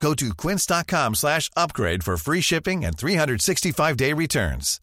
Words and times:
Go 0.00 0.14
to 0.14 0.34
quince.com 0.34 1.14
slash 1.14 1.50
upgrade 1.56 2.04
for 2.04 2.16
free 2.16 2.40
shipping 2.40 2.84
and 2.84 2.96
365-day 2.96 4.12
returns. 4.12 4.80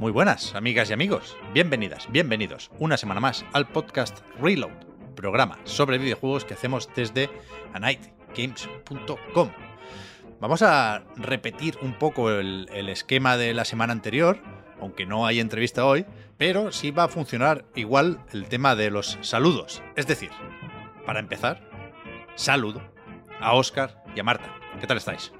Muy 0.00 0.12
buenas, 0.12 0.54
amigas 0.54 0.90
y 0.90 0.92
amigos. 0.92 1.36
Bienvenidas, 1.52 2.10
bienvenidos 2.10 2.70
una 2.78 2.96
semana 2.96 3.20
más 3.20 3.44
al 3.52 3.68
podcast 3.68 4.18
Reload, 4.40 4.72
programa 5.14 5.58
sobre 5.64 5.98
videojuegos 5.98 6.44
que 6.44 6.54
hacemos 6.54 6.88
desde 6.94 7.28
anightgames.com. 7.74 9.50
Vamos 10.40 10.62
a 10.62 11.02
repetir 11.16 11.76
un 11.82 11.94
poco 11.94 12.30
el, 12.30 12.68
el 12.72 12.88
esquema 12.88 13.36
de 13.36 13.54
la 13.54 13.64
semana 13.64 13.92
anterior, 13.92 14.38
aunque 14.80 15.04
no 15.04 15.26
hay 15.26 15.40
entrevista 15.40 15.84
hoy, 15.84 16.06
pero 16.36 16.70
sí 16.70 16.92
va 16.92 17.04
a 17.04 17.08
funcionar 17.08 17.64
igual 17.74 18.20
el 18.32 18.44
tema 18.48 18.76
de 18.76 18.90
los 18.90 19.18
saludos. 19.22 19.82
Es 19.96 20.06
decir, 20.06 20.30
para 21.04 21.18
empezar, 21.18 21.60
saludo 22.36 22.80
a 23.40 23.54
Oscar 23.54 24.04
y 24.14 24.20
a 24.20 24.22
Marta. 24.22 24.54
¿Qué 24.80 24.86
tal 24.86 24.98
estáis? 24.98 25.32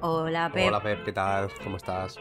Hola, 0.00 0.50
Pep. 0.52 0.68
Hola 0.68 0.80
Pep, 0.80 1.04
¿qué 1.04 1.12
tal? 1.12 1.48
¿Cómo 1.64 1.76
estás? 1.76 2.16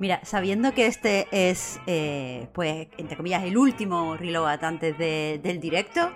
Mira, 0.00 0.20
sabiendo 0.24 0.72
que 0.72 0.86
este 0.86 1.28
es, 1.30 1.78
eh, 1.86 2.48
pues, 2.54 2.88
entre 2.96 3.16
comillas, 3.16 3.44
el 3.44 3.56
último 3.56 4.16
reload 4.16 4.64
antes 4.64 4.96
de- 4.98 5.38
del 5.42 5.60
directo, 5.60 6.10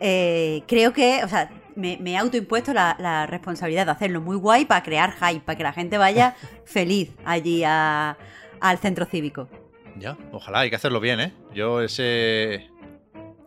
eh, 0.00 0.62
creo 0.68 0.92
que, 0.92 1.22
o 1.24 1.28
sea, 1.28 1.50
me, 1.78 1.96
me 1.98 2.12
he 2.12 2.16
autoimpuesto 2.18 2.72
la, 2.74 2.96
la 2.98 3.26
responsabilidad 3.26 3.86
de 3.86 3.92
hacerlo 3.92 4.20
muy 4.20 4.36
guay 4.36 4.64
para 4.66 4.82
crear 4.82 5.12
hype, 5.12 5.40
para 5.40 5.56
que 5.56 5.62
la 5.62 5.72
gente 5.72 5.96
vaya 5.98 6.34
feliz 6.64 7.12
allí 7.24 7.62
a- 7.64 8.16
al 8.60 8.78
centro 8.78 9.06
cívico. 9.06 9.48
Ya, 9.96 10.16
ojalá, 10.32 10.60
hay 10.60 10.70
que 10.70 10.76
hacerlo 10.76 11.00
bien, 11.00 11.20
¿eh? 11.20 11.32
Yo 11.54 11.80
ese... 11.80 12.68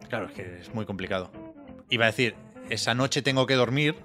Claro, 0.09 0.25
es 0.27 0.31
que 0.33 0.59
es 0.59 0.73
muy 0.73 0.85
complicado. 0.85 1.31
Iba 1.89 2.05
a 2.05 2.07
decir, 2.07 2.35
esa 2.69 2.93
noche 2.93 3.21
tengo 3.21 3.45
que 3.45 3.53
dormir 3.55 3.95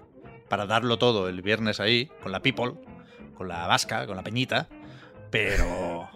para 0.48 0.66
darlo 0.66 0.98
todo 0.98 1.28
el 1.28 1.42
viernes 1.42 1.80
ahí, 1.80 2.06
con 2.22 2.30
la 2.30 2.40
people, 2.42 2.74
con 3.34 3.48
la 3.48 3.66
vasca, 3.66 4.06
con 4.06 4.16
la 4.16 4.22
peñita, 4.22 4.68
pero... 5.30 6.08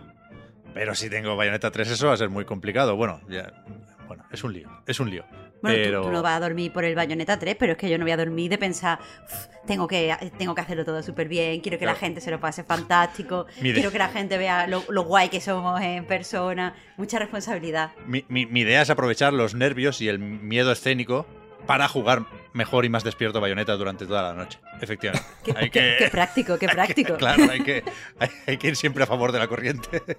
Pero 0.73 0.95
si 0.95 1.11
tengo 1.11 1.35
Bayonetta 1.35 1.73
3 1.73 1.91
eso 1.91 2.07
va 2.07 2.13
a 2.15 2.17
ser 2.17 2.31
muy 2.31 2.45
complicado. 2.45 2.95
Bueno, 2.95 3.21
ya... 3.29 3.65
Bueno, 4.07 4.25
es 4.31 4.45
un 4.45 4.53
lío, 4.53 4.69
es 4.87 5.01
un 5.01 5.11
lío. 5.11 5.25
Bueno, 5.63 5.77
tú- 5.77 5.83
pero... 5.85 6.03
tú, 6.03 6.11
no 6.11 6.23
vas 6.23 6.37
a 6.37 6.41
dormir 6.41 6.73
por 6.73 6.85
el 6.85 6.95
Bayonetta 6.95 7.39
3, 7.39 7.57
pero 7.59 7.73
es 7.73 7.79
que 7.79 7.89
yo 7.91 7.99
no 7.99 8.05
voy 8.05 8.13
a 8.13 8.17
dormir 8.17 8.51
de 8.51 8.59
pensar, 8.59 8.99
"Uf, 9.25 9.47
tengo 9.67 9.87
que, 9.87 10.17
tengo 10.39 10.55
que 10.55 10.61
hacerlo 10.63 10.85
todo 10.85 11.03
súper 11.03 11.29
bien, 11.29 11.61
quiero 11.61 11.79
que 11.79 11.85
la 11.87 11.93
Claro. 11.93 12.07
gente 12.07 12.21
se 12.21 12.31
lo 12.31 12.41
pase 12.41 12.65
fantástico, 12.65 13.47
quiero 13.61 13.91
que 13.93 13.99
la 13.99 14.09
gente 14.09 14.39
vea 14.39 14.67
lo, 14.67 14.83
lo 14.89 15.03
guay 15.05 15.29
que 15.29 15.41
somos 15.41 15.81
en 15.83 16.05
persona, 16.07 16.75
mucha 16.97 17.19
responsabilidad. 17.19 17.91
Mi, 18.07 18.25
mi- 18.29 18.47
mi 18.47 18.61
idea 18.61 18.83
es 18.83 18.91
aprovechar 18.91 19.33
los 19.33 19.55
nervios 19.55 20.01
y 20.01 20.09
el 20.09 20.19
miedo 20.19 20.73
escénico 20.73 21.27
para 21.67 21.89
jugar 21.89 22.25
mejor 22.55 22.85
y 22.87 22.89
más 22.89 23.05
despierto 23.05 23.41
Bayonetta 23.41 23.75
durante 23.77 24.07
toda 24.07 24.23
la 24.23 24.33
noche. 24.35 24.59
Efectivamente. 24.81 25.27
Qué, 25.45 25.53
Hay 25.55 25.71
qué- 25.71 25.81
que- 25.99 26.05
qué 26.05 26.11
práctico, 26.11 26.59
qué 26.59 26.69
práctico. 26.73 27.17
Claro, 27.17 27.51
hay 27.51 27.61
que, 27.63 27.85
hay, 28.19 28.29
hay 28.47 28.57
que 28.57 28.69
ir 28.69 28.77
siempre 28.77 29.05
a 29.05 29.07
favor 29.07 29.31
de 29.31 29.39
la 29.39 29.47
corriente. 29.47 30.03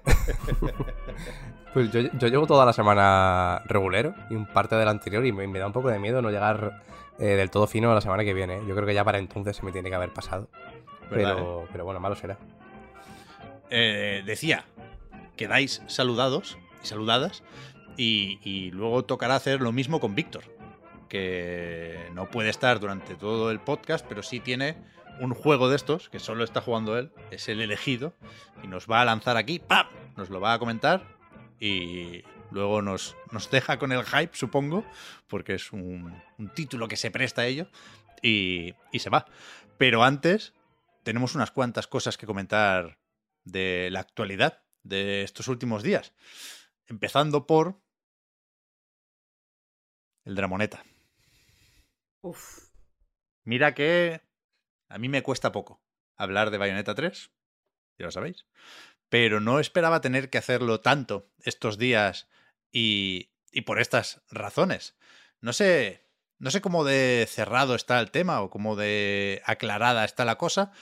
Pues 1.72 1.90
yo, 1.90 2.00
yo 2.00 2.28
llevo 2.28 2.46
toda 2.46 2.66
la 2.66 2.72
semana 2.72 3.62
regulero 3.64 4.14
y 4.28 4.34
un 4.34 4.46
parte 4.46 4.76
de 4.76 4.84
la 4.84 4.90
anterior 4.90 5.24
y 5.24 5.32
me, 5.32 5.46
me 5.46 5.58
da 5.58 5.66
un 5.66 5.72
poco 5.72 5.88
de 5.88 5.98
miedo 5.98 6.20
no 6.20 6.30
llegar 6.30 6.82
eh, 7.18 7.24
del 7.24 7.50
todo 7.50 7.66
fino 7.66 7.94
la 7.94 8.00
semana 8.00 8.24
que 8.24 8.34
viene. 8.34 8.60
Yo 8.66 8.74
creo 8.74 8.86
que 8.86 8.94
ya 8.94 9.04
para 9.04 9.18
entonces 9.18 9.56
se 9.56 9.64
me 9.64 9.72
tiene 9.72 9.88
que 9.88 9.96
haber 9.96 10.12
pasado. 10.12 10.48
¿Verdad, 11.10 11.34
Pero, 11.34 11.68
pero 11.72 11.84
bueno, 11.84 12.00
malo 12.00 12.14
será. 12.14 12.36
Eh, 13.70 14.22
decía, 14.26 14.64
quedáis 15.36 15.82
saludados 15.86 16.58
y 16.82 16.86
saludadas 16.86 17.42
y, 17.96 18.38
y 18.42 18.70
luego 18.70 19.04
tocará 19.04 19.36
hacer 19.36 19.60
lo 19.62 19.72
mismo 19.72 19.98
con 19.98 20.14
Víctor, 20.14 20.44
que 21.08 22.10
no 22.14 22.28
puede 22.28 22.50
estar 22.50 22.80
durante 22.80 23.14
todo 23.14 23.50
el 23.50 23.60
podcast, 23.60 24.04
pero 24.06 24.22
sí 24.22 24.40
tiene 24.40 24.76
un 25.20 25.32
juego 25.34 25.70
de 25.70 25.76
estos 25.76 26.08
que 26.10 26.18
solo 26.18 26.44
está 26.44 26.60
jugando 26.60 26.98
él, 26.98 27.12
es 27.30 27.48
el 27.48 27.60
elegido, 27.60 28.14
y 28.62 28.66
nos 28.66 28.86
va 28.86 29.02
a 29.02 29.04
lanzar 29.04 29.36
aquí, 29.36 29.58
¡pam! 29.58 29.86
Nos 30.16 30.30
lo 30.30 30.40
va 30.40 30.54
a 30.54 30.58
comentar 30.58 31.02
y 31.62 32.24
luego 32.50 32.82
nos, 32.82 33.16
nos 33.30 33.48
deja 33.48 33.78
con 33.78 33.92
el 33.92 34.04
hype, 34.04 34.34
supongo, 34.36 34.84
porque 35.28 35.54
es 35.54 35.72
un, 35.72 36.20
un 36.36 36.52
título 36.54 36.88
que 36.88 36.96
se 36.96 37.12
presta 37.12 37.42
a 37.42 37.46
ello, 37.46 37.68
y, 38.20 38.74
y 38.90 38.98
se 38.98 39.10
va. 39.10 39.26
Pero 39.78 40.02
antes 40.02 40.54
tenemos 41.04 41.36
unas 41.36 41.52
cuantas 41.52 41.86
cosas 41.86 42.18
que 42.18 42.26
comentar 42.26 42.98
de 43.44 43.90
la 43.92 44.00
actualidad 44.00 44.64
de 44.82 45.22
estos 45.22 45.46
últimos 45.46 45.84
días. 45.84 46.12
Empezando 46.88 47.46
por 47.46 47.80
el 50.24 50.34
Dramoneta. 50.34 50.84
Uf. 52.22 52.72
Mira 53.44 53.72
que 53.72 54.20
a 54.88 54.98
mí 54.98 55.08
me 55.08 55.22
cuesta 55.22 55.52
poco 55.52 55.80
hablar 56.16 56.50
de 56.50 56.58
Bayonetta 56.58 56.96
3, 56.96 57.30
ya 57.98 58.06
lo 58.06 58.10
sabéis, 58.10 58.46
pero 59.12 59.40
no 59.40 59.60
esperaba 59.60 60.00
tener 60.00 60.30
que 60.30 60.38
hacerlo 60.38 60.80
tanto 60.80 61.28
estos 61.44 61.76
días 61.76 62.30
y, 62.72 63.28
y 63.52 63.60
por 63.60 63.78
estas 63.78 64.22
razones. 64.30 64.96
No 65.42 65.52
sé, 65.52 66.08
no 66.38 66.50
sé 66.50 66.62
cómo 66.62 66.82
de 66.82 67.26
cerrado 67.28 67.74
está 67.74 68.00
el 68.00 68.10
tema 68.10 68.40
o 68.40 68.48
cómo 68.48 68.74
de 68.74 69.42
aclarada 69.44 70.06
está 70.06 70.24
la 70.24 70.38
cosa, 70.38 70.72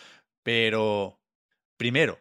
pero 0.45 1.21
primero, 1.77 2.21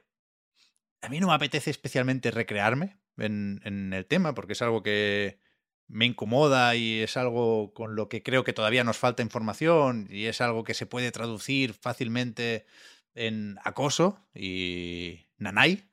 a 1.02 1.10
mí 1.10 1.20
no 1.20 1.28
me 1.28 1.36
apetece 1.36 1.70
especialmente 1.70 2.32
recrearme 2.32 2.98
en, 3.18 3.62
en 3.64 3.94
el 3.94 4.08
tema 4.08 4.34
porque 4.34 4.54
es 4.54 4.64
algo 4.64 4.82
que 4.82 5.40
me 5.88 6.08
incomoda 6.08 6.76
y 6.76 7.02
es 7.02 7.18
algo 7.18 7.72
con 7.76 7.96
lo 7.96 8.10
que 8.10 8.24
creo 8.24 8.44
que 8.44 8.54
todavía 8.54 8.84
nos 8.84 8.98
falta 8.98 9.22
información 9.22 10.08
y 10.10 10.26
es 10.26 10.42
algo 10.42 10.64
que 10.64 10.74
se 10.74 10.88
puede 10.88 11.12
traducir 11.12 11.76
fácilmente 11.76 12.66
en 13.14 13.60
acoso 13.64 14.28
y 14.34 15.29
nanay, 15.40 15.90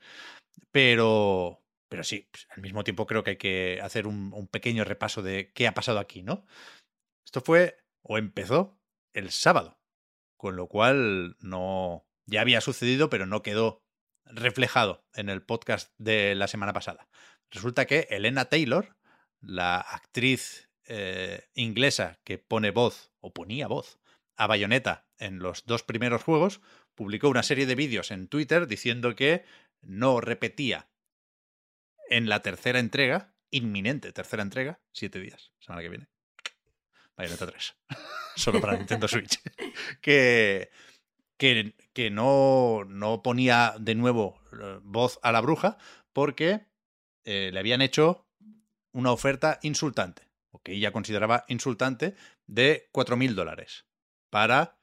pero, 0.70 1.62
pero 1.88 2.04
sí, 2.04 2.28
pues, 2.30 2.46
al 2.50 2.62
mismo 2.62 2.84
tiempo 2.84 3.06
creo 3.06 3.24
que 3.24 3.30
hay 3.30 3.36
que 3.36 3.80
hacer 3.82 4.06
un, 4.06 4.48
pequeño 4.48 4.84
repaso 4.84 5.22
de 5.22 5.52
qué 5.54 5.66
ha 5.66 5.74
pasado 5.74 5.98
aquí, 5.98 6.22
¿no? 6.22 6.44
Esto 7.24 7.40
fue 7.40 7.78
o 8.02 8.18
empezó 8.18 8.78
el 9.14 9.30
sábado, 9.30 9.80
con 10.36 10.56
lo 10.56 10.68
cual 10.68 11.36
no 11.40 12.06
ya 12.26 12.40
había 12.40 12.60
sucedido, 12.60 13.08
pero 13.08 13.26
no 13.26 13.42
quedó 13.42 13.82
reflejado 14.24 15.04
en 15.14 15.28
el 15.28 15.42
podcast 15.42 15.92
de 15.98 16.34
la 16.34 16.48
semana 16.48 16.72
pasada. 16.72 17.08
Resulta 17.50 17.86
que 17.86 18.08
Elena 18.10 18.46
Taylor, 18.46 18.96
la 19.40 19.78
actriz 19.80 20.68
eh, 20.88 21.48
inglesa 21.54 22.20
que 22.24 22.38
pone 22.38 22.70
voz, 22.70 23.12
o 23.20 23.32
ponía 23.32 23.68
voz, 23.68 23.98
a 24.36 24.46
Bayonetta 24.46 25.06
en 25.18 25.38
los 25.38 25.64
dos 25.66 25.82
primeros 25.82 26.22
juegos, 26.22 26.60
publicó 26.96 27.28
una 27.28 27.44
serie 27.44 27.66
de 27.66 27.76
vídeos 27.76 28.10
en 28.10 28.26
Twitter 28.26 28.66
diciendo 28.66 29.14
que 29.14 29.44
no 29.82 30.20
repetía 30.20 30.88
en 32.08 32.28
la 32.28 32.42
tercera 32.42 32.80
entrega, 32.80 33.34
inminente 33.50 34.12
tercera 34.12 34.42
entrega, 34.42 34.80
siete 34.92 35.20
días, 35.20 35.52
semana 35.60 35.82
que 35.82 35.88
viene. 35.88 36.08
Bayonetta 37.16 37.46
3. 37.46 37.76
Solo 38.36 38.60
para 38.60 38.76
Nintendo 38.76 39.06
Switch. 39.08 39.40
que, 40.00 40.70
que, 41.38 41.74
que 41.92 42.10
no, 42.10 42.84
no 42.84 43.22
ponía 43.22 43.74
de 43.78 43.94
nuevo 43.94 44.40
eh, 44.52 44.80
voz 44.82 45.18
a 45.22 45.32
la 45.32 45.40
bruja 45.40 45.78
porque 46.12 46.66
eh, 47.24 47.50
le 47.52 47.58
habían 47.58 47.82
hecho 47.82 48.26
una 48.92 49.12
oferta 49.12 49.58
insultante, 49.62 50.22
o 50.50 50.62
que 50.62 50.72
ella 50.72 50.92
consideraba 50.92 51.44
insultante, 51.48 52.14
de 52.46 52.88
4.000 52.92 53.34
dólares. 53.34 53.84
Para, 54.30 54.78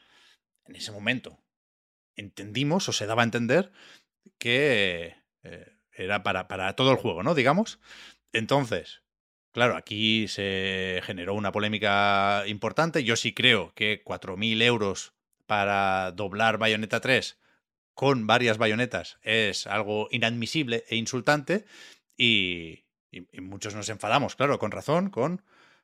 en 0.65 0.75
ese 0.75 0.91
momento, 0.91 1.42
entendimos 2.15 2.89
o 2.89 2.93
se 2.93 3.05
daba 3.05 3.21
a 3.21 3.25
entender 3.25 3.71
que 4.37 5.15
eh, 5.43 5.77
era 5.91 6.23
para, 6.23 6.47
para 6.47 6.75
todo 6.75 6.91
el 6.91 6.97
juego, 6.97 7.23
¿no? 7.23 7.35
Digamos. 7.35 7.79
Entonces, 8.31 9.03
claro, 9.51 9.75
aquí 9.77 10.27
se 10.27 11.01
generó 11.03 11.33
una 11.33 11.51
polémica 11.51 12.43
importante. 12.47 13.03
Yo 13.03 13.15
sí 13.15 13.33
creo 13.33 13.73
que 13.75 14.03
4.000 14.03 14.61
euros 14.61 15.13
para 15.45 16.11
doblar 16.11 16.57
Bayonetta 16.57 16.99
3 16.99 17.37
con 17.93 18.25
varias 18.25 18.57
bayonetas 18.57 19.19
es 19.21 19.67
algo 19.67 20.07
inadmisible 20.11 20.83
e 20.89 20.95
insultante. 20.95 21.65
Y, 22.17 22.85
y, 23.11 23.27
y 23.31 23.41
muchos 23.41 23.75
nos 23.75 23.89
enfadamos, 23.89 24.35
claro, 24.35 24.59
con 24.59 24.71
razón, 24.71 25.09
con 25.09 25.43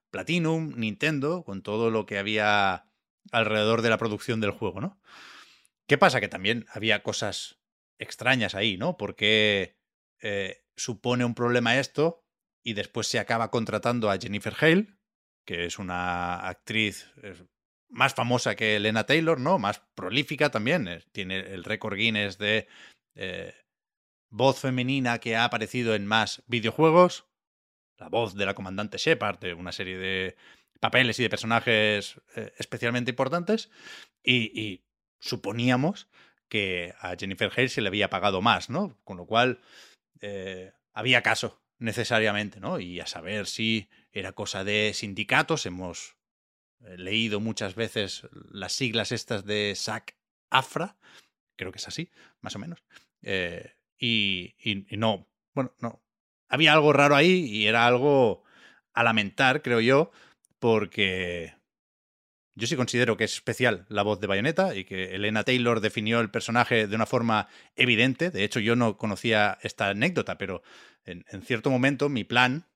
Platinum, 0.10 0.74
Nintendo, 0.76 1.44
con 1.44 1.62
todo 1.62 1.92
lo 1.92 2.06
que 2.06 2.18
había 2.18 2.86
alrededor 3.32 3.82
de 3.82 3.90
la 3.90 3.98
producción 3.98 4.42
del 4.42 4.52
juego, 4.52 4.82
¿no? 4.82 5.00
¿Qué 5.90 5.98
pasa? 5.98 6.22
Que 6.22 6.28
también 6.28 6.68
había 6.72 7.02
cosas 7.02 7.60
extrañas 7.98 8.54
ahí, 8.54 8.78
¿no? 8.78 8.96
Porque 8.96 9.76
eh, 10.22 10.62
supone 10.78 11.26
un 11.26 11.34
problema 11.34 11.80
esto 11.80 12.24
y 12.64 12.74
después 12.74 13.08
se 13.08 13.18
acaba 13.18 13.50
contratando 13.50 14.12
a 14.12 14.20
Jennifer 14.20 14.54
Hale, 14.62 15.00
que 15.48 15.66
es 15.66 15.80
una 15.80 16.48
actriz 16.48 17.12
más 17.90 18.14
famosa 18.14 18.56
que 18.56 18.76
Elena 18.76 19.08
Taylor, 19.08 19.40
¿no? 19.40 19.58
Más 19.58 19.82
prolífica 19.96 20.52
también. 20.52 20.88
tiene 21.12 21.40
el 21.40 21.64
récord 21.64 21.98
Guinness 21.98 22.38
de 22.38 22.68
eh, 23.16 23.56
voz 24.30 24.60
femenina 24.60 25.18
que 25.18 25.36
ha 25.36 25.44
aparecido 25.44 25.96
en 25.96 26.06
más 26.06 26.44
videojuegos. 26.46 27.26
La 27.98 28.10
voz 28.10 28.36
de 28.36 28.46
la 28.46 28.54
comandante 28.54 29.00
Shepard, 29.00 29.40
de 29.40 29.56
una 29.56 29.72
serie 29.72 29.98
de 29.98 30.36
papeles 30.80 31.20
y 31.20 31.24
de 31.24 31.30
personajes 31.32 32.22
eh, 32.36 32.54
especialmente 32.60 33.10
importantes. 33.10 33.72
Y, 34.24 34.84
suponíamos 35.20 36.08
que 36.48 36.96
a 37.00 37.16
Jennifer 37.18 37.52
Hale 37.56 37.70
se 37.70 37.82
le 37.82 37.88
había 37.88 38.10
pagado 38.10 38.42
más, 38.42 38.70
¿no? 38.70 38.98
Con 39.04 39.18
lo 39.18 39.26
cual 39.26 39.62
eh, 40.22 40.72
había 40.94 41.22
caso 41.22 41.62
necesariamente, 41.78 42.60
¿no? 42.60 42.80
Y 42.80 43.00
a 43.00 43.08
saber 43.08 43.48
si 43.48 43.90
era 44.12 44.34
cosa 44.34 44.64
de 44.64 44.92
sindicatos. 44.94 45.66
Hemos 45.66 46.16
eh, 46.82 46.98
leído 46.98 47.40
muchas 47.40 47.76
veces 47.76 48.28
las 48.52 48.74
siglas 48.74 49.12
estas 49.12 49.46
de 49.46 49.74
SAC-AFRA, 49.76 50.98
creo 51.56 51.72
que 51.72 51.78
es 51.78 51.88
así, 51.88 52.10
más 52.42 52.56
o 52.56 52.60
menos. 52.60 52.84
y, 54.00 54.56
y, 54.60 54.98
no, 54.98 55.28
bueno, 55.54 55.74
no. 55.80 56.02
Había 56.48 56.74
algo 56.74 56.94
raro 56.94 57.16
ahí 57.16 57.46
y 57.46 57.68
era 57.68 57.86
algo 57.86 58.44
a 58.94 59.04
lamentar, 59.04 59.62
creo 59.62 59.82
yo, 59.82 60.12
porque 60.58 61.54
yo 62.60 62.68
sí 62.68 62.76
considero 62.76 63.18
que 63.18 63.24
es 63.24 63.34
especial 63.34 63.86
la 63.90 64.04
voz 64.04 64.20
de 64.20 64.28
Bayonetta 64.28 64.76
y 64.76 64.84
que 64.84 65.16
Elena 65.16 65.44
Taylor 65.44 65.80
definió 65.80 66.20
el 66.20 66.30
personaje 66.30 66.88
de 66.88 66.96
una 66.96 67.06
forma 67.06 67.48
evidente. 67.76 68.30
De 68.30 68.44
hecho, 68.44 68.60
yo 68.60 68.76
no 68.76 68.98
conocía 68.98 69.58
esta 69.64 69.90
anécdota, 69.90 70.38
pero 70.38 70.62
en, 71.06 71.24
cierto 71.42 71.70
momento 71.70 72.10
mi 72.10 72.26
plan, 72.26 72.68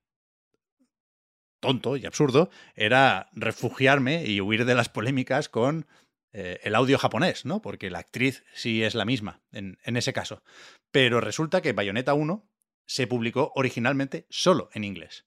tonto 1.60 1.96
y 1.96 2.06
absurdo, 2.06 2.50
era 2.74 3.28
refugiarme 3.32 4.24
y 4.24 4.40
huir 4.40 4.64
de 4.64 4.74
las 4.74 4.88
polémicas 4.88 5.48
con 5.48 5.86
eh, 6.32 6.60
el 6.64 6.74
audio 6.74 6.98
japonés, 6.98 7.44
¿no? 7.44 7.60
Porque 7.62 7.90
la 7.90 8.00
actriz 8.00 8.42
sí 8.54 8.82
es 8.82 8.94
la 8.94 9.04
misma 9.04 9.42
en, 9.52 9.78
en 9.84 9.96
ese 9.96 10.12
caso. 10.12 10.42
Pero 10.90 11.20
resulta 11.20 11.60
que 11.60 11.72
Bayonetta 11.72 12.14
1 12.14 12.48
se 12.86 13.06
publicó 13.06 13.52
originalmente 13.54 14.26
solo 14.30 14.70
en 14.72 14.84
inglés. 14.84 15.26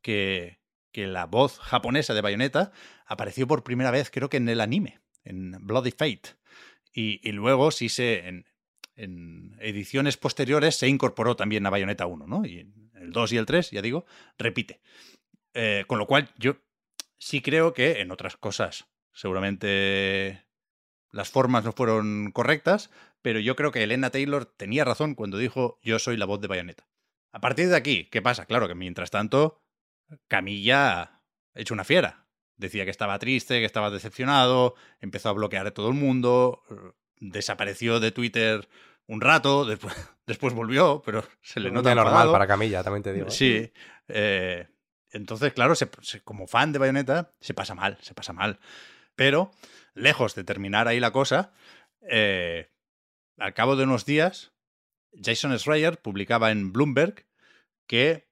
Que, 0.00 0.59
que 0.92 1.06
la 1.06 1.26
voz 1.26 1.58
japonesa 1.58 2.14
de 2.14 2.20
Bayonetta 2.20 2.72
apareció 3.06 3.46
por 3.46 3.62
primera 3.62 3.90
vez, 3.90 4.10
creo 4.10 4.28
que 4.28 4.36
en 4.36 4.48
el 4.48 4.60
anime, 4.60 5.00
en 5.24 5.56
Bloody 5.66 5.90
Fate. 5.90 6.36
Y, 6.92 7.32
luego, 7.32 7.70
sí 7.70 7.88
se. 7.88 8.26
En, 8.28 8.46
ediciones 9.60 10.18
posteriores 10.18 10.76
se 10.76 10.86
incorporó 10.86 11.34
también 11.34 11.64
a 11.64 11.70
Bayonetta 11.70 12.04
1, 12.04 12.26
¿no? 12.26 12.44
Y 12.44 12.70
el 12.94 13.12
2 13.12 13.32
y 13.32 13.36
el 13.38 13.46
3, 13.46 13.70
ya 13.70 13.80
digo, 13.80 14.04
repite. 14.36 14.80
Eh, 15.54 15.84
con 15.86 15.98
lo 15.98 16.06
cual, 16.06 16.28
yo 16.36 16.56
sí 17.16 17.40
creo 17.40 17.72
que 17.72 18.00
en 18.00 18.10
otras 18.10 18.36
cosas, 18.36 18.88
seguramente 19.14 20.44
las 21.12 21.30
formas 21.30 21.64
no 21.64 21.72
fueron 21.72 22.30
correctas, 22.32 22.90
pero 23.22 23.40
yo 23.40 23.56
creo 23.56 23.72
que 23.72 23.82
Elena 23.82 24.10
Taylor 24.10 24.44
tenía 24.44 24.84
razón 24.84 25.14
cuando 25.14 25.38
dijo 25.38 25.78
yo 25.82 25.98
soy 25.98 26.16
la 26.16 26.26
voz 26.26 26.40
de 26.40 26.48
Bayonetta. 26.48 26.88
A 27.32 27.40
partir 27.40 27.68
de 27.68 27.76
aquí, 27.76 28.08
¿qué 28.10 28.22
pasa? 28.22 28.46
Claro 28.46 28.68
que 28.68 28.74
mientras 28.74 29.10
tanto, 29.10 29.62
Camilla 30.28 31.22
hecho 31.54 31.74
una 31.74 31.84
fiera. 31.84 32.26
Decía 32.56 32.84
que 32.84 32.90
estaba 32.90 33.18
triste, 33.18 33.58
que 33.58 33.64
estaba 33.64 33.90
decepcionado, 33.90 34.74
empezó 35.00 35.30
a 35.30 35.32
bloquear 35.32 35.66
a 35.66 35.74
todo 35.74 35.88
el 35.88 35.94
mundo, 35.94 36.62
desapareció 37.16 38.00
de 38.00 38.12
Twitter 38.12 38.68
un 39.06 39.20
rato, 39.20 39.64
después, 39.64 39.94
después 40.26 40.54
volvió, 40.54 41.02
pero 41.04 41.24
se 41.42 41.60
le 41.60 41.70
nota 41.70 41.94
normal 41.94 42.30
para 42.30 42.46
Camilla, 42.46 42.84
también 42.84 43.02
te 43.02 43.12
digo. 43.12 43.26
¿eh? 43.26 43.30
Sí. 43.30 43.72
Eh, 44.08 44.68
entonces, 45.10 45.52
claro, 45.52 45.74
como 46.22 46.46
fan 46.46 46.72
de 46.72 46.78
Bayonetta, 46.78 47.34
se 47.40 47.54
pasa 47.54 47.74
mal, 47.74 47.98
se 48.02 48.14
pasa 48.14 48.32
mal. 48.32 48.60
Pero, 49.16 49.50
lejos 49.94 50.34
de 50.34 50.44
terminar 50.44 50.86
ahí 50.86 51.00
la 51.00 51.10
cosa, 51.10 51.52
eh, 52.08 52.70
al 53.36 53.54
cabo 53.54 53.74
de 53.74 53.84
unos 53.84 54.04
días, 54.04 54.52
Jason 55.12 55.58
Schreier 55.58 56.00
publicaba 56.00 56.52
en 56.52 56.72
Bloomberg 56.72 57.26
que 57.88 58.29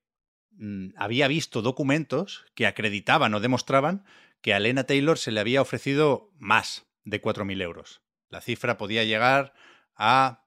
había 0.96 1.28
visto 1.28 1.62
documentos 1.62 2.44
que 2.54 2.66
acreditaban 2.66 3.34
o 3.34 3.40
demostraban 3.40 4.04
que 4.40 4.54
a 4.54 4.60
Lena 4.60 4.84
Taylor 4.84 5.18
se 5.18 5.30
le 5.30 5.40
había 5.40 5.62
ofrecido 5.62 6.30
más 6.38 6.86
de 7.04 7.20
4.000 7.20 7.62
euros. 7.62 8.02
La 8.28 8.40
cifra 8.40 8.76
podía 8.76 9.04
llegar 9.04 9.54
a 9.94 10.44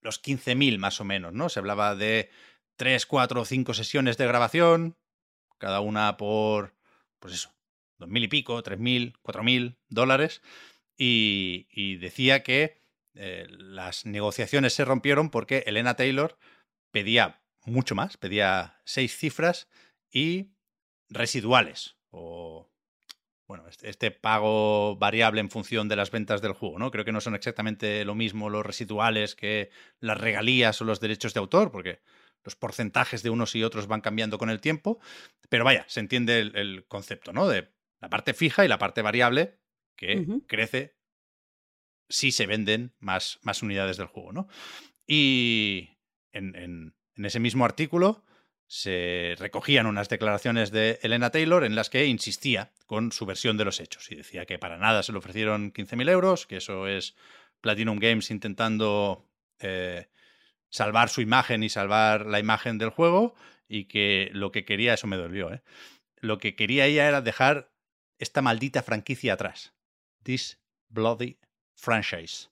los 0.00 0.22
15.000 0.22 0.78
más 0.78 1.00
o 1.00 1.04
menos, 1.04 1.32
¿no? 1.32 1.48
Se 1.48 1.58
hablaba 1.58 1.94
de 1.94 2.30
3, 2.76 3.06
4 3.06 3.40
o 3.40 3.44
5 3.44 3.74
sesiones 3.74 4.16
de 4.16 4.26
grabación, 4.26 4.96
cada 5.58 5.80
una 5.80 6.16
por, 6.16 6.74
pues 7.18 7.34
eso, 7.34 7.52
2.000 7.98 8.24
y 8.24 8.28
pico, 8.28 8.62
3.000, 8.62 9.18
4.000 9.22 9.76
dólares, 9.88 10.42
y, 10.96 11.66
y, 11.70 11.96
decía 11.96 12.42
que 12.42 12.82
eh, 13.14 13.46
las 13.50 14.06
negociaciones 14.06 14.74
se 14.74 14.84
rompieron 14.84 15.30
porque 15.30 15.64
Elena 15.66 15.94
Taylor 15.94 16.38
pedía 16.90 17.42
mucho 17.64 17.94
más, 17.94 18.16
pedía 18.16 18.80
seis 18.84 19.16
cifras 19.16 19.68
y 20.10 20.52
residuales 21.08 21.96
o 22.10 22.70
bueno, 23.46 23.66
este, 23.66 23.90
este, 23.90 24.12
pago 24.12 24.94
variable 24.96 25.40
en 25.40 25.50
función 25.50 25.88
de 25.88 25.96
las 25.96 26.12
ventas 26.12 26.40
del 26.40 26.52
juego, 26.52 26.78
¿no? 26.78 26.92
Creo 26.92 27.04
que 27.04 27.10
no 27.10 27.20
son 27.20 27.34
exactamente 27.34 28.04
lo 28.04 28.14
mismo 28.14 28.48
los 28.48 28.64
residuales 28.64 29.34
que 29.34 29.70
las 29.98 30.18
regalías 30.18 30.80
o 30.80 30.84
los 30.84 31.00
derechos 31.00 31.34
de 31.34 31.40
autor, 31.40 31.72
porque 31.72 32.00
los 32.44 32.54
porcentajes 32.54 33.24
de 33.24 33.30
unos 33.30 33.56
y 33.56 33.64
otros 33.64 33.88
van 33.88 34.02
cambiando 34.02 34.38
con 34.38 34.50
el 34.50 34.60
tiempo, 34.60 35.00
pero 35.48 35.64
vaya, 35.64 35.84
se 35.88 35.98
entiende 35.98 36.38
el, 36.38 36.86
concepto, 36.86 37.32
¿no? 37.32 37.48
De 37.48 37.72
la 38.00 38.08
parte 38.08 38.34
fija 38.34 38.64
y 38.64 38.68
la 38.68 38.78
parte 38.78 39.02
variable 39.02 39.58
que 39.96 40.24
crece 40.46 40.96
si 42.08 42.30
se 42.30 42.46
venden 42.46 42.94
más, 43.00 43.40
más 43.42 43.64
unidades 43.64 43.96
del 43.96 44.06
juego, 44.06 44.32
¿no? 44.32 44.48
Y 45.08 45.98
en, 46.30 46.54
en 46.54 46.94
ese 47.24 47.40
mismo 47.40 47.64
artículo 47.64 48.22
se 48.66 49.34
recogían 49.38 49.86
unas 49.86 50.08
declaraciones 50.08 50.70
de 50.70 51.00
Elena 51.02 51.30
Taylor 51.30 51.64
en 51.64 51.74
las 51.74 51.90
que 51.90 52.06
insistía 52.06 52.70
con 52.86 53.10
su 53.10 53.26
versión 53.26 53.56
de 53.56 53.64
los 53.64 53.80
hechos 53.80 54.10
y 54.12 54.14
decía 54.14 54.46
que 54.46 54.60
para 54.60 54.78
nada 54.78 55.02
se 55.02 55.10
le 55.10 55.18
ofrecieron 55.18 55.72
15.000 55.72 56.08
euros, 56.08 56.46
que 56.46 56.58
eso 56.58 56.86
es 56.86 57.16
Platinum 57.60 57.98
Games 57.98 58.30
intentando 58.30 59.26
eh, 59.58 60.08
salvar 60.68 61.08
su 61.08 61.20
imagen 61.20 61.64
y 61.64 61.68
salvar 61.68 62.26
la 62.26 62.38
imagen 62.38 62.78
del 62.78 62.90
juego 62.90 63.34
y 63.68 63.86
que 63.86 64.30
lo 64.32 64.52
que 64.52 64.64
quería, 64.64 64.94
eso 64.94 65.08
me 65.08 65.16
dolió, 65.16 65.52
¿eh? 65.52 65.62
lo 66.20 66.38
que 66.38 66.54
quería 66.54 66.86
ella 66.86 67.08
era 67.08 67.20
dejar 67.22 67.72
esta 68.18 68.40
maldita 68.42 68.82
franquicia 68.82 69.32
atrás. 69.32 69.74
This 70.22 70.60
bloody 70.88 71.38
franchise. 71.74 72.48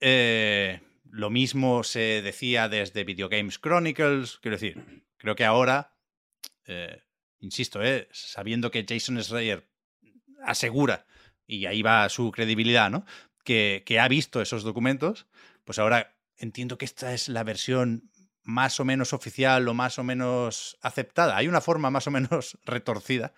Eh, 0.00 0.80
lo 1.10 1.30
mismo 1.30 1.84
se 1.84 2.22
decía 2.22 2.68
desde 2.68 3.04
Video 3.04 3.28
Games 3.28 3.58
Chronicles. 3.58 4.38
Quiero 4.40 4.56
decir, 4.56 5.04
creo 5.16 5.34
que 5.34 5.44
ahora, 5.44 5.94
eh, 6.66 7.02
insisto, 7.40 7.82
eh, 7.82 8.08
sabiendo 8.12 8.70
que 8.70 8.84
Jason 8.88 9.22
Schreier 9.22 9.68
asegura, 10.44 11.06
y 11.46 11.66
ahí 11.66 11.82
va 11.82 12.08
su 12.08 12.30
credibilidad, 12.32 12.90
¿no? 12.90 13.04
Que, 13.44 13.84
que 13.86 14.00
ha 14.00 14.08
visto 14.08 14.42
esos 14.42 14.64
documentos, 14.64 15.26
pues 15.64 15.78
ahora 15.78 16.16
entiendo 16.36 16.78
que 16.78 16.84
esta 16.84 17.14
es 17.14 17.28
la 17.28 17.44
versión 17.44 18.10
más 18.42 18.78
o 18.80 18.84
menos 18.84 19.12
oficial 19.12 19.66
o 19.68 19.74
más 19.74 19.98
o 19.98 20.04
menos 20.04 20.78
aceptada. 20.80 21.36
Hay 21.36 21.48
una 21.48 21.60
forma 21.60 21.90
más 21.90 22.06
o 22.06 22.10
menos 22.10 22.58
retorcida, 22.64 23.34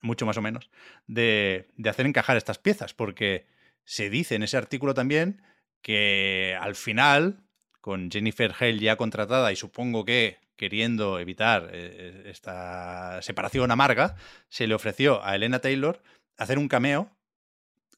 mucho 0.00 0.26
más 0.26 0.36
o 0.36 0.42
menos, 0.42 0.70
de, 1.06 1.68
de 1.76 1.90
hacer 1.90 2.06
encajar 2.06 2.36
estas 2.36 2.58
piezas, 2.58 2.94
porque 2.94 3.46
se 3.84 4.08
dice 4.08 4.34
en 4.34 4.42
ese 4.42 4.56
artículo 4.56 4.94
también 4.94 5.42
que 5.82 6.56
al 6.60 6.74
final, 6.74 7.44
con 7.80 8.10
Jennifer 8.10 8.54
Hale 8.58 8.78
ya 8.78 8.96
contratada 8.96 9.52
y 9.52 9.56
supongo 9.56 10.04
que 10.04 10.38
queriendo 10.56 11.18
evitar 11.18 11.70
eh, 11.72 12.24
esta 12.26 13.22
separación 13.22 13.70
amarga, 13.70 14.16
se 14.48 14.66
le 14.66 14.74
ofreció 14.74 15.24
a 15.24 15.34
Elena 15.34 15.60
Taylor 15.60 16.02
hacer 16.36 16.58
un 16.58 16.68
cameo 16.68 17.16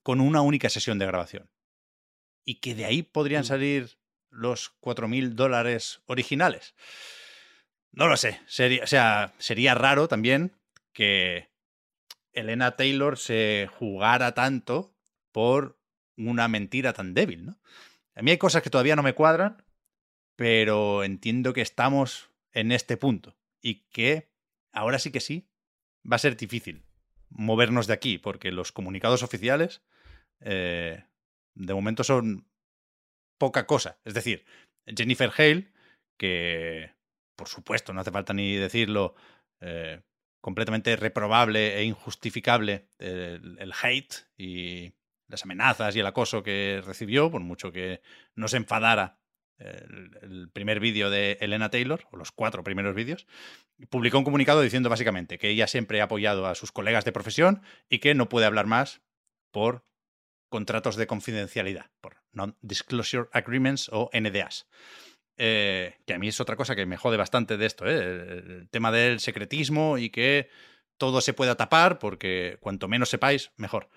con 0.03 0.21
una 0.21 0.43
única 0.43 0.69
sesión 0.69 0.99
de 0.99 1.07
grabación. 1.07 1.51
Y 2.45 2.61
que 2.61 2.75
de 2.75 2.85
ahí 2.85 3.03
podrían 3.03 3.43
mm. 3.43 3.47
salir 3.47 3.99
los 4.31 4.73
4.000 4.81 5.31
dólares 5.31 6.03
originales. 6.07 6.75
No 7.91 8.07
lo 8.07 8.17
sé. 8.17 8.41
Sería, 8.47 8.85
o 8.85 8.87
sea, 8.87 9.35
sería 9.39 9.75
raro 9.75 10.09
también 10.09 10.53
que 10.93 11.51
Elena 12.33 12.77
Taylor 12.77 13.19
se 13.19 13.69
jugara 13.79 14.35
tanto 14.35 14.95
por 15.33 15.82
una 16.29 16.49
mentira 16.49 16.93
tan 16.93 17.14
débil, 17.14 17.47
¿no? 17.47 17.61
A 18.14 18.23
mí 18.23 18.31
hay 18.31 18.38
cosas 18.38 18.62
que 18.62 18.71
todavía 18.71 18.97
no 18.97 19.02
me 19.02 19.14
cuadran, 19.14 19.64
pero 20.37 21.05
entiendo 21.05 21.52
que 21.52 21.62
estamos 21.62 22.31
en 22.52 22.73
este 22.73 22.97
punto 22.97 23.37
y 23.61 23.87
que 23.91 24.31
ahora 24.73 24.99
sí 24.99 25.11
que 25.11 25.21
sí 25.21 25.49
va 26.11 26.17
a 26.17 26.21
ser 26.21 26.37
difícil 26.37 26.85
movernos 27.29 27.87
de 27.87 27.95
aquí, 27.95 28.19
porque 28.19 28.52
los 28.52 28.73
comunicados 28.73 29.23
oficiales 29.23 29.83
eh, 30.41 31.05
de 31.55 31.75
momento 31.75 32.05
son 32.05 32.47
poca 33.38 33.67
cosa. 33.67 33.99
Es 34.05 34.14
decir, 34.14 34.45
Jennifer 34.87 35.31
Hale, 35.37 35.73
que 36.19 36.91
por 37.37 37.49
supuesto, 37.49 37.93
no 37.93 38.00
hace 38.00 38.11
falta 38.11 38.33
ni 38.33 38.55
decirlo, 38.55 39.14
eh, 39.61 40.00
completamente 40.41 40.95
reprobable 40.97 41.79
e 41.79 41.85
injustificable 41.85 42.88
el, 42.99 43.73
hate 43.83 44.14
y 44.37 44.93
las 45.33 45.43
amenazas 45.45 45.97
y 45.97 46.01
el 46.01 46.07
acoso 46.07 46.43
que 46.43 46.83
recibió, 46.85 47.31
por 47.31 47.41
mucho 47.41 47.73
que 47.73 48.01
no 48.37 48.49
se 48.49 48.59
enfadara 48.59 49.19
el, 49.59 50.51
primer 50.53 50.81
vídeo 50.81 51.11
de 51.11 51.39
Elena 51.41 51.71
Taylor, 51.71 52.05
o 52.11 52.17
los 52.17 52.33
cuatro 52.33 52.62
primeros 52.62 52.95
vídeos, 52.95 53.27
publicó 53.91 54.19
un 54.19 54.25
comunicado 54.25 54.61
diciendo 54.61 54.89
básicamente 54.89 55.39
que 55.39 55.49
ella 55.49 55.67
siempre 55.67 56.01
ha 56.01 56.05
apoyado 56.05 56.47
a 56.47 56.55
sus 56.55 56.73
colegas 56.73 57.05
de 57.05 57.12
profesión 57.12 57.62
y 57.89 57.99
que 57.99 58.15
no 58.15 58.29
puede 58.29 58.47
hablar 58.47 58.67
más 58.67 59.01
por 59.51 59.85
contratos 60.49 60.97
de 60.97 61.07
confidencialidad, 61.07 61.91
por 62.01 62.17
Non-Disclosure 62.33 63.29
Agreements 63.33 63.89
o 63.91 64.11
NDAs. 64.12 64.67
Eh, 65.39 65.97
que 66.07 66.15
a 66.15 66.19
mí 66.19 66.29
es 66.29 66.41
otra 66.41 66.57
cosa 66.57 66.77
que 66.77 66.85
me 66.85 66.99
jode 66.99 67.17
bastante 67.17 67.57
de 67.57 67.67
esto, 67.67 67.87
¿eh? 67.87 67.99
el 67.99 68.69
tema 68.71 68.93
del 68.93 69.19
secretismo 69.19 69.97
y 69.97 70.11
que 70.11 70.51
todo 70.99 71.21
se 71.21 71.33
pueda 71.33 71.57
tapar, 71.57 71.99
porque 71.99 72.59
cuanto 72.61 72.87
menos 72.87 73.09
sepáis, 73.09 73.51
mejor. 73.57 73.89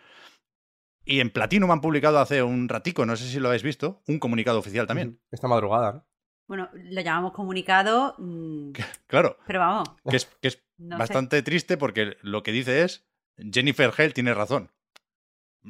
Y 1.06 1.20
en 1.20 1.30
Platinum 1.30 1.72
han 1.72 1.82
publicado 1.82 2.20
hace 2.20 2.42
un 2.42 2.68
ratico, 2.68 3.06
no 3.06 3.16
sé 3.16 3.26
si 3.26 3.40
lo 3.40 3.48
habéis 3.48 3.64
visto, 3.64 4.02
un 4.08 4.20
comunicado 4.20 4.60
oficial 4.60 4.88
también. 4.88 5.20
Esta 5.32 5.48
madrugada, 5.48 5.94
¿no? 5.94 6.08
Bueno, 6.48 6.70
lo 6.74 7.02
llamamos 7.02 7.32
comunicado. 7.34 8.16
Mm, 8.18 8.72
claro. 9.08 9.38
Pero 9.48 9.60
vamos. 9.60 9.90
Que 10.08 10.18
es, 10.18 10.26
que 10.26 10.48
es 10.50 10.64
bastante 10.78 11.42
triste 11.42 11.78
porque 11.78 12.18
lo 12.22 12.44
que 12.44 12.52
dice 12.52 12.84
es: 12.84 13.08
Jennifer 13.38 13.92
Hale 13.98 14.12
tiene 14.12 14.34
razón. 14.34 14.72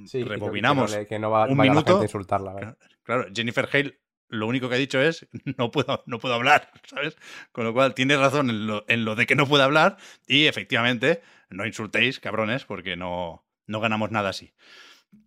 Sí, 0.05 0.23
Rebobinamos. 0.23 0.95
Que 1.07 1.19
no, 1.19 1.31
va, 1.31 1.47
un 1.47 1.57
minuto. 1.57 1.99
A 1.99 2.03
insultarla. 2.03 2.77
Claro, 3.03 3.27
Jennifer 3.33 3.69
Hale 3.71 4.01
lo 4.27 4.47
único 4.47 4.69
que 4.69 4.75
ha 4.75 4.79
dicho 4.79 5.01
es 5.01 5.27
no 5.57 5.71
puedo, 5.71 6.03
no 6.05 6.19
puedo 6.19 6.33
hablar, 6.33 6.71
¿sabes? 6.85 7.17
Con 7.51 7.65
lo 7.65 7.73
cual 7.73 7.93
tiene 7.93 8.17
razón 8.17 8.49
en 8.49 8.67
lo, 8.67 8.85
en 8.87 9.05
lo 9.05 9.15
de 9.15 9.25
que 9.25 9.35
no 9.35 9.47
puede 9.47 9.63
hablar 9.63 9.97
y 10.27 10.45
efectivamente 10.45 11.21
no 11.49 11.65
insultéis, 11.65 12.19
cabrones, 12.19 12.65
porque 12.65 12.95
no, 12.95 13.45
no 13.67 13.79
ganamos 13.79 14.11
nada 14.11 14.29
así. 14.29 14.53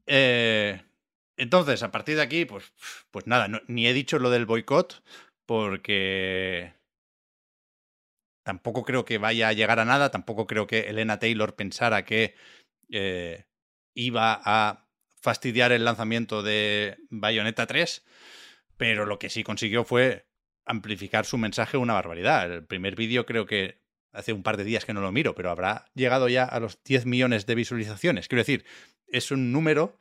Eh, 0.06 0.82
entonces, 1.36 1.82
a 1.82 1.90
partir 1.90 2.16
de 2.16 2.22
aquí, 2.22 2.44
pues, 2.44 2.72
pues 3.10 3.26
nada, 3.26 3.48
ni 3.66 3.86
he 3.86 3.92
dicho 3.92 4.18
lo 4.18 4.30
del 4.30 4.46
boicot 4.46 5.02
porque 5.46 6.74
tampoco 8.42 8.84
creo 8.84 9.04
que 9.04 9.18
vaya 9.18 9.48
a 9.48 9.52
llegar 9.52 9.80
a 9.80 9.84
nada, 9.84 10.10
tampoco 10.10 10.46
creo 10.46 10.66
que 10.66 10.88
Elena 10.88 11.18
Taylor 11.18 11.54
pensara 11.54 12.04
que 12.04 12.34
eh, 12.90 13.46
iba 13.94 14.40
a 14.44 14.88
fastidiar 15.20 15.72
el 15.72 15.84
lanzamiento 15.84 16.42
de 16.42 16.98
Bayonetta 17.10 17.66
3. 17.66 18.04
Pero 18.76 19.06
lo 19.06 19.18
que 19.18 19.30
sí 19.30 19.42
consiguió 19.42 19.84
fue 19.84 20.28
amplificar 20.64 21.26
su 21.26 21.38
mensaje 21.38 21.76
una 21.76 21.94
barbaridad. 21.94 22.52
El 22.52 22.66
primer 22.66 22.94
vídeo 22.94 23.26
creo 23.26 23.46
que 23.46 23.80
hace 24.18 24.32
un 24.32 24.42
par 24.42 24.56
de 24.56 24.64
días 24.64 24.84
que 24.84 24.92
no 24.92 25.00
lo 25.00 25.12
miro, 25.12 25.34
pero 25.34 25.50
habrá 25.50 25.86
llegado 25.94 26.28
ya 26.28 26.44
a 26.44 26.60
los 26.60 26.82
10 26.82 27.06
millones 27.06 27.46
de 27.46 27.54
visualizaciones. 27.54 28.28
Quiero 28.28 28.40
decir, 28.40 28.64
es 29.06 29.30
un 29.30 29.52
número 29.52 29.98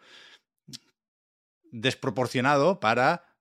desproporcionado 1.72 2.80
para, 2.80 3.36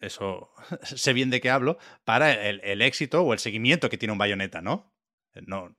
eso 0.00 0.52
sé 0.82 1.12
bien 1.12 1.30
de 1.30 1.40
qué 1.40 1.50
hablo, 1.50 1.78
para 2.04 2.32
el, 2.32 2.82
éxito 2.82 3.22
o 3.22 3.32
el 3.32 3.38
seguimiento 3.38 3.90
que 3.90 3.98
tiene 3.98 4.12
un 4.12 4.18
bayoneta, 4.18 4.60
¿no? 4.60 4.94
No, 5.46 5.76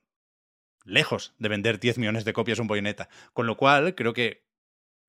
lejos 0.84 1.36
de 1.38 1.50
vender 1.50 1.80
10 1.80 2.00
millones 2.00 2.26
de 2.26 2.34
copias 2.34 2.60
un 2.60 2.68
bayoneta. 2.68 3.10
Con 3.34 3.48
lo 3.48 3.56
cual, 3.56 3.96
creo 3.96 4.14
que 4.14 4.46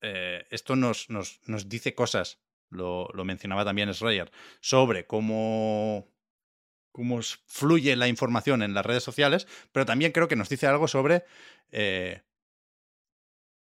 eh, 0.01 0.47
esto 0.51 0.77
nos, 0.77 1.11
nos, 1.11 1.41
nos 1.47 1.69
dice 1.69 1.95
cosas 1.95 2.45
lo, 2.75 3.25
mencionaba 3.25 3.65
también 3.65 3.93
Schreier, 3.93 4.31
sobre 4.61 5.07
cómo, 5.07 6.09
cómo 6.95 7.21
fluye 7.47 7.97
la 7.97 8.07
información 8.07 8.63
en 8.63 8.73
las 8.73 8.87
redes 8.87 9.03
sociales, 9.03 9.49
pero 9.73 9.85
también 9.85 10.13
creo 10.13 10.29
que 10.29 10.37
nos 10.37 10.49
dice 10.49 10.69
algo 10.69 10.87
sobre 10.87 11.25
eh, 11.73 12.23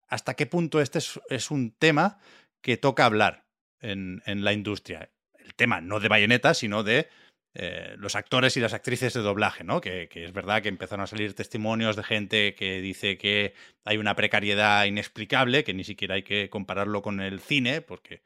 hasta 0.07 0.35
qué 0.35 0.45
punto 0.45 0.79
este 0.79 0.99
es, 0.99 1.49
un 1.49 1.71
tema 1.71 2.19
que 2.61 2.77
toca 2.77 3.05
hablar 3.05 3.47
en, 3.81 4.21
la 4.25 4.53
industria. 4.53 5.09
El 5.39 5.55
tema 5.55 5.81
no 5.81 5.99
de 5.99 6.09
bayoneta, 6.09 6.53
sino 6.53 6.83
de 6.83 7.09
eh, 7.55 7.95
los 7.97 8.15
actores 8.15 8.55
y 8.55 8.59
las 8.59 8.75
actrices 8.75 9.15
de 9.15 9.21
doblaje, 9.21 9.63
¿no? 9.63 9.81
Que, 9.81 10.07
que, 10.09 10.25
es 10.25 10.31
verdad 10.31 10.61
que 10.61 10.69
empezaron 10.69 11.01
a 11.01 11.07
salir 11.07 11.33
testimonios 11.33 11.95
de 11.95 12.03
gente 12.03 12.53
que 12.53 12.81
dice 12.81 13.17
que 13.17 13.55
hay 13.83 13.97
una 13.97 14.15
precariedad 14.15 14.85
inexplicable, 14.85 15.63
que 15.63 15.73
ni 15.73 15.83
siquiera 15.83 16.13
hay 16.13 16.23
que 16.23 16.51
compararlo 16.51 17.01
con 17.01 17.19
el 17.19 17.39
cine, 17.39 17.81
porque 17.81 18.21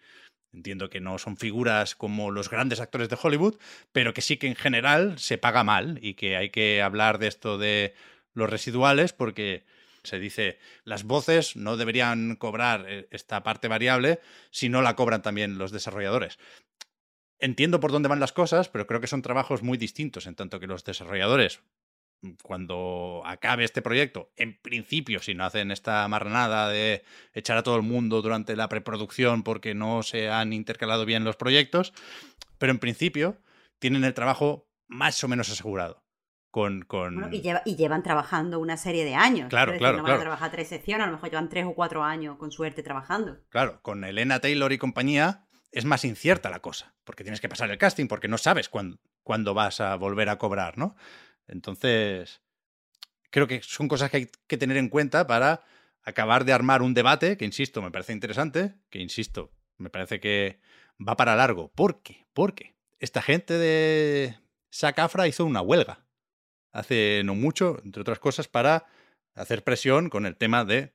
Entiendo 0.54 0.90
que 0.90 1.02
no 1.02 1.18
son 1.18 1.38
figuras 1.38 1.96
como 1.96 2.32
los 2.32 2.50
grandes 2.50 2.80
actores 2.80 3.10
de 3.10 3.18
Hollywood, 3.22 3.58
pero 3.92 4.14
que 4.14 4.22
sí 4.22 4.38
que 4.38 4.48
en 4.48 4.56
general 4.56 5.20
se 5.20 5.38
paga 5.38 5.64
mal 5.64 6.00
y 6.02 6.14
que 6.14 6.38
hay 6.38 6.50
que 6.50 6.82
hablar 6.82 7.20
de 7.20 7.28
esto 7.28 7.58
de 7.58 7.94
los 8.34 8.50
residuales 8.50 9.14
porque 9.14 9.66
se 10.04 10.20
dice 10.20 10.58
las 10.84 11.04
voces 11.04 11.56
no 11.56 11.76
deberían 11.76 12.36
cobrar 12.38 12.86
eh, 12.88 13.08
esta 13.12 13.44
parte 13.44 13.68
variable 13.68 14.20
si 14.52 14.70
no 14.70 14.82
la 14.82 14.96
cobran 14.96 15.22
también 15.22 15.58
los 15.58 15.72
desarrolladores. 15.72 16.40
Entiendo 17.40 17.80
por 17.80 17.92
dónde 17.92 18.10
van 18.10 18.20
las 18.20 18.34
cosas, 18.34 18.70
pero 18.70 18.88
creo 18.88 19.02
que 19.02 19.08
son 19.08 19.22
trabajos 19.22 19.62
muy 19.62 19.78
distintos, 19.78 20.26
en 20.26 20.36
tanto 20.36 20.60
que 20.60 20.66
los 20.66 20.84
desarrolladores 20.84 21.62
cuando 22.44 23.22
acabe 23.26 23.64
este 23.64 23.82
proyecto, 23.82 24.32
en 24.36 24.60
principio, 24.60 25.20
si 25.20 25.34
no 25.34 25.46
hacen 25.46 25.72
esta 25.72 26.08
marranada 26.08 26.70
de 26.70 27.04
echar 27.34 27.58
a 27.58 27.64
todo 27.64 27.76
el 27.76 27.84
mundo 27.84 28.22
durante 28.22 28.56
la 28.56 28.70
preproducción 28.70 29.44
porque 29.44 29.76
no 29.76 30.04
se 30.04 30.30
han 30.30 30.54
intercalado 30.54 31.06
bien 31.06 31.24
los 31.24 31.36
proyectos, 31.36 31.94
pero 32.58 32.72
en 32.72 32.80
principio 32.80 33.38
tienen 33.80 34.04
el 34.04 34.14
trabajo 34.14 34.68
más 34.88 35.24
o 35.24 35.28
menos 35.28 35.50
asegurado. 35.50 36.04
Con, 36.50 36.82
con... 36.84 37.32
y, 37.34 37.76
llevan 37.76 38.02
trabajando 38.02 38.60
una 38.60 38.78
serie 38.78 39.06
de 39.06 39.14
años. 39.14 39.50
Claro, 39.50 39.78
claro. 39.78 39.98
No 39.98 40.04
van 40.04 40.14
a 40.14 40.20
trabajar 40.20 40.50
tres 40.50 40.70
secciones, 40.70 41.04
a 41.04 41.08
lo 41.08 41.18
mejor 41.18 41.30
llevan 41.30 41.50
tres 41.50 41.66
o 41.66 41.76
cuatro 41.76 42.04
años 42.04 42.38
con 42.38 42.52
suerte 42.52 42.82
trabajando. 42.82 43.38
Claro, 43.50 43.80
con 43.84 44.04
Elena 44.04 44.40
Taylor 44.40 44.72
y 44.72 44.80
compañía 44.80 45.48
es 45.72 45.86
más 45.86 46.04
incierta 46.06 46.50
la 46.50 46.62
cosa, 46.62 46.96
porque 47.04 47.24
tienes 47.24 47.42
que 47.42 47.50
pasar 47.50 47.70
el 47.70 47.78
casting, 47.78 48.08
porque 48.08 48.28
no 48.28 48.40
sabes 48.40 48.70
cuándo, 48.70 48.98
cuándo 49.22 49.54
vas 49.54 49.82
a 49.82 49.96
volver 49.98 50.30
a 50.30 50.38
cobrar, 50.38 50.78
¿no? 50.78 50.96
Entonces, 51.48 52.42
creo 53.30 53.48
que 53.48 53.62
son 53.62 53.88
cosas 53.88 54.12
que 54.12 54.18
hay 54.18 54.32
que 54.48 54.58
tener 54.58 54.78
en 54.78 54.90
cuenta 54.90 55.28
para 55.28 55.64
acabar 56.04 56.46
de 56.46 56.54
armar 56.54 56.82
un 56.82 56.94
debate 56.94 57.38
que, 57.38 57.46
insisto, 57.46 57.82
me 57.82 57.92
parece 57.92 58.14
interesante, 58.14 58.76
que, 58.90 59.00
insisto, 59.00 59.52
me 59.78 59.90
parece 59.90 60.20
que 60.20 60.60
va 61.06 61.18
para 61.18 61.36
largo. 61.36 61.70
¿Por 61.74 62.02
qué? 62.02 62.26
Porque 62.34 62.76
esta 63.00 63.22
gente 63.22 63.54
de 63.54 64.38
Sacafra 64.70 65.28
hizo 65.28 65.46
una 65.46 65.62
huelga 65.62 66.06
hace 66.72 67.24
no 67.26 67.34
mucho, 67.34 67.80
entre 67.84 68.02
otras 68.02 68.20
cosas, 68.20 68.48
para 68.48 68.86
hacer 69.34 69.64
presión 69.64 70.10
con 70.10 70.26
el 70.26 70.36
tema 70.36 70.64
de 70.64 70.94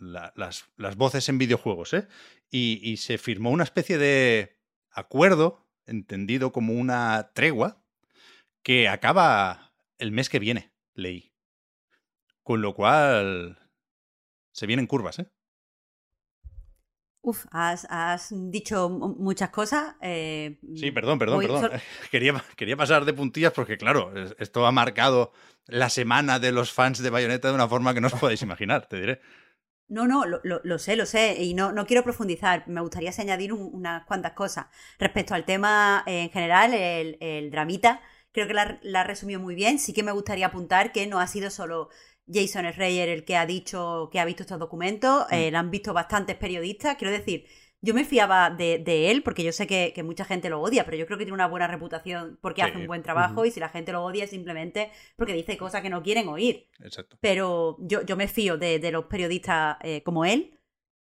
las, 0.00 0.68
voces 0.96 1.28
en 1.28 1.38
videojuegos. 1.38 1.92
¿eh? 1.94 2.06
y 2.50 2.96
se 2.98 3.18
firmó 3.18 3.50
una 3.50 3.64
especie 3.64 3.98
de 3.98 4.56
acuerdo, 4.90 5.66
entendido 5.86 6.52
como 6.52 6.72
una 6.74 7.30
tregua, 7.34 7.82
que 8.68 8.86
acaba 8.86 9.72
el 9.96 10.12
mes 10.12 10.28
que 10.28 10.38
viene, 10.38 10.74
leí. 10.92 11.32
Con 12.42 12.60
lo 12.60 12.74
cual, 12.74 13.58
se 14.52 14.66
vienen 14.66 14.86
curvas, 14.86 15.20
¿eh? 15.20 15.30
Uf, 17.22 17.46
has, 17.50 18.28
dicho 18.30 18.90
muchas 18.90 19.48
cosas. 19.48 19.96
Eh, 20.02 20.58
sí, 20.76 20.90
perdón, 20.90 21.18
perdón, 21.18 21.40
perdón. 21.40 21.70
Quería, 22.10 22.44
quería, 22.56 22.76
pasar 22.76 23.06
de 23.06 23.14
puntillas 23.14 23.54
porque, 23.54 23.78
claro, 23.78 24.12
esto 24.38 24.66
ha 24.66 24.70
marcado 24.70 25.32
la 25.64 25.88
semana 25.88 26.38
de 26.38 26.52
los 26.52 26.70
fans 26.70 26.98
de 26.98 27.08
Bayonetta 27.08 27.48
de 27.48 27.54
una 27.54 27.68
forma 27.68 27.94
que 27.94 28.02
no 28.02 28.08
os 28.08 28.14
podéis 28.20 28.42
imaginar, 28.42 28.86
te 28.86 29.00
diré. 29.00 29.22
No, 29.88 30.06
no, 30.06 30.26
lo, 30.26 30.78
sé, 30.78 30.94
lo 30.94 31.06
sé, 31.06 31.42
y 31.42 31.54
no, 31.54 31.72
no 31.72 31.86
quiero 31.86 32.04
profundizar. 32.04 32.68
Me 32.68 32.82
gustaría 32.82 33.14
añadir 33.18 33.54
unas 33.54 34.04
cuantas 34.04 34.32
cosas. 34.32 34.66
Respecto 34.98 35.32
al 35.32 35.46
tema 35.46 36.02
en 36.04 36.28
general, 36.28 36.74
el, 36.74 37.16
el 37.20 37.50
dramita, 37.50 38.02
Creo 38.32 38.46
que 38.46 38.54
la, 38.54 38.78
la 38.82 39.04
resumió 39.04 39.40
muy 39.40 39.54
bien. 39.54 39.78
Sí 39.78 39.92
que 39.92 40.02
me 40.02 40.12
gustaría 40.12 40.46
apuntar 40.46 40.92
que 40.92 41.06
no 41.06 41.20
ha 41.20 41.26
sido 41.26 41.50
solo 41.50 41.88
Jason 42.32 42.66
Schreier 42.72 43.08
el 43.08 43.24
que 43.24 43.36
ha 43.36 43.46
dicho 43.46 44.08
que 44.12 44.20
ha 44.20 44.24
visto 44.24 44.42
estos 44.42 44.58
documentos, 44.58 45.26
mm. 45.30 45.34
eh, 45.34 45.50
lo 45.50 45.58
han 45.58 45.70
visto 45.70 45.92
bastantes 45.92 46.36
periodistas. 46.36 46.96
Quiero 46.96 47.12
decir, 47.12 47.46
yo 47.80 47.94
me 47.94 48.04
fiaba 48.04 48.50
de, 48.50 49.10
él, 49.10 49.22
porque 49.22 49.44
yo 49.44 49.52
sé 49.52 49.66
que, 49.66 50.02
mucha 50.02 50.24
gente 50.24 50.50
lo 50.50 50.60
odia, 50.60 50.84
pero 50.84 50.96
yo 50.96 51.06
creo 51.06 51.16
que 51.16 51.24
tiene 51.24 51.34
una 51.34 51.46
buena 51.46 51.68
reputación 51.68 52.38
porque 52.40 52.62
hace 52.62 52.76
un 52.76 52.86
buen 52.86 53.02
trabajo 53.02 53.44
y 53.44 53.50
si 53.50 53.60
la 53.60 53.68
gente 53.68 53.92
lo 53.92 54.04
odia 54.04 54.24
es 54.24 54.30
simplemente 54.30 54.90
porque 55.16 55.32
dice 55.32 55.56
cosas 55.56 55.82
que 55.82 55.90
no 55.90 56.02
quieren 56.02 56.28
oír. 56.28 56.68
Exacto. 56.80 57.18
Pero 57.20 57.76
yo, 57.80 58.02
yo 58.02 58.16
me 58.16 58.26
fío 58.26 58.58
de, 58.58 58.90
los 58.90 59.04
periodistas 59.04 59.76
eh, 59.82 60.02
como 60.02 60.24
él. 60.24 60.57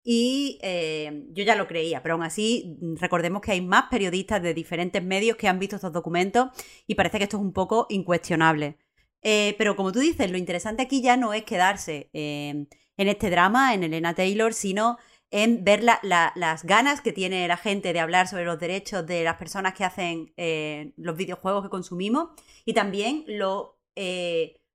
Y 0.06 0.58
eh, 0.62 1.24
yo 1.30 1.44
ya 1.44 1.56
lo 1.56 1.66
creía, 1.66 2.02
pero 2.02 2.14
aún 2.14 2.24
así 2.24 2.76
mm, 2.80 2.96
recordemos 2.96 3.40
que 3.40 3.52
hay 3.52 3.62
más 3.62 3.86
periodistas 3.90 4.42
de 4.42 4.52
diferentes 4.52 5.02
medios 5.02 5.38
que 5.38 5.48
han 5.48 5.58
visto 5.58 5.76
estos 5.76 5.94
documentos 5.94 6.50
y 6.86 6.94
parece 6.94 7.18
que 7.18 7.24
esto 7.24 7.38
es 7.38 7.42
un 7.42 7.54
poco 7.54 7.86
incuestionable. 7.88 8.76
Eh, 9.22 9.54
pero 9.56 9.76
como 9.76 9.92
tú 9.92 10.00
dices, 10.00 10.30
lo 10.30 10.36
interesante 10.36 10.82
aquí 10.82 11.00
ya 11.00 11.16
no 11.16 11.32
es 11.32 11.44
quedarse 11.44 12.10
en 12.12 12.68
este 12.96 13.30
drama, 13.30 13.72
en 13.72 13.82
Elena 13.82 14.14
Taylor, 14.14 14.52
sino 14.52 14.98
en 15.30 15.64
ver 15.64 15.82
las 15.82 16.64
ganas 16.64 17.00
que 17.00 17.12
tiene 17.12 17.48
la 17.48 17.56
gente 17.56 17.94
de 17.94 18.00
hablar 18.00 18.28
sobre 18.28 18.44
los 18.44 18.60
derechos 18.60 19.06
de 19.06 19.24
las 19.24 19.36
personas 19.36 19.72
que 19.72 19.84
hacen 19.84 20.34
eh, 20.36 20.92
los 20.98 21.16
videojuegos 21.16 21.64
que 21.64 21.70
consumimos 21.70 22.28
y 22.66 22.74
también 22.74 23.24
lo 23.26 23.78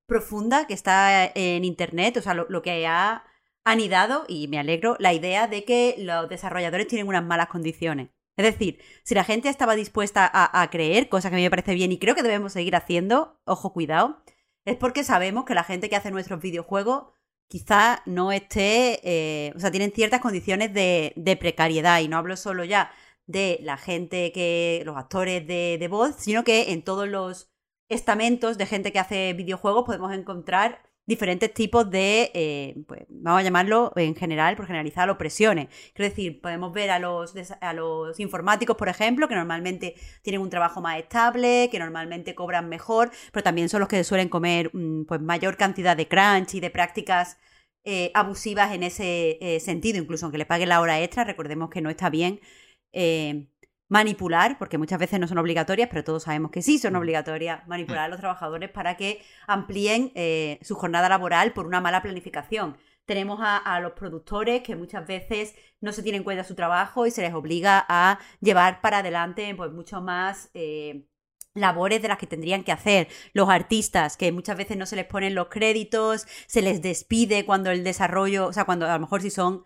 profunda 0.08 0.66
que 0.66 0.74
está 0.74 1.32
en 1.36 1.64
Internet, 1.64 2.18
o 2.18 2.22
sea, 2.24 2.34
lo 2.34 2.62
que 2.64 2.88
ha 2.88 3.24
anidado, 3.72 4.26
y 4.28 4.48
me 4.48 4.60
alegro, 4.60 4.96
la 5.00 5.14
idea 5.14 5.48
de 5.48 5.64
que 5.66 5.96
los 6.00 6.30
desarrolladores 6.30 6.88
tienen 6.88 7.08
unas 7.08 7.24
malas 7.24 7.48
condiciones. 7.48 8.10
Es 8.40 8.46
decir, 8.46 8.80
si 9.04 9.16
la 9.16 9.26
gente 9.26 9.50
estaba 9.50 9.76
dispuesta 9.76 10.30
a, 10.34 10.70
creer, 10.70 11.10
cosa 11.10 11.30
que 11.30 11.36
a 11.36 11.38
mí 11.38 11.44
me 11.44 11.50
parece 11.50 11.74
bien 11.74 11.92
y 11.92 12.00
creo 12.00 12.16
que 12.16 12.24
debemos 12.24 12.54
seguir 12.54 12.74
haciendo, 12.76 13.38
ojo, 13.44 13.74
cuidado, 13.74 14.24
es 14.64 14.78
porque 14.78 15.04
sabemos 15.04 15.44
que 15.44 15.54
la 15.54 15.66
gente 15.66 15.90
que 15.90 15.98
hace 15.98 16.10
nuestros 16.10 16.40
videojuegos 16.40 17.08
quizá 17.50 18.02
no 18.06 18.32
esté, 18.32 19.02
eh, 19.04 19.52
o 19.58 19.60
sea, 19.60 19.72
tienen 19.72 19.92
ciertas 19.92 20.22
condiciones 20.22 20.74
de, 20.74 21.38
precariedad 21.38 22.00
y 22.00 22.08
no 22.08 22.18
hablo 22.18 22.38
solo 22.38 22.64
ya 22.64 22.94
de 23.28 23.60
la 23.62 23.76
gente 23.76 24.32
que, 24.32 24.84
los 24.86 24.96
actores 24.96 25.46
de, 25.46 25.78
de 25.78 25.88
voz, 25.90 26.16
sino 26.18 26.46
que 26.46 26.72
en 26.72 26.82
todos 26.84 27.10
los 27.10 27.52
estamentos 27.90 28.58
de 28.58 28.66
gente 28.68 28.94
que 28.94 29.00
hace 29.00 29.34
videojuegos 29.34 29.84
podemos 29.86 30.14
encontrar 30.14 30.89
diferentes 31.10 31.52
tipos 31.54 31.90
de, 31.90 32.32
eh, 32.36 32.76
pues, 32.88 33.02
vamos 33.10 33.42
a 33.42 33.44
llamarlo 33.44 33.92
en 33.96 34.16
general, 34.16 34.56
por 34.56 34.68
generalizar, 34.68 35.10
opresiones. 35.10 35.68
Quiero 35.94 36.10
decir, 36.10 36.40
podemos 36.40 36.72
ver 36.72 36.92
a 36.92 37.00
los, 37.00 37.34
a 37.60 37.74
los 37.74 38.20
informáticos, 38.20 38.78
por 38.78 38.90
ejemplo, 38.90 39.28
que 39.28 39.36
normalmente 39.36 39.96
tienen 40.22 40.40
un 40.40 40.52
trabajo 40.52 40.82
más 40.82 41.00
estable, 41.00 41.68
que 41.72 41.80
normalmente 41.80 42.36
cobran 42.36 42.70
mejor, 42.70 43.10
pero 43.32 43.44
también 43.44 43.70
son 43.70 43.80
los 43.80 43.90
que 43.90 44.04
suelen 44.04 44.30
comer 44.30 44.70
mm, 44.72 45.06
pues, 45.06 45.20
mayor 45.20 45.58
cantidad 45.58 45.98
de 45.98 46.08
crunch 46.08 46.54
y 46.54 46.60
de 46.60 46.70
prácticas 46.70 47.38
eh, 47.84 48.12
abusivas 48.14 48.72
en 48.74 48.84
ese 48.84 49.40
eh, 49.42 49.60
sentido, 49.60 49.98
incluso 49.98 50.26
aunque 50.28 50.38
le 50.38 50.46
paguen 50.46 50.70
la 50.70 50.80
hora 50.80 51.02
extra, 51.02 51.24
recordemos 51.24 51.72
que 51.72 51.82
no 51.82 51.90
está 51.90 52.10
bien 52.12 52.40
manipular, 53.90 54.58
porque 54.58 54.78
muchas 54.78 55.00
veces 55.00 55.20
no 55.20 55.28
son 55.28 55.40
obligatorias, 55.40 55.90
pero 55.90 56.04
todos 56.04 56.24
sabemos 56.24 56.52
que 56.52 56.62
sí 56.62 56.80
son 56.80 56.96
obligatorias, 56.96 57.68
manipular 57.68 58.06
a 58.06 58.08
los 58.08 58.20
trabajadores 58.20 58.70
para 58.70 58.96
que 58.96 59.22
amplíen 59.48 60.12
eh, 60.16 60.60
su 60.62 60.76
jornada 60.76 61.10
laboral 61.10 61.54
por 61.54 61.66
una 61.66 61.82
mala 61.82 62.02
planificación. 62.02 62.78
Tenemos 63.06 63.40
a, 63.42 63.80
los 63.80 63.94
productores 63.94 64.62
que 64.62 64.76
muchas 64.76 65.08
veces 65.08 65.56
no 65.82 65.92
se 65.92 66.04
tienen 66.04 66.20
en 66.20 66.24
cuenta 66.24 66.44
su 66.44 66.54
trabajo 66.54 67.08
y 67.08 67.12
se 67.12 67.24
les 67.24 67.34
obliga 67.34 67.84
a 67.90 68.20
llevar 68.40 68.82
para 68.82 69.00
adelante 69.00 69.52
pues 69.56 69.72
mucho 69.72 70.00
más 70.00 70.52
eh, 70.54 71.08
labores 71.56 72.04
de 72.04 72.08
las 72.08 72.20
que 72.20 72.28
tendrían 72.28 72.64
que 72.64 72.72
hacer. 72.72 73.08
Los 73.34 73.50
artistas, 73.50 74.16
que 74.16 74.32
muchas 74.32 74.58
veces 74.58 74.78
no 74.78 74.86
se 74.86 74.96
les 74.96 75.06
ponen 75.06 75.34
los 75.34 75.48
créditos, 75.48 76.28
se 76.46 76.62
les 76.62 76.84
despide 76.84 77.46
cuando 77.46 77.72
el 77.72 77.84
desarrollo, 77.84 78.46
o 78.46 78.54
sea, 78.54 78.66
cuando 78.66 78.86
a 78.86 78.94
lo 78.94 79.00
mejor 79.00 79.24
si 79.24 79.32
son 79.32 79.66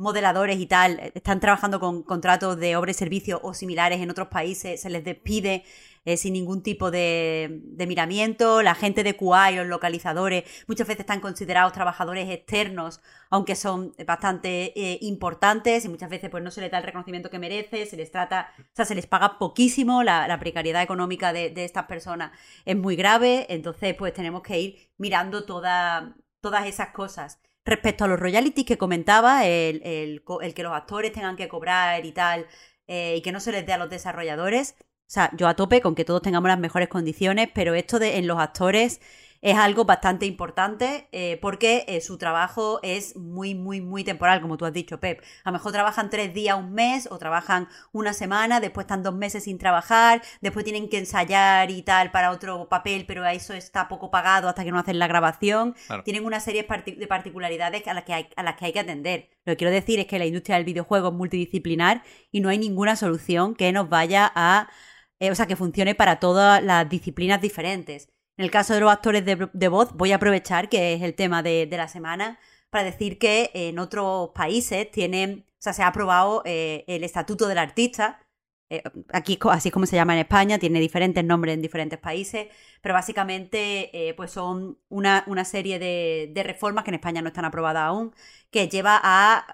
modeladores 0.00 0.58
y 0.58 0.66
tal 0.66 0.98
eh, 0.98 1.12
están 1.14 1.40
trabajando 1.40 1.78
con 1.78 2.02
contratos 2.02 2.58
de 2.58 2.74
obra 2.76 2.90
y 2.90 2.94
servicio 2.94 3.38
o 3.42 3.54
similares 3.54 4.00
en 4.00 4.10
otros 4.10 4.28
países, 4.28 4.80
se 4.80 4.90
les 4.90 5.04
despide 5.04 5.62
eh, 6.06 6.16
sin 6.16 6.32
ningún 6.32 6.62
tipo 6.62 6.90
de, 6.90 7.60
miramiento. 7.86 8.62
La 8.62 8.74
gente 8.74 9.04
de 9.04 9.14
QA 9.16 9.50
los 9.50 9.66
localizadores 9.66 10.44
muchas 10.66 10.88
veces 10.88 11.00
están 11.00 11.20
considerados 11.20 11.74
trabajadores 11.74 12.30
externos, 12.30 13.00
aunque 13.28 13.54
son 13.54 13.94
bastante 14.06 14.72
eh, 14.74 14.98
importantes 15.02 15.84
y 15.84 15.88
muchas 15.90 16.08
veces 16.08 16.30
pues 16.30 16.42
no 16.42 16.50
se 16.50 16.62
les 16.62 16.70
da 16.70 16.78
el 16.78 16.84
reconocimiento 16.84 17.28
que 17.28 17.38
merece, 17.38 17.84
se 17.84 17.96
les 17.98 18.10
trata, 18.10 18.52
o 18.58 18.62
sea, 18.72 18.86
se 18.86 18.94
les 18.94 19.06
paga 19.06 19.38
poquísimo, 19.38 20.02
la, 20.02 20.38
precariedad 20.40 20.82
económica 20.82 21.34
de, 21.34 21.50
de, 21.50 21.64
estas 21.64 21.84
personas 21.84 22.32
es 22.64 22.76
muy 22.76 22.96
grave, 22.96 23.46
entonces 23.50 23.94
pues 23.94 24.14
tenemos 24.14 24.42
que 24.42 24.58
ir 24.58 24.90
mirando 24.96 25.44
toda, 25.44 26.16
todas 26.40 26.66
esas 26.66 26.88
cosas. 26.90 27.40
Respecto 27.64 28.04
a 28.04 28.08
los 28.08 28.18
royalties 28.18 28.66
que 28.66 28.78
comentaba, 28.78 29.46
el, 29.46 30.22
que 30.54 30.62
los 30.62 30.72
actores 30.72 31.12
tengan 31.12 31.36
que 31.36 31.48
cobrar 31.48 32.04
y 32.04 32.12
tal, 32.12 32.46
eh, 32.86 33.16
y 33.18 33.22
que 33.22 33.32
no 33.32 33.40
se 33.40 33.52
les 33.52 33.66
dé 33.66 33.72
a 33.72 33.78
los 33.78 33.90
desarrolladores, 33.90 34.76
o 34.78 35.12
sea, 35.12 35.30
yo 35.36 35.48
a 35.48 35.56
tope 35.56 35.80
con 35.80 35.96
que 35.96 36.04
todos 36.04 36.22
tengamos 36.22 36.48
las 36.48 36.58
mejores 36.60 36.88
condiciones, 36.88 37.48
pero 37.52 37.74
esto 37.74 37.98
de 37.98 38.18
en 38.18 38.28
los 38.28 38.38
actores 38.38 39.00
es 39.42 39.56
algo 39.56 39.84
bastante 39.84 40.26
importante 40.26 41.08
eh, 41.12 41.38
porque 41.40 41.84
eh, 41.88 42.00
su 42.00 42.18
trabajo 42.18 42.78
es 42.82 43.16
muy, 43.16 43.54
muy, 43.54 43.80
muy 43.80 44.04
temporal, 44.04 44.40
como 44.40 44.56
tú 44.56 44.66
has 44.66 44.72
dicho, 44.72 45.00
Pep. 45.00 45.22
A 45.44 45.50
lo 45.50 45.54
mejor 45.54 45.72
trabajan 45.72 46.10
tres 46.10 46.34
días, 46.34 46.58
un 46.58 46.72
mes, 46.72 47.08
o 47.10 47.18
trabajan 47.18 47.68
una 47.92 48.12
semana, 48.12 48.60
después 48.60 48.84
están 48.84 49.02
dos 49.02 49.14
meses 49.14 49.44
sin 49.44 49.58
trabajar, 49.58 50.22
después 50.40 50.64
tienen 50.64 50.88
que 50.88 50.98
ensayar 50.98 51.70
y 51.70 51.82
tal 51.82 52.10
para 52.10 52.30
otro 52.30 52.68
papel, 52.68 53.06
pero 53.06 53.24
eso 53.26 53.54
está 53.54 53.88
poco 53.88 54.10
pagado 54.10 54.48
hasta 54.48 54.64
que 54.64 54.72
no 54.72 54.78
hacen 54.78 54.98
la 54.98 55.06
grabación. 55.06 55.74
Tienen 56.04 56.26
una 56.26 56.40
serie 56.40 56.66
de 56.68 57.06
particularidades 57.06 57.86
a 57.86 57.94
las, 57.94 58.04
que 58.04 58.12
hay, 58.12 58.28
a 58.36 58.42
las 58.42 58.56
que 58.56 58.66
hay 58.66 58.72
que 58.72 58.80
atender. 58.80 59.30
Lo 59.44 59.52
que 59.52 59.56
quiero 59.56 59.72
decir 59.72 59.98
es 59.98 60.06
que 60.06 60.18
la 60.18 60.26
industria 60.26 60.56
del 60.56 60.64
videojuego 60.64 61.08
es 61.08 61.14
multidisciplinar 61.14 62.02
y 62.30 62.40
no 62.40 62.50
hay 62.50 62.58
ninguna 62.58 62.96
solución 62.96 63.54
que 63.54 63.72
nos 63.72 63.88
vaya 63.88 64.30
a... 64.34 64.68
Eh, 65.18 65.30
o 65.30 65.34
sea, 65.34 65.46
que 65.46 65.54
funcione 65.54 65.94
para 65.94 66.18
todas 66.18 66.62
las 66.62 66.88
disciplinas 66.88 67.42
diferentes. 67.42 68.08
En 68.40 68.44
el 68.44 68.50
caso 68.50 68.72
de 68.72 68.80
los 68.80 68.90
actores 68.90 69.22
de, 69.26 69.68
voz, 69.68 69.92
voy 69.92 70.12
a 70.12 70.16
aprovechar 70.16 70.70
que 70.70 70.94
es 70.94 71.02
el 71.02 71.14
tema 71.14 71.42
de, 71.42 71.68
la 71.70 71.88
semana 71.88 72.38
para 72.70 72.84
decir 72.84 73.18
que 73.18 73.50
en 73.52 73.78
otros 73.78 74.30
países 74.30 74.90
tienen, 74.90 75.44
o 75.46 75.56
sea, 75.58 75.74
se 75.74 75.82
ha 75.82 75.88
aprobado 75.88 76.40
eh, 76.46 76.86
el 76.86 77.04
estatuto 77.04 77.48
del 77.48 77.58
artista. 77.58 78.18
Eh, 78.70 78.82
aquí 79.12 79.38
así 79.50 79.68
es 79.68 79.74
como 79.74 79.84
se 79.84 79.96
llama 79.96 80.14
en 80.14 80.20
España, 80.20 80.58
tiene 80.58 80.80
diferentes 80.80 81.22
nombres 81.22 81.52
en 81.52 81.60
diferentes 81.60 81.98
países, 81.98 82.46
pero 82.80 82.94
básicamente 82.94 83.90
eh, 83.92 84.14
pues 84.14 84.30
son 84.30 84.78
una, 84.88 85.22
serie 85.44 85.78
de, 85.78 86.42
reformas 86.42 86.84
que 86.84 86.92
en 86.92 86.94
España 86.94 87.20
no 87.20 87.28
están 87.28 87.44
aprobadas 87.44 87.82
aún, 87.82 88.14
que 88.50 88.70
lleva 88.70 88.98
a 89.02 89.44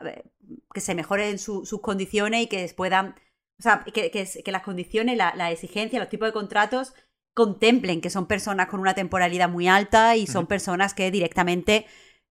que 0.72 0.80
se 0.80 0.94
mejoren 0.94 1.40
sus 1.40 1.80
condiciones 1.80 2.44
y 2.44 2.46
que 2.46 2.72
puedan, 2.76 3.16
o 3.58 3.62
sea, 3.62 3.84
que, 3.92 4.42
las 4.46 4.62
condiciones, 4.62 5.16
la, 5.16 5.34
la 5.34 5.50
exigencia, 5.50 5.98
los 5.98 6.08
tipos 6.08 6.28
de 6.28 6.32
contratos 6.32 6.94
contemplen 7.36 8.00
que 8.00 8.08
son 8.08 8.26
personas 8.26 8.66
con 8.68 8.80
una 8.80 8.94
temporalidad 8.94 9.50
muy 9.50 9.68
alta 9.68 10.16
y 10.16 10.26
son 10.26 10.46
personas 10.46 10.94
que 10.94 11.10
directamente 11.10 11.84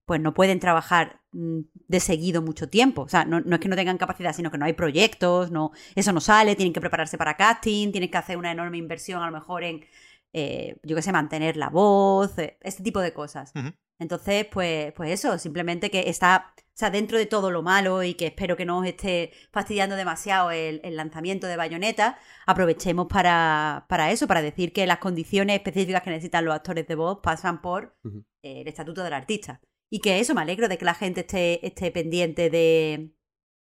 pues 0.04 0.20
no 0.20 0.34
pueden 0.34 0.58
trabajar 0.58 1.20
mm, 1.30 1.60
de 1.86 2.00
seguido 2.00 2.42
mucho 2.42 2.68
tiempo. 2.68 3.02
O 3.02 3.08
sea, 3.08 3.24
no, 3.24 3.38
es 3.38 3.60
que 3.60 3.68
no 3.68 3.76
tengan 3.76 3.98
capacidad, 3.98 4.32
sino 4.32 4.50
que 4.50 4.58
no 4.58 4.64
hay 4.64 4.72
proyectos, 4.72 5.52
no, 5.52 5.70
eso 5.94 6.12
no 6.12 6.20
sale, 6.20 6.56
tienen 6.56 6.72
que 6.72 6.80
prepararse 6.80 7.16
para 7.16 7.36
casting, 7.36 7.92
tienen 7.92 8.10
que 8.10 8.18
hacer 8.18 8.36
una 8.36 8.50
enorme 8.50 8.78
inversión 8.78 9.22
a 9.22 9.26
lo 9.26 9.32
mejor 9.32 9.62
en, 9.62 9.84
eh, 10.32 10.76
yo 10.82 10.96
qué 10.96 11.02
sé, 11.02 11.12
mantener 11.12 11.56
la 11.56 11.70
voz, 11.70 12.36
eh, 12.38 12.58
este 12.62 12.82
tipo 12.82 12.98
de 12.98 13.12
cosas. 13.12 13.52
Entonces, 13.98 14.46
pues, 14.50 14.92
pues 14.92 15.10
eso, 15.10 15.38
simplemente 15.38 15.90
que 15.90 16.08
está, 16.10 16.52
o 16.58 16.62
sea, 16.74 16.90
dentro 16.90 17.16
de 17.16 17.26
todo 17.26 17.50
lo 17.50 17.62
malo 17.62 18.02
y 18.02 18.14
que 18.14 18.26
espero 18.26 18.56
que 18.56 18.66
no 18.66 18.78
os 18.80 18.86
esté 18.86 19.32
fastidiando 19.52 19.96
demasiado 19.96 20.50
el, 20.50 20.80
lanzamiento 20.96 21.46
de 21.46 21.56
Bayonetta, 21.56 22.18
aprovechemos 22.46 23.06
para, 23.06 23.86
para, 23.88 24.10
eso, 24.10 24.26
para 24.26 24.42
decir 24.42 24.72
que 24.72 24.86
las 24.86 24.98
condiciones 24.98 25.56
específicas 25.56 26.02
que 26.02 26.10
necesitan 26.10 26.44
los 26.44 26.54
actores 26.54 26.86
de 26.86 26.94
voz 26.94 27.20
pasan 27.22 27.62
por 27.62 27.96
eh, 28.42 28.60
el 28.60 28.68
estatuto 28.68 29.02
del 29.02 29.14
artista. 29.14 29.60
Y 29.88 30.00
que 30.00 30.18
eso, 30.20 30.34
me 30.34 30.42
alegro 30.42 30.68
de 30.68 30.78
que 30.78 30.84
la 30.84 30.94
gente 30.94 31.20
esté, 31.20 31.66
esté 31.66 31.90
pendiente 31.90 32.50
de, 32.50 33.12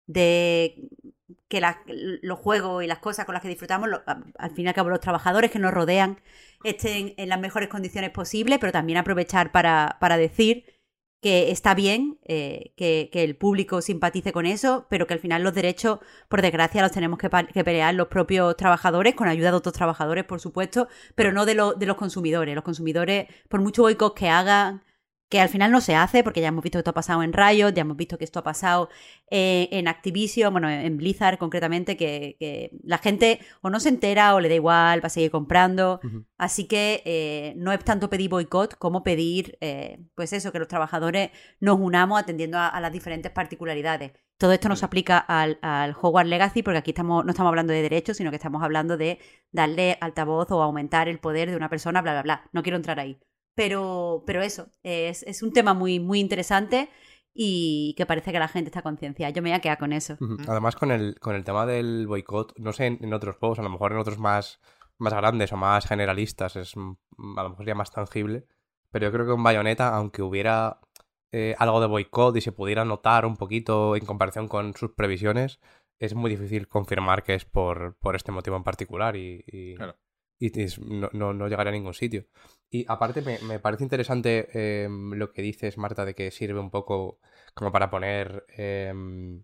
de 0.07 0.89
que 1.47 1.61
los 2.21 2.39
juegos 2.39 2.83
y 2.83 2.87
las 2.87 2.99
cosas 2.99 3.25
con 3.25 3.33
las 3.33 3.41
que 3.41 3.49
disfrutamos, 3.49 3.89
al 4.05 4.51
fin 4.51 4.65
y 4.65 4.67
al 4.67 4.73
cabo 4.73 4.89
los 4.89 4.99
trabajadores 4.99 5.51
que 5.51 5.59
nos 5.59 5.73
rodean 5.73 6.19
estén 6.63 7.13
en 7.17 7.29
las 7.29 7.39
mejores 7.39 7.69
condiciones 7.69 8.09
posibles, 8.11 8.59
pero 8.59 8.71
también 8.71 8.97
aprovechar 8.97 9.51
para, 9.51 9.97
para 9.99 10.17
decir 10.17 10.65
que 11.21 11.51
está 11.51 11.73
bien 11.73 12.19
eh, 12.25 12.73
que, 12.77 13.09
el 13.11 13.35
público 13.35 13.81
simpatice 13.81 14.31
con 14.31 14.45
eso, 14.45 14.85
pero 14.89 15.07
que 15.07 15.13
al 15.13 15.19
final 15.19 15.43
los 15.43 15.53
derechos, 15.53 15.99
por 16.29 16.41
desgracia, 16.41 16.81
los 16.81 16.91
tenemos 16.91 17.17
que, 17.17 17.29
que, 17.53 17.63
pelear 17.63 17.93
los 17.95 18.07
propios 18.07 18.55
trabajadores, 18.55 19.15
con 19.15 19.27
ayuda 19.27 19.51
de 19.51 19.57
otros 19.57 19.73
trabajadores, 19.73 20.25
por 20.25 20.39
supuesto, 20.39 20.87
pero 21.15 21.31
no 21.31 21.45
de, 21.45 21.55
de 21.77 21.85
los 21.85 21.97
consumidores. 21.97 22.53
Los 22.53 22.63
consumidores, 22.63 23.27
por 23.49 23.61
mucho 23.61 23.81
boicot 23.81 24.15
que 24.15 24.29
hagan, 24.29 24.83
que 25.29 25.41
al 25.41 25.49
final 25.49 25.71
no 25.71 25.81
se 25.81 25.95
hace, 25.95 26.23
porque 26.23 26.39
ya 26.39 26.47
hemos 26.47 26.63
visto 26.63 26.77
que 26.77 26.79
esto 26.79 26.91
ha 26.91 26.93
pasado 26.93 27.21
en 27.21 27.33
Riot, 27.33 27.73
ya 27.73 27.81
hemos 27.81 27.97
visto 27.97 28.17
que 28.17 28.23
esto 28.23 28.39
ha 28.39 28.43
pasado 28.43 28.89
eh, 29.29 29.67
en 29.71 29.87
Activision, 29.87 30.53
bueno, 30.53 30.69
en 30.69 30.97
Blizzard 30.97 31.37
concretamente, 31.37 31.97
que, 31.97 32.71
la 32.83 32.97
gente 32.97 33.39
o 33.61 33.69
no 33.69 33.79
se 33.79 33.89
entera 33.89 34.35
o 34.35 34.39
le 34.39 34.47
da 34.49 34.55
igual, 34.55 35.03
va 35.03 35.07
a 35.07 35.09
seguir 35.09 35.31
comprando. 35.31 35.99
Así 36.37 36.65
que 36.67 37.01
eh, 37.05 37.53
no 37.57 37.73
es 37.73 37.83
tanto 37.83 38.09
pedir 38.09 38.29
boicot 38.29 38.77
como 38.77 39.03
pedir, 39.03 39.57
eh, 39.61 39.99
pues 40.15 40.31
eso, 40.33 40.51
que 40.51 40.59
los 40.59 40.67
trabajadores 40.67 41.31
nos 41.59 41.77
unamos 41.79 42.19
atendiendo 42.19 42.57
a, 42.59 42.79
las 42.79 42.91
diferentes 42.91 43.31
particularidades. 43.31 44.13
Todo 44.37 44.53
esto 44.53 44.69
no 44.69 44.75
se 44.75 44.85
aplica 44.85 45.17
al, 45.17 45.57
al, 45.61 45.95
Hogwarts 45.99 46.29
Legacy 46.29 46.63
porque 46.63 46.77
aquí 46.77 46.91
estamos, 46.91 47.25
no 47.25 47.31
estamos 47.31 47.49
hablando 47.49 47.73
de 47.73 47.81
derechos, 47.81 48.17
sino 48.17 48.29
que 48.29 48.35
estamos 48.37 48.63
hablando 48.63 48.95
de 48.95 49.19
darle 49.51 49.97
altavoz 49.99 50.51
o 50.51 50.61
aumentar 50.61 51.09
el 51.09 51.19
poder 51.19 51.49
de 51.49 51.57
una 51.57 51.69
persona, 51.69 52.01
bla, 52.01 52.13
bla, 52.13 52.21
bla. 52.23 52.49
No 52.53 52.63
quiero 52.63 52.77
entrar 52.77 52.99
ahí. 52.99 53.19
Pero, 53.57 54.23
pero 54.27 54.43
eso, 54.43 54.69
es, 54.83 55.41
un 55.41 55.51
tema 55.51 55.73
muy, 55.73 55.99
muy 55.99 56.19
interesante 56.19 56.91
y 57.33 57.95
que 57.97 58.05
parece 58.05 58.31
que 58.31 58.37
la 58.37 58.47
gente 58.47 58.69
está 58.69 58.83
conciencia. 58.83 59.31
Yo 59.31 59.41
me 59.41 59.49
voy 59.49 59.57
a 59.57 59.61
quedar 59.61 59.79
con 59.79 59.93
eso. 59.93 60.15
Además, 60.47 60.75
con 60.75 60.91
el, 60.91 61.19
con 61.19 61.35
el 61.35 61.43
tema 61.43 61.65
del 61.65 62.05
boicot, 62.05 62.53
no 62.59 62.71
sé 62.71 62.85
en, 62.85 63.13
otros 63.15 63.35
juegos, 63.37 63.57
a 63.57 63.63
lo 63.63 63.71
mejor 63.71 63.93
en 63.93 63.97
otros 63.97 64.19
más, 64.19 64.59
más 64.99 65.11
grandes 65.11 65.51
o 65.53 65.57
más 65.57 65.87
generalistas, 65.87 66.55
es 66.55 66.75
a 66.77 66.79
lo 67.17 67.49
mejor 67.49 67.57
sería 67.57 67.73
más 67.73 67.89
tangible. 67.89 68.45
Pero 68.91 69.07
yo 69.07 69.11
creo 69.11 69.25
que 69.25 69.33
en 69.33 69.41
Bayonetta, 69.41 69.89
aunque 69.95 70.21
hubiera 70.21 70.79
eh, 71.31 71.55
algo 71.57 71.81
de 71.81 71.87
boicot 71.87 72.37
y 72.37 72.41
se 72.41 72.51
pudiera 72.51 72.85
notar 72.85 73.25
un 73.25 73.37
poquito 73.37 73.95
en 73.95 74.05
comparación 74.05 74.47
con 74.47 74.75
sus 74.75 74.91
previsiones, 74.91 75.59
es 75.97 76.13
muy 76.13 76.29
difícil 76.29 76.67
confirmar 76.67 77.23
que 77.23 77.33
es 77.33 77.45
por, 77.45 77.97
por 77.97 78.15
este 78.15 78.31
motivo 78.31 78.55
en 78.55 78.63
particular 78.63 79.15
y, 79.15 79.43
y, 79.47 79.73
no, 80.79 81.33
no, 81.33 81.47
llegaría 81.47 81.69
a 81.71 81.73
ningún 81.73 81.93
sitio. 81.93 82.25
Y 82.69 82.85
aparte 82.87 83.21
me, 83.21 83.59
parece 83.59 83.83
interesante 83.83 84.83
em, 84.83 85.13
lo 85.13 85.31
que 85.31 85.41
dices, 85.41 85.77
Marta, 85.77 86.05
de 86.05 86.15
que 86.15 86.31
sirve 86.31 86.59
un 86.59 86.71
poco 86.71 87.19
como 87.53 87.71
para 87.71 87.89
poner... 87.89 88.45
Em, 88.49 89.43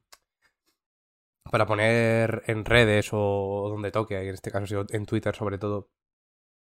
para 1.52 1.66
poner 1.66 2.44
en 2.48 2.66
redes 2.66 3.10
o 3.12 3.68
donde 3.70 3.92
toque, 3.92 4.16
en 4.18 4.34
este 4.34 4.52
caso 4.52 4.86
en 4.90 5.06
Twitter 5.06 5.36
sobre 5.36 5.58
todo, 5.58 5.90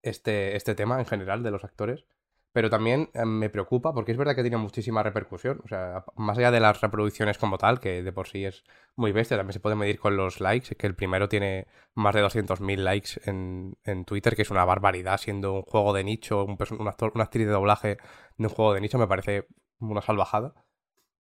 este, 0.01 0.55
este 0.55 0.75
tema 0.75 0.99
en 0.99 1.05
general 1.05 1.43
de 1.43 1.51
los 1.51 1.63
actores. 1.63 2.05
Pero 2.51 2.69
también 2.69 3.09
eh, 3.13 3.25
me 3.25 3.49
preocupa 3.49 3.93
porque 3.93 4.11
es 4.11 4.17
verdad 4.17 4.35
que 4.35 4.41
tiene 4.41 4.57
muchísima 4.57 5.03
repercusión. 5.03 5.61
O 5.63 5.67
sea, 5.67 6.03
más 6.15 6.37
allá 6.37 6.51
de 6.51 6.59
las 6.59 6.81
reproducciones 6.81 7.37
como 7.37 7.57
tal, 7.57 7.79
que 7.79 8.01
de 8.01 8.11
por 8.11 8.27
sí 8.27 8.45
es 8.45 8.63
muy 8.95 9.11
bestia, 9.11 9.37
también 9.37 9.53
se 9.53 9.59
puede 9.59 9.75
medir 9.75 9.99
con 9.99 10.17
los 10.17 10.41
likes, 10.41 10.75
que 10.75 10.87
el 10.87 10.95
primero 10.95 11.29
tiene 11.29 11.67
más 11.93 12.15
de 12.15 12.23
200.000 12.23 12.77
likes 12.77 13.21
en, 13.25 13.77
en, 13.83 14.05
Twitter, 14.05 14.35
que 14.35 14.41
es 14.41 14.49
una 14.49 14.65
barbaridad, 14.65 15.17
siendo 15.19 15.53
un 15.53 15.61
juego 15.61 15.93
de 15.93 16.03
nicho, 16.03 16.43
un, 16.43 16.57
un 16.79 16.87
actor, 16.87 17.11
una 17.13 17.25
actriz 17.25 17.45
de 17.45 17.53
doblaje 17.53 17.97
de 18.37 18.47
un 18.47 18.53
juego 18.53 18.73
de 18.73 18.81
nicho, 18.81 18.97
me 18.97 19.07
parece 19.07 19.47
una 19.79 20.01
salvajada. 20.01 20.53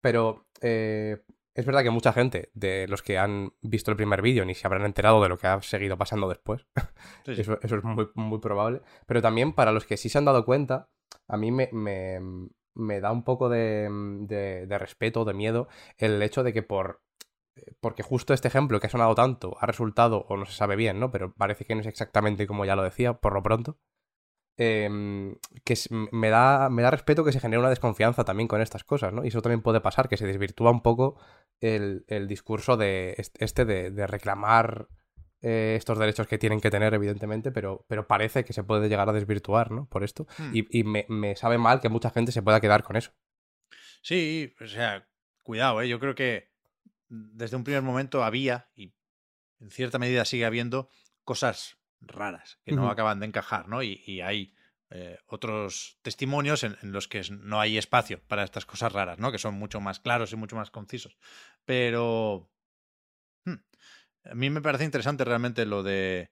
Pero 0.00 0.46
eh, 0.60 1.24
es 1.54 1.64
verdad 1.64 1.82
que 1.82 1.90
mucha 1.90 2.12
gente 2.12 2.50
de 2.54 2.86
los 2.86 3.02
que 3.02 3.18
han 3.18 3.54
visto 3.62 3.90
el 3.90 3.96
primer 3.96 4.22
vídeo 4.22 4.44
ni 4.44 4.54
se 4.54 4.66
habrán 4.66 4.84
enterado 4.84 5.22
de 5.22 5.28
lo 5.28 5.38
que 5.38 5.46
ha 5.46 5.60
seguido 5.62 5.96
pasando 5.96 6.28
después. 6.28 6.66
Eso, 7.26 7.58
eso, 7.60 7.76
es 7.76 7.82
muy, 7.82 8.08
muy 8.14 8.38
probable. 8.38 8.82
Pero 9.06 9.20
también 9.20 9.52
para 9.52 9.72
los 9.72 9.84
que 9.84 9.96
sí 9.96 10.08
se 10.08 10.18
han 10.18 10.26
dado 10.26 10.44
cuenta 10.44 10.90
a 11.28 11.36
mí 11.36 11.50
me, 11.52 11.68
me, 11.72 13.00
da 13.00 13.12
un 13.12 13.24
poco 13.24 13.48
de, 13.48 13.88
de, 14.28 14.78
respeto, 14.78 15.24
de 15.24 15.34
miedo, 15.34 15.68
el 15.98 16.22
hecho 16.22 16.42
de 16.42 16.52
que 16.52 16.62
por... 16.62 17.02
Eh, 17.56 17.74
porque 17.80 18.02
justo 18.02 18.34
este 18.34 18.48
ejemplo 18.48 18.80
que 18.80 18.86
ha 18.86 18.90
sonado 18.90 19.14
tanto 19.14 19.56
ha 19.60 19.66
resultado, 19.66 20.26
o 20.28 20.36
no 20.36 20.46
se 20.46 20.52
sabe 20.52 20.76
bien, 20.76 21.00
¿no? 21.00 21.10
Pero 21.10 21.34
parece 21.34 21.64
que 21.64 21.74
no 21.74 21.80
es 21.80 21.86
exactamente 21.86 22.46
como 22.46 22.64
ya 22.64 22.76
lo 22.76 22.82
decía, 22.82 23.14
por 23.14 23.32
lo 23.34 23.42
pronto. 23.42 23.78
Em, 24.58 25.36
que 25.64 25.74
me 25.90 26.30
da, 26.30 26.70
me 26.70 26.80
da 26.82 26.90
respeto 26.90 27.24
que 27.24 27.32
se 27.32 27.40
genere 27.40 27.60
una 27.60 27.68
desconfianza 27.68 28.24
también 28.24 28.48
con 28.48 28.62
estas 28.62 28.84
cosas, 28.84 29.12
¿no? 29.12 29.24
Y 29.24 29.28
eso 29.28 29.42
también 29.42 29.62
puede 29.62 29.82
pasar, 29.82 30.08
que 30.08 30.16
se 30.16 30.26
desvirtúa 30.26 30.70
un 30.70 30.82
poco 30.82 31.18
el, 31.60 32.04
el 32.08 32.26
discurso 32.26 32.76
de 32.78 33.14
este 33.18 33.64
de, 33.66 33.90
de 33.90 34.06
reclamar 34.06 34.88
eh, 35.48 35.76
estos 35.76 35.96
derechos 35.96 36.26
que 36.26 36.38
tienen 36.38 36.60
que 36.60 36.72
tener, 36.72 36.92
evidentemente, 36.92 37.52
pero, 37.52 37.84
pero 37.86 38.08
parece 38.08 38.44
que 38.44 38.52
se 38.52 38.64
puede 38.64 38.88
llegar 38.88 39.08
a 39.08 39.12
desvirtuar, 39.12 39.70
¿no? 39.70 39.86
Por 39.86 40.02
esto. 40.02 40.26
Hmm. 40.38 40.50
Y, 40.52 40.82
me, 40.82 41.36
sabe 41.36 41.56
mal 41.56 41.80
que 41.80 41.88
mucha 41.88 42.10
gente 42.10 42.32
se 42.32 42.42
pueda 42.42 42.60
quedar 42.60 42.82
con 42.82 42.96
eso. 42.96 43.12
Sí, 44.02 44.52
o 44.60 44.66
sea, 44.66 45.06
cuidado, 45.44 45.80
¿eh? 45.82 45.88
Yo 45.88 46.00
creo 46.00 46.16
que 46.16 46.50
desde 47.08 47.54
un 47.54 47.62
primer 47.62 47.82
momento 47.82 48.24
había, 48.24 48.70
y 48.74 48.92
en 49.60 49.70
cierta 49.70 50.00
medida 50.00 50.24
sigue 50.24 50.46
habiendo, 50.46 50.88
cosas 51.22 51.78
raras 52.00 52.58
que 52.64 52.72
no 52.72 52.90
acaban 52.90 53.20
de 53.20 53.26
encajar, 53.26 53.68
¿no? 53.68 53.84
Y, 53.84 54.20
hay 54.22 54.52
eh, 54.90 55.16
otros 55.26 56.00
testimonios 56.02 56.64
en, 56.64 56.76
los 56.82 57.06
que 57.06 57.22
no 57.30 57.60
hay 57.60 57.78
espacio 57.78 58.20
para 58.26 58.42
estas 58.42 58.66
cosas 58.66 58.92
raras, 58.92 59.20
¿no? 59.20 59.30
Que 59.30 59.38
son 59.38 59.54
mucho 59.54 59.80
más 59.80 60.00
claros 60.00 60.32
y 60.32 60.36
mucho 60.36 60.56
más 60.56 60.72
concisos. 60.72 61.16
Pero 61.64 62.50
a 64.30 64.34
mí 64.34 64.50
me 64.50 64.62
parece 64.62 64.84
interesante 64.84 65.24
realmente 65.24 65.66
lo 65.66 65.82
de 65.82 66.30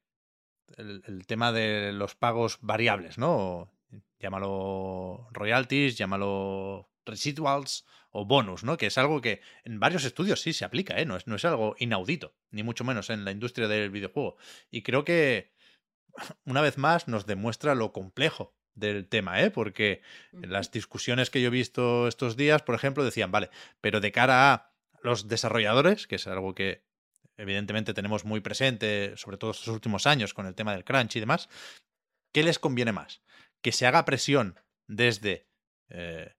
el, 0.76 1.26
tema 1.26 1.52
de 1.52 1.92
los 1.92 2.14
pagos 2.14 2.58
variables, 2.60 3.18
¿no? 3.18 3.70
Llámalo 4.18 5.28
royalties, 5.32 5.96
llámalo 5.96 6.88
residuals 7.04 7.84
o 8.10 8.24
bonus, 8.24 8.64
¿no? 8.64 8.76
Que 8.76 8.86
es 8.86 8.98
algo 8.98 9.20
que 9.20 9.40
en 9.64 9.78
varios 9.78 10.04
estudios 10.04 10.40
sí 10.40 10.52
se 10.52 10.64
aplica, 10.64 10.98
¿eh? 10.98 11.04
No 11.04 11.16
es, 11.16 11.26
no 11.26 11.36
es 11.36 11.44
algo 11.44 11.76
inaudito, 11.78 12.34
ni 12.50 12.62
mucho 12.62 12.84
menos 12.84 13.10
en 13.10 13.24
la 13.24 13.30
industria 13.30 13.68
del 13.68 13.90
videojuego. 13.90 14.36
Y 14.70 14.82
creo 14.82 15.04
que, 15.04 15.52
una 16.44 16.60
vez 16.62 16.78
más, 16.78 17.08
nos 17.08 17.26
demuestra 17.26 17.74
lo 17.74 17.92
complejo 17.92 18.56
del 18.74 19.06
tema, 19.08 19.42
¿eh? 19.42 19.50
Porque 19.50 20.00
en 20.32 20.50
las 20.50 20.70
discusiones 20.70 21.30
que 21.30 21.42
yo 21.42 21.48
he 21.48 21.50
visto 21.50 22.08
estos 22.08 22.36
días, 22.36 22.62
por 22.62 22.74
ejemplo, 22.74 23.04
decían, 23.04 23.30
vale, 23.30 23.50
pero 23.80 24.00
de 24.00 24.12
cara 24.12 24.52
a 24.52 24.72
los 25.02 25.28
desarrolladores, 25.28 26.06
que 26.06 26.16
es 26.16 26.26
algo 26.26 26.54
que 26.54 26.83
evidentemente 27.36 27.94
tenemos 27.94 28.24
muy 28.24 28.40
presente, 28.40 29.16
sobre 29.16 29.36
todo 29.36 29.50
estos 29.50 29.68
últimos 29.68 30.06
años 30.06 30.34
con 30.34 30.46
el 30.46 30.54
tema 30.54 30.72
del 30.72 30.84
crunch 30.84 31.16
y 31.16 31.20
demás, 31.20 31.48
¿qué 32.32 32.42
les 32.42 32.58
conviene 32.58 32.92
más? 32.92 33.22
Que 33.62 33.72
se 33.72 33.86
haga 33.86 34.04
presión 34.04 34.60
desde 34.86 35.48
eh, 35.88 36.34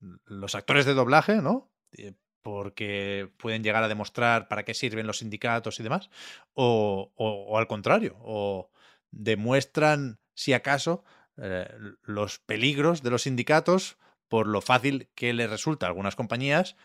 los 0.00 0.54
actores 0.54 0.86
de 0.86 0.94
doblaje, 0.94 1.36
¿no? 1.36 1.70
Eh, 1.92 2.14
porque 2.42 3.30
pueden 3.36 3.62
llegar 3.62 3.82
a 3.82 3.88
demostrar 3.88 4.48
para 4.48 4.64
qué 4.64 4.72
sirven 4.72 5.06
los 5.06 5.18
sindicatos 5.18 5.80
y 5.80 5.82
demás, 5.82 6.08
o, 6.54 7.12
o, 7.16 7.58
al 7.58 7.66
contrario, 7.66 8.16
o 8.20 8.70
demuestran, 9.10 10.20
si 10.34 10.52
acaso, 10.52 11.04
eh, 11.36 11.68
los 12.02 12.38
peligros 12.38 13.02
de 13.02 13.10
los 13.10 13.22
sindicatos 13.22 13.98
por 14.28 14.46
lo 14.46 14.60
fácil 14.60 15.08
que 15.14 15.32
les 15.32 15.50
resulta 15.50 15.86
a 15.86 15.88
algunas 15.88 16.16
compañías 16.16 16.76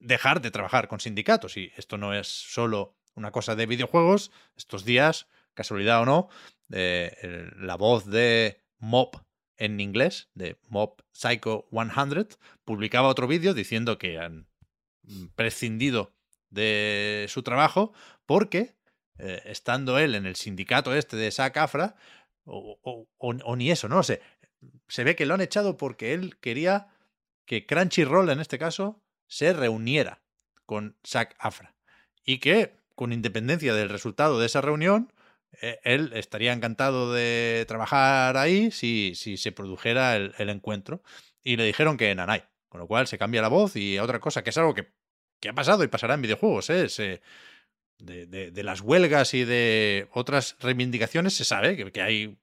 dejar 0.00 0.40
de 0.40 0.50
trabajar 0.50 0.88
con 0.88 1.00
sindicatos. 1.00 1.56
Y 1.56 1.72
esto 1.76 1.96
no 1.96 2.12
es 2.12 2.26
solo 2.26 2.96
una 3.14 3.30
cosa 3.30 3.54
de 3.54 3.66
videojuegos. 3.66 4.32
Estos 4.56 4.84
días, 4.84 5.28
casualidad 5.54 6.02
o 6.02 6.06
no, 6.06 6.28
eh, 6.72 7.50
la 7.56 7.76
voz 7.76 8.06
de 8.06 8.60
Mob 8.78 9.22
en 9.56 9.78
inglés, 9.78 10.30
de 10.34 10.58
Mob 10.68 11.02
Psycho 11.12 11.68
100, 11.70 12.28
publicaba 12.64 13.08
otro 13.08 13.26
vídeo 13.26 13.52
diciendo 13.52 13.98
que 13.98 14.18
han 14.18 14.48
prescindido 15.36 16.14
de 16.48 17.26
su 17.28 17.42
trabajo 17.42 17.92
porque, 18.26 18.74
eh, 19.18 19.42
estando 19.44 19.98
él 19.98 20.14
en 20.14 20.26
el 20.26 20.36
sindicato 20.36 20.94
este 20.94 21.16
de 21.16 21.30
SAC 21.30 21.58
Afra, 21.58 21.96
o, 22.44 23.06
o, 23.18 23.56
ni 23.56 23.70
eso, 23.70 23.88
no 23.88 23.96
lo 23.96 24.02
sé, 24.02 24.22
se 24.88 25.04
ve 25.04 25.14
que 25.14 25.26
lo 25.26 25.34
han 25.34 25.40
echado 25.40 25.76
porque 25.76 26.14
él 26.14 26.38
quería 26.38 26.88
que 27.44 27.66
Crunchyroll, 27.66 28.30
en 28.30 28.40
este 28.40 28.58
caso, 28.58 29.02
se 29.30 29.52
reuniera 29.52 30.20
con 30.66 30.96
Sac 31.04 31.36
Afra 31.38 31.74
y 32.24 32.38
que, 32.38 32.76
con 32.96 33.12
independencia 33.12 33.72
del 33.74 33.88
resultado 33.88 34.38
de 34.38 34.46
esa 34.46 34.60
reunión, 34.60 35.12
eh, 35.62 35.78
él 35.84 36.12
estaría 36.14 36.52
encantado 36.52 37.12
de 37.12 37.64
trabajar 37.66 38.36
ahí 38.36 38.70
si, 38.72 39.14
si 39.14 39.36
se 39.36 39.52
produjera 39.52 40.16
el, 40.16 40.50
encuentro. 40.50 41.02
Y 41.42 41.56
le 41.56 41.64
dijeron 41.64 41.96
que 41.96 42.14
Nanai, 42.14 42.44
con 42.68 42.80
lo 42.80 42.86
cual 42.86 43.06
se 43.06 43.18
cambia 43.18 43.40
la 43.40 43.48
voz 43.48 43.76
y 43.76 43.98
otra 43.98 44.18
cosa, 44.20 44.42
que 44.42 44.50
es 44.50 44.58
algo 44.58 44.74
que, 44.74 44.92
que 45.40 45.48
ha 45.48 45.54
pasado 45.54 45.84
y 45.84 45.88
pasará 45.88 46.14
en 46.14 46.22
videojuegos. 46.22 46.68
¿eh? 46.70 47.20
de, 47.98 48.26
de, 48.26 48.62
las 48.62 48.80
huelgas 48.80 49.34
y 49.34 49.44
de 49.44 50.08
otras 50.12 50.56
reivindicaciones 50.60 51.34
se 51.34 51.44
sabe 51.44 51.92
que 51.92 52.02
hay 52.02 52.38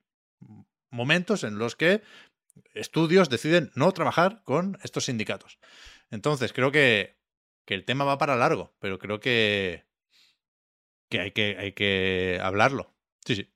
momentos 0.89 1.43
en 1.43 1.58
los 1.58 1.76
que 1.76 2.02
estudios 2.74 3.30
deciden 3.30 3.72
no 3.76 3.91
trabajar 3.91 4.41
con 4.43 4.78
estos 4.84 5.06
sindicatos. 5.06 5.60
Entonces, 6.10 6.54
creo 6.54 6.72
que, 6.72 7.17
que 7.65 7.74
el 7.74 7.86
tema 7.86 8.06
va 8.06 8.17
para 8.17 8.36
largo, 8.36 8.76
pero 8.80 9.00
creo 9.00 9.20
que, 9.20 9.86
que, 11.10 11.20
hay, 11.20 11.32
que 11.32 11.58
hay 11.60 11.74
que 11.74 12.39
hablarlo. 12.41 12.93
Sí, 13.26 13.36
sí. 13.36 13.54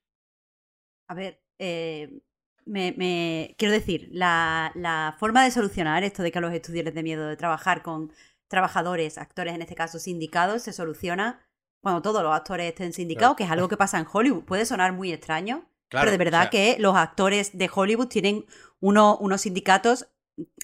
A 1.08 1.14
ver, 1.14 1.44
eh, 1.60 2.22
me, 2.66 2.94
me, 2.98 3.56
quiero 3.58 3.74
decir, 3.74 4.10
la, 4.12 4.72
la, 4.76 5.16
forma 5.20 5.44
de 5.44 5.52
solucionar 5.52 6.04
esto 6.04 6.24
de 6.24 6.32
que 6.32 6.38
a 6.38 6.42
los 6.42 6.54
estudios 6.54 6.86
les 6.86 6.94
dé 6.94 7.04
miedo 7.04 7.28
de 7.28 7.38
trabajar 7.38 7.82
con 7.82 8.12
trabajadores, 8.48 9.18
actores, 9.18 9.54
en 9.54 9.62
este 9.62 9.76
caso 9.76 10.00
sindicados, 10.00 10.64
se 10.64 10.74
soluciona 10.74 11.46
cuando 11.82 12.02
todos 12.02 12.22
los 12.22 12.34
actores 12.34 12.68
estén 12.68 12.94
sindicados, 12.94 13.36
que 13.36 13.44
es 13.44 13.52
algo 13.52 13.68
que 13.68 13.78
pasa 13.78 13.98
en 13.98 14.06
Hollywood. 14.12 14.44
Puede 14.44 14.66
sonar 14.66 14.94
muy 14.94 15.12
extraño, 15.12 15.71
pero 15.92 16.12
de 16.12 16.18
verdad 16.18 16.50
que 16.50 16.78
los 16.80 16.96
actores 16.96 17.58
de 17.58 17.70
Hollywood 17.74 18.08
tienen 18.08 18.46
uno, 18.80 19.18
unos 19.18 19.42
sindicatos 19.42 20.08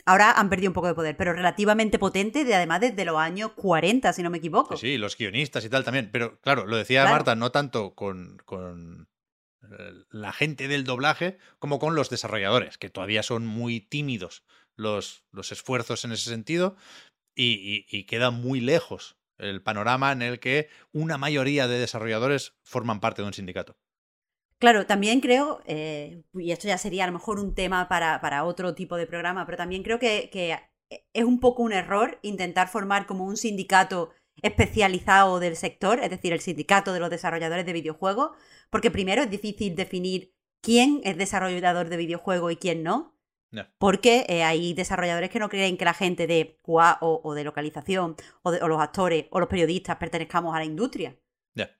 ahora 0.06 0.32
han 0.32 0.50
perdido 0.50 0.70
un 0.70 0.74
poco 0.74 0.88
de 0.88 0.96
poder, 0.96 1.18
pero 1.18 1.34
relativamente 1.34 2.00
potente, 2.00 2.44
de 2.46 2.56
además 2.56 2.82
desde 2.82 3.06
los 3.06 3.18
años 3.18 3.52
40, 3.54 4.14
si 4.14 4.24
no 4.24 4.30
me 4.30 4.38
equivoco. 4.38 4.78
Sí, 4.78 4.98
los 4.98 5.18
guionistas 5.18 5.66
y 5.66 5.70
tal 5.70 5.84
también. 5.84 6.10
Pero 6.12 6.40
claro, 6.42 6.66
lo 6.66 6.78
decía 6.78 7.06
Marta, 7.06 7.36
no 7.36 7.52
tanto 7.52 7.94
con, 7.94 8.38
con, 8.46 9.10
eh, 9.64 9.94
la 10.10 10.32
gente 10.32 10.68
del 10.68 10.84
doblaje 10.84 11.38
como 11.60 11.80
con 11.80 11.96
los 11.96 12.10
desarrolladores, 12.10 12.78
que 12.78 12.90
todavía 12.90 13.24
son 13.24 13.46
muy 13.46 13.82
tímidos 13.82 14.44
los, 14.76 15.26
los 15.32 15.52
esfuerzos 15.52 16.06
en 16.06 16.12
ese 16.12 16.30
sentido 16.30 16.76
y, 17.36 17.86
y 17.90 18.06
queda 18.06 18.32
muy 18.32 18.62
lejos 18.62 19.18
el 19.38 19.62
panorama 19.62 20.12
en 20.12 20.24
el 20.24 20.40
que 20.40 20.70
una 20.92 21.18
mayoría 21.18 21.68
de 21.68 21.78
desarrolladores 21.78 22.56
forman 22.64 23.00
parte 23.00 23.22
de 23.22 23.28
un 23.28 23.34
sindicato. 23.34 23.78
Claro, 24.60 24.88
también 24.88 25.20
creo, 25.22 25.62
eh, 25.66 26.24
y 26.34 26.52
esto 26.52 26.68
ya 26.68 26.80
sería 26.80 27.04
a 27.04 27.08
lo 27.08 27.14
mejor 27.14 27.40
un 27.40 27.54
tema 27.54 27.88
para, 27.88 28.20
para, 28.22 28.44
otro 28.44 28.74
tipo 28.74 28.98
de 28.98 29.06
programa, 29.06 29.46
pero 29.46 29.58
también 29.58 29.84
creo 29.84 30.00
que, 30.00 30.32
es 31.14 31.24
un 31.24 31.40
poco 31.40 31.64
un 31.64 31.74
error 31.74 32.18
intentar 32.24 32.68
formar 32.68 33.06
como 33.06 33.26
un 33.26 33.38
sindicato 33.38 34.12
especializado 34.42 35.40
del 35.40 35.56
sector, 35.56 36.00
es 36.00 36.10
decir, 36.10 36.34
el 36.34 36.40
sindicato 36.40 36.94
de 36.94 37.00
los 37.00 37.10
desarrolladores 37.10 37.66
de 37.66 37.74
videojuegos, 37.74 38.32
porque 38.70 38.90
primero 38.90 39.22
es 39.22 39.30
difícil 39.30 39.76
definir 39.76 40.34
quién 40.62 41.02
es 41.04 41.18
desarrollador 41.18 41.90
de 41.90 41.98
videojuegos 41.98 42.52
y 42.52 42.58
quién 42.58 42.84
no. 42.84 43.14
Porque 43.80 44.26
eh, 44.28 44.44
hay 44.44 44.74
desarrolladores 44.74 45.30
que 45.30 45.40
no 45.40 45.50
creen 45.50 45.78
que 45.78 45.86
la 45.86 45.94
gente 45.94 46.28
de 46.28 46.60
QA 46.62 47.00
o, 47.02 47.34
de 47.34 47.44
localización 47.44 48.16
o, 48.44 48.52
los 48.52 48.80
actores 48.80 49.26
o 49.32 49.40
los 49.40 49.50
periodistas 49.50 49.96
pertenezcamos 49.98 50.54
a 50.56 50.60
la 50.60 50.66
industria. 50.66 51.18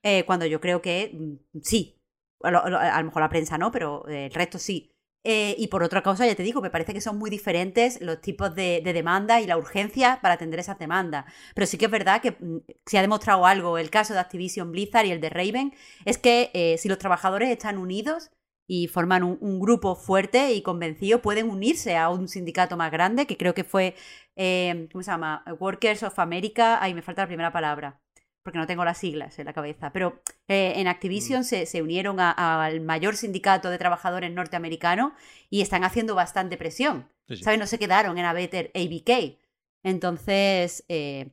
Eh, 0.02 0.24
cuando 0.26 0.46
yo 0.48 0.60
creo 0.60 0.82
que 0.82 1.12
mm, 1.14 1.60
sí. 1.62 1.97
A 2.44 2.52
lo, 2.52 2.64
mejor 3.04 3.22
la 3.22 3.30
prensa 3.30 3.58
no, 3.58 3.72
pero 3.72 4.08
eh, 4.08 4.28
el 4.28 4.34
resto 4.34 4.60
sí. 4.60 4.94
y 5.24 5.68
por 5.68 5.84
otra 5.84 6.04
cosa, 6.04 6.26
ya 6.26 6.36
te 6.36 6.44
digo, 6.44 6.62
me 6.62 6.70
parece 6.70 6.94
que 6.94 7.02
son 7.02 7.18
muy 7.18 7.30
diferentes 7.30 8.00
los 8.02 8.22
tipos 8.22 8.56
de, 8.56 8.82
demanda 8.84 9.42
y 9.42 9.48
la 9.48 9.58
urgencia 9.58 10.20
para 10.22 10.36
atender 10.36 10.60
esas 10.60 10.80
demandas. 10.80 11.26
Pero 11.56 11.68
sí 11.68 11.78
que 11.78 11.86
es 11.86 11.92
verdad 11.92 12.22
que 12.22 12.32
mm, 12.32 12.60
se 12.86 12.98
ha 12.98 13.02
demostrado 13.02 13.46
algo, 13.46 13.78
el 13.78 13.90
caso 13.90 14.14
de 14.14 14.20
Activision 14.20 14.72
Blizzard 14.72 15.06
y 15.06 15.12
el 15.12 15.22
de 15.22 15.30
Raven, 15.30 15.74
es 16.06 16.18
que 16.18 16.78
si 16.80 16.88
los 16.90 16.98
trabajadores 17.00 17.50
están 17.50 17.78
unidos, 17.78 18.32
y 18.68 18.88
forman 18.88 19.24
un, 19.24 19.60
grupo 19.60 19.96
fuerte 19.96 20.54
y 20.54 20.62
convencido, 20.62 21.22
pueden 21.22 21.50
unirse 21.50 21.96
a 21.96 22.10
un 22.10 22.28
sindicato 22.28 22.76
más 22.76 22.92
grande, 22.92 23.26
que 23.26 23.38
creo 23.38 23.54
que 23.54 23.64
fue, 23.64 23.96
eh, 24.36 24.90
¿cómo 24.92 25.04
se 25.04 25.12
llama? 25.12 25.44
Workers 25.60 26.04
of 26.04 26.20
America, 26.20 26.84
ahí 26.84 26.94
me 26.94 27.02
falta 27.02 27.24
la 27.24 27.28
primera 27.28 27.52
palabra, 27.54 28.02
porque 28.48 28.60
no 28.60 28.66
tengo 28.66 28.86
las 28.86 28.98
siglas 28.98 29.38
en 29.40 29.46
la 29.46 29.52
cabeza, 29.52 29.92
pero 29.92 30.22
eh, 30.48 30.72
en 30.78 30.88
Activision 30.88 31.42
mm. 31.42 31.66
se, 31.66 31.82
unieron 31.82 32.18
al 32.22 32.80
mayor 32.80 33.18
sindicato 33.18 33.70
de 33.70 33.78
trabajadores 33.78 34.32
norteamericano 34.32 35.14
y 35.50 35.60
están 35.60 35.84
haciendo 35.84 36.16
bastante 36.16 36.56
presión, 36.56 37.10
¿sabes? 37.42 37.60
No 37.60 37.68
se 37.68 37.78
quedaron 37.78 38.18
en 38.18 38.24
a 38.24 38.32
Better 38.32 38.72
ABK. 38.74 39.36
Entonces, 39.84 40.86
eh, 40.88 41.32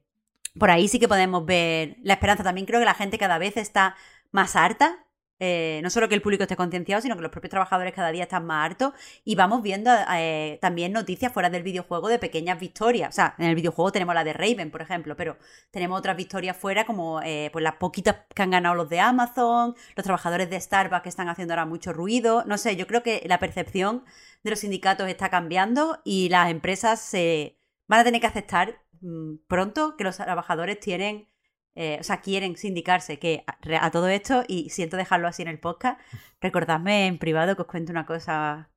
por 0.58 0.72
ahí 0.72 0.88
sí 0.88 0.98
que 0.98 1.06
podemos 1.06 1.46
ver 1.46 1.98
la 2.02 2.14
esperanza. 2.14 2.42
También 2.42 2.66
creo 2.66 2.80
que 2.80 2.84
la 2.84 2.94
gente 2.94 3.16
cada 3.16 3.38
vez 3.38 3.56
está 3.58 3.94
más 4.32 4.56
harta 4.56 5.03
eh, 5.40 5.80
no 5.82 5.90
solo 5.90 6.08
que 6.08 6.14
el 6.14 6.22
público 6.22 6.44
esté 6.44 6.56
concienciado, 6.56 7.02
sino 7.02 7.16
que 7.16 7.22
los 7.22 7.30
propios 7.30 7.50
trabajadores 7.50 7.92
cada 7.92 8.12
día 8.12 8.22
están 8.22 8.46
más 8.46 8.64
hartos 8.64 8.92
y 9.24 9.34
vamos 9.34 9.62
viendo 9.62 9.90
eh, 10.14 10.58
también 10.60 10.92
noticias 10.92 11.32
fuera 11.32 11.50
del 11.50 11.64
videojuego 11.64 12.08
de 12.08 12.18
pequeñas 12.18 12.60
victorias. 12.60 13.08
O 13.08 13.12
sea, 13.12 13.34
en 13.38 13.46
el 13.46 13.54
videojuego 13.54 13.90
tenemos 13.90 14.14
la 14.14 14.22
de 14.22 14.32
Raven, 14.32 14.70
por 14.70 14.82
ejemplo, 14.82 15.16
pero 15.16 15.36
tenemos 15.70 15.98
otras 15.98 16.16
victorias 16.16 16.56
fuera 16.56 16.86
como 16.86 17.20
eh, 17.22 17.50
pues 17.52 17.62
las 17.62 17.76
poquitas 17.76 18.16
que 18.34 18.42
han 18.42 18.50
ganado 18.50 18.76
los 18.76 18.88
de 18.88 19.00
Amazon, 19.00 19.74
los 19.96 20.04
trabajadores 20.04 20.48
de 20.50 20.60
Starbucks 20.60 21.02
que 21.02 21.08
están 21.08 21.28
haciendo 21.28 21.54
ahora 21.54 21.66
mucho 21.66 21.92
ruido. 21.92 22.44
No 22.46 22.56
sé, 22.56 22.76
yo 22.76 22.86
creo 22.86 23.02
que 23.02 23.22
la 23.26 23.38
percepción 23.40 24.04
de 24.44 24.50
los 24.50 24.60
sindicatos 24.60 25.08
está 25.08 25.30
cambiando 25.30 26.00
y 26.04 26.28
las 26.28 26.50
empresas 26.50 27.00
se 27.00 27.58
van 27.88 28.00
a 28.00 28.04
tener 28.04 28.20
que 28.20 28.26
aceptar 28.28 28.80
mm, 29.00 29.36
pronto 29.48 29.96
que 29.96 30.04
los 30.04 30.16
trabajadores 30.16 30.78
tienen 30.78 31.28
eh, 31.74 31.98
o 32.00 32.04
sea, 32.04 32.20
quieren 32.20 32.56
sindicarse, 32.56 33.18
que 33.18 33.44
a, 33.46 33.90
todo 33.90 34.08
esto, 34.08 34.44
y 34.46 34.70
siento 34.70 34.96
dejarlo 34.96 35.26
así 35.26 35.42
en 35.42 35.48
el 35.48 35.58
podcast, 35.58 36.00
recordadme 36.40 37.06
en 37.06 37.18
privado 37.18 37.56
que 37.56 37.62
os 37.62 37.68
cuento 37.68 37.92
una 37.92 38.06
cosa, 38.06 38.70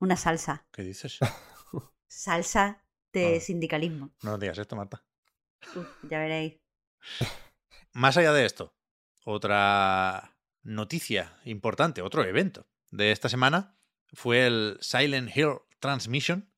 una 0.00 0.16
salsa. 0.16 0.66
¿Qué 0.72 0.82
dices? 0.82 1.18
Salsa 2.08 2.84
de 3.12 3.40
sindicalismo. 3.40 4.10
No 4.22 4.36
digas 4.36 4.58
esto, 4.58 4.74
Marta. 4.74 5.04
ya 6.02 6.18
veréis. 6.18 6.60
Más 7.92 8.16
allá 8.16 8.32
de 8.32 8.46
esto, 8.46 8.74
otra 9.24 10.36
noticia 10.62 11.38
importante, 11.44 12.02
otro 12.02 12.24
evento 12.24 12.66
de 12.90 13.12
esta 13.12 13.28
semana 13.28 13.76
fue 14.12 14.46
el 14.46 14.76
Silent 14.80 15.36
Hill 15.36 15.58
Transmission, 15.78 16.52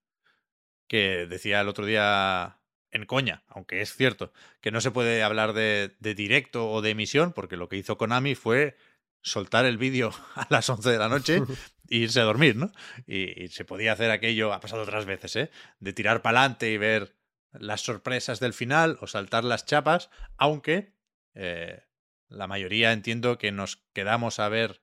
que 0.89 1.27
decía 1.27 1.61
el 1.61 1.69
otro 1.69 1.85
día 1.87 2.62
en 2.93 3.07
coña, 3.07 3.43
aunque 3.49 3.81
es 3.81 3.95
cierto 3.95 4.33
que 4.61 4.71
no 4.71 4.81
se 4.81 4.91
puede 4.91 5.23
hablar 5.23 5.55
de, 5.55 5.91
directo 6.01 6.71
o 6.71 6.83
de 6.83 6.91
emisión, 6.91 7.33
porque 7.33 7.57
lo 7.57 7.69
que 7.69 7.77
hizo 7.77 7.99
Konami 7.99 8.35
fue 8.35 8.77
soltar 9.23 9.65
el 9.65 9.79
vídeo 9.79 10.13
a 10.35 10.47
las 10.51 10.69
11 10.69 10.91
de 10.91 10.99
la 10.99 11.09
noche 11.09 11.43
e 11.89 11.97
irse 11.97 12.21
a 12.21 12.25
dormir, 12.25 12.57
¿no? 12.57 12.71
Y, 13.07 13.49
se 13.49 13.65
podía 13.65 13.93
hacer 13.93 14.11
aquello, 14.11 14.53
ha 14.53 14.61
pasado 14.61 14.83
otras 14.83 15.07
veces, 15.07 15.35
¿eh? 15.37 15.51
De 15.81 15.93
tirar 15.93 16.23
para 16.23 16.41
adelante 16.41 16.71
y 16.71 16.79
ver 16.79 17.17
las 17.53 17.81
sorpresas 17.81 18.41
del 18.41 18.55
final 18.55 18.99
o 19.01 19.07
saltar 19.07 19.45
las 19.45 19.67
chapas, 19.67 20.11
aunque 20.37 20.93
eh, 21.35 21.83
la 22.29 22.47
mayoría 22.47 22.93
entiendo 22.93 23.39
que 23.39 23.53
nos 23.53 23.77
quedamos 23.93 24.39
a 24.39 24.49
ver 24.49 24.83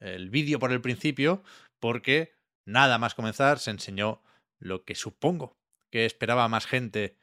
el 0.00 0.30
vídeo 0.30 0.58
por 0.58 0.72
el 0.72 0.80
principio, 0.80 1.42
porque 1.78 2.34
nada 2.64 2.98
más 2.98 3.14
comenzar 3.14 3.58
se 3.58 3.70
enseñó 3.70 4.22
lo 4.58 4.84
que 4.84 4.94
supongo 4.94 5.60
que 5.90 6.06
esperaba 6.06 6.48
más 6.48 6.66
gente 6.66 7.16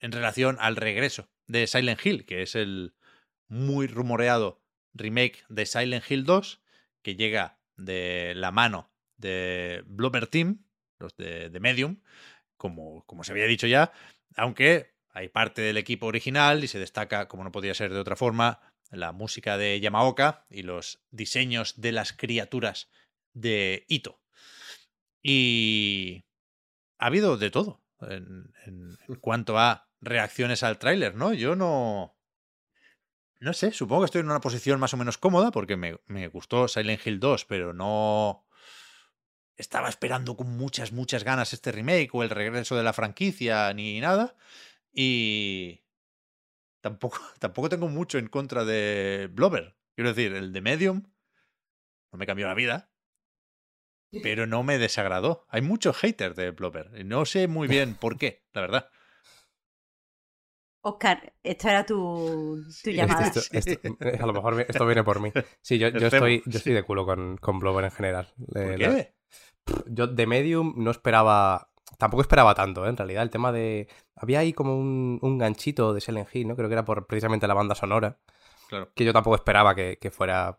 en 0.00 0.12
relación 0.12 0.56
al 0.60 0.76
regreso 0.76 1.28
de 1.46 1.66
Silent 1.66 2.04
Hill, 2.04 2.24
que 2.26 2.42
es 2.42 2.54
el 2.54 2.94
muy 3.48 3.86
rumoreado 3.86 4.62
remake 4.94 5.44
de 5.48 5.66
Silent 5.66 6.10
Hill 6.10 6.24
2, 6.24 6.62
que 7.02 7.16
llega 7.16 7.58
de 7.76 8.34
la 8.34 8.50
mano 8.50 8.90
de 9.16 9.82
Blooper 9.86 10.26
Team, 10.26 10.64
los 10.98 11.16
de, 11.16 11.56
Medium, 11.60 12.00
como, 12.56 13.04
como 13.06 13.24
se 13.24 13.32
había 13.32 13.46
dicho 13.46 13.66
ya, 13.66 13.92
aunque 14.36 14.94
hay 15.10 15.28
parte 15.28 15.62
del 15.62 15.76
equipo 15.76 16.06
original 16.06 16.64
y 16.64 16.68
se 16.68 16.78
destaca, 16.78 17.28
como 17.28 17.44
no 17.44 17.52
podía 17.52 17.74
ser 17.74 17.92
de 17.92 18.00
otra 18.00 18.16
forma, 18.16 18.60
la 18.90 19.12
música 19.12 19.56
de 19.58 19.80
Yamaoka 19.80 20.46
y 20.50 20.62
los 20.62 21.02
diseños 21.10 21.80
de 21.80 21.92
las 21.92 22.12
criaturas 22.12 22.90
de 23.32 23.84
Ito. 23.88 24.20
Y 25.22 26.24
ha 26.98 27.06
habido 27.06 27.36
de 27.36 27.50
todo 27.50 27.82
en, 28.00 28.52
en 28.66 28.96
cuanto 29.20 29.58
a 29.58 29.85
reacciones 30.00 30.62
al 30.62 30.78
tráiler, 30.78 31.14
¿no? 31.14 31.32
Yo 31.32 31.56
no... 31.56 32.16
No 33.38 33.52
sé, 33.52 33.70
supongo 33.72 34.02
que 34.02 34.06
estoy 34.06 34.20
en 34.22 34.30
una 34.30 34.40
posición 34.40 34.80
más 34.80 34.94
o 34.94 34.96
menos 34.96 35.18
cómoda 35.18 35.50
porque 35.50 35.76
me, 35.76 36.28
gustó 36.28 36.68
Silent 36.68 37.06
Hill 37.06 37.20
2, 37.20 37.44
pero 37.44 37.74
no 37.74 38.46
estaba 39.56 39.88
esperando 39.90 40.36
con 40.36 40.56
muchas, 40.56 40.92
muchas 40.92 41.22
ganas 41.22 41.52
este 41.52 41.70
remake 41.70 42.14
o 42.14 42.22
el 42.22 42.30
regreso 42.30 42.76
de 42.76 42.82
la 42.82 42.94
franquicia 42.94 43.72
ni 43.74 44.00
nada. 44.00 44.36
Y 44.90 45.82
tampoco, 46.80 47.18
tampoco 47.38 47.68
tengo 47.68 47.88
mucho 47.88 48.18
en 48.18 48.28
contra 48.28 48.64
de 48.64 49.28
Blover. 49.30 49.76
Quiero 49.94 50.12
decir, 50.14 50.34
el 50.34 50.52
de 50.52 50.60
Medium 50.62 51.02
no 52.12 52.18
me 52.18 52.26
cambió 52.26 52.46
la 52.46 52.54
vida, 52.54 52.90
pero 54.22 54.46
no 54.46 54.62
me 54.62 54.78
desagradó. 54.78 55.46
Hay 55.50 55.60
muchos 55.60 55.96
haters 55.98 56.36
de 56.36 56.52
Blover 56.52 56.90
y 56.96 57.04
no 57.04 57.26
sé 57.26 57.48
muy 57.48 57.68
bien 57.68 57.94
por 57.94 58.16
qué, 58.16 58.44
la 58.54 58.62
verdad. 58.62 58.90
Oscar, 60.86 61.32
esto 61.42 61.68
era 61.68 61.84
tu, 61.84 62.64
llamada. 62.84 63.32
Eh, 63.50 64.18
a 64.20 64.26
lo 64.26 64.32
mejor 64.32 64.60
esto 64.60 64.86
viene 64.86 65.02
por 65.02 65.18
mí. 65.18 65.32
Sí, 65.60 65.78
yo, 65.78 65.88
estoy, 65.88 66.44
yo 66.46 66.58
estoy 66.58 66.74
de 66.74 66.84
culo 66.84 67.04
con, 67.04 67.38
con 67.38 67.58
Blover 67.58 67.86
en 67.86 67.90
general. 67.90 68.32
¿Por 68.36 68.76
qué? 68.76 69.12
Yo 69.86 70.06
de 70.06 70.26
Medium 70.28 70.74
no 70.76 70.92
esperaba. 70.92 71.72
Tampoco 71.98 72.20
esperaba 72.20 72.54
tanto, 72.54 72.86
¿eh? 72.86 72.90
en 72.90 72.96
realidad. 72.96 73.24
El 73.24 73.30
tema 73.30 73.50
de. 73.50 73.88
Había 74.14 74.38
ahí 74.38 74.52
como 74.52 74.78
un, 74.78 75.18
un 75.22 75.38
ganchito 75.38 75.92
de 75.92 76.00
Silent 76.00 76.28
Hill, 76.32 76.46
¿no? 76.46 76.54
Creo 76.54 76.68
que 76.68 76.74
era 76.74 76.84
por 76.84 77.08
precisamente 77.08 77.48
la 77.48 77.54
banda 77.54 77.74
sonora. 77.74 78.20
Claro. 78.68 78.92
Que 78.94 79.04
yo 79.04 79.12
tampoco 79.12 79.34
esperaba 79.34 79.74
que, 79.74 80.10
fuera 80.12 80.56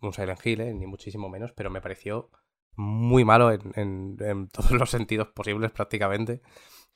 un 0.00 0.14
Silent 0.14 0.46
Hill, 0.46 0.62
¿eh? 0.62 0.72
ni 0.72 0.86
muchísimo 0.86 1.28
menos, 1.28 1.52
pero 1.52 1.68
me 1.68 1.82
pareció 1.82 2.30
muy 2.74 3.22
malo 3.22 3.52
en, 3.52 4.16
en 4.18 4.48
todos 4.48 4.70
los 4.70 4.88
sentidos 4.88 5.28
posibles 5.28 5.72
prácticamente. 5.72 6.40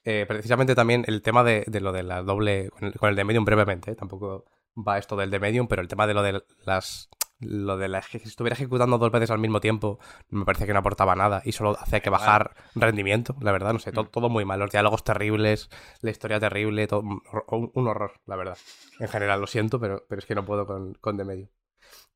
Eh, 0.04 0.24
precisamente 0.26 0.74
también 0.74 1.04
el 1.06 1.22
tema 1.22 1.44
de, 1.44 1.64
lo 1.80 1.92
de 1.92 2.02
la 2.02 2.22
doble. 2.22 2.70
Con 2.70 3.08
el, 3.08 3.16
de 3.16 3.24
Medium 3.24 3.44
brevemente, 3.44 3.92
¿eh? 3.92 3.94
tampoco 3.94 4.44
va 4.76 4.98
esto 4.98 5.16
del 5.16 5.30
de 5.30 5.38
Medium, 5.38 5.68
pero 5.68 5.82
el 5.82 5.88
tema 5.88 6.06
de 6.06 6.14
lo 6.14 6.22
de 6.22 6.42
las. 6.64 7.08
Lo 7.44 7.76
de 7.76 7.88
la, 7.88 8.00
que 8.02 8.18
estuviera 8.18 8.54
ejecutando 8.54 8.98
dos 8.98 9.10
veces 9.10 9.32
al 9.32 9.40
mismo 9.40 9.58
tiempo 9.58 9.98
me 10.28 10.44
parecía 10.44 10.64
que 10.64 10.72
no 10.72 10.78
aportaba 10.78 11.16
nada 11.16 11.42
y 11.44 11.50
solo 11.50 11.76
hacía 11.76 11.98
que 11.98 12.08
bajar 12.08 12.54
rendimiento, 12.76 13.34
la 13.40 13.50
verdad, 13.50 13.72
no 13.72 13.80
sé, 13.80 13.90
mm. 13.90 14.10
todo, 14.12 14.28
muy 14.28 14.44
mal, 14.44 14.60
los 14.60 14.70
diálogos 14.70 15.02
terribles, 15.02 15.68
la 16.02 16.12
historia 16.12 16.38
terrible, 16.38 16.86
todo, 16.86 17.00
un, 17.00 17.88
horror, 17.88 18.20
la 18.26 18.36
verdad. 18.36 18.56
En 19.00 19.08
general, 19.08 19.40
lo 19.40 19.48
siento, 19.48 19.80
pero, 19.80 20.04
pero 20.08 20.20
es 20.20 20.26
que 20.26 20.36
no 20.36 20.44
puedo 20.44 20.68
con, 20.68 20.94
con 21.00 21.16
The 21.16 21.24
Medium. 21.24 21.48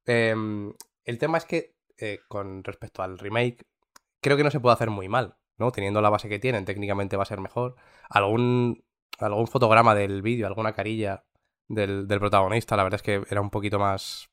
Em, 0.04 0.72
el 1.04 1.18
tema 1.18 1.38
es 1.38 1.44
que, 1.44 1.74
eh, 1.98 2.20
con 2.28 2.62
respecto 2.62 3.02
al 3.02 3.18
remake, 3.18 3.66
creo 4.20 4.36
que 4.36 4.44
no 4.44 4.52
se 4.52 4.60
puede 4.60 4.74
hacer 4.74 4.90
muy 4.90 5.08
mal. 5.08 5.36
¿No? 5.58 5.72
Teniendo 5.72 6.00
la 6.00 6.10
base 6.10 6.28
que 6.28 6.38
tienen, 6.38 6.64
técnicamente 6.64 7.16
va 7.16 7.24
a 7.24 7.26
ser 7.26 7.40
mejor. 7.40 7.76
Algún, 8.08 8.84
algún 9.18 9.46
fotograma 9.46 9.94
del 9.94 10.22
vídeo, 10.22 10.46
alguna 10.46 10.72
carilla 10.72 11.24
del, 11.68 12.06
protagonista, 12.06 12.76
la 12.76 12.84
verdad 12.84 13.00
es 13.00 13.02
que 13.02 13.22
era 13.30 13.40
un 13.40 13.50
poquito 13.50 13.78
más. 13.78 14.30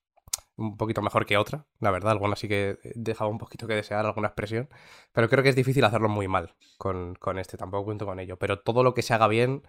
un 0.56 0.78
poquito 0.78 1.02
mejor 1.02 1.26
que 1.26 1.38
otra, 1.38 1.66
la 1.80 1.92
verdad. 1.92 2.12
Alguna 2.12 2.36
sí 2.36 2.48
que 2.48 2.78
dejaba 2.96 3.30
un 3.30 3.38
poquito 3.38 3.68
que 3.68 3.76
desear, 3.76 4.06
alguna 4.06 4.28
expresión. 4.30 4.70
Pero 5.14 5.30
creo 5.30 5.44
que 5.44 5.50
es 5.50 5.56
difícil 5.56 5.84
hacerlo 5.86 6.10
muy 6.10 6.28
mal 6.28 6.56
con, 6.78 7.16
con 7.16 7.40
este, 7.40 7.58
tampoco 7.58 7.86
cuento 7.86 8.06
con 8.06 8.20
ello. 8.20 8.38
Pero 8.38 8.60
todo 8.62 8.84
lo 8.84 8.94
que 8.94 9.02
se 9.02 9.14
haga 9.14 9.28
bien, 9.28 9.64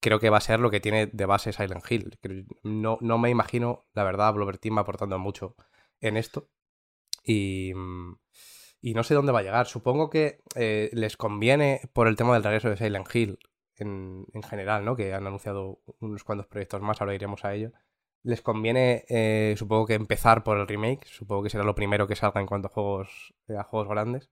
creo 0.00 0.20
que 0.20 0.30
va 0.30 0.38
a 0.38 0.40
ser 0.40 0.60
lo 0.60 0.70
que 0.70 0.80
tiene 0.80 1.06
de 1.06 1.26
base 1.26 1.52
Silent 1.52 1.84
Hill. 1.90 2.18
No, 2.62 2.98
no 3.00 3.18
me 3.18 3.30
imagino, 3.30 3.86
la 3.94 4.04
verdad, 4.04 4.34
Blover 4.34 4.58
Team 4.58 4.78
aportando 4.78 5.18
mucho 5.18 5.56
en 6.00 6.16
esto. 6.16 6.48
Y. 7.24 7.72
Y 8.84 8.92
no 8.92 9.02
sé 9.02 9.14
dónde 9.14 9.32
va 9.32 9.38
a 9.38 9.42
llegar. 9.42 9.64
Supongo 9.66 10.10
que 10.10 10.42
eh, 10.56 10.90
les 10.92 11.16
conviene, 11.16 11.80
por 11.94 12.06
el 12.06 12.16
tema 12.16 12.34
del 12.34 12.44
regreso 12.44 12.68
de 12.68 12.76
Silent 12.76 13.08
Hill, 13.14 13.38
en, 13.76 14.26
en 14.34 14.42
general, 14.42 14.84
¿no? 14.84 14.94
Que 14.94 15.14
han 15.14 15.26
anunciado 15.26 15.80
unos 16.00 16.22
cuantos 16.22 16.46
proyectos 16.48 16.82
más, 16.82 17.00
ahora 17.00 17.14
iremos 17.14 17.46
a 17.46 17.54
ello. 17.54 17.72
Les 18.22 18.42
conviene, 18.42 19.06
eh, 19.08 19.54
supongo 19.56 19.86
que 19.86 19.94
empezar 19.94 20.44
por 20.44 20.58
el 20.58 20.68
remake, 20.68 21.06
supongo 21.06 21.44
que 21.44 21.48
será 21.48 21.64
lo 21.64 21.74
primero 21.74 22.06
que 22.06 22.14
salga 22.14 22.42
en 22.42 22.46
cuanto 22.46 22.68
a 22.68 22.72
juegos, 22.72 23.32
eh, 23.48 23.56
a 23.56 23.62
juegos 23.64 23.88
grandes. 23.88 24.30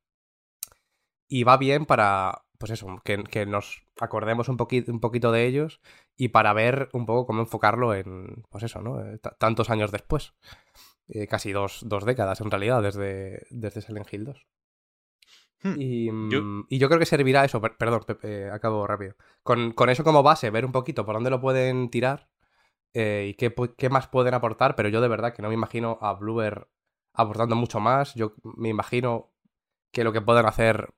Y 1.29 1.45
va 1.45 1.57
bien 1.57 1.87
para, 1.87 2.45
pues 2.59 2.73
eso, 2.73 3.01
que, 3.05 3.47
nos 3.47 3.87
acordemos 3.99 4.51
un, 4.51 4.59
poquito 4.59 4.93
un 4.93 5.01
poquito 5.01 5.33
de 5.33 5.47
ellos 5.47 5.81
y 6.15 6.29
para 6.29 6.53
ver 6.53 6.91
un 6.93 7.07
poco 7.07 7.27
cómo 7.27 7.41
enfocarlo 7.41 7.95
en, 7.95 8.45
pues 8.51 8.65
eso, 8.65 8.83
¿no? 8.83 9.03
Tantos 9.39 9.71
años 9.71 9.91
después. 9.93 10.35
Eh, 11.15 11.27
casi 11.27 11.53
dos, 11.53 11.81
dos 11.85 12.05
décadas 12.07 12.41
en 12.41 12.51
realidad 12.51 12.83
desde, 12.83 13.47
desde 13.51 13.83
Silent 13.83 14.13
Hill 14.13 14.25
2. 14.25 14.47
Hmm. 15.63 15.75
Y, 15.79 16.07
Yo- 16.31 16.43
mm, 16.43 16.67
y 16.71 16.79
yo 16.79 16.89
creo 16.89 16.99
que 16.99 17.07
servirá 17.07 17.45
eso, 17.45 17.61
per- 17.61 17.77
perdón, 17.77 18.03
Pepe, 18.07 18.51
acabo 18.51 18.87
rápido. 18.87 19.15
Con, 19.43 19.73
con 19.73 19.91
eso 19.91 20.05
como 20.05 20.23
base, 20.23 20.51
ver 20.51 20.65
un 20.65 20.73
poquito 20.73 21.05
por 21.05 21.15
dónde 21.15 21.31
lo 21.31 21.41
pueden 21.41 21.91
tirar 21.91 22.29
eh, 22.95 23.27
y 23.31 23.35
qué, 23.35 23.55
qué 23.77 23.89
más 23.91 24.09
pueden 24.09 24.35
aportar, 24.35 24.75
pero 24.75 24.89
yo 24.89 25.01
de 25.01 25.09
verdad 25.09 25.35
que 25.35 25.43
no 25.43 25.49
me 25.49 25.55
imagino 25.55 25.99
a 26.01 26.15
Bluebird 26.15 26.67
aportando 27.15 27.57
mucho 27.57 27.79
más. 27.81 28.15
Yo 28.15 28.35
me 28.43 28.71
imagino 28.71 29.33
que 29.93 30.05
lo 30.05 30.13
que 30.13 30.21
pueden 30.23 30.47
hacer, 30.47 30.95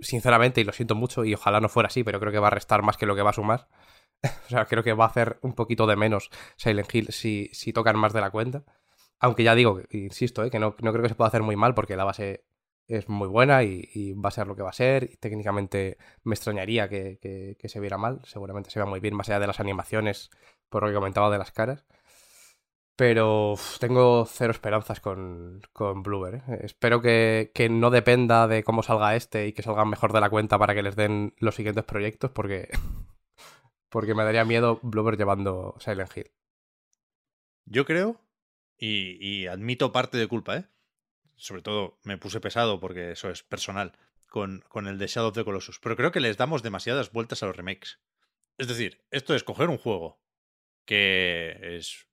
sinceramente, 0.00 0.60
y 0.60 0.64
lo 0.64 0.72
siento 0.72 0.94
mucho, 0.94 1.24
y 1.24 1.34
ojalá 1.34 1.60
no 1.60 1.68
fuera 1.68 1.88
así, 1.88 2.02
pero 2.04 2.20
creo 2.20 2.32
que 2.32 2.38
va 2.38 2.48
a 2.48 2.50
restar 2.50 2.82
más 2.82 2.96
que 2.96 3.06
lo 3.06 3.14
que 3.14 3.22
va 3.22 3.30
a 3.30 3.34
sumar. 3.34 3.68
o 4.46 4.48
sea, 4.48 4.64
creo 4.66 4.82
que 4.82 4.94
va 4.94 5.04
a 5.04 5.08
hacer 5.08 5.38
un 5.42 5.54
poquito 5.54 5.86
de 5.86 5.96
menos 5.96 6.30
Silent 6.56 6.92
Hill 6.94 7.08
si, 7.12 7.50
si 7.52 7.72
tocan 7.72 7.98
más 7.98 8.12
de 8.12 8.20
la 8.22 8.30
cuenta. 8.30 8.64
Aunque 9.20 9.44
ya 9.44 9.54
digo, 9.54 9.80
insisto, 9.90 10.44
eh, 10.44 10.50
que 10.50 10.58
no, 10.58 10.76
no 10.80 10.92
creo 10.92 11.02
que 11.02 11.08
se 11.08 11.14
pueda 11.14 11.28
hacer 11.28 11.42
muy 11.42 11.56
mal 11.56 11.74
porque 11.74 11.96
la 11.96 12.04
base 12.04 12.44
es 12.88 13.08
muy 13.08 13.28
buena 13.28 13.62
y, 13.62 14.14
va 14.14 14.28
a 14.30 14.32
ser 14.32 14.46
lo 14.46 14.56
que 14.56 14.62
va 14.62 14.70
a 14.70 14.72
ser. 14.72 15.04
Y 15.12 15.16
técnicamente 15.16 15.98
me 16.24 16.34
extrañaría 16.34 16.88
que, 16.88 17.56
se 17.62 17.80
viera 17.80 17.98
mal. 17.98 18.20
Seguramente 18.24 18.70
se 18.70 18.78
vea 18.80 18.86
muy 18.86 19.00
bien, 19.00 19.14
más 19.14 19.28
allá 19.28 19.40
de 19.40 19.46
las 19.46 19.60
animaciones, 19.60 20.30
por 20.70 20.82
lo 20.82 20.88
que 20.88 20.94
comentaba 20.94 21.30
de 21.30 21.38
las 21.38 21.52
caras. 21.52 21.84
Pero 22.96 23.54
tengo 23.78 24.26
cero 24.26 24.50
esperanzas 24.50 25.00
con, 25.00 25.60
con. 25.72 26.02
¿eh? 26.34 26.42
Espero 26.62 27.00
que, 27.00 27.52
que 27.54 27.68
no 27.68 27.90
dependa 27.90 28.48
de 28.48 28.64
cómo 28.64 28.82
salga 28.82 29.14
este 29.14 29.46
y 29.46 29.52
que 29.52 29.62
salgan 29.62 29.88
mejor 29.88 30.12
de 30.12 30.20
la 30.20 30.30
cuenta 30.30 30.58
para 30.58 30.74
que 30.74 30.82
les 30.82 30.96
den 30.96 31.32
los 31.38 31.54
siguientes 31.54 31.84
proyectos, 31.84 32.32
porque, 32.32 32.68
porque 33.88 34.14
me 34.14 34.24
daría 34.24 34.44
miedo 34.44 34.80
Bluebird 34.82 35.16
llevando 35.16 35.76
Silent 35.78 36.16
Hill. 36.16 36.32
Yo 37.66 37.84
creo, 37.84 38.20
y, 38.78 39.18
y 39.26 39.46
admito 39.46 39.92
parte 39.92 40.16
de 40.16 40.28
culpa, 40.28 40.56
¿eh? 40.56 40.68
Sobre 41.36 41.62
todo 41.62 41.98
me 42.04 42.18
puse 42.18 42.40
pesado 42.40 42.80
porque 42.80 43.12
eso 43.12 43.30
es 43.30 43.42
personal 43.42 43.92
con, 44.26 44.64
con 44.68 44.86
el 44.86 44.98
de 44.98 45.06
Shadow 45.06 45.28
of 45.28 45.34
the 45.34 45.44
Colossus. 45.44 45.78
Pero 45.78 45.96
creo 45.96 46.12
que 46.12 46.20
les 46.20 46.36
damos 46.36 46.62
demasiadas 46.62 47.12
vueltas 47.12 47.42
a 47.42 47.46
los 47.46 47.56
remakes. 47.56 48.00
Es 48.56 48.68
decir, 48.68 49.04
esto 49.10 49.34
es 49.34 49.44
coger 49.44 49.68
un 49.68 49.78
juego 49.78 50.20
que 50.84 51.76
es 51.76 52.06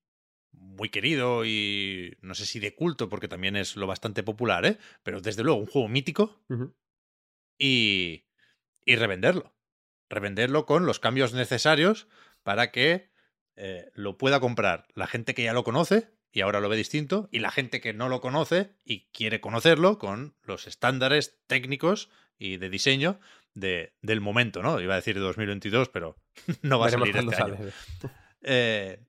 muy 0.52 0.90
querido 0.90 1.46
y 1.46 2.18
no 2.22 2.36
sé 2.36 2.46
si 2.46 2.60
de 2.60 2.76
culto, 2.76 3.10
porque 3.10 3.28
también 3.28 3.56
es 3.56 3.76
lo 3.76 3.88
bastante 3.88 4.24
popular, 4.24 4.66
¿eh? 4.66 4.78
Pero 5.04 5.22
desde 5.22 5.44
luego 5.44 5.60
un 5.60 5.66
juego 5.66 5.88
mítico 5.88 6.44
y, 7.58 8.26
y 8.86 8.96
revenderlo. 8.96 9.56
Revenderlo 10.10 10.66
con 10.66 10.86
los 10.86 11.00
cambios 11.00 11.34
necesarios 11.34 12.08
para 12.44 12.72
que 12.72 13.10
eh, 13.56 13.90
lo 13.96 14.18
pueda 14.18 14.40
comprar 14.40 14.88
la 14.94 15.08
gente 15.08 15.34
que 15.34 15.44
ya 15.44 15.54
lo 15.54 15.64
conoce 15.64 16.15
y 16.36 16.42
ahora 16.42 16.60
lo 16.60 16.68
ve 16.68 16.76
distinto, 16.76 17.30
y 17.32 17.40
la 17.40 17.50
gente 17.50 17.80
que 17.80 17.94
no 17.94 18.10
lo 18.10 18.20
conoce 18.20 18.76
y 18.84 19.08
quiere 19.14 19.40
conocerlo 19.40 19.98
con 19.98 20.36
los 20.44 20.68
estándares 20.68 21.40
técnicos 21.48 22.10
y 22.38 22.58
de 22.58 22.70
diseño 22.70 23.22
de, 23.54 23.94
del 24.02 24.20
momento, 24.20 24.62
¿no? 24.62 24.82
Iba 24.82 24.96
a 24.96 24.98
decir 24.98 25.16
de 25.16 25.22
2022, 25.22 25.88
pero 25.88 26.18
no 26.62 26.78
va 26.78 26.88
a 26.88 26.90
salir 26.90 27.16
este 27.16 27.42
año. 27.42 27.58
Eh, 28.42 29.00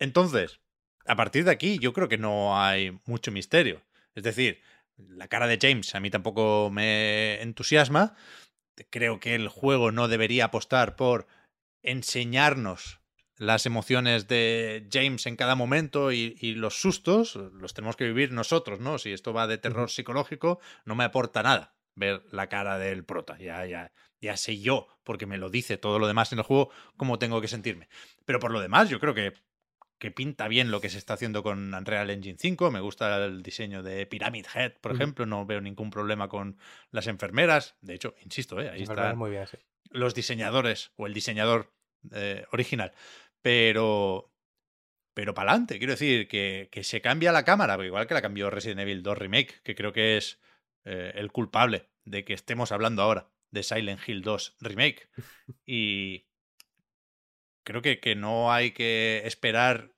entonces, 0.00 0.58
a 1.06 1.14
partir 1.14 1.44
de 1.44 1.52
aquí, 1.52 1.78
yo 1.78 1.92
creo 1.92 2.08
que 2.08 2.18
no 2.18 2.60
hay 2.60 2.98
mucho 3.04 3.30
misterio. 3.30 3.80
Es 4.16 4.24
decir, 4.24 4.60
la 4.96 5.28
cara 5.28 5.46
de 5.46 5.60
James 5.62 5.94
a 5.94 6.00
mí 6.00 6.10
tampoco 6.10 6.68
me 6.72 7.40
entusiasma. 7.42 8.16
Creo 8.90 9.20
que 9.20 9.36
el 9.36 9.46
juego 9.46 9.92
no 9.92 10.08
debería 10.08 10.46
apostar 10.46 10.96
por 10.96 11.28
enseñarnos 11.80 13.01
las 13.42 13.66
emociones 13.66 14.28
de 14.28 14.86
James 14.92 15.26
en 15.26 15.34
cada 15.34 15.56
momento 15.56 16.12
y, 16.12 16.36
y 16.40 16.54
los 16.54 16.80
sustos, 16.80 17.34
los 17.34 17.74
tenemos 17.74 17.96
que 17.96 18.04
vivir 18.04 18.30
nosotros, 18.30 18.78
¿no? 18.78 18.98
Si 18.98 19.12
esto 19.12 19.32
va 19.32 19.48
de 19.48 19.58
terror 19.58 19.90
psicológico, 19.90 20.60
no 20.84 20.94
me 20.94 21.02
aporta 21.02 21.42
nada 21.42 21.74
ver 21.96 22.22
la 22.30 22.48
cara 22.48 22.78
del 22.78 23.04
prota. 23.04 23.36
Ya, 23.38 23.66
ya, 23.66 23.90
ya 24.20 24.36
sé 24.36 24.60
yo, 24.60 24.86
porque 25.02 25.26
me 25.26 25.38
lo 25.38 25.50
dice 25.50 25.76
todo 25.76 25.98
lo 25.98 26.06
demás 26.06 26.32
en 26.32 26.38
el 26.38 26.44
juego, 26.44 26.70
cómo 26.96 27.18
tengo 27.18 27.40
que 27.40 27.48
sentirme. 27.48 27.88
Pero 28.24 28.38
por 28.38 28.52
lo 28.52 28.60
demás, 28.60 28.88
yo 28.88 29.00
creo 29.00 29.12
que, 29.12 29.32
que 29.98 30.12
pinta 30.12 30.46
bien 30.46 30.70
lo 30.70 30.80
que 30.80 30.88
se 30.88 30.98
está 30.98 31.14
haciendo 31.14 31.42
con 31.42 31.74
Unreal 31.74 32.10
Engine 32.10 32.38
5. 32.38 32.70
Me 32.70 32.78
gusta 32.78 33.24
el 33.24 33.42
diseño 33.42 33.82
de 33.82 34.06
Pyramid 34.06 34.46
Head, 34.54 34.74
por 34.80 34.92
ejemplo. 34.92 35.26
No 35.26 35.46
veo 35.46 35.60
ningún 35.60 35.90
problema 35.90 36.28
con 36.28 36.58
las 36.92 37.08
enfermeras. 37.08 37.74
De 37.80 37.94
hecho, 37.94 38.14
insisto, 38.22 38.60
¿eh? 38.60 38.70
ahí 38.70 38.82
están 38.82 39.18
Muy 39.18 39.30
bien, 39.30 39.48
sí. 39.48 39.58
los 39.90 40.14
diseñadores 40.14 40.92
o 40.94 41.08
el 41.08 41.12
diseñador 41.12 41.72
eh, 42.12 42.44
original. 42.52 42.92
Pero. 43.42 44.30
Pero 45.14 45.34
para 45.34 45.50
adelante, 45.50 45.76
quiero 45.76 45.92
decir, 45.92 46.26
que, 46.26 46.70
que 46.72 46.84
se 46.84 47.02
cambia 47.02 47.32
la 47.32 47.44
cámara, 47.44 47.84
igual 47.84 48.06
que 48.06 48.14
la 48.14 48.22
cambió 48.22 48.48
Resident 48.48 48.80
Evil 48.80 49.02
2 49.02 49.18
Remake, 49.18 49.60
que 49.62 49.74
creo 49.74 49.92
que 49.92 50.16
es 50.16 50.40
eh, 50.84 51.12
el 51.16 51.30
culpable 51.30 51.90
de 52.04 52.24
que 52.24 52.32
estemos 52.32 52.72
hablando 52.72 53.02
ahora 53.02 53.28
de 53.50 53.62
Silent 53.62 54.00
Hill 54.06 54.22
2 54.22 54.56
Remake. 54.60 55.08
Y 55.66 56.26
creo 57.64 57.82
que, 57.82 58.00
que 58.00 58.16
no 58.16 58.52
hay 58.52 58.72
que 58.72 59.22
esperar 59.26 59.92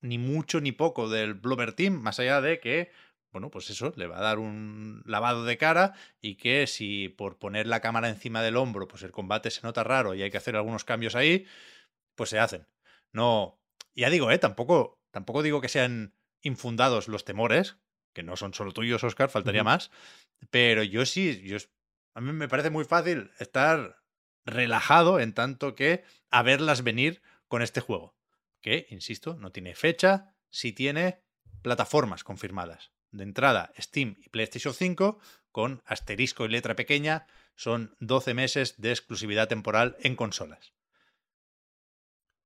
ni 0.00 0.18
mucho 0.18 0.60
ni 0.60 0.72
poco 0.72 1.08
del 1.08 1.34
Bloober 1.34 1.72
Team, 1.72 1.94
más 1.94 2.20
allá 2.20 2.40
de 2.40 2.60
que, 2.60 2.90
bueno, 3.32 3.50
pues 3.50 3.70
eso, 3.70 3.92
le 3.96 4.06
va 4.06 4.18
a 4.18 4.22
dar 4.22 4.38
un 4.38 5.02
lavado 5.06 5.44
de 5.44 5.56
cara 5.58 5.94
y 6.20 6.36
que 6.36 6.66
si 6.66 7.08
por 7.08 7.38
poner 7.38 7.66
la 7.66 7.80
cámara 7.80 8.08
encima 8.08 8.42
del 8.42 8.56
hombro, 8.56 8.88
pues 8.88 9.02
el 9.02 9.12
combate 9.12 9.50
se 9.50 9.62
nota 9.62 9.84
raro 9.84 10.14
y 10.14 10.22
hay 10.22 10.30
que 10.30 10.38
hacer 10.38 10.56
algunos 10.56 10.84
cambios 10.84 11.14
ahí, 11.14 11.46
pues 12.14 12.30
se 12.30 12.38
hacen. 12.38 12.66
No, 13.16 13.58
ya 13.94 14.10
digo, 14.10 14.30
eh, 14.30 14.36
tampoco, 14.36 15.00
tampoco 15.10 15.42
digo 15.42 15.62
que 15.62 15.70
sean 15.70 16.12
infundados 16.42 17.08
los 17.08 17.24
temores, 17.24 17.78
que 18.12 18.22
no 18.22 18.36
son 18.36 18.52
solo 18.52 18.72
tuyos, 18.72 19.02
Oscar, 19.04 19.30
faltaría 19.30 19.64
más, 19.64 19.90
pero 20.50 20.82
yo 20.82 21.06
sí, 21.06 21.40
yo, 21.46 21.56
a 22.12 22.20
mí 22.20 22.30
me 22.32 22.46
parece 22.46 22.68
muy 22.68 22.84
fácil 22.84 23.30
estar 23.38 24.02
relajado 24.44 25.18
en 25.18 25.32
tanto 25.32 25.74
que 25.74 26.04
a 26.30 26.42
verlas 26.42 26.84
venir 26.84 27.22
con 27.48 27.62
este 27.62 27.80
juego, 27.80 28.14
que, 28.60 28.86
insisto, 28.90 29.32
no 29.38 29.50
tiene 29.50 29.74
fecha, 29.74 30.34
sí 30.50 30.74
tiene 30.74 31.22
plataformas 31.62 32.22
confirmadas. 32.22 32.92
De 33.12 33.24
entrada, 33.24 33.72
Steam 33.78 34.16
y 34.20 34.28
PlayStation 34.28 34.74
5, 34.74 35.18
con 35.52 35.82
asterisco 35.86 36.44
y 36.44 36.48
letra 36.48 36.76
pequeña, 36.76 37.26
son 37.54 37.96
12 38.00 38.34
meses 38.34 38.74
de 38.76 38.90
exclusividad 38.90 39.48
temporal 39.48 39.96
en 40.00 40.16
consolas. 40.16 40.75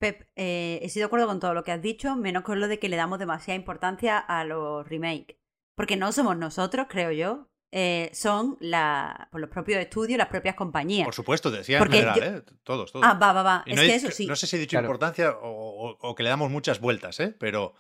Pep, 0.01 0.23
eh, 0.35 0.81
estoy 0.83 1.01
de 1.01 1.05
acuerdo 1.07 1.27
con 1.27 1.41
todo 1.41 1.53
lo 1.53 1.63
que 1.63 1.73
has 1.73 1.83
dicho, 1.83 2.17
menos 2.17 2.43
con 2.43 2.59
lo 2.59 2.69
de 2.69 2.79
que 2.79 2.89
le 2.89 2.97
damos 2.97 3.19
demasiada 3.19 3.55
importancia 3.57 4.19
a 4.19 4.45
los 4.45 4.89
remakes. 4.89 5.37
Porque 5.77 5.97
no 5.97 6.11
somos 6.11 6.37
nosotros, 6.39 6.87
creo 6.89 7.13
yo. 7.13 7.47
eh, 7.73 8.11
son 8.13 8.57
la, 8.59 9.29
pues 9.31 9.41
los 9.43 9.49
propios 9.51 9.79
estudios, 9.79 10.19
las 10.19 10.27
propias 10.27 10.57
compañías. 10.57 11.05
Por 11.05 11.15
supuesto, 11.15 11.53
te 11.53 11.59
decía 11.59 11.79
en 11.79 11.85
general, 11.89 12.19
yo- 12.19 12.25
¿eh? 12.25 12.43
Todos, 12.65 12.91
todos. 12.91 13.07
Ah, 13.07 13.15
va, 13.15 13.33
va, 13.33 13.43
va. 13.45 13.63
Y 13.65 13.71
Es 13.71 13.77
no, 13.77 13.83
que 13.83 13.89
he- 13.93 13.95
eso 13.95 14.11
sí. 14.11 14.27
no 14.27 14.35
sé 14.35 14.49
si 14.49 14.57
he 14.57 14.59
dicho 14.59 14.71
Claro. 14.71 14.87
importancia 14.87 15.31
o, 15.31 15.91
o- 15.91 15.99
o 16.01 16.15
que 16.17 16.25
le 16.25 16.31
damos 16.31 16.51
muchas 16.51 16.81
vueltas, 16.81 17.21
¿eh? 17.21 17.33
Pero 17.39 17.75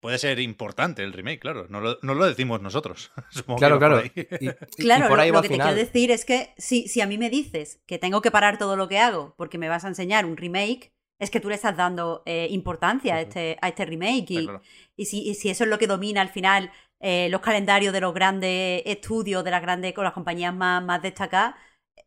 puede 0.00 0.18
ser 0.18 0.38
importante 0.40 1.02
el 1.02 1.14
remake, 1.14 1.38
claro. 1.40 1.66
No 1.70 1.80
lo, 1.80 1.98
no 2.02 2.12
lo 2.14 2.26
decimos 2.26 2.60
nosotros. 2.60 3.10
Supongo 3.30 3.58
Claro, 3.60 3.78
claro. 3.78 3.94
por 4.02 4.04
ahí. 4.04 4.12
Y, 4.14 4.46
y- 4.48 4.50
y 4.50 4.82
Claro, 4.82 5.08
por 5.08 5.16
lo, 5.16 5.22
ahí 5.22 5.28
lo 5.30 5.34
va 5.34 5.38
al 5.38 5.42
que 5.44 5.48
te 5.48 5.54
quiero 5.54 5.74
decir 5.76 6.10
es 6.10 6.24
que 6.26 6.52
si, 6.58 6.86
si 6.88 7.00
a 7.00 7.06
mí 7.06 7.16
me 7.16 7.30
dices 7.30 7.80
que 7.86 7.98
tengo 7.98 8.20
que 8.20 8.30
parar 8.32 8.58
todo 8.58 8.76
lo 8.76 8.86
que 8.88 8.98
hago 8.98 9.34
porque 9.38 9.56
me 9.56 9.70
vas 9.70 9.86
a 9.86 9.88
enseñar 9.88 10.26
un 10.26 10.36
remake, 10.36 10.92
es 11.22 11.30
que 11.30 11.38
tú 11.38 11.48
le 11.48 11.54
estás 11.54 11.76
dando 11.76 12.24
eh, 12.26 12.48
importancia 12.50 13.14
a, 13.14 13.20
este, 13.20 13.56
a 13.62 13.68
este 13.68 13.84
remake. 13.84 14.30
Y, 14.32 14.44
claro. 14.44 14.60
y 14.96 15.06
si, 15.06 15.22
y 15.22 15.34
si 15.36 15.50
eso 15.50 15.62
es 15.62 15.70
lo 15.70 15.78
que 15.78 15.86
domina 15.86 16.20
al 16.20 16.30
final 16.30 16.72
eh, 16.98 17.28
los 17.30 17.40
calendarios 17.40 17.92
de 17.92 18.00
los 18.00 18.12
grandes 18.12 18.82
estudios, 18.86 19.44
de 19.44 19.52
las 19.52 19.62
grandes, 19.62 19.94
con 19.94 20.02
las 20.02 20.14
compañías 20.14 20.52
más, 20.52 20.82
más 20.82 21.00
destacadas, 21.00 21.54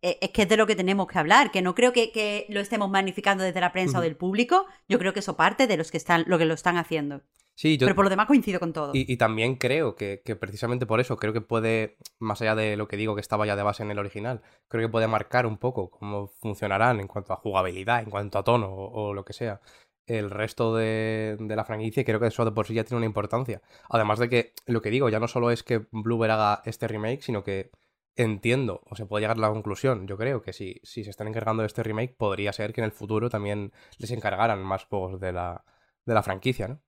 eh, 0.02 0.18
es 0.20 0.32
que 0.32 0.42
es 0.42 0.50
de 0.50 0.58
lo 0.58 0.68
que 0.68 0.76
tenemos 0.76 1.08
que 1.08 1.18
hablar. 1.18 1.50
Que 1.52 1.62
no 1.62 1.76
creo 1.76 1.94
que, 1.94 2.12
que 2.12 2.46
lo 2.50 2.60
estemos 2.60 2.90
magnificando 2.90 3.46
desde 3.46 3.62
la 3.62 3.72
prensa 3.72 4.00
o 4.00 4.02
del 4.02 4.18
público. 4.18 4.66
Yo 4.90 5.00
creo 5.00 5.14
que 5.14 5.22
eso 5.22 5.38
parte 5.38 5.66
de 5.66 5.78
los 5.78 5.92
que 5.92 5.98
están, 5.98 6.26
lo 6.28 6.38
que 6.38 6.46
lo 6.46 6.54
están 6.54 6.76
haciendo. 6.76 7.22
Sí, 7.56 7.78
yo, 7.78 7.86
Pero 7.86 7.96
por 7.96 8.06
lo 8.06 8.10
demás 8.10 8.28
coincido 8.28 8.60
con 8.60 8.74
todo. 8.74 8.92
Y, 8.94 9.12
y 9.12 9.18
también 9.18 9.56
creo 9.56 9.96
que, 9.96 10.22
que 10.26 10.36
precisamente 10.36 10.86
por 10.86 11.00
eso, 11.00 11.16
creo 11.16 11.32
que 11.32 11.42
puede, 11.42 11.98
más 12.20 12.42
allá 12.42 12.54
de 12.54 12.76
lo 12.76 12.88
que 12.88 12.98
digo 12.98 13.16
que 13.16 13.22
estaba 13.22 13.46
ya 13.46 13.56
de 13.56 13.64
base 13.64 13.82
en 13.84 13.92
el 13.92 14.00
original, 14.00 14.42
creo 14.68 14.88
que 14.88 14.92
puede 14.92 15.08
marcar 15.08 15.46
un 15.46 15.58
poco 15.58 15.90
cómo 15.90 16.28
funcionarán 16.28 17.00
en 17.00 17.08
cuanto 17.08 17.32
a 17.34 17.38
jugabilidad, 17.38 18.02
en 18.04 18.10
cuanto 18.10 18.38
a 18.40 18.44
tono 18.44 18.68
o, 18.68 19.08
o 19.10 19.14
lo 19.14 19.24
que 19.24 19.34
sea, 19.34 19.62
el 20.06 20.30
resto 20.30 20.76
de, 20.76 21.38
de 21.40 21.56
la 21.56 21.64
franquicia. 21.66 22.02
y 22.02 22.06
Creo 22.06 22.20
que 22.20 22.28
eso 22.28 22.44
de 22.46 22.52
por 22.52 22.68
sí 22.68 22.74
ya 22.74 22.84
tiene 22.84 22.98
una 22.98 23.06
importancia. 23.06 23.62
Además 23.90 24.20
de 24.20 24.30
que 24.30 24.54
lo 24.66 24.82
que 24.82 24.90
digo 24.90 25.10
ya 25.10 25.20
no 25.20 25.28
solo 25.28 25.50
es 25.50 25.64
que 25.64 25.86
Bluebird 25.92 26.32
haga 26.32 26.62
este 26.66 26.88
remake, 26.88 27.22
sino 27.22 27.44
que 27.44 27.72
entiendo, 28.18 28.82
o 28.90 28.96
se 28.96 29.06
puede 29.06 29.24
llegar 29.24 29.38
a 29.38 29.42
la 29.42 29.50
conclusión, 29.50 30.08
yo 30.08 30.18
creo 30.18 30.42
que 30.42 30.54
si, 30.54 30.80
si 30.84 31.04
se 31.04 31.10
están 31.10 31.28
encargando 31.28 31.64
de 31.64 31.68
este 31.68 31.84
remake, 31.84 32.16
podría 32.18 32.54
ser 32.54 32.74
que 32.74 32.82
en 32.82 32.86
el 32.86 32.92
futuro 32.92 33.30
también 33.30 33.74
les 33.98 34.12
encargaran 34.12 34.64
más 34.64 34.86
juegos 34.86 35.20
de 35.20 35.34
la, 35.34 35.66
de 36.06 36.14
la 36.14 36.24
franquicia, 36.24 36.68
¿no? 36.68 36.82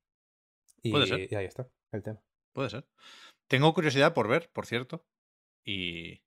Y, 0.88 0.92
Puede 0.92 1.08
ser. 1.08 1.28
y 1.32 1.36
ahí 1.36 1.46
está 1.46 1.68
el 1.92 2.04
tema. 2.04 2.20
Puede 2.54 2.70
ser. 2.70 2.88
Tengo 3.48 3.74
curiosidad 3.74 4.14
por 4.14 4.28
ver, 4.28 4.50
por 4.52 4.66
cierto, 4.66 5.06
y 5.64 6.22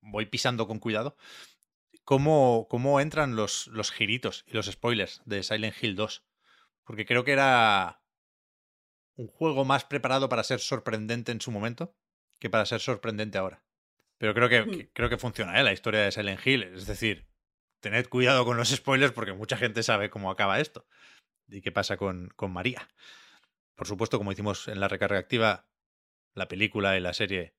voy 0.00 0.26
pisando 0.26 0.66
con 0.66 0.78
cuidado, 0.78 1.16
cómo, 2.04 2.66
cómo 2.70 3.00
entran 3.00 3.36
los, 3.36 3.66
los 3.68 3.90
giritos 3.90 4.44
y 4.46 4.52
los 4.52 4.66
spoilers 4.66 5.22
de 5.24 5.42
Silent 5.42 5.76
Hill 5.82 5.96
2. 5.96 6.24
Porque 6.84 7.06
creo 7.06 7.24
que 7.24 7.32
era 7.32 8.02
un 9.16 9.26
juego 9.26 9.64
más 9.64 9.84
preparado 9.84 10.28
para 10.28 10.44
ser 10.44 10.60
sorprendente 10.60 11.32
en 11.32 11.40
su 11.40 11.50
momento 11.50 11.96
que 12.38 12.50
para 12.50 12.66
ser 12.66 12.80
sorprendente 12.80 13.36
ahora. 13.38 13.64
Pero 14.16 14.32
creo 14.34 14.48
que, 14.48 14.62
Hmm. 14.62 14.70
que- 14.70 14.92
creo 14.92 15.08
que 15.08 15.18
funciona 15.18 15.58
¿eh? 15.60 15.64
la 15.64 15.72
historia 15.72 16.00
de 16.00 16.12
Silent 16.12 16.44
Hill. 16.46 16.62
Es 16.62 16.86
decir, 16.86 17.28
tened 17.80 18.08
cuidado 18.08 18.44
con 18.44 18.56
los 18.56 18.68
spoilers 18.70 19.12
porque 19.12 19.32
mucha 19.32 19.56
gente 19.56 19.82
sabe 19.82 20.08
cómo 20.10 20.30
acaba 20.30 20.60
esto 20.60 20.86
y 21.48 21.60
qué 21.62 21.72
pasa 21.72 21.96
con, 21.96 22.28
con 22.36 22.52
María. 22.52 22.88
Por 23.78 23.86
supuesto, 23.86 24.18
como 24.18 24.32
hicimos 24.32 24.66
en 24.66 24.80
la 24.80 24.88
recarga 24.88 25.20
activa, 25.20 25.68
la 26.34 26.48
película 26.48 26.96
y 26.96 27.00
la 27.00 27.14
serie, 27.14 27.54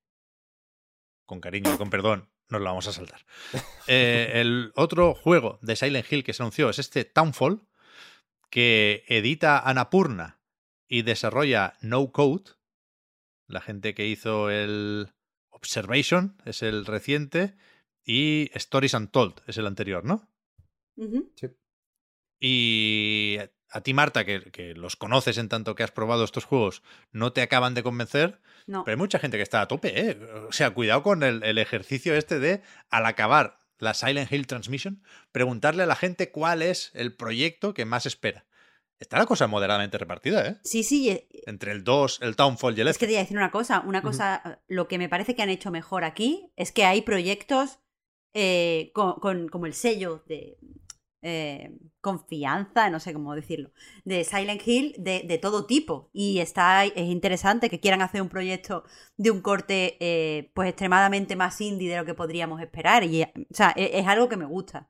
con 1.24 1.40
cariño 1.40 1.72
y 1.74 1.78
con 1.78 1.88
perdón, 1.88 2.28
nos 2.50 2.60
la 2.60 2.68
vamos 2.68 2.86
a 2.86 2.92
saltar. 2.92 3.24
Eh, 3.88 4.32
el 4.34 4.70
otro 4.76 5.14
juego 5.14 5.58
de 5.62 5.74
Silent 5.74 6.12
Hill 6.12 6.22
que 6.22 6.32
se 6.32 6.42
anunció 6.42 6.70
es 6.70 6.78
este 6.78 7.04
Townfall, 7.04 7.66
que 8.50 9.02
edita 9.08 9.58
Annapurna 9.58 10.38
y 10.86 11.02
desarrolla 11.02 11.78
No 11.80 12.12
Code. 12.12 12.52
La 13.48 13.60
gente 13.60 13.94
que 13.94 14.06
hizo 14.06 14.50
el 14.50 15.08
Observation 15.48 16.36
es 16.44 16.62
el 16.62 16.84
reciente 16.86 17.56
y 18.04 18.50
Stories 18.54 18.94
Untold 18.94 19.40
es 19.46 19.56
el 19.56 19.66
anterior, 19.66 20.04
¿no? 20.04 20.28
Ujú. 20.96 21.32
Y 22.38 23.38
a 23.70 23.80
ti, 23.82 23.94
Marta, 23.94 24.24
que, 24.24 24.50
que 24.50 24.74
los 24.74 24.96
conoces 24.96 25.38
en 25.38 25.48
tanto 25.48 25.74
que 25.74 25.82
has 25.82 25.90
probado 25.92 26.24
estos 26.24 26.44
juegos, 26.44 26.82
no 27.12 27.32
te 27.32 27.42
acaban 27.42 27.74
de 27.74 27.82
convencer, 27.82 28.40
No. 28.66 28.84
pero 28.84 28.94
hay 28.94 28.98
mucha 28.98 29.18
gente 29.18 29.36
que 29.36 29.42
está 29.42 29.60
a 29.60 29.68
tope, 29.68 29.92
¿eh? 30.10 30.18
O 30.48 30.52
sea, 30.52 30.70
cuidado 30.70 31.02
con 31.02 31.22
el, 31.22 31.42
el 31.44 31.58
ejercicio 31.58 32.14
este 32.14 32.38
de, 32.38 32.62
al 32.90 33.06
acabar 33.06 33.58
la 33.78 33.94
Silent 33.94 34.30
Hill 34.30 34.46
Transmission, 34.46 35.02
preguntarle 35.32 35.84
a 35.84 35.86
la 35.86 35.96
gente 35.96 36.30
cuál 36.30 36.60
es 36.62 36.90
el 36.94 37.14
proyecto 37.16 37.72
que 37.72 37.84
más 37.86 38.04
espera. 38.06 38.44
Está 38.98 39.16
la 39.16 39.24
cosa 39.24 39.46
moderadamente 39.46 39.96
repartida, 39.96 40.46
¿eh? 40.46 40.56
Sí, 40.62 40.82
sí, 40.82 41.08
eh, 41.08 41.26
Entre 41.46 41.72
el 41.72 41.84
2, 41.84 42.18
el 42.20 42.36
Townfall 42.36 42.76
y 42.76 42.82
el 42.82 42.88
Es 42.88 42.98
que 42.98 43.04
este. 43.04 43.06
te 43.06 43.12
iba 43.12 43.20
a 43.20 43.24
decir 43.24 43.38
una 43.38 43.50
cosa, 43.50 43.80
una 43.86 44.02
cosa, 44.02 44.60
lo 44.68 44.88
que 44.88 44.98
me 44.98 45.08
parece 45.08 45.34
que 45.34 45.40
han 45.42 45.48
hecho 45.48 45.70
mejor 45.70 46.04
aquí 46.04 46.52
es 46.56 46.70
que 46.72 46.84
hay 46.84 47.00
proyectos 47.00 47.78
eh, 48.34 48.90
con, 48.94 49.14
con- 49.14 49.48
como 49.48 49.64
el 49.66 49.72
sello 49.74 50.22
de 50.28 50.58
eh, 51.22 51.76
confianza, 52.00 52.88
no 52.90 53.00
sé 53.00 53.12
cómo 53.12 53.34
decirlo, 53.34 53.70
de 54.04 54.24
Silent 54.24 54.62
Hill 54.66 54.94
de, 54.98 55.38
todo 55.40 55.66
tipo. 55.66 56.10
Y 56.12 56.38
está, 56.40 56.84
es 56.84 56.96
interesante 56.96 57.70
que 57.70 57.80
quieran 57.80 58.02
hacer 58.02 58.22
un 58.22 58.28
proyecto 58.28 58.84
de 59.16 59.30
un 59.30 59.40
corte 59.42 59.96
eh, 60.00 60.50
pues 60.54 60.68
extremadamente 60.68 61.36
más 61.36 61.60
indie 61.60 61.90
de 61.90 61.96
lo 61.98 62.04
que 62.06 62.14
podríamos 62.14 62.60
esperar. 62.60 63.04
Y, 63.04 63.22
o 63.22 63.28
sea, 63.50 63.72
e- 63.76 63.98
es, 63.98 64.06
algo 64.06 64.28
que 64.28 64.36
me 64.36 64.46
gusta. 64.46 64.88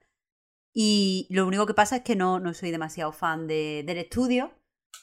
Y 0.72 1.26
lo 1.30 1.46
único 1.46 1.66
que 1.66 1.74
pasa 1.74 1.96
es 1.96 2.02
que 2.02 2.16
no, 2.16 2.38
no 2.40 2.54
soy 2.54 2.70
demasiado 2.70 3.12
fan 3.12 3.46
de- 3.46 3.82
del 3.86 3.98
estudio. 3.98 4.52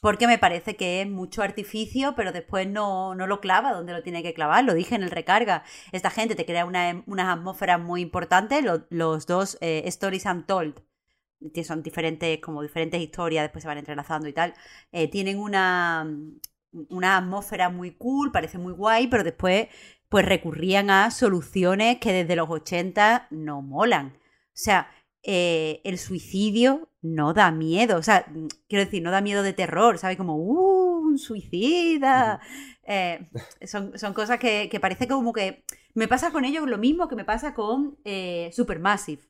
Porque 0.02 0.28
me 0.28 0.38
parece 0.38 0.76
que 0.76 1.02
es 1.02 1.10
mucho 1.10 1.42
artificio, 1.42 2.14
pero 2.16 2.32
después 2.32 2.68
no, 2.68 3.16
no 3.16 3.26
lo 3.26 3.40
clava 3.42 3.74
donde 3.74 3.94
lo 3.94 4.04
tiene 4.04 4.22
que 4.22 4.34
clavar. 4.34 4.64
Lo 4.64 4.74
dije 4.76 4.94
en 4.96 5.02
el 5.04 5.10
recarga. 5.12 5.64
Esta 5.92 6.12
gente 6.12 6.36
te 6.36 6.46
crea 6.46 6.66
una- 6.66 7.04
unas 7.08 7.28
atmósferas 7.36 7.80
muy 7.82 8.02
importantes. 8.02 8.64
Lo- 8.64 8.86
los 8.90 9.26
dos 9.26 9.58
eh, 9.62 9.84
Stories 9.86 10.26
Untold, 10.26 10.82
son 11.64 11.84
diferentes, 11.84 12.40
como 12.40 12.62
diferentes 12.62 13.02
historias, 13.02 13.44
después 13.44 13.62
se 13.62 13.68
van 13.68 13.78
entrelazando 13.78 14.28
y 14.28 14.34
tal, 14.34 14.54
eh, 14.92 15.08
tienen 15.08 15.40
una, 15.40 16.08
una 16.90 17.18
atmósfera 17.18 17.70
muy 17.70 17.92
cool, 17.92 18.32
parece 18.32 18.58
muy 18.58 18.74
guay, 18.74 19.08
pero 19.08 19.24
después 19.24 19.68
pues 20.10 20.26
recurrían 20.26 20.90
a 20.90 21.12
soluciones 21.12 21.98
que 22.00 22.14
desde 22.14 22.36
los 22.36 22.50
80 22.50 23.28
no 23.32 23.62
molan. 23.62 24.14
O 24.18 24.60
sea, 24.60 24.90
eh, 25.24 25.82
el 25.84 25.98
suicidio 25.98 26.90
no 27.02 27.34
da 27.34 27.52
miedo. 27.52 27.98
O 27.98 28.04
sea, 28.04 28.26
quiero 28.70 28.86
decir, 28.86 29.04
no 29.04 29.12
da 29.12 29.22
miedo 29.22 29.44
de 29.44 29.54
terror, 29.54 29.98
¿sabes? 29.98 30.18
Como, 30.18 30.38
¡uh! 30.38 31.02
Un 31.08 31.18
suicida. 31.20 32.40
Eh, 32.84 33.30
son, 33.66 33.98
son 33.98 34.14
cosas 34.14 34.40
que, 34.40 34.70
que 34.70 34.80
parece 34.80 35.08
como 35.08 35.34
que. 35.34 35.66
Me 35.94 36.08
pasa 36.08 36.32
con 36.32 36.46
ellos 36.46 36.68
lo 36.68 36.78
mismo 36.78 37.08
que 37.08 37.16
me 37.16 37.26
pasa 37.26 37.54
con 37.54 37.98
eh, 38.06 38.50
Supermassive. 38.54 39.24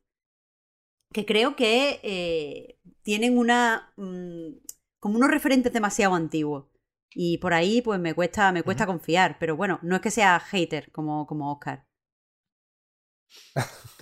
Que 1.18 1.26
creo 1.26 1.56
que 1.56 2.00
eh, 2.04 2.78
tienen 3.02 3.40
una. 3.40 3.92
mm, 3.98 4.50
como 5.00 5.18
unos 5.18 5.32
referentes 5.32 5.74
demasiado 5.74 6.14
antiguos. 6.14 6.66
Y 7.12 7.40
por 7.40 7.56
ahí, 7.56 7.82
pues 7.82 8.00
me 8.00 8.14
cuesta, 8.14 8.52
me 8.52 8.62
cuesta 8.62 8.86
confiar. 8.86 9.38
Pero 9.40 9.56
bueno, 9.58 9.80
no 9.82 9.96
es 9.96 10.02
que 10.04 10.12
sea 10.12 10.40
hater 10.40 10.92
como, 10.92 11.26
como 11.26 11.52
Oscar. 11.52 11.88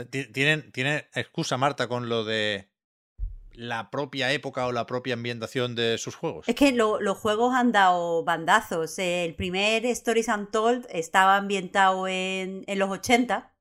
Ti- 0.10 0.30
¿Tienen, 0.34 0.74
¿Tiene 0.74 1.08
excusa, 1.14 1.56
Marta, 1.56 1.88
con 1.88 2.10
lo 2.10 2.26
de 2.26 2.70
la 3.54 3.90
propia 3.92 4.34
época 4.34 4.68
o 4.68 4.74
la 4.74 4.86
propia 4.86 5.14
ambientación 5.14 5.74
de 5.74 5.98
sus 5.98 6.16
juegos? 6.16 6.50
Es 6.50 6.56
que 6.56 6.74
lo- 6.74 7.00
los 7.00 7.18
juegos 7.18 7.54
han 7.56 7.72
dado 7.72 8.26
bandazos. 8.26 9.00
El 9.00 9.36
primer 9.36 9.86
Stories 9.86 10.28
Untold 10.28 10.86
estaba 10.90 11.38
ambientado 11.38 12.10
en, 12.10 12.66
en 12.68 12.78
los 12.80 12.90
80, 12.90 13.55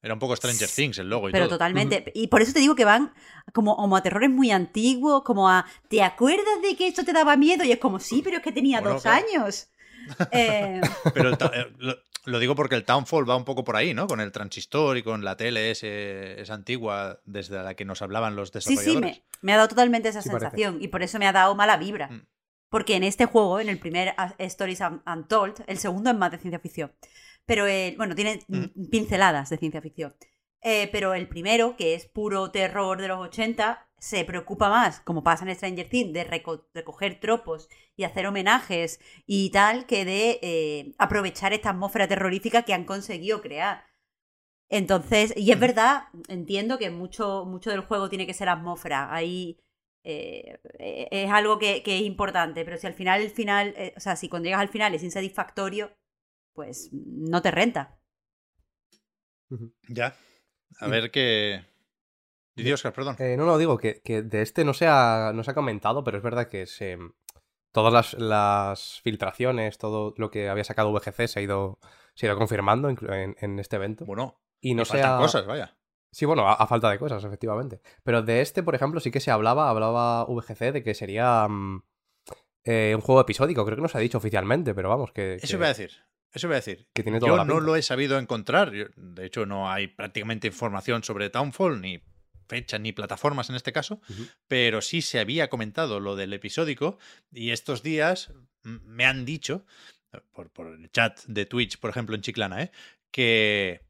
Era 0.00 0.14
un 0.14 0.20
poco 0.20 0.36
Stranger 0.36 0.68
Things 0.68 0.98
el 0.98 1.08
logo 1.10 1.28
y 1.28 1.32
pero 1.32 1.46
todo. 1.46 1.56
totalmente. 1.56 2.12
Y 2.14 2.28
por 2.28 2.40
eso 2.42 2.52
te 2.52 2.60
digo 2.60 2.74
que 2.76 2.84
van 2.84 3.12
como, 3.52 3.76
como 3.76 3.96
a 3.96 4.02
terrores 4.02 4.30
muy 4.30 4.50
antiguos, 4.52 5.22
como 5.24 5.48
a 5.48 5.66
¿te 5.88 6.02
acuerdas 6.02 6.62
de 6.62 6.76
que 6.76 6.86
esto 6.86 7.04
te 7.04 7.12
daba 7.12 7.36
miedo? 7.36 7.64
Y 7.64 7.72
es 7.72 7.78
como, 7.78 7.98
sí, 7.98 8.20
pero 8.22 8.36
es 8.36 8.42
que 8.42 8.52
tenía 8.52 8.80
Bueno, 8.80 8.94
dos 8.94 9.02
claro. 9.02 9.26
años. 9.26 9.68
Eh, 10.32 10.80
Pero 11.12 11.28
el 11.30 11.34
eh, 11.34 11.66
lo, 11.78 11.96
lo 12.24 12.38
digo 12.38 12.54
porque 12.54 12.74
el 12.76 12.84
Townfall 12.84 13.28
va 13.28 13.36
un 13.36 13.44
poco 13.44 13.62
por 13.64 13.76
ahí, 13.76 13.92
¿no? 13.92 14.06
Con 14.06 14.20
el 14.20 14.32
transistor 14.32 14.96
y 14.96 15.02
con 15.02 15.22
la 15.22 15.36
tele 15.36 15.70
ese- 15.72 16.40
esa 16.40 16.54
antigua 16.54 17.20
desde 17.26 17.62
la 17.62 17.74
que 17.74 17.84
nos 17.84 18.00
hablaban 18.00 18.34
los 18.34 18.48
sí, 18.50 18.60
sí, 18.60 18.70
desarrolladores. 18.70 19.16
me, 19.18 19.24
me 19.42 19.52
ha 19.52 19.56
dado 19.56 19.68
totalmente 19.68 20.08
esa 20.08 20.22
Sí, 20.22 20.30
parece. 20.30 20.46
sensación. 20.50 20.78
Y 20.80 20.88
por 20.88 21.02
eso 21.02 21.18
me 21.18 21.26
ha 21.26 21.32
dado 21.32 21.54
mala 21.54 21.76
vibra. 21.76 22.08
Mm. 22.08 22.26
Porque 22.70 22.96
en 22.96 23.02
este 23.04 23.26
juego, 23.26 23.60
en 23.60 23.68
el 23.68 23.78
primer 23.78 24.14
A- 24.16 24.34
Stories 24.38 24.80
Un- 24.80 25.02
Untold, 25.06 25.62
el 25.66 25.76
segundo 25.78 26.08
es 26.10 26.16
más 26.16 26.30
de 26.30 26.38
ciencia 26.38 26.58
ficción. 26.60 26.92
Pero 27.48 27.66
el, 27.66 27.96
bueno, 27.96 28.14
tiene 28.14 28.40
mm, 28.48 28.90
pinceladas 28.90 29.50
de 29.50 29.58
ciencia 29.58 29.82
ficción. 29.82 30.14
Eh, 30.62 30.88
pero 30.92 31.14
el 31.14 31.28
primero, 31.28 31.76
que 31.76 31.94
es 31.94 32.06
puro 32.06 32.50
terror 32.52 33.00
de 33.00 33.08
los 33.08 33.20
80, 33.20 33.88
se 33.98 34.24
preocupa 34.24 34.68
más, 34.70 35.00
como 35.00 35.22
pasa 35.24 35.44
en 35.48 35.54
Stranger 35.56 35.88
Things, 35.88 36.12
de 36.12 36.26
reco- 36.28 36.66
recoger 36.74 37.20
tropos 37.20 37.68
y 37.96 38.04
hacer 38.04 38.26
homenajes 38.26 39.00
y 39.26 39.50
tal, 39.50 39.86
que 39.86 40.04
de 40.04 40.38
eh, 40.42 40.94
aprovechar 40.98 41.52
esta 41.52 41.70
atmósfera 41.70 42.08
terrorífica 42.08 42.62
que 42.64 42.74
han 42.74 42.84
conseguido 42.84 43.40
crear. 43.42 43.84
Entonces, 44.70 45.32
y 45.36 45.50
es 45.52 45.58
verdad, 45.60 46.04
entiendo 46.28 46.78
que 46.78 46.90
mucho, 46.90 47.44
mucho 47.46 47.70
del 47.70 47.80
juego 47.80 48.08
tiene 48.10 48.26
que 48.26 48.34
ser 48.34 48.48
atmósfera. 48.50 49.12
Ahí 49.14 49.58
eh, 50.04 50.58
es 51.10 51.30
algo 51.30 51.58
que, 51.58 51.82
que 51.82 51.96
es 51.98 52.02
importante, 52.02 52.64
pero 52.64 52.76
si 52.78 52.86
al 52.86 52.94
final, 52.94 53.22
el 53.22 53.30
final, 53.30 53.74
o 53.96 54.00
sea, 54.00 54.16
si 54.16 54.28
cuando 54.28 54.46
llegas 54.46 54.60
al 54.62 54.68
final 54.68 54.94
es 54.94 55.02
insatisfactorio, 55.02 55.92
pues 56.58 56.90
no 56.92 57.40
te 57.40 57.52
renta. 57.52 58.00
Ya. 59.88 60.16
A 60.80 60.88
ver 60.88 61.12
qué. 61.12 61.64
Dice 62.56 62.72
Oscar, 62.74 62.92
perdón. 62.92 63.14
Eh, 63.20 63.36
no, 63.36 63.46
no, 63.46 63.56
digo 63.58 63.78
que, 63.78 64.00
que 64.02 64.22
de 64.22 64.42
este 64.42 64.64
no 64.64 64.74
se, 64.74 64.88
ha, 64.88 65.30
no 65.32 65.44
se 65.44 65.52
ha 65.52 65.54
comentado, 65.54 66.02
pero 66.02 66.16
es 66.16 66.22
verdad 66.24 66.48
que 66.48 66.66
se, 66.66 66.98
todas 67.72 67.92
las, 67.92 68.14
las 68.14 69.00
filtraciones, 69.02 69.78
todo 69.78 70.14
lo 70.16 70.32
que 70.32 70.48
había 70.48 70.64
sacado 70.64 70.90
VGC 70.92 71.28
se 71.28 71.38
ha 71.38 71.42
ido, 71.42 71.78
se 72.16 72.26
ha 72.26 72.30
ido 72.30 72.36
confirmando 72.38 72.88
en, 72.88 73.36
en 73.40 73.58
este 73.60 73.76
evento. 73.76 74.04
Bueno, 74.04 74.40
y 74.60 74.74
no 74.74 74.84
se 74.84 74.94
faltan 74.94 75.12
ha- 75.14 75.18
cosas, 75.18 75.46
vaya. 75.46 75.76
Sí, 76.10 76.24
bueno, 76.24 76.48
a, 76.48 76.54
a 76.54 76.66
falta 76.66 76.90
de 76.90 76.98
cosas, 76.98 77.22
efectivamente. 77.22 77.80
Pero 78.02 78.22
de 78.22 78.40
este, 78.40 78.64
por 78.64 78.74
ejemplo, 78.74 78.98
sí 78.98 79.12
que 79.12 79.20
se 79.20 79.30
hablaba, 79.30 79.70
hablaba 79.70 80.24
VGC 80.24 80.72
de 80.72 80.82
que 80.82 80.94
sería 80.94 81.46
mm, 81.48 81.82
eh, 82.64 82.92
un 82.96 83.02
juego 83.02 83.20
episódico. 83.20 83.64
Creo 83.64 83.76
que 83.76 83.82
no 83.82 83.88
se 83.88 83.98
ha 83.98 84.00
dicho 84.00 84.18
oficialmente, 84.18 84.74
pero 84.74 84.88
vamos, 84.88 85.12
que... 85.12 85.34
Eso 85.34 85.46
que- 85.46 85.52
iba 85.56 85.66
a 85.66 85.68
decir. 85.68 85.92
Eso 86.32 86.46
iba 86.46 86.54
a 86.56 86.60
decir. 86.62 86.86
que 86.92 87.02
tiene 87.02 87.18
toda 87.20 87.30
Yo 87.32 87.36
la 87.36 87.44
no 87.44 87.54
pinta. 87.54 87.66
lo 87.66 87.76
he 87.76 87.82
sabido 87.82 88.18
encontrar. 88.18 88.70
De 88.96 89.24
hecho, 89.26 89.46
no 89.46 89.70
hay 89.70 89.86
prácticamente 89.88 90.46
información 90.48 91.02
sobre 91.02 91.30
Townfall, 91.30 91.80
ni 91.80 92.02
fecha, 92.48 92.78
ni 92.78 92.92
plataformas 92.92 93.48
en 93.50 93.56
este 93.56 93.72
caso. 93.72 94.00
Pero 94.46 94.80
sí 94.82 95.02
se 95.02 95.20
había 95.20 95.48
comentado 95.48 96.00
lo 96.00 96.16
del 96.16 96.32
episódico. 96.32 96.98
Y 97.32 97.50
estos 97.50 97.82
días 97.82 98.32
me 98.62 99.04
han 99.06 99.24
dicho, 99.24 99.64
por, 100.32 100.50
por 100.50 100.68
el 100.68 100.90
chat 100.90 101.20
de 101.26 101.46
Twitch, 101.46 101.78
por 101.78 101.90
ejemplo, 101.90 102.14
en 102.14 102.22
Chiclana, 102.22 102.62
¿eh? 102.62 102.72
que, 103.10 103.86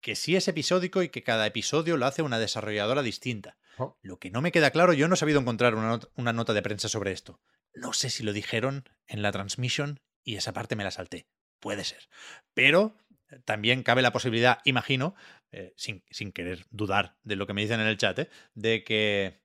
que 0.00 0.16
sí 0.16 0.34
es 0.36 0.48
episódico 0.48 1.02
y 1.02 1.08
que 1.08 1.22
cada 1.22 1.46
episodio 1.46 1.96
lo 1.96 2.06
hace 2.06 2.22
una 2.22 2.38
desarrolladora 2.38 3.02
distinta. 3.02 3.58
Oh. 3.78 3.96
Lo 4.02 4.18
que 4.18 4.30
no 4.30 4.40
me 4.40 4.52
queda 4.52 4.70
claro, 4.70 4.92
yo 4.92 5.06
no 5.06 5.14
he 5.14 5.18
sabido 5.18 5.38
encontrar 5.40 5.74
una, 5.74 5.88
not- 5.88 6.10
una 6.16 6.32
nota 6.32 6.52
de 6.52 6.62
prensa 6.62 6.88
sobre 6.88 7.12
esto. 7.12 7.40
No 7.74 7.92
sé 7.92 8.08
si 8.10 8.22
lo 8.22 8.32
dijeron 8.32 8.88
en 9.06 9.22
la 9.22 9.30
transmission 9.32 10.00
y 10.24 10.36
esa 10.36 10.52
parte 10.52 10.76
me 10.76 10.84
la 10.84 10.90
salté. 10.90 11.26
Puede 11.60 11.84
ser. 11.84 12.08
Pero 12.54 12.96
también 13.44 13.82
cabe 13.82 14.02
la 14.02 14.12
posibilidad, 14.12 14.60
imagino, 14.64 15.14
eh, 15.52 15.72
sin, 15.76 16.04
sin, 16.10 16.32
querer 16.32 16.66
dudar 16.70 17.16
de 17.22 17.36
lo 17.36 17.46
que 17.46 17.52
me 17.52 17.62
dicen 17.62 17.80
en 17.80 17.86
el 17.86 17.96
chat, 17.96 18.18
¿eh? 18.18 18.30
de 18.54 18.84
que 18.84 19.40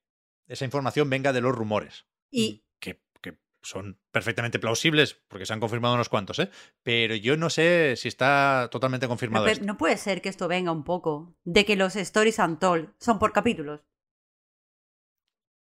esa 0.47 0.66
información 0.66 1.09
venga 1.09 1.34
de 1.34 1.41
los 1.41 1.55
rumores. 1.55 2.05
Y 2.30 2.64
que, 2.80 3.01
que, 3.22 3.38
son 3.62 3.99
perfectamente 4.12 4.59
plausibles, 4.59 5.14
porque 5.28 5.45
se 5.45 5.53
han 5.53 5.59
confirmado 5.59 5.95
unos 5.95 6.09
cuantos, 6.09 6.39
¿eh? 6.39 6.49
Pero 6.84 7.16
yo 7.16 7.38
no 7.38 7.49
sé 7.49 7.95
si 7.97 8.07
está 8.07 8.70
totalmente 8.72 9.07
confirmado. 9.07 9.45
No, 9.45 9.51
esto. 9.51 9.66
no 9.66 9.78
puede 9.78 9.97
ser 9.97 10.22
que 10.22 10.30
esto 10.30 10.47
venga 10.47 10.72
un 10.72 10.84
poco 10.84 11.36
de 11.43 11.66
que 11.66 11.76
los 11.76 11.95
stories 11.95 12.39
untold 12.39 12.93
son 12.99 13.20
por 13.20 13.34
capítulos. 13.34 13.82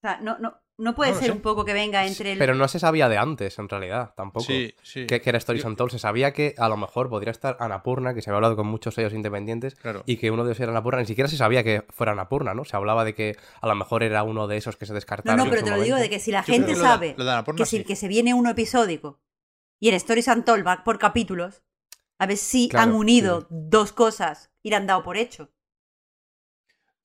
O 0.04 0.08
sea, 0.08 0.20
no, 0.22 0.38
no, 0.40 0.62
no 0.78 0.94
puede 0.94 1.12
No 1.12 1.18
ser 1.18 1.28
sé. 1.28 1.32
un 1.32 1.40
poco 1.42 1.64
que 1.64 1.74
venga 1.74 2.06
entre 2.06 2.34
el... 2.34 2.38
Pero 2.38 2.54
no 2.54 2.68
se 2.68 2.80
sabía 2.80 3.08
de 3.08 3.18
antes, 3.18 3.58
en 3.60 3.70
realidad, 3.70 4.14
tampoco. 4.16 4.46
Sí, 4.46 4.76
sí. 4.84 5.08
Que, 5.08 5.22
que 5.22 5.30
era 5.30 5.38
Stories 5.38 5.64
Yo- 5.64 5.70
Untold. 5.70 5.92
Se 5.92 6.00
sabía 6.00 6.34
que 6.34 6.54
a 6.58 6.68
lo 6.68 6.76
mejor 6.76 7.10
podría 7.10 7.32
estar 7.32 7.56
Anapurna, 7.62 8.14
que 8.14 8.22
se 8.22 8.30
había 8.30 8.38
hablado 8.38 8.56
con 8.58 8.68
muchos 8.68 8.94
sellos 8.96 9.14
independientes, 9.14 9.76
Claro. 9.76 10.04
y 10.06 10.18
que 10.18 10.32
uno 10.32 10.44
de 10.44 10.50
ellos 10.52 10.60
era 10.60 10.72
Anapurna. 10.72 11.00
Ni 11.00 11.06
siquiera 11.08 11.30
se 11.30 11.38
sabía 11.38 11.64
que 11.64 11.84
fuera 11.90 12.12
Anapurna, 12.12 12.54
¿no? 12.54 12.66
Se 12.66 12.76
hablaba 12.76 13.06
de 13.06 13.16
que 13.16 13.38
a 13.62 13.68
lo 13.68 13.76
mejor 13.76 14.04
era 14.04 14.24
uno 14.24 14.48
de 14.48 14.58
esos 14.58 14.76
que 14.76 14.86
se 14.86 14.92
No, 14.92 14.96
descartaron. 14.96 15.38
no, 15.38 15.44
en 15.46 15.50
pero 15.50 15.62
su 15.62 15.66
te 15.66 15.72
lo 15.78 15.82
digo 15.82 15.96
de 15.98 16.10
que 16.10 16.20
si 16.20 16.32
la 16.32 16.42
Yo 16.42 16.54
gente 16.54 16.68
que 16.68 16.74
lo 16.74 16.80
de- 16.80 16.84
sabe 16.86 17.16
lo 17.18 17.24
de 17.26 17.44
que 17.56 17.66
si 17.66 17.78
sí. 17.78 17.84
que 17.86 17.96
se 17.96 18.08
viene 18.10 18.34
uno 18.34 18.50
episódico 18.50 19.22
y 19.80 19.88
el 19.90 19.96
Stories 19.96 20.28
Untold 20.28 20.68
va 20.68 20.84
por 20.84 21.00
capítulos, 21.00 21.64
a 22.20 22.26
ver 22.28 22.38
si 22.38 22.68
Claro, 22.70 22.90
han 22.92 22.96
unido 22.96 23.42
sí. 23.42 23.48
dos 23.50 23.94
cosas 23.94 24.52
y 24.64 24.72
le 24.72 24.76
han 24.76 24.88
dado 24.88 25.04
por 25.04 25.16
hecho. 25.18 25.52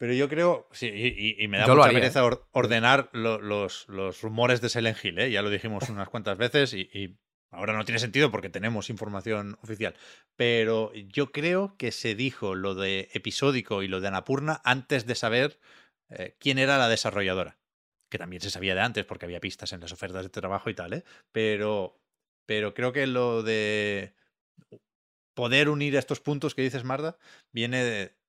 Pero 0.00 0.14
yo 0.14 0.30
creo, 0.30 0.66
sí, 0.72 0.88
y, 1.38 1.46
me 1.48 1.58
da 1.58 1.66
Yo 1.66 1.74
mucha 1.76 1.88
haría, 1.88 2.00
pereza 2.00 2.24
or- 2.24 2.46
ordenar 2.52 3.10
lo- 3.12 3.38
los, 3.38 3.86
los 3.88 4.22
rumores 4.22 4.62
de 4.62 4.70
Silent 4.70 4.96
Hill, 5.04 5.18
¿eh? 5.18 5.30
ya 5.30 5.42
lo 5.42 5.50
dijimos 5.50 5.90
unas 5.90 6.08
cuantas 6.08 6.38
veces 6.38 6.72
y, 6.72 6.88
y 6.94 7.18
ahora 7.50 7.74
no 7.74 7.84
tiene 7.84 7.98
sentido 7.98 8.30
porque 8.30 8.48
tenemos 8.48 8.88
información 8.88 9.58
oficial. 9.62 9.94
Pero 10.36 10.90
yo 10.94 11.32
creo 11.32 11.76
que 11.76 11.92
se 11.92 12.14
dijo 12.14 12.54
lo 12.54 12.74
de 12.74 13.10
episódico 13.12 13.82
y 13.82 13.88
lo 13.88 14.00
de 14.00 14.08
Anapurna 14.08 14.62
antes 14.64 15.04
de 15.04 15.14
saber 15.16 15.60
eh, 16.08 16.34
quién 16.40 16.58
era 16.58 16.78
la 16.78 16.88
desarrolladora. 16.88 17.58
Que 18.08 18.16
también 18.16 18.40
se 18.40 18.48
sabía 18.50 18.74
de 18.74 18.80
antes 18.80 19.04
porque 19.04 19.26
había 19.26 19.38
pistas 19.40 19.74
en 19.74 19.80
las 19.80 19.92
ofertas 19.92 20.22
de 20.22 20.30
trabajo 20.30 20.70
y 20.70 20.74
tal, 20.74 20.94
¿eh? 20.94 21.04
Pero, 21.30 22.00
pero 22.46 22.72
creo 22.72 22.94
que 22.94 23.06
lo 23.06 23.42
de 23.42 24.14
poder 25.34 25.68
unir 25.68 25.94
estos 25.96 26.20
puntos 26.20 26.54
que 26.54 26.62
dices, 26.62 26.84
Marda, 26.84 27.18
viene 27.52 27.84
de- 27.84 28.19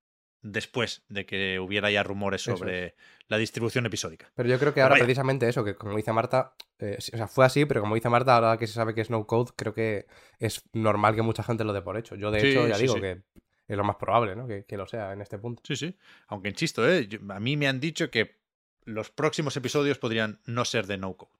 después 0.41 1.03
de 1.09 1.25
que 1.25 1.59
hubiera 1.59 1.91
ya 1.91 2.03
rumores 2.03 2.41
sobre 2.41 2.95
la 3.27 3.37
distribución 3.37 3.85
episódica. 3.85 4.31
Pero 4.35 4.49
yo 4.49 4.57
creo 4.59 4.73
que 4.73 4.81
ahora 4.81 4.95
vaya. 4.95 5.05
precisamente 5.05 5.47
eso, 5.47 5.63
que 5.63 5.75
como 5.75 5.95
dice 5.95 6.11
Marta, 6.11 6.55
eh, 6.79 6.97
o 6.97 7.01
sea, 7.01 7.27
fue 7.27 7.45
así, 7.45 7.65
pero 7.65 7.81
como 7.81 7.95
dice 7.95 8.09
Marta, 8.09 8.35
ahora 8.35 8.57
que 8.57 8.67
se 8.67 8.73
sabe 8.73 8.93
que 8.95 9.01
es 9.01 9.09
no 9.09 9.25
code, 9.27 9.51
creo 9.55 9.73
que 9.73 10.07
es 10.39 10.63
normal 10.73 11.15
que 11.15 11.21
mucha 11.21 11.43
gente 11.43 11.63
lo 11.63 11.73
dé 11.73 11.81
por 11.81 11.95
hecho. 11.97 12.15
Yo 12.15 12.31
de 12.31 12.41
Sí, 12.41 12.47
hecho 12.47 12.67
ya 12.67 12.75
sí, 12.75 12.81
digo 12.83 12.95
sí. 12.95 13.01
que 13.01 13.21
es 13.67 13.77
lo 13.77 13.83
más 13.83 13.95
probable, 13.97 14.35
¿no? 14.35 14.47
Que, 14.47 14.65
que 14.65 14.75
lo 14.77 14.85
sea 14.87 15.13
en 15.13 15.21
este 15.21 15.37
punto. 15.37 15.61
Sí, 15.65 15.75
sí. 15.75 15.97
Aunque 16.27 16.49
insisto, 16.49 16.87
¿eh? 16.89 17.07
Yo- 17.07 17.19
a 17.29 17.39
mí 17.39 17.55
me 17.55 17.67
han 17.67 17.79
dicho 17.79 18.09
que 18.09 18.41
los 18.83 19.11
próximos 19.11 19.55
episodios 19.55 19.99
podrían 19.99 20.41
no 20.45 20.65
ser 20.65 20.87
de 20.87 20.97
no 20.97 21.15
code. 21.15 21.31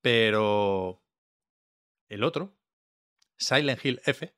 Pero 0.00 1.00
el 2.08 2.24
otro, 2.24 2.54
Silent 3.36 3.84
Hill 3.84 4.00
F, 4.04 4.32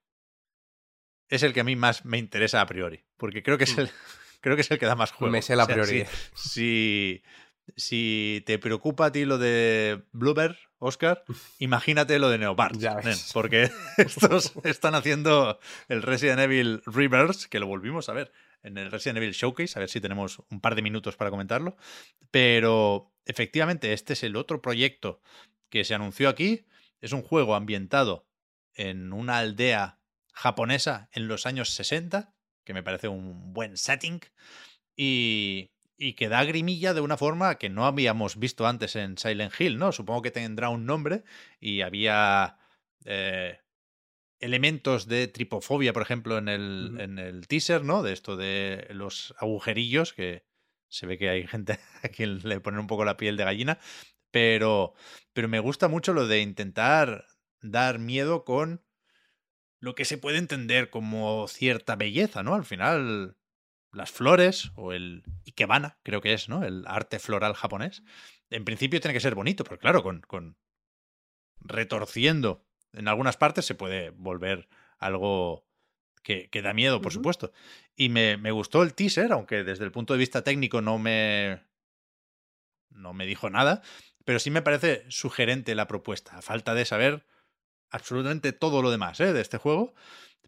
es 1.37 1.43
el 1.43 1.53
que 1.53 1.61
a 1.61 1.65
mí 1.65 1.77
más 1.77 2.05
me 2.05 2.19
interesa 2.19 2.61
a 2.61 2.67
priori. 2.67 3.05
Porque 3.17 3.43
creo 3.43 3.59
que 3.59 3.65
es 3.65 3.77
el, 3.79 3.91
creo 4.41 4.57
que 4.57 4.63
es 4.63 4.71
el 4.71 4.79
que 4.79 4.87
da 4.87 4.95
más 4.95 5.13
juego. 5.13 5.31
Mm. 5.31 5.33
Me 5.33 5.43
sé 5.43 5.57
la 5.57 5.65
O 5.65 5.67
sea, 5.67 5.75
prioridad. 5.75 6.09
Si, 6.35 7.23
si 7.77 8.43
te 8.47 8.59
preocupa 8.59 9.07
a 9.07 9.13
ti 9.13 9.25
lo 9.25 9.39
de 9.39 10.03
Bluebird, 10.13 10.57
Oscar, 10.79 11.25
imagínate 11.59 12.19
lo 12.19 12.29
de 12.29 12.39
nen, 12.39 12.55
Porque 13.33 13.71
estos 13.97 14.53
están 14.65 14.95
haciendo 14.95 15.59
el 15.89 16.03
Resident 16.03 16.41
Evil 16.41 16.83
Reverse, 16.87 17.49
que 17.49 17.59
lo 17.59 17.67
volvimos 17.67 18.09
a 18.09 18.13
ver 18.13 18.33
en 18.63 18.79
el 18.79 18.91
Resident 18.91 19.19
Evil 19.19 19.33
Showcase, 19.33 19.79
a 19.79 19.81
ver 19.81 19.89
si 19.89 20.01
tenemos 20.01 20.43
un 20.51 20.61
par 20.61 20.75
de 20.75 20.83
minutos 20.83 21.17
para 21.17 21.31
comentarlo. 21.31 21.77
Pero 22.31 23.13
efectivamente, 23.27 23.93
este 23.93 24.15
es 24.15 24.23
el 24.23 24.37
otro 24.37 24.63
proyecto 24.63 25.21
que 25.69 25.85
se 25.85 25.95
anunció 25.95 26.29
aquí. 26.29 26.67
Es 27.01 27.13
un 27.13 27.23
juego 27.23 27.55
ambientado 27.55 28.27
en 28.75 29.13
una 29.13 29.39
aldea 29.39 29.99
japonesa 30.35 31.09
en 31.13 31.29
los 31.29 31.47
años 31.47 31.71
60, 31.71 32.35
que 32.65 32.75
me 32.75 32.83
parece 32.83 33.09
un 33.09 33.53
buen 33.53 33.77
setting, 33.77 34.21
y, 34.97 35.71
y 35.97 36.15
que 36.15 36.29
da 36.29 36.45
grimilla 36.45 36.95
de 36.95 37.01
una 37.01 37.17
forma 37.17 37.57
que 37.57 37.71
no 37.71 37.87
habíamos 37.87 38.39
visto 38.39 38.67
antes 38.67 38.97
en 38.97 39.17
Silent 39.17 39.59
Hill, 39.59 39.79
¿no? 39.79 39.93
Supongo 39.93 40.23
que 40.23 40.31
tendrá 40.31 40.69
un 40.69 40.87
nombre 40.87 41.25
y 41.61 41.81
había 41.83 42.59
eh, 43.05 43.61
elementos 44.41 45.07
de 45.07 45.29
tripofobia, 45.29 45.93
por 45.93 46.03
ejemplo, 46.03 46.39
en 46.39 46.49
el, 46.49 46.97
en 46.99 47.19
el 47.19 47.47
teaser, 47.47 47.85
¿no? 47.85 48.03
De 48.03 48.13
esto 48.13 48.37
de 48.37 48.87
los 48.91 49.35
agujerillos, 49.39 50.13
que 50.13 50.45
se 50.89 51.07
ve 51.07 51.19
que 51.19 51.29
hay 51.29 51.47
gente 51.47 51.79
a 52.03 52.09
quien 52.09 52.41
le 52.41 52.61
ponen 52.61 52.81
un 52.81 52.87
poco 52.87 53.05
la 53.05 53.17
piel 53.17 53.37
de 53.37 53.45
gallina, 53.45 53.79
pero, 54.31 54.95
pero 55.33 55.49
me 55.49 55.61
gusta 55.61 55.89
mucho 55.89 56.13
lo 56.13 56.27
de 56.27 56.41
intentar 56.41 57.27
dar 57.63 57.99
miedo 57.99 58.45
con 58.45 58.84
lo 59.85 59.95
que 59.95 60.07
se 60.07 60.17
puede 60.17 60.39
entender 60.39 60.89
como 60.89 61.47
cierta 61.47 61.95
belleza, 61.95 62.43
¿no? 62.43 62.55
Al 62.55 62.65
final, 62.65 63.37
las 63.93 64.11
flores 64.11 64.73
o 64.77 64.95
el 64.95 65.25
ikebana, 65.45 65.99
creo 66.03 66.23
que 66.23 66.33
es, 66.33 66.49
¿no? 66.49 66.65
El 66.65 66.85
arte 66.87 67.19
floral 67.19 67.53
japonés. 67.53 68.03
En 68.49 68.65
principio 68.65 68.99
tiene 69.03 69.13
que 69.13 69.21
ser 69.21 69.35
bonito, 69.35 69.63
pero 69.63 69.79
claro, 69.79 70.03
con, 70.03 70.23
con 70.23 70.57
retorciendo 71.61 72.65
en 72.95 73.09
algunas 73.09 73.37
partes 73.37 73.67
se 73.67 73.75
puede 73.75 74.09
volver 74.09 74.71
algo 74.99 75.69
que, 76.23 76.49
que 76.49 76.63
da 76.63 76.73
miedo, 76.73 77.03
por 77.03 77.13
supuesto. 77.13 77.53
Y 77.95 78.09
me, 78.09 78.39
me 78.39 78.53
gustó 78.53 78.83
el 78.83 78.95
teaser, 78.95 79.33
aunque 79.33 79.65
desde 79.65 79.85
el 79.85 79.93
punto 79.93 80.15
de 80.15 80.19
vista 80.19 80.43
técnico 80.43 80.81
no 80.81 80.99
me, 80.99 81.61
no 82.89 83.13
me 83.13 83.27
dijo 83.27 83.51
nada, 83.51 83.83
pero 84.25 84.39
sí 84.39 84.51
me 84.51 84.63
parece 84.63 85.05
sugerente 85.11 85.75
la 85.75 85.87
propuesta, 85.87 86.39
a 86.39 86.43
falta 86.43 86.73
de 86.73 86.87
saber 86.87 87.27
absolutamente 87.95 88.53
todo 88.53 88.83
lo 88.83 88.91
demás 88.91 89.21
¿eh? 89.21 89.33
de 89.33 89.41
este 89.41 89.57
juego. 89.57 89.95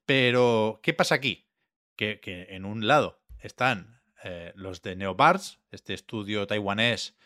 Pero, 0.04 0.80
¿qué 0.82 0.92
pasa 0.92 1.14
aquí? 1.14 1.48
Que, 1.96 2.20
en 2.50 2.64
un 2.64 2.86
lado 2.86 3.22
están 3.38 4.02
eh, 4.24 4.52
los 4.56 4.82
de 4.82 4.96
Neobards, 4.96 5.60
este 5.70 5.94
estudio 5.94 6.46
taiwanés 6.46 7.16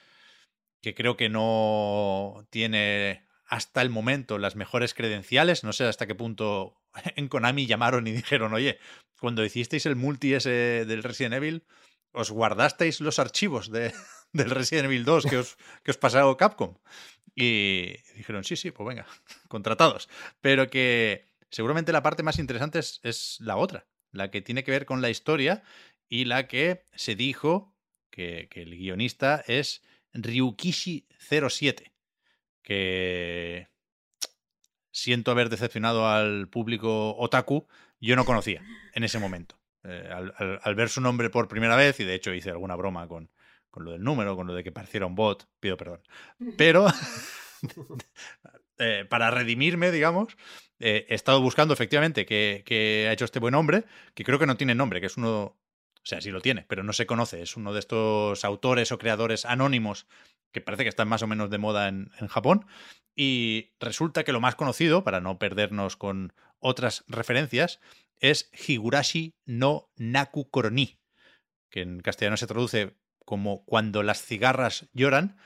que 0.83 0.95
creo 0.95 1.17
que 1.17 1.29
no 1.29 2.47
tiene 2.51 3.27
hasta 3.47 3.83
el 3.83 3.91
momento 3.91 4.39
las 4.39 4.57
mejores 4.57 4.95
credenciales. 4.95 5.65
No 5.65 5.73
sé 5.73 5.85
hasta 5.85 6.07
qué 6.07 6.15
punto 6.15 6.81
en 7.17 7.29
Konami 7.29 7.67
llamaron 7.67 8.07
y 8.07 8.13
dijeron, 8.13 8.53
oye, 8.53 8.79
cuando 9.19 9.45
hicisteis 9.45 9.87
el 9.87 9.97
multi 9.97 10.35
ese 10.35 10.85
del 10.87 11.03
Resident 11.03 11.35
Evil, 11.35 11.65
os 12.13 12.31
guardasteis 12.31 13.01
los 13.01 13.19
archivos 13.19 13.71
de, 13.71 13.93
del 14.33 14.51
Resident 14.51 14.87
Evil 14.87 15.05
2 15.05 15.27
que 15.27 15.39
os, 15.39 15.57
que 15.83 15.91
os 15.91 15.99
pasado 15.99 16.37
Capcom. 16.37 16.77
Y 17.35 17.97
dijeron, 18.17 18.45
sí, 18.45 18.57
sí, 18.57 18.71
pues 18.71 18.87
venga, 18.89 19.07
contratados. 19.49 20.09
Pero 20.41 20.69
que 20.69 21.27
seguramente 21.51 21.93
la 21.93 22.03
parte 22.03 22.23
más 22.23 22.39
interesante 22.39 22.79
es, 22.79 23.01
es 23.03 23.39
la 23.41 23.57
otra, 23.57 23.87
la 24.13 24.31
que 24.31 24.43
tiene 24.43 24.65
que 24.65 24.71
ver 24.71 24.87
con 24.87 25.03
la 25.03 25.11
historia 25.11 25.63
y 26.09 26.25
la 26.25 26.47
que 26.49 26.85
se 26.95 27.15
dijo 27.15 27.75
que, 28.11 28.49
que 28.51 28.63
el 28.63 28.77
guionista 28.77 29.43
es 29.47 29.83
Ryukishi07, 30.15 31.93
que 32.63 33.69
siento 34.93 35.31
haber 35.31 35.49
decepcionado 35.49 36.09
al 36.09 36.49
público 36.49 37.17
otaku, 37.17 37.67
yo 38.01 38.17
no 38.17 38.25
conocía 38.25 38.63
en 38.95 39.05
ese 39.05 39.19
momento. 39.19 39.61
Eh, 39.85 40.11
al, 40.63 40.75
ver 40.75 40.91
su 40.91 41.01
nombre 41.01 41.31
por 41.31 41.49
primera 41.49 41.77
vez, 41.77 42.01
y 42.01 42.05
de 42.05 42.15
hecho 42.15 42.35
hice 42.35 42.51
alguna 42.51 42.77
broma 42.77 43.09
con, 43.09 43.31
con 43.71 43.85
lo 43.85 43.93
del 43.93 44.03
número, 44.03 44.37
con 44.37 44.47
lo 44.47 44.55
de 44.55 44.65
que 44.65 44.73
pareciera 44.73 45.07
un 45.07 45.15
bot, 45.15 45.49
pido 45.61 45.77
perdón. 45.77 46.03
Pero 46.57 46.87
eh, 48.79 49.07
para 49.09 49.31
redimirme, 49.31 49.91
digamos, 49.91 50.37
eh, 50.79 51.07
he 51.09 51.15
estado 51.15 51.41
buscando 51.41 51.75
efectivamente 51.75 52.27
que, 52.27 52.63
que 52.65 53.07
ha 53.09 53.13
hecho 53.13 53.25
este 53.25 53.39
buen 53.39 53.55
hombre, 53.55 53.85
que 54.15 54.25
creo 54.25 54.39
que 54.39 54.47
no 54.47 54.57
tiene 54.57 54.75
nombre, 54.75 55.01
que 55.01 55.07
es 55.07 55.17
uno, 55.17 55.43
o 55.43 55.59
sea, 56.03 56.21
sí 56.21 56.31
lo 56.31 56.41
tiene, 56.41 56.65
pero 56.69 56.83
no 56.83 56.93
se 56.93 57.07
conoce, 57.07 57.43
es 57.43 57.57
uno 57.57 57.73
de 57.73 57.81
estos 57.81 58.45
autores 58.45 58.93
o 58.93 58.99
creadores 58.99 59.45
anónimos 59.45 60.07
que 60.53 60.61
parece 60.61 60.83
que 60.83 60.89
están 60.89 61.09
más 61.09 61.23
o 61.23 61.27
menos 61.27 61.51
de 61.51 61.59
moda 61.59 61.89
en, 61.89 62.11
en 62.19 62.27
Japón. 62.27 62.67
Y 63.15 63.73
resulta 63.79 64.25
que 64.25 64.33
lo 64.33 64.41
más 64.41 64.57
conocido, 64.57 65.05
para 65.05 65.21
no 65.21 65.39
perdernos 65.39 65.97
con 65.97 66.33
otras 66.59 67.05
referencias, 67.07 67.81
es 68.19 68.51
Higurashi 68.67 69.35
no 69.45 69.91
Naku 69.97 70.51
Koroni, 70.51 70.99
que 71.71 71.83
en 71.83 72.01
castellano 72.01 72.37
se 72.37 72.47
traduce 72.47 72.97
como 73.25 73.65
Cuando 73.65 74.03
las 74.03 74.23
cigarras 74.23 74.89
lloran, 74.93 75.37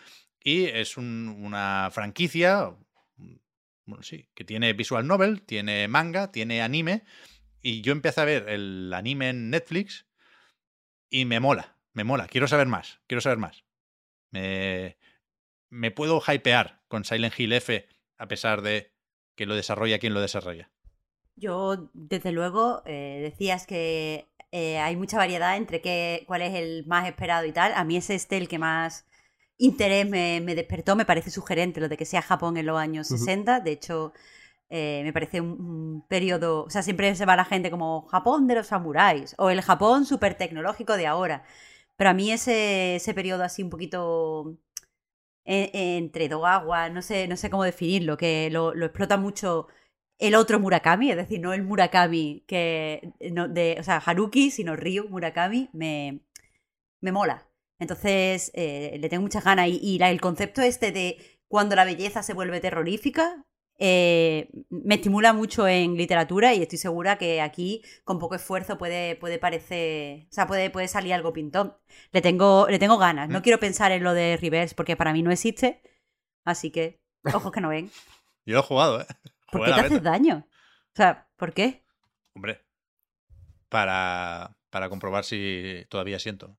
y 0.42 0.64
es 0.66 0.96
un- 0.96 1.28
una 1.40 1.90
franquicia, 1.92 2.74
bueno, 3.86 4.02
sí, 4.02 4.28
que 4.34 4.44
tiene 4.44 4.72
visual 4.72 5.06
novel, 5.06 5.42
tiene 5.42 5.88
manga, 5.88 6.32
tiene 6.32 6.62
anime, 6.62 7.04
y 7.60 7.80
yo 7.80 7.92
empecé 7.92 8.20
a 8.20 8.24
ver 8.26 8.48
el 8.48 8.92
anime 8.94 9.30
en 9.30 9.50
Netflix 9.50 10.06
y 11.10 11.24
me 11.24 11.40
mola, 11.40 11.78
me 11.92 12.04
mola, 12.04 12.26
quiero 12.26 12.48
saber 12.48 12.66
más, 12.66 13.00
quiero 13.06 13.20
saber 13.20 13.38
más. 13.38 13.64
Me, 14.30 14.98
me 15.70 15.90
puedo 15.90 16.20
hypear 16.26 16.82
con 16.88 17.04
Silent 17.04 17.38
Hill 17.38 17.52
F 17.52 17.88
a 18.18 18.28
pesar 18.28 18.62
de 18.62 18.92
que 19.34 19.46
lo 19.46 19.54
desarrolla 19.54 19.98
quien 19.98 20.14
lo 20.14 20.20
desarrolla. 20.20 20.70
Yo, 21.36 21.90
desde 21.94 22.32
luego, 22.32 22.82
eh, 22.86 23.18
decías 23.22 23.66
que 23.66 24.28
eh, 24.56 24.78
hay 24.78 24.94
mucha 24.94 25.16
variedad 25.16 25.56
entre 25.56 25.80
qué, 25.80 26.22
cuál 26.28 26.42
es 26.42 26.54
el 26.54 26.86
más 26.86 27.08
esperado 27.08 27.44
y 27.44 27.52
tal. 27.52 27.72
A 27.74 27.82
mí 27.82 27.96
es 27.96 28.08
este 28.10 28.36
el 28.36 28.48
que 28.48 28.60
más 28.60 29.04
interés 29.58 30.08
me, 30.08 30.40
me 30.40 30.54
despertó. 30.54 30.94
Me 30.94 31.04
parece 31.04 31.32
sugerente 31.32 31.80
lo 31.80 31.88
de 31.88 31.96
que 31.96 32.04
sea 32.04 32.22
Japón 32.22 32.56
en 32.56 32.66
los 32.66 32.78
años 32.78 33.08
60. 33.08 33.60
De 33.60 33.72
hecho, 33.72 34.12
eh, 34.70 35.02
me 35.04 35.12
parece 35.12 35.40
un, 35.40 35.50
un, 35.60 36.06
periodo. 36.08 36.64
O 36.64 36.70
sea, 36.70 36.82
siempre 36.84 37.14
se 37.16 37.26
va 37.26 37.36
la 37.36 37.44
gente 37.44 37.70
como 37.70 38.02
Japón 38.06 38.46
de 38.46 38.54
los 38.56 38.68
samuráis 38.68 39.34
o 39.38 39.50
el 39.50 39.60
Japón 39.62 40.06
súper 40.06 40.36
tecnológico 40.36 40.96
de 40.96 41.08
ahora. 41.08 41.44
Pero 41.96 42.10
a 42.10 42.14
mí 42.14 42.30
ese, 42.32 42.96
ese 42.96 43.14
periodo 43.14 43.44
así 43.44 43.62
un 43.62 43.70
poquito 43.70 44.56
entre 45.44 46.28
dos 46.28 46.44
aguas, 46.46 46.92
no 46.92 47.02
sé, 47.02 47.28
no 47.28 47.36
sé 47.36 47.50
cómo 47.50 47.64
definirlo, 47.64 48.16
que 48.16 48.50
lo, 48.50 48.74
lo, 48.74 48.86
explota 48.86 49.16
mucho 49.18 49.68
el 50.18 50.34
otro 50.34 50.60
Murakami, 50.60 51.10
es 51.10 51.16
decir, 51.16 51.40
no 51.40 51.52
el 51.52 51.62
Murakami 51.62 52.44
que 52.46 53.12
no, 53.32 53.48
de, 53.48 53.76
o 53.78 53.82
sea, 53.82 53.98
Haruki, 53.98 54.50
sino 54.50 54.76
Ryu 54.76 55.08
Murakami, 55.08 55.70
me, 55.72 56.20
me 57.00 57.12
mola. 57.12 57.48
Entonces, 57.78 58.50
eh, 58.54 58.96
le 58.98 59.08
tengo 59.08 59.22
muchas 59.22 59.44
ganas. 59.44 59.68
Y, 59.68 59.80
y 59.82 59.98
la, 59.98 60.10
el 60.10 60.20
concepto 60.20 60.62
este 60.62 60.92
de 60.92 61.18
cuando 61.48 61.76
la 61.76 61.84
belleza 61.84 62.22
se 62.22 62.34
vuelve 62.34 62.60
terrorífica, 62.60 63.44
eh, 63.78 64.50
me 64.70 64.94
estimula 64.96 65.32
mucho 65.32 65.66
en 65.66 65.96
literatura 65.96 66.54
y 66.54 66.62
estoy 66.62 66.78
segura 66.78 67.18
que 67.18 67.40
aquí 67.40 67.82
con 68.04 68.20
poco 68.20 68.36
esfuerzo 68.36 68.78
puede, 68.78 69.16
puede 69.16 69.38
parecer, 69.38 70.26
o 70.30 70.32
sea, 70.32 70.46
puede, 70.46 70.70
puede 70.70 70.88
salir 70.88 71.12
algo 71.12 71.32
pintón. 71.32 71.76
Le 72.12 72.22
tengo, 72.22 72.68
le 72.68 72.78
tengo 72.78 72.98
ganas. 72.98 73.28
No 73.28 73.42
quiero 73.42 73.58
pensar 73.58 73.92
en 73.92 74.04
lo 74.04 74.14
de 74.14 74.36
Reverse 74.36 74.74
porque 74.74 74.96
para 74.96 75.12
mí 75.12 75.22
no 75.22 75.32
existe. 75.32 75.82
Así 76.44 76.70
que, 76.70 77.00
ojos 77.32 77.52
que 77.52 77.60
no 77.60 77.68
ven. 77.68 77.90
Yo 78.46 78.58
he 78.58 78.62
jugado, 78.62 79.00
¿eh? 79.00 79.06
¿Por 79.50 79.64
qué 79.64 79.72
te 79.72 79.80
haces 79.80 80.02
daño? 80.02 80.46
O 80.48 80.96
sea, 80.96 81.28
¿por 81.36 81.52
qué? 81.52 81.84
Hombre, 82.34 82.64
para, 83.68 84.56
para 84.70 84.88
comprobar 84.88 85.24
si 85.24 85.84
todavía 85.88 86.18
siento. 86.18 86.56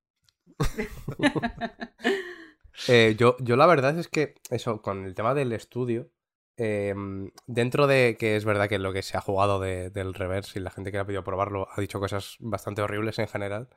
eh, 2.87 3.15
yo, 3.17 3.35
yo 3.39 3.55
la 3.55 3.65
verdad 3.65 3.97
es 3.97 4.07
que 4.07 4.35
eso, 4.49 4.81
con 4.81 5.05
el 5.05 5.15
tema 5.15 5.33
del 5.33 5.51
estudio, 5.51 6.11
eh, 6.57 6.93
dentro 7.47 7.87
de 7.87 8.15
que 8.17 8.35
es 8.35 8.45
verdad 8.45 8.69
que 8.69 8.79
lo 8.79 8.93
que 8.93 9.01
se 9.01 9.17
ha 9.17 9.21
jugado 9.21 9.59
de, 9.59 9.89
del 9.89 10.13
reverse 10.13 10.59
y 10.59 10.61
la 10.61 10.71
gente 10.71 10.91
que 10.91 10.97
ha 10.97 11.05
podido 11.05 11.23
probarlo 11.23 11.67
ha 11.71 11.81
dicho 11.81 11.99
cosas 11.99 12.37
bastante 12.39 12.81
horribles 12.81 13.19
en 13.19 13.27
general, 13.27 13.69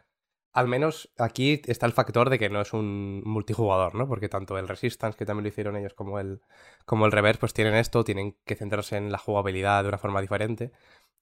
al 0.52 0.68
menos 0.68 1.10
aquí 1.18 1.62
está 1.66 1.86
el 1.86 1.92
factor 1.92 2.30
de 2.30 2.38
que 2.38 2.48
no 2.48 2.60
es 2.60 2.72
un 2.72 3.22
multijugador, 3.24 3.94
¿no? 3.94 4.08
Porque 4.08 4.28
tanto 4.28 4.58
el 4.58 4.68
Resistance, 4.68 5.16
que 5.16 5.26
también 5.26 5.44
lo 5.44 5.48
hicieron 5.48 5.76
ellos, 5.76 5.94
como 5.94 6.18
el, 6.18 6.40
como 6.84 7.06
el 7.06 7.12
Reverse, 7.12 7.40
pues 7.40 7.54
tienen 7.54 7.74
esto, 7.74 8.04
tienen 8.04 8.36
que 8.44 8.56
centrarse 8.56 8.96
en 8.96 9.12
la 9.12 9.18
jugabilidad 9.18 9.82
de 9.82 9.88
una 9.88 9.98
forma 9.98 10.20
diferente. 10.20 10.72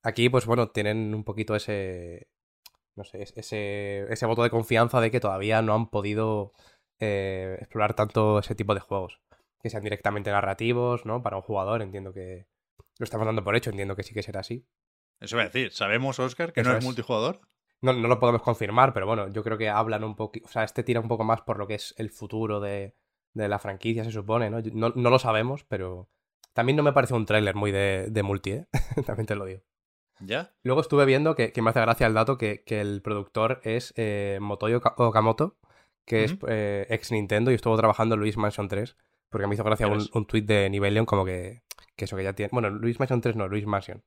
Aquí, 0.02 0.28
pues 0.28 0.46
bueno, 0.46 0.68
tienen 0.70 1.14
un 1.14 1.24
poquito 1.24 1.54
ese. 1.56 2.28
No 2.94 3.04
sé, 3.04 3.22
ese, 3.22 4.06
ese 4.10 4.26
voto 4.26 4.42
de 4.42 4.48
confianza 4.48 5.00
de 5.02 5.10
que 5.10 5.20
todavía 5.20 5.60
no 5.60 5.74
han 5.74 5.90
podido 5.90 6.52
eh, 6.98 7.58
explorar 7.60 7.94
tanto 7.94 8.38
ese 8.38 8.54
tipo 8.54 8.72
de 8.72 8.80
juegos 8.80 9.20
que 9.60 9.68
sean 9.68 9.82
directamente 9.82 10.30
narrativos, 10.30 11.04
¿no? 11.04 11.22
Para 11.22 11.36
un 11.36 11.42
jugador, 11.42 11.82
entiendo 11.82 12.14
que 12.14 12.46
lo 12.98 13.04
estamos 13.04 13.26
dando 13.26 13.44
por 13.44 13.54
hecho, 13.54 13.68
entiendo 13.68 13.96
que 13.96 14.02
sí 14.02 14.14
que 14.14 14.22
será 14.22 14.40
así. 14.40 14.64
Eso 15.20 15.36
voy 15.36 15.42
a 15.42 15.48
decir, 15.48 15.72
¿sabemos, 15.72 16.18
Oscar, 16.18 16.52
que 16.52 16.62
no 16.62 16.74
es, 16.74 16.84
multijugador? 16.84 17.40
No, 17.82 17.92
no 17.92 18.08
lo 18.08 18.18
podemos 18.18 18.42
confirmar, 18.42 18.92
pero 18.92 19.06
bueno, 19.06 19.28
yo 19.28 19.42
creo 19.42 19.58
que 19.58 19.68
hablan 19.68 20.04
un 20.04 20.16
poco, 20.16 20.38
o 20.44 20.48
sea, 20.48 20.64
este 20.64 20.82
tira 20.82 21.00
un 21.00 21.08
poco 21.08 21.24
más 21.24 21.42
por 21.42 21.58
lo 21.58 21.66
que 21.66 21.74
es 21.74 21.94
el 21.98 22.10
futuro 22.10 22.60
de, 22.60 22.94
de 23.34 23.48
la 23.48 23.58
franquicia, 23.58 24.04
se 24.04 24.10
supone, 24.10 24.50
¿no? 24.50 24.60
¿no? 24.72 24.92
¿no? 24.94 25.10
lo 25.10 25.18
sabemos, 25.18 25.64
pero 25.64 26.08
también 26.54 26.76
no 26.76 26.82
me 26.82 26.92
parece 26.92 27.14
un 27.14 27.26
tráiler 27.26 27.54
muy 27.54 27.72
de, 27.72 28.06
de, 28.10 28.22
multi, 28.22 28.52
¿eh? 28.52 28.66
también 29.06 29.26
te 29.26 29.34
lo 29.36 29.44
digo. 29.44 29.62
¿Ya? 30.20 30.54
Luego 30.62 30.80
estuve 30.80 31.04
viendo 31.04 31.34
que, 31.34 31.52
que 31.52 31.60
me 31.60 31.70
hace 31.70 31.82
gracia 31.82 32.06
el 32.06 32.14
dato 32.14 32.38
que, 32.38 32.64
que 32.64 32.80
el 32.80 33.02
productor 33.02 33.60
es 33.62 33.92
eh, 33.96 34.38
Motoyo 34.40 34.80
Okamoto, 34.96 35.58
que 36.06 36.24
uh 36.24 36.28
-huh. 36.28 36.32
es 36.32 36.38
eh, 36.48 36.86
ex 36.88 37.12
Nintendo 37.12 37.50
y 37.50 37.54
estuvo 37.54 37.76
trabajando 37.76 38.14
en 38.14 38.22
Luis 38.22 38.38
Mansion 38.38 38.68
3. 38.68 38.96
Porque 39.28 39.46
me 39.46 39.54
hizo 39.54 39.64
gracia 39.64 39.88
un, 39.88 40.00
un 40.14 40.26
tuit 40.26 40.46
de 40.46 40.70
Nivelion 40.70 41.04
como 41.04 41.24
que, 41.24 41.62
que 41.96 42.04
eso 42.06 42.16
que 42.16 42.22
ya 42.22 42.32
tiene... 42.32 42.48
Bueno, 42.52 42.70
Luis 42.70 42.98
Mansion 42.98 43.20
3 43.20 43.36
no, 43.36 43.48
Luis 43.48 43.66
Mansion. 43.66 44.02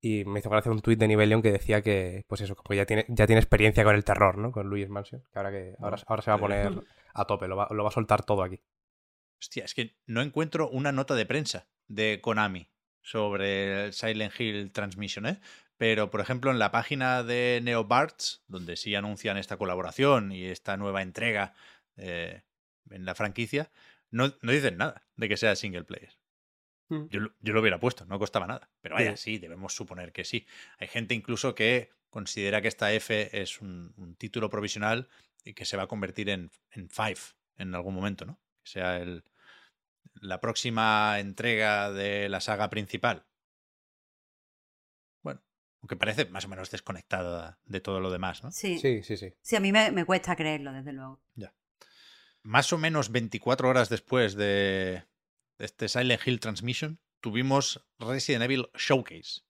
Y 0.00 0.24
me 0.24 0.38
hizo 0.38 0.50
gracia 0.50 0.70
un 0.70 0.80
tuit 0.80 0.98
de 0.98 1.08
Nivelion 1.08 1.42
que 1.42 1.50
decía 1.50 1.82
que, 1.82 2.24
pues 2.28 2.40
eso, 2.40 2.54
que 2.54 2.76
ya 2.76 2.86
tiene, 2.86 3.04
ya 3.08 3.26
tiene 3.26 3.40
experiencia 3.40 3.82
con 3.82 3.96
el 3.96 4.04
terror, 4.04 4.38
¿no? 4.38 4.52
Con 4.52 4.68
Luis 4.68 4.88
Mansion. 4.88 5.22
Que 5.32 5.38
ahora, 5.38 5.50
que, 5.50 5.74
ahora, 5.80 5.98
ahora 6.06 6.22
se 6.22 6.30
va 6.30 6.36
a 6.36 6.40
poner 6.40 6.72
a 7.14 7.24
tope, 7.24 7.48
lo 7.48 7.56
va, 7.56 7.68
lo 7.70 7.82
va 7.82 7.88
a 7.88 7.92
soltar 7.92 8.24
todo 8.24 8.42
aquí. 8.42 8.60
Hostia, 9.40 9.64
es 9.64 9.74
que 9.74 9.96
no 10.06 10.22
encuentro 10.22 10.68
una 10.68 10.92
nota 10.92 11.14
de 11.14 11.26
prensa 11.26 11.68
de 11.86 12.20
Konami 12.20 12.70
sobre 13.02 13.86
el 13.86 13.92
Silent 13.92 14.38
Hill 14.38 14.72
Transmission, 14.72 15.26
¿eh? 15.26 15.40
Pero, 15.78 16.10
por 16.10 16.20
ejemplo, 16.20 16.50
en 16.50 16.58
la 16.58 16.72
página 16.72 17.22
de 17.22 17.60
NeoBarts, 17.62 18.42
donde 18.48 18.76
sí 18.76 18.96
anuncian 18.96 19.36
esta 19.36 19.56
colaboración 19.56 20.32
y 20.32 20.46
esta 20.46 20.76
nueva 20.76 21.02
entrega 21.02 21.54
eh, 21.96 22.42
en 22.90 23.04
la 23.04 23.14
franquicia, 23.14 23.70
no, 24.10 24.34
no, 24.42 24.52
dicen 24.52 24.76
nada 24.76 25.06
de 25.16 25.28
que 25.28 25.36
sea 25.36 25.54
single 25.54 25.84
player. 25.84 26.17
Mm. 26.88 27.06
Yo, 27.10 27.20
yo, 27.40 27.52
lo 27.52 27.60
hubiera 27.60 27.78
puesto, 27.78 28.04
no 28.06 28.18
costaba 28.18 28.46
nada. 28.46 28.70
Pero 28.80 28.94
vaya, 28.94 29.16
sí. 29.16 29.34
sí, 29.34 29.38
debemos 29.38 29.74
suponer 29.74 30.12
que 30.12 30.24
sí. 30.24 30.46
Hay 30.78 30.88
gente 30.88 31.14
incluso 31.14 31.54
que 31.54 31.90
considera 32.10 32.62
que 32.62 32.68
esta 32.68 32.92
F 32.92 33.40
es 33.40 33.60
un, 33.60 33.92
un 33.96 34.14
título 34.16 34.50
provisional 34.50 35.08
y 35.44 35.54
que 35.54 35.64
se 35.64 35.76
va 35.76 35.84
a 35.84 35.88
convertir 35.88 36.30
en, 36.30 36.50
en 36.72 36.88
Five 36.88 37.18
en 37.56 37.74
algún 37.74 37.94
momento, 37.94 38.24
¿no? 38.24 38.38
Que 38.62 38.70
sea 38.70 38.96
el, 38.96 39.24
la 40.20 40.40
próxima 40.40 41.18
entrega 41.18 41.92
de 41.92 42.28
la 42.28 42.40
saga 42.40 42.70
principal. 42.70 43.26
Bueno, 45.22 45.42
aunque 45.82 45.96
parece 45.96 46.26
más 46.26 46.44
o 46.44 46.48
menos 46.48 46.70
desconectada 46.70 47.58
de 47.66 47.80
todo 47.80 48.00
lo 48.00 48.10
demás, 48.10 48.42
¿no? 48.42 48.50
Sí, 48.50 48.78
sí, 48.78 49.02
sí. 49.02 49.16
Sí, 49.16 49.34
sí 49.42 49.56
a 49.56 49.60
mí 49.60 49.72
me, 49.72 49.90
me 49.90 50.04
cuesta 50.04 50.36
creerlo, 50.36 50.72
desde 50.72 50.92
luego. 50.92 51.20
Ya 51.34 51.52
más 52.42 52.72
o 52.72 52.78
menos 52.78 53.12
24 53.12 53.68
horas 53.68 53.88
después 53.88 54.34
de, 54.34 55.04
este 55.58 55.88
Silent 55.88 56.26
Hill 56.26 56.40
Transmission, 56.40 57.00
tuvimos 57.20 57.86
Resident 57.98 58.44
Evil 58.44 58.68
Showcase, 58.74 59.42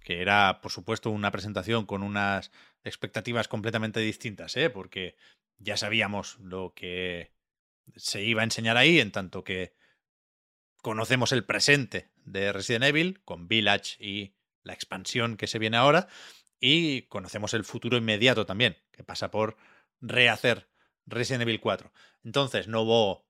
que 0.00 0.20
era, 0.20 0.60
por 0.60 0.72
supuesto, 0.72 1.10
una 1.10 1.30
presentación 1.30 1.86
con 1.86 2.02
unas 2.02 2.50
expectativas 2.84 3.48
completamente 3.48 4.00
distintas, 4.00 4.56
¿eh? 4.56 4.70
porque 4.70 5.16
ya 5.58 5.76
sabíamos 5.76 6.38
lo 6.40 6.74
que 6.74 7.32
se 7.96 8.22
iba 8.22 8.42
a 8.42 8.44
enseñar 8.44 8.76
ahí, 8.76 9.00
en 9.00 9.12
tanto 9.12 9.44
que 9.44 9.74
conocemos 10.82 11.32
el 11.32 11.44
presente 11.44 12.10
de 12.16 12.52
Resident 12.52 12.84
Evil, 12.84 13.22
con 13.24 13.48
Village 13.48 13.96
y 14.04 14.34
la 14.62 14.72
expansión 14.72 15.36
que 15.36 15.46
se 15.46 15.58
viene 15.58 15.76
ahora, 15.76 16.08
y 16.58 17.02
conocemos 17.02 17.54
el 17.54 17.64
futuro 17.64 17.96
inmediato 17.96 18.46
también, 18.46 18.76
que 18.92 19.04
pasa 19.04 19.30
por 19.30 19.56
rehacer 20.00 20.68
Resident 21.06 21.42
Evil 21.42 21.60
4. 21.60 21.92
Entonces, 22.24 22.68
no 22.68 22.82
hubo, 22.82 23.26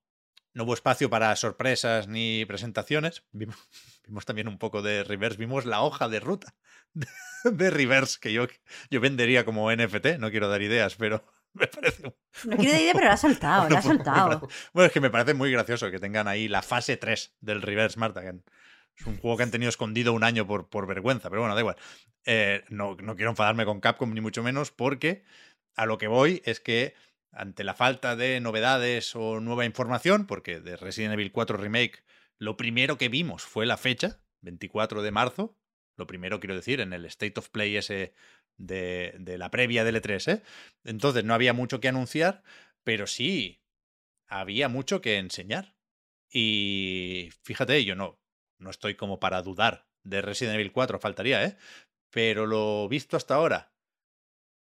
no 0.54 0.64
hubo 0.64 0.74
espacio 0.74 1.10
para 1.10 1.34
sorpresas 1.36 2.08
ni 2.08 2.44
presentaciones. 2.44 3.24
Vimos, 3.32 3.56
vimos, 4.06 4.24
también 4.24 4.48
un 4.48 4.58
poco 4.58 4.82
de 4.82 5.04
Reverse, 5.04 5.38
vimos 5.38 5.64
la 5.66 5.82
hoja 5.82 6.08
de 6.08 6.20
ruta 6.20 6.54
de, 6.94 7.06
de 7.44 7.70
Reverse 7.70 8.18
que 8.20 8.32
yo, 8.32 8.46
yo 8.90 9.00
vendería 9.00 9.44
como 9.44 9.72
NFT, 9.74 10.18
no 10.18 10.30
quiero 10.30 10.48
dar 10.48 10.62
ideas, 10.62 10.96
pero 10.96 11.24
me 11.52 11.66
parece... 11.66 12.06
Un, 12.06 12.14
no 12.50 12.56
quiero 12.56 12.72
dar 12.72 12.80
idea, 12.82 12.92
pero 12.94 13.06
la 13.06 13.12
ha 13.12 13.18
soltado, 13.18 13.68
la 13.68 13.78
ha 13.78 13.82
soltado. 13.82 14.48
Bueno, 14.72 14.86
es 14.86 14.92
que 14.92 15.00
me 15.00 15.10
parece 15.10 15.34
muy 15.34 15.50
gracioso 15.50 15.90
que 15.90 15.98
tengan 15.98 16.28
ahí 16.28 16.48
la 16.48 16.62
fase 16.62 16.96
3 16.96 17.36
del 17.40 17.62
Reverse, 17.62 17.98
Marta. 17.98 18.22
Que 18.22 18.40
es 18.96 19.06
un 19.06 19.18
juego 19.18 19.36
que 19.36 19.42
han 19.44 19.50
tenido 19.50 19.68
escondido 19.68 20.12
un 20.12 20.24
año 20.24 20.46
por, 20.46 20.68
por 20.68 20.86
vergüenza, 20.86 21.30
pero 21.30 21.42
bueno, 21.42 21.54
da 21.54 21.60
igual. 21.60 21.76
Eh, 22.24 22.64
no, 22.68 22.96
no 22.96 23.16
quiero 23.16 23.30
enfadarme 23.30 23.64
con 23.64 23.80
Capcom 23.80 24.12
ni 24.12 24.20
mucho 24.20 24.42
menos 24.42 24.70
porque 24.70 25.24
a 25.74 25.86
lo 25.86 25.98
que 25.98 26.06
voy 26.06 26.42
es 26.44 26.60
que 26.60 26.94
ante 27.32 27.64
la 27.64 27.74
falta 27.74 28.14
de 28.16 28.40
novedades 28.40 29.16
o 29.16 29.40
nueva 29.40 29.64
información, 29.64 30.26
porque 30.26 30.60
de 30.60 30.76
Resident 30.76 31.14
Evil 31.14 31.32
4 31.32 31.56
Remake 31.56 32.04
lo 32.38 32.56
primero 32.56 32.98
que 32.98 33.08
vimos 33.08 33.42
fue 33.42 33.66
la 33.66 33.76
fecha, 33.76 34.20
24 34.40 35.02
de 35.02 35.10
marzo, 35.10 35.56
lo 35.96 36.06
primero 36.06 36.40
quiero 36.40 36.54
decir, 36.54 36.80
en 36.80 36.92
el 36.92 37.04
State 37.06 37.38
of 37.38 37.50
Play 37.50 37.76
ese 37.76 38.14
de, 38.56 39.14
de 39.18 39.38
la 39.38 39.50
previa 39.50 39.84
del 39.84 39.96
E3, 39.96 40.32
¿eh? 40.32 40.42
Entonces 40.84 41.24
no 41.24 41.34
había 41.34 41.52
mucho 41.52 41.80
que 41.80 41.88
anunciar, 41.88 42.42
pero 42.84 43.06
sí 43.06 43.62
había 44.26 44.68
mucho 44.68 45.00
que 45.00 45.18
enseñar. 45.18 45.76
Y 46.30 47.30
fíjate, 47.42 47.84
yo 47.84 47.94
no, 47.94 48.20
no 48.58 48.70
estoy 48.70 48.94
como 48.94 49.20
para 49.20 49.42
dudar 49.42 49.86
de 50.02 50.22
Resident 50.22 50.54
Evil 50.56 50.72
4, 50.72 50.98
faltaría, 50.98 51.44
¿eh? 51.44 51.56
Pero 52.10 52.46
lo 52.46 52.88
visto 52.88 53.16
hasta 53.16 53.34
ahora 53.34 53.72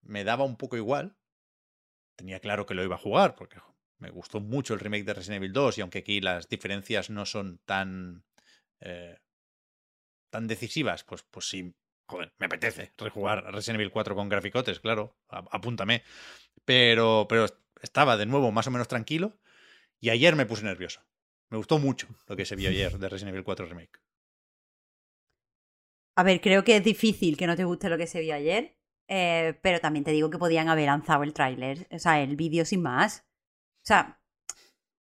me 0.03 0.25
daba 0.25 0.45
un 0.45 0.57
poco 0.57 0.77
igual, 0.77 1.17
tenía 2.23 2.39
claro 2.39 2.67
que 2.67 2.75
lo 2.75 2.85
iba 2.85 2.95
a 2.95 3.01
jugar, 3.01 3.35
porque 3.35 3.59
me 3.99 4.11
gustó 4.11 4.39
mucho 4.39 4.75
el 4.75 4.81
remake 4.81 5.05
de 5.05 5.15
Resident 5.15 5.39
Evil 5.39 5.53
2, 5.53 5.79
y 5.79 5.81
aunque 5.81 5.99
aquí 5.99 6.21
las 6.21 6.49
diferencias 6.49 7.11
no 7.11 7.27
son 7.27 7.59
tan. 7.65 8.25
Eh, 8.81 9.19
tan 10.31 10.47
decisivas, 10.47 11.03
pues, 11.03 11.25
pues 11.25 11.49
sí, 11.49 11.75
joder, 12.07 12.33
me 12.39 12.47
apetece 12.47 12.93
rejugar 12.97 13.53
Resident 13.53 13.81
Evil 13.81 13.91
4 13.91 14.15
con 14.15 14.29
graficotes, 14.29 14.79
claro, 14.79 15.19
apúntame. 15.29 16.05
Pero, 16.65 17.27
pero 17.29 17.47
estaba 17.83 18.17
de 18.17 18.27
nuevo 18.27 18.53
más 18.53 18.69
o 18.69 18.71
menos 18.71 18.87
tranquilo, 18.87 19.37
y 20.01 20.11
ayer 20.11 20.37
me 20.37 20.47
puse 20.47 20.63
nervioso. 20.63 21.01
Me 21.51 21.59
gustó 21.59 21.81
mucho 21.81 22.07
lo 22.29 22.37
que 22.37 22.47
se 22.47 22.55
vio 22.55 22.71
ayer 22.71 22.99
de 22.99 23.09
Resident 23.09 23.35
Evil 23.35 23.45
4 23.45 23.67
Remake. 23.67 23.99
A 26.15 26.23
ver, 26.23 26.41
creo 26.41 26.63
que 26.63 26.77
es 26.77 26.85
difícil 26.85 27.37
que 27.37 27.49
no 27.49 27.57
te 27.57 27.65
guste 27.65 27.91
lo 27.91 27.99
que 27.99 28.07
se 28.07 28.21
vio 28.21 28.35
ayer, 28.35 28.77
eh, 29.09 29.59
pero 29.63 29.81
también 29.81 30.05
te 30.05 30.11
digo 30.13 30.31
que 30.31 30.39
podían 30.39 30.69
haber 30.69 30.87
lanzado 30.87 31.23
el 31.23 31.33
tráiler, 31.33 31.87
o 31.91 31.99
sea, 31.99 32.21
el 32.21 32.37
vídeo 32.37 32.65
sin 32.65 32.83
más. 32.83 33.25
O 33.79 33.85
sea, 33.87 34.19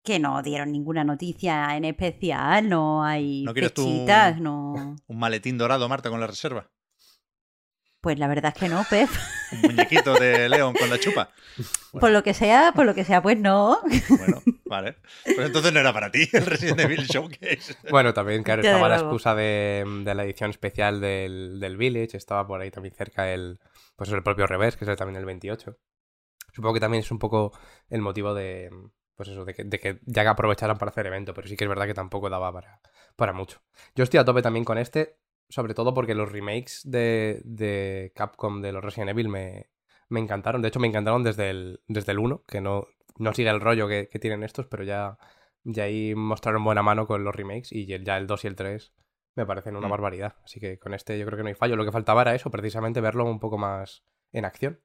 que 0.04 0.20
no 0.20 0.42
dieron 0.42 0.72
ninguna 0.72 1.04
noticia 1.04 1.76
en 1.76 1.86
especial, 1.86 2.70
no 2.70 3.04
hay 3.04 3.44
¿No 3.44 3.54
fechitas, 3.54 4.38
un- 4.38 4.44
no... 4.44 4.96
Un 5.08 5.20
maletín 5.20 5.58
dorado, 5.58 5.88
Marta, 5.90 6.10
con 6.10 6.20
la 6.20 6.28
reserva. 6.28 6.70
Pues 8.02 8.18
la 8.18 8.30
verdad 8.30 8.54
es 8.56 8.60
que 8.62 8.70
no, 8.70 8.86
Pep. 8.90 9.10
Un 9.52 9.62
muñequito 9.62 10.14
de 10.14 10.48
León 10.48 10.74
con 10.74 10.90
la 10.90 10.98
chupa. 11.00 11.32
Por 11.92 12.12
lo 12.12 12.24
que 12.24 12.34
sea, 12.34 12.72
por 12.74 12.86
lo 12.86 12.96
que 12.96 13.04
sea, 13.04 13.22
pues 13.22 13.38
no. 13.38 13.80
Bueno, 14.08 14.42
vale. 14.66 14.96
Pues 15.26 15.40
entonces 15.40 15.74
no 15.74 15.82
era 15.82 15.92
para 15.92 16.10
ti 16.10 16.30
el 16.32 16.46
Resident 16.46 16.80
Evil 16.80 17.06
Showcase. 17.06 17.76
Bueno, 17.90 18.14
también, 18.14 18.44
claro, 18.44 18.62
estaba 18.62 18.88
la 18.88 18.96
excusa 19.00 19.36
de, 19.36 19.84
de 20.06 20.16
la 20.16 20.24
edición 20.24 20.52
especial 20.52 21.02
del, 21.02 21.60
del 21.60 21.76
Village, 21.76 22.16
estaba 22.16 22.48
por 22.48 22.62
ahí 22.62 22.72
también 22.72 22.96
cerca 22.96 23.34
el, 23.34 23.60
pues 24.00 24.10
el 24.14 24.24
propio 24.24 24.48
revés, 24.48 24.78
que 24.78 24.90
es 24.90 24.98
también 24.98 25.18
el 25.18 25.26
28. 25.26 25.78
Supongo 26.54 26.74
que 26.74 26.80
también 26.80 27.04
es 27.04 27.12
un 27.12 27.20
poco 27.20 27.52
el 27.90 28.02
motivo 28.02 28.34
de, 28.34 28.72
pues 29.14 29.28
eso, 29.28 29.44
de 29.44 29.54
que, 29.54 29.66
de 29.66 29.78
que 29.78 30.00
ya 30.06 30.24
que 30.24 30.30
aprovecharan 30.30 30.78
para 30.78 30.90
hacer 30.90 31.06
evento, 31.06 31.34
pero 31.34 31.50
sí 31.50 31.58
que 31.58 31.66
es 31.66 31.70
verdad 31.70 31.86
que 31.86 31.94
tampoco 31.94 32.30
daba 32.30 32.52
para, 32.54 32.80
para 33.18 33.34
mucho. 33.34 33.62
Yo 33.96 34.06
estoy 34.06 34.22
a 34.22 34.24
tope 34.24 34.42
también 34.42 34.64
con 34.64 34.78
este, 34.78 35.18
sobre 35.50 35.74
todo 35.74 35.94
porque 35.94 36.16
los 36.16 36.32
remakes 36.32 36.80
de, 36.86 37.42
de 37.44 38.14
Capcom 38.16 38.62
de 38.62 38.72
los 38.72 38.82
Resident 38.82 39.10
Evil 39.10 39.28
me, 39.28 39.70
me 40.08 40.22
encantaron. 40.22 40.62
De 40.62 40.70
hecho, 40.70 40.80
me 40.80 40.88
encantaron 40.88 41.22
desde 41.22 41.50
el, 41.50 41.82
desde 41.90 42.14
el 42.14 42.20
1, 42.20 42.46
que 42.48 42.62
no, 42.62 42.88
no 43.18 43.34
sigue 43.34 43.50
el 43.50 43.60
rollo 43.60 43.90
que, 43.90 44.08
tienen 44.22 44.44
estos, 44.44 44.66
pero 44.68 44.86
ya, 44.86 45.18
ya 45.66 45.84
ahí 45.84 46.16
mostraron 46.16 46.64
buena 46.64 46.84
mano 46.84 47.06
con 47.06 47.26
los 47.26 47.36
remakes 47.36 47.74
y 47.74 47.86
ya 47.86 48.16
el 48.16 48.28
2 48.28 48.46
y 48.46 48.48
el 48.48 48.56
3 48.56 48.94
me 49.40 49.46
parecen 49.48 49.76
una 49.76 49.88
Mm. 49.88 49.92
barbaridad. 49.92 50.36
Así 50.44 50.60
que 50.60 50.78
con 50.80 50.94
este 50.94 51.18
yo 51.18 51.26
creo 51.26 51.38
que 51.38 51.44
no 51.44 51.50
hay 51.50 51.56
fallo. 51.56 51.76
Lo 51.76 51.86
que 51.86 51.92
faltaba 51.92 52.22
era 52.22 52.36
eso, 52.36 52.50
precisamente 52.52 53.02
verlo 53.02 53.26
un 53.26 53.40
poco 53.40 53.58
más 53.58 54.04
en 54.32 54.46
acción. 54.46 54.82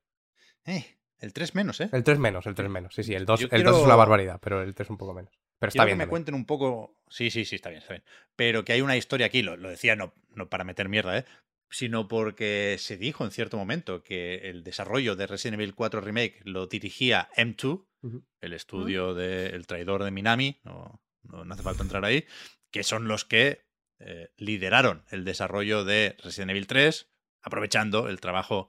Eh, 0.64 0.98
el 1.18 1.32
3 1.32 1.54
menos, 1.54 1.80
¿eh? 1.80 1.88
El 1.92 2.04
3 2.04 2.18
menos, 2.18 2.46
el 2.46 2.54
3 2.54 2.68
menos. 2.70 2.94
Sí, 2.94 3.02
sí, 3.02 3.14
el 3.14 3.26
2, 3.26 3.40
Yo 3.40 3.46
el 3.50 3.62
2 3.62 3.72
es 3.72 3.76
quiero- 3.78 3.84
una 3.84 3.96
barbaridad, 3.96 4.40
pero 4.42 4.62
el 4.62 4.74
3 4.74 4.88
un 4.90 4.96
poco 4.98 5.14
menos. 5.14 5.32
Pero 5.58 5.68
está 5.68 5.84
Quiero 5.84 5.86
bien. 5.86 5.94
que 5.94 5.98
me 5.98 6.02
también. 6.04 6.10
cuenten 6.10 6.34
un 6.34 6.46
poco. 6.46 6.96
Sí, 7.08 7.30
sí, 7.30 7.44
sí, 7.44 7.56
está 7.56 7.68
bien, 7.70 7.80
está 7.82 7.94
bien. 7.94 8.04
Pero 8.36 8.64
que 8.64 8.72
hay 8.72 8.80
una 8.80 8.96
historia 8.96 9.26
aquí, 9.26 9.42
lo, 9.42 9.56
lo 9.56 9.68
decía 9.70 9.96
no, 9.96 10.14
no 10.30 10.48
para 10.48 10.64
meter 10.64 10.88
mierda, 10.88 11.18
¿eh? 11.18 11.24
Sino 11.70 12.08
porque 12.08 12.76
se 12.78 12.96
dijo 12.96 13.24
en 13.24 13.30
cierto 13.30 13.56
momento 13.56 14.02
que 14.02 14.48
el 14.50 14.62
desarrollo 14.64 15.16
de 15.16 15.26
Resident 15.26 15.60
Evil 15.60 15.74
4 15.74 16.00
Remake 16.00 16.40
lo 16.44 16.66
dirigía 16.66 17.28
M2, 17.36 17.86
Ujú. 18.02 18.24
el 18.40 18.52
estudio 18.52 19.14
del 19.14 19.66
traidor 19.66 20.04
de 20.04 20.10
Minami, 20.10 20.60
no, 20.64 21.00
no, 21.22 21.44
no 21.44 21.54
hace 21.54 21.62
falta 21.62 21.82
entrar 21.82 22.04
ahí, 22.04 22.26
que 22.70 22.82
son 22.84 23.08
los 23.08 23.24
que 23.24 23.63
eh, 23.98 24.30
lideraron 24.36 25.04
el 25.10 25.24
desarrollo 25.24 25.84
de 25.84 26.16
Resident 26.22 26.50
Evil 26.50 26.66
3, 26.66 27.08
aprovechando 27.42 28.08
el 28.08 28.20
trabajo 28.20 28.68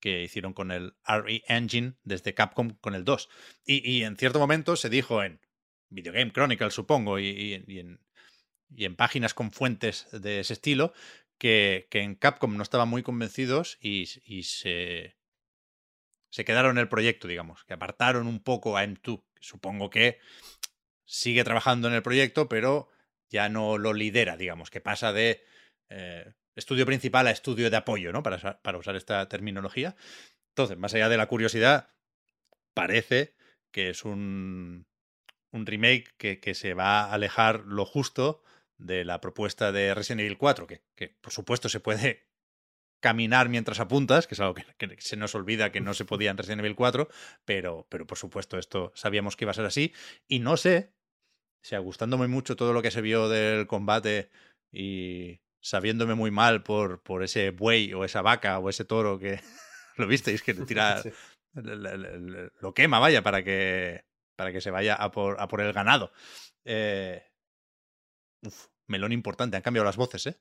que 0.00 0.22
hicieron 0.22 0.52
con 0.52 0.70
el 0.70 0.94
RE 1.06 1.42
Engine 1.48 1.94
desde 2.02 2.34
Capcom 2.34 2.76
con 2.80 2.94
el 2.94 3.04
2. 3.04 3.28
Y, 3.64 4.02
en 4.02 4.16
cierto 4.16 4.38
momento 4.38 4.76
se 4.76 4.90
dijo 4.90 5.22
en 5.22 5.40
Video 5.88 6.12
Game 6.12 6.32
Chronicle, 6.32 6.70
supongo, 6.70 7.18
y, 7.18 7.54
en, 7.54 8.96
páginas 8.96 9.32
con 9.32 9.50
fuentes 9.50 10.08
de 10.12 10.40
ese 10.40 10.52
estilo, 10.52 10.92
que, 11.38 11.88
que 11.90 12.00
en 12.00 12.14
Capcom 12.16 12.56
no 12.56 12.62
estaban 12.62 12.88
muy 12.88 13.02
convencidos 13.02 13.78
y 13.80 14.06
se, 14.06 15.16
se 16.34 16.44
quedaron 16.44 16.72
en 16.72 16.82
el 16.82 16.88
proyecto, 16.88 17.28
digamos, 17.28 17.62
que 17.62 17.74
apartaron 17.74 18.26
un 18.26 18.42
poco 18.42 18.76
a 18.76 18.82
M2. 18.82 19.22
Supongo 19.38 19.88
que 19.88 20.18
sigue 21.04 21.44
trabajando 21.44 21.86
en 21.86 21.94
el 21.94 22.02
proyecto, 22.02 22.48
pero 22.48 22.88
ya 23.30 23.48
no 23.48 23.78
lo 23.78 23.92
lidera, 23.92 24.36
digamos, 24.36 24.70
que 24.70 24.80
pasa 24.80 25.12
de 25.12 25.44
eh, 25.88 26.32
estudio 26.56 26.86
principal 26.86 27.26
a 27.26 27.30
estudio 27.30 27.70
de 27.70 27.76
apoyo, 27.76 28.12
¿no? 28.12 28.22
Para, 28.22 28.60
para 28.62 28.78
usar 28.78 28.96
esta 28.96 29.28
terminología. 29.28 29.96
Entonces, 30.50 30.78
más 30.78 30.94
allá 30.94 31.08
de 31.08 31.16
la 31.16 31.26
curiosidad, 31.26 31.90
parece 32.74 33.34
que 33.70 33.90
es 33.90 34.04
un, 34.04 34.86
un 35.50 35.66
remake 35.66 36.14
que, 36.16 36.40
que 36.40 36.54
se 36.54 36.74
va 36.74 37.02
a 37.02 37.12
alejar 37.12 37.64
lo 37.66 37.84
justo 37.84 38.42
de 38.78 39.04
la 39.04 39.20
propuesta 39.20 39.72
de 39.72 39.94
Resident 39.94 40.20
Evil 40.20 40.38
4, 40.38 40.66
que, 40.66 40.82
que 40.96 41.08
por 41.20 41.32
supuesto 41.32 41.68
se 41.68 41.80
puede 41.80 42.26
caminar 43.00 43.48
mientras 43.48 43.80
apuntas, 43.80 44.26
que 44.26 44.34
es 44.34 44.40
algo 44.40 44.54
que, 44.54 44.64
que 44.78 44.96
se 45.00 45.16
nos 45.16 45.34
olvida 45.34 45.70
que 45.70 45.80
no 45.80 45.92
se 45.92 46.04
podía 46.04 46.30
en 46.30 46.38
Resident 46.38 46.60
Evil 46.60 46.74
4, 46.74 47.08
pero, 47.44 47.86
pero 47.90 48.06
por 48.06 48.18
supuesto 48.18 48.58
esto 48.58 48.92
sabíamos 48.94 49.36
que 49.36 49.44
iba 49.44 49.50
a 49.50 49.54
ser 49.54 49.66
así. 49.66 49.92
Y 50.26 50.38
no 50.38 50.56
sé, 50.56 50.94
o 51.64 51.66
sea, 51.66 51.78
gustándome 51.78 52.26
mucho 52.28 52.56
todo 52.56 52.74
lo 52.74 52.82
que 52.82 52.90
se 52.90 53.00
vio 53.00 53.30
del 53.30 53.66
combate 53.66 54.28
y 54.70 55.40
sabiéndome 55.62 56.14
muy 56.14 56.30
mal 56.30 56.62
por, 56.62 57.00
por 57.02 57.22
ese 57.22 57.52
buey 57.52 57.94
o 57.94 58.04
esa 58.04 58.20
vaca 58.20 58.58
o 58.58 58.68
ese 58.68 58.84
toro 58.84 59.18
que 59.18 59.40
lo 59.96 60.06
visteis, 60.06 60.42
que 60.42 60.52
le 60.52 60.66
tira, 60.66 61.00
Sí. 61.02 61.10
le- 61.54 61.76
le- 61.76 61.96
le- 61.96 62.18
le- 62.20 62.50
lo 62.60 62.74
quema, 62.74 62.98
vaya, 62.98 63.22
para 63.22 63.42
que, 63.42 64.04
para 64.36 64.52
que 64.52 64.60
se 64.60 64.70
vaya 64.70 64.94
a 64.94 65.10
por, 65.10 65.40
a 65.40 65.48
por 65.48 65.62
el 65.62 65.72
ganado. 65.72 66.12
Eh, 66.66 67.24
uf, 68.42 68.66
melón 68.86 69.12
importante, 69.12 69.56
han 69.56 69.62
cambiado 69.62 69.86
las 69.86 69.96
voces, 69.96 70.26
¿eh? 70.26 70.38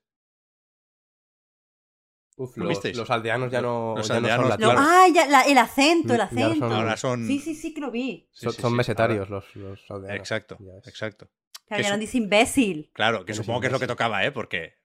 Uf, 2.38 2.58
¿Lo 2.58 2.64
los, 2.64 2.70
visteis? 2.70 2.98
los 2.98 3.10
aldeanos 3.10 3.52
ya 3.52 3.62
no, 3.62 3.94
Los 3.98 4.08
ya 4.08 4.16
no 4.16 4.18
aldeanos, 4.20 4.46
No, 4.60 4.74
latinos. 4.74 4.76
ah, 4.90 5.08
ya, 5.14 5.28
la- 5.28 5.44
el 5.44 5.58
acento, 5.58 6.14
el 6.16 6.22
acento. 6.22 6.56
son- 6.56 6.72
Ahora 6.72 6.98
son... 6.98 7.28
Sí, 7.28 7.40
sí, 7.40 7.54
sí 7.56 7.74
que 7.74 7.82
lo 7.82 7.92
vi. 7.92 8.28
sí, 8.32 8.46
son, 8.46 8.54
sí, 8.54 8.62
son 8.62 8.72
sí, 8.72 8.78
mesetarios 8.78 9.30
los, 9.30 9.56
los 9.56 9.80
aldeanos. 9.92 10.20
Exacto, 10.20 10.58
exacto. 10.86 11.30
Claro, 11.68 11.82
Que 11.82 11.84
ya 11.90 11.92
no 11.96 12.00
dice 12.00 12.18
imbécil. 12.18 12.90
Claro, 12.94 13.24
que 13.26 13.34
supongo 13.34 13.62
que 13.62 13.68
es 13.68 13.74
lo 13.74 13.80
que 13.80 13.88
tocaba, 13.88 14.26
¿eh? 14.26 14.32
Porque 14.32 14.76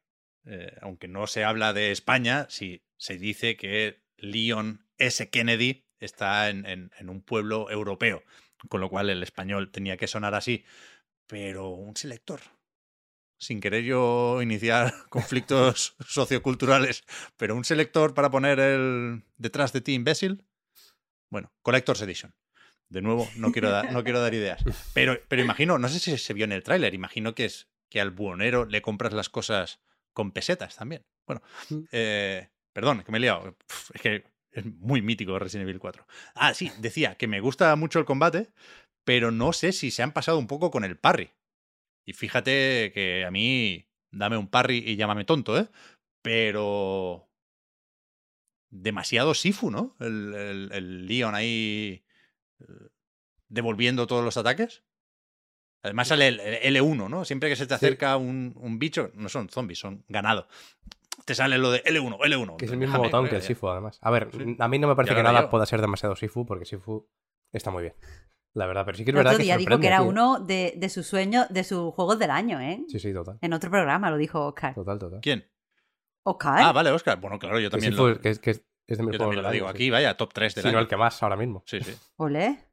eh, 0.45 0.77
aunque 0.83 1.09
no 1.09 1.27
se 1.27 1.45
habla 1.45 1.73
de 1.73 1.91
España, 1.91 2.47
sí 2.51 2.83
se 2.97 3.19
dice 3.19 3.57
que 3.57 4.03
Leon 4.17 4.87
S. 4.99 5.29
Kennedy 5.31 5.87
está 6.01 6.49
en, 6.51 6.65
en- 6.67 6.91
en 6.99 7.09
un 7.11 7.23
pueblo 7.23 7.71
europeo, 7.71 8.23
con 8.69 8.81
lo 8.81 8.89
cual 8.91 9.11
el 9.11 9.23
español 9.23 9.71
tenía 9.71 9.97
que 9.97 10.07
sonar 10.07 10.35
así. 10.35 10.65
Pero 11.27 11.69
un 11.71 11.97
selector, 11.97 12.41
sin 13.39 13.61
querer 13.61 13.85
yo 13.85 14.41
iniciar 14.43 14.93
conflictos 15.09 15.97
socioculturales, 16.07 17.05
pero 17.37 17.55
un 17.57 17.65
selector 17.65 18.15
para 18.15 18.31
poner 18.31 18.59
el 18.61 19.23
detrás 19.37 19.73
de 19.73 19.81
ti 19.81 19.95
imbécil, 19.95 20.45
bueno, 21.31 21.53
Collector's 21.63 22.03
Edition. 22.03 22.35
De 22.89 23.03
nuevo, 23.03 23.29
no 23.37 23.53
quiero 23.53 23.71
dar, 23.71 23.93
no 23.93 24.03
quiero 24.03 24.21
dar 24.21 24.33
ideas. 24.33 24.63
Pero, 24.95 25.19
pero 25.29 25.43
imagino, 25.43 25.79
no 25.79 25.89
sé 25.89 25.99
si 25.99 26.17
se 26.17 26.33
vio 26.33 26.45
en 26.47 26.53
el 26.53 26.63
tráiler, 26.63 26.95
imagino 26.95 27.35
que 27.35 27.45
es 27.45 27.69
que 27.91 28.01
al 28.01 28.11
buhonero 28.11 28.65
le 28.65 28.81
compras 28.81 29.13
las 29.13 29.29
cosas 29.29 29.79
con 30.15 30.33
pesetas 30.33 30.77
también. 30.77 31.05
Bueno, 31.27 31.43
Mm. 31.69 31.81
eh, 31.93 32.49
perdón, 32.73 33.03
que 33.05 33.13
me 33.13 33.19
he 33.19 33.21
liado. 33.21 33.55
Es 33.93 34.01
que 34.01 34.25
es 34.53 34.65
muy 34.65 35.03
mítico 35.03 35.39
Resident 35.39 35.69
Evil 35.69 35.79
4. 35.79 36.07
Ah, 36.35 36.55
sí, 36.55 36.73
decía 36.79 37.17
que 37.17 37.27
me 37.29 37.41
gusta 37.41 37.77
mucho 37.77 37.99
el 37.99 38.07
combate, 38.07 38.51
pero 39.05 39.31
no 39.31 39.53
sé 39.53 39.73
si 39.73 39.91
se 39.91 40.03
han 40.03 40.13
pasado 40.13 40.39
un 40.39 40.47
poco 40.47 40.71
con 40.71 40.83
el 40.85 40.97
parry. 40.97 41.31
Y 42.09 42.15
fíjate 42.15 42.91
que 42.95 43.27
a 43.27 43.31
mí, 43.31 43.87
dame 44.11 44.39
un 44.39 44.49
parry 44.49 44.79
y 44.79 44.97
llámame 44.97 45.27
tonto, 45.27 45.59
¿eh? 45.59 45.69
Pero 46.23 47.29
demasiado 48.71 49.35
Sifu, 49.35 49.71
¿no? 49.71 49.95
El, 50.01 50.33
el, 50.35 50.73
el 50.73 51.07
Leon 51.07 51.35
ahí 51.35 52.03
eh, 52.61 52.65
devolviendo 53.51 54.07
todos 54.07 54.25
los 54.25 54.39
ataques. 54.39 54.85
Además 55.83 56.09
sale 56.09 56.29
el 56.29 56.41
el 56.41 56.77
L1, 56.77 57.11
¿no? 57.11 57.27
Siempre 57.27 57.51
que 57.51 57.57
se 57.57 57.67
te 57.67 57.75
Sí. 57.77 57.85
acerca 57.85 58.17
un, 58.17 58.55
un 58.57 58.79
bicho, 58.79 59.11
no 59.15 59.29
son 59.29 59.51
zombies, 59.51 59.79
son 59.79 60.03
ganado. 60.09 60.49
Te 61.27 61.35
sale 61.35 61.59
lo 61.59 61.71
de 61.71 61.85
L1, 61.85 62.19
L1. 62.21 62.57
Que 62.57 62.65
es 62.65 62.71
el 62.71 62.79
mismo 62.79 62.93
Déjame, 62.95 63.09
botón 63.09 63.19
hombre, 63.19 63.31
que 63.33 63.37
el. 63.37 63.43
Sifu, 63.43 63.69
además. 63.69 63.99
A 64.01 64.11
ver, 64.11 64.31
Sí. 64.33 64.57
a 64.59 64.69
mí 64.69 64.79
no 64.79 64.89
me 64.89 64.97
parece 64.97 65.15
que 65.15 65.23
nada 65.23 65.51
pueda 65.51 65.67
ser 65.67 65.83
demasiado 65.83 66.17
Sifu, 66.17 66.47
porque 66.47 66.65
Sifu 66.65 67.07
está 67.53 67.71
muy 67.71 67.83
bien. 67.83 67.95
La 68.55 68.67
verdad, 68.67 68.85
pero 68.85 68.97
sí 68.97 69.05
que 69.05 69.11
es 69.11 69.15
El 69.15 69.19
verdad 69.19 69.33
otro 69.35 69.39
que 69.39 69.45
día 69.45 69.57
dijo 69.57 69.71
sorprende, 69.71 69.83
que 69.83 69.87
era 69.89 69.99
tío. 69.99 70.09
uno 70.09 70.41
de, 70.41 70.75
de 70.77 70.89
sus 70.89 71.07
sueños, 71.07 71.47
de 71.51 71.65
sus 71.65 71.95
juegos 71.95 72.19
del 72.19 72.31
año, 72.31 72.61
¿eh? 72.61 72.83
Sí, 72.89 72.99
sí, 72.99 73.13
total. 73.13 73.39
En 73.41 73.53
otro 73.53 73.71
programa 73.71 74.11
lo 74.11 74.17
dijo 74.17 74.47
Oscar. 74.47 74.75
Total, 74.75 74.99
total. 74.99 75.21
¿Quién? 75.21 75.49
¿Oscar? 76.25 76.59
Ah, 76.63 76.73
vale, 76.73 76.91
Oscar. 76.91 77.21
Bueno, 77.21 77.39
claro, 77.39 77.59
yo 77.61 77.69
Que 77.69 77.73
también, 77.73 77.93
Sifu 77.93 78.07
lo, 78.09 78.13
es- 78.15 78.19
que, 78.19 78.31
es- 78.31 78.39
que 78.41 78.53
de 78.53 78.59
mis 78.59 78.99
yo 78.99 79.05
juegos 79.05 79.19
también 79.19 79.37
del 79.37 79.43
lo 79.45 79.51
digo. 79.53 79.67
año, 79.67 79.73
sí. 79.73 79.77
Aquí, 79.77 79.91
vaya, 79.91 80.17
top 80.17 80.33
3 80.33 80.55
del 80.55 80.63
Sino 80.63 80.71
año. 80.71 80.79
el 80.81 80.89
que 80.89 80.97
más 80.97 81.23
ahora 81.23 81.37
mismo. 81.37 81.63
Sí, 81.67 81.81
sí. 81.81 81.95
Olé. 82.17 82.65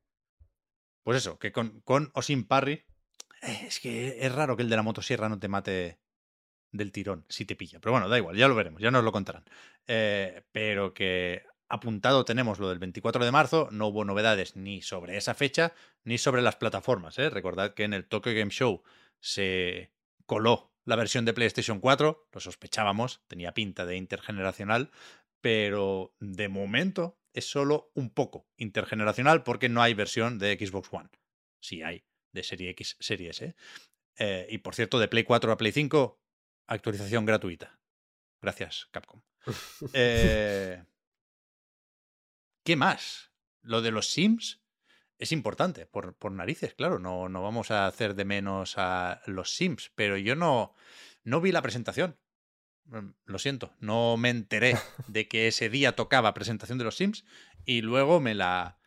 Pues 1.04 1.18
eso, 1.18 1.38
que 1.38 1.52
con, 1.52 1.82
con 1.82 2.10
o 2.14 2.22
sin 2.22 2.46
parry. 2.48 2.84
eh, 3.44 3.66
Es 3.68 3.80
que 3.80 4.18
es 4.26 4.34
raro 4.34 4.56
que 4.56 4.64
el 4.64 4.70
de 4.70 4.76
la 4.76 4.82
motosierra 4.82 5.30
no 5.30 5.40
te 5.40 5.48
mate 5.48 6.00
del 6.72 6.92
tirón, 6.92 7.26
si 7.30 7.46
te 7.46 7.56
pilla. 7.56 7.80
Pero 7.80 7.92
bueno, 7.92 8.10
da 8.10 8.18
igual, 8.18 8.36
ya 8.36 8.48
lo 8.48 8.56
veremos, 8.56 8.82
ya 8.82 8.92
nos 8.92 9.04
lo 9.04 9.12
contarán. 9.12 9.44
Eh, 9.88 10.44
pero 10.52 10.94
que 10.94 11.44
apuntado 11.68 12.26
tenemos 12.26 12.60
lo 12.60 12.70
del 12.70 12.80
24 12.80 13.24
de 13.24 13.32
marzo, 13.32 13.70
no 13.72 13.88
hubo 13.88 14.06
novedades 14.06 14.56
ni 14.56 14.82
sobre 14.82 15.18
esa 15.18 15.34
fecha 15.34 15.74
ni 16.04 16.18
sobre 16.18 16.42
las 16.42 16.56
plataformas. 16.56 17.18
¿eh? 17.20 17.30
Recordad 17.30 17.74
que 17.74 17.84
en 17.84 17.94
el 17.94 18.06
Tokyo 18.06 18.34
Game 18.34 18.52
Show 18.52 18.84
se 19.20 19.92
coló 20.26 20.72
la 20.86 20.96
versión 20.96 21.26
de 21.26 21.34
PlayStation 21.34 21.80
4, 21.80 22.28
lo 22.32 22.40
sospechábamos, 22.40 23.22
tenía 23.28 23.54
pinta 23.54 23.86
de 23.86 23.98
intergeneracional, 23.98 24.92
pero 25.42 26.16
de 26.20 26.48
momento 26.48 27.18
es 27.34 27.50
solo 27.50 27.92
un 27.96 28.12
poco 28.12 28.48
intergeneracional 28.58 29.44
porque 29.44 29.68
no 29.68 29.82
hay 29.82 29.94
versión 29.94 30.40
de 30.40 30.58
Xbox 30.58 30.90
One. 30.92 31.10
Sí 31.60 31.82
hay, 31.82 32.06
de 32.32 32.44
Serie 32.44 32.70
X, 32.70 32.98
Serie 33.00 33.32
S. 33.32 33.46
¿eh? 33.46 33.56
Eh, 34.18 34.48
y 34.50 34.60
por 34.60 34.76
cierto, 34.76 35.00
de 35.00 35.08
Play 35.08 35.24
4 35.24 35.52
a 35.52 35.58
Play 35.58 35.72
5, 35.72 36.22
actualización 36.68 37.26
gratuita. 37.26 37.80
Gracias, 38.42 38.88
Capcom. 38.92 39.22
Eh, 39.94 40.84
¿Qué 42.66 42.76
más? 42.76 43.32
Lo 43.62 43.84
de 43.84 43.92
los 43.92 44.10
Sims 44.10 44.60
es 45.20 45.32
importante, 45.32 45.86
por, 45.86 46.16
por 46.16 46.32
narices, 46.32 46.74
claro. 46.74 46.98
No, 46.98 47.30
no, 47.30 47.44
vamos 47.44 47.70
a 47.70 47.86
hacer 47.86 48.16
de 48.16 48.26
menos 48.26 48.74
a 48.78 49.22
los 49.28 49.56
Sims, 49.56 49.92
pero 49.94 50.18
yo 50.18 50.36
no, 50.36 50.74
no 51.24 51.42
vi 51.42 51.52
la 51.52 51.62
presentación. 51.62 52.18
Mm, 52.86 53.12
lo 53.26 53.38
siento, 53.38 53.76
no 53.80 54.18
me 54.18 54.32
enteré 54.32 54.76
de 55.08 55.28
que 55.28 55.48
ese 55.48 55.70
día 55.70 55.96
tocaba 55.96 56.34
presentación 56.34 56.80
de 56.80 56.86
los 56.86 56.98
Sims 56.98 57.24
y 57.66 57.82
luego 57.84 58.20
me 58.20 58.34
la, 58.34 58.80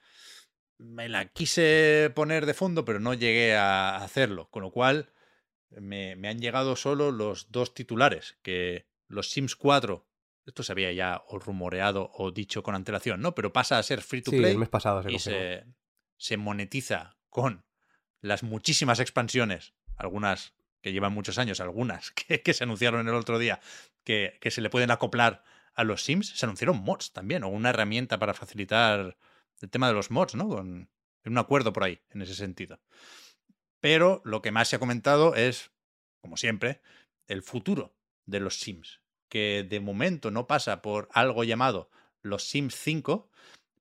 me 0.77 1.09
la 1.09 1.29
quise 1.29 2.11
poner 2.17 2.47
de 2.47 2.55
fondo, 2.55 2.85
pero 2.85 2.99
no 2.99 3.15
llegué 3.15 3.55
a 3.55 3.99
hacerlo. 3.99 4.51
Con 4.51 4.65
lo 4.65 4.73
cual, 4.73 5.13
me, 5.71 6.17
me 6.17 6.27
han 6.27 6.41
llegado 6.41 6.75
solo 6.75 7.13
los 7.13 7.53
dos 7.53 7.75
titulares, 7.75 8.39
que 8.43 8.89
los 9.07 9.31
Sims 9.31 9.55
4 9.55 10.08
esto 10.49 10.63
se 10.63 10.73
había 10.73 10.91
ya 10.93 11.23
o 11.29 11.39
rumoreado 11.39 12.11
o 12.15 12.31
dicho 12.31 12.63
con 12.63 12.75
antelación, 12.75 13.21
¿no? 13.21 13.35
Pero 13.35 13.53
pasa 13.53 13.79
a 13.79 13.83
ser 13.83 14.01
free 14.01 14.23
to 14.23 14.31
play. 14.31 14.45
Sí, 14.45 14.51
el 14.53 14.59
mes 14.59 14.71
pasado 14.71 15.03
se 15.03 15.13
y 15.13 15.19
se, 15.19 15.65
se, 16.17 16.37
monetiza 16.39 17.19
con 17.29 17.67
las 18.23 18.43
muchísimas 18.43 18.99
expansiones, 18.99 19.75
algunas 19.95 20.55
que 20.81 20.93
llevan 20.93 21.13
muchos 21.13 21.37
años, 21.37 21.61
algunas 21.61 22.11
que, 22.13 22.43
que 22.43 22.55
se 22.55 22.65
anunciaron 22.65 23.07
el 23.07 23.15
otro 23.15 23.39
día, 23.39 23.61
que, 24.05 24.39
que, 24.41 24.51
se 24.51 24.63
le 24.63 24.71
pueden 24.71 24.91
acoplar 24.91 25.45
a 25.75 25.85
los 25.85 26.03
Sims. 26.03 26.31
Se 26.31 26.47
anunciaron 26.47 26.83
mods 26.83 27.13
también, 27.13 27.45
o 27.45 27.49
una 27.49 27.71
herramienta 27.71 28.19
para 28.19 28.33
facilitar 28.33 29.19
el 29.61 29.71
tema 29.71 29.89
de 29.89 29.95
los 29.95 30.11
mods, 30.11 30.35
¿no? 30.35 30.49
Con 30.49 30.89
un 31.25 31.39
acuerdo 31.39 31.75
por 31.75 31.85
ahí, 31.85 32.01
en 32.09 32.23
ese 32.23 32.35
sentido. 32.35 32.81
Pero 33.81 34.23
lo 34.25 34.41
que 34.41 34.51
más 34.51 34.69
se 34.69 34.77
ha 34.77 34.79
comentado 34.79 35.35
es, 35.35 35.73
como 36.23 36.39
siempre, 36.39 36.81
el 37.27 37.43
futuro 37.43 37.95
de 38.25 38.41
los 38.41 38.59
Sims 38.61 39.03
que 39.29 39.67
de 39.69 39.81
momento 39.81 40.31
no 40.31 40.47
pasa 40.47 40.83
por 40.83 41.09
algo 41.13 41.45
llamado 41.45 41.91
los 42.23 42.45
Sims 42.49 42.75
5, 42.77 43.29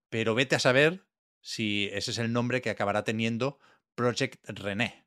pero 0.09 0.35
vete 0.35 0.55
a 0.55 0.59
saber 0.59 1.03
si 1.41 1.89
ese 1.93 2.11
es 2.11 2.17
el 2.17 2.31
nombre 2.33 2.61
que 2.61 2.69
acabará 2.69 3.03
teniendo 3.03 3.59
Project 3.95 4.47
René, 4.49 5.05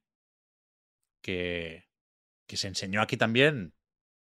que, 1.22 1.84
que 2.46 2.56
se 2.56 2.68
enseñó 2.68 3.00
aquí 3.02 3.16
también 3.16 3.74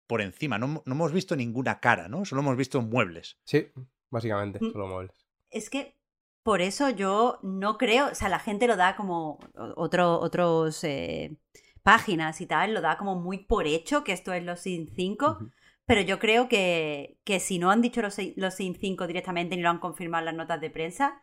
por 0.07 0.21
encima. 0.21 0.57
No, 0.57 0.67
no, 0.67 0.83
hemos 0.85 1.11
visto 1.11 1.35
ninguna 1.35 1.79
cara, 1.79 2.07
¿no? 2.07 2.25
Solo 2.25 2.41
hemos 2.41 2.57
visto 2.57 2.81
muebles. 2.81 3.37
Sí, 3.43 3.67
básicamente, 4.09 4.59
Mm. 4.61 4.71
solo 4.71 4.87
muebles. 4.87 5.15
Es 5.51 5.69
que 5.69 5.95
por 6.43 6.61
eso 6.61 6.89
yo 6.89 7.39
no 7.43 7.77
creo, 7.77 8.07
o 8.11 8.15
sea, 8.15 8.29
la 8.29 8.39
gente 8.39 8.67
lo 8.67 8.75
da 8.75 8.95
como 8.95 9.39
otro, 9.75 10.19
otros 10.19 10.83
eh, 10.83 11.37
páginas 11.83 12.41
y 12.41 12.45
tal, 12.47 12.73
lo 12.73 12.81
da 12.81 12.97
como 12.97 13.15
muy 13.15 13.39
por 13.45 13.67
hecho 13.67 14.03
que 14.03 14.13
esto 14.13 14.33
es 14.33 14.43
los 14.43 14.59
Sims 14.61 14.91
5. 14.95 15.31
Ujú. 15.31 15.51
Pero 15.89 16.01
yo 16.01 16.19
creo 16.19 16.47
que, 16.47 17.17
que 17.23 17.39
si 17.39 17.57
no 17.57 17.71
han 17.71 17.81
dicho 17.81 18.03
los, 18.03 18.13
Sims 18.13 18.77
5 18.79 19.07
directamente 19.07 19.55
ni 19.55 19.63
lo 19.63 19.71
han 19.71 19.79
confirmado 19.79 20.21
en 20.21 20.25
las 20.25 20.35
notas 20.35 20.61
de 20.61 20.69
prensa, 20.69 21.19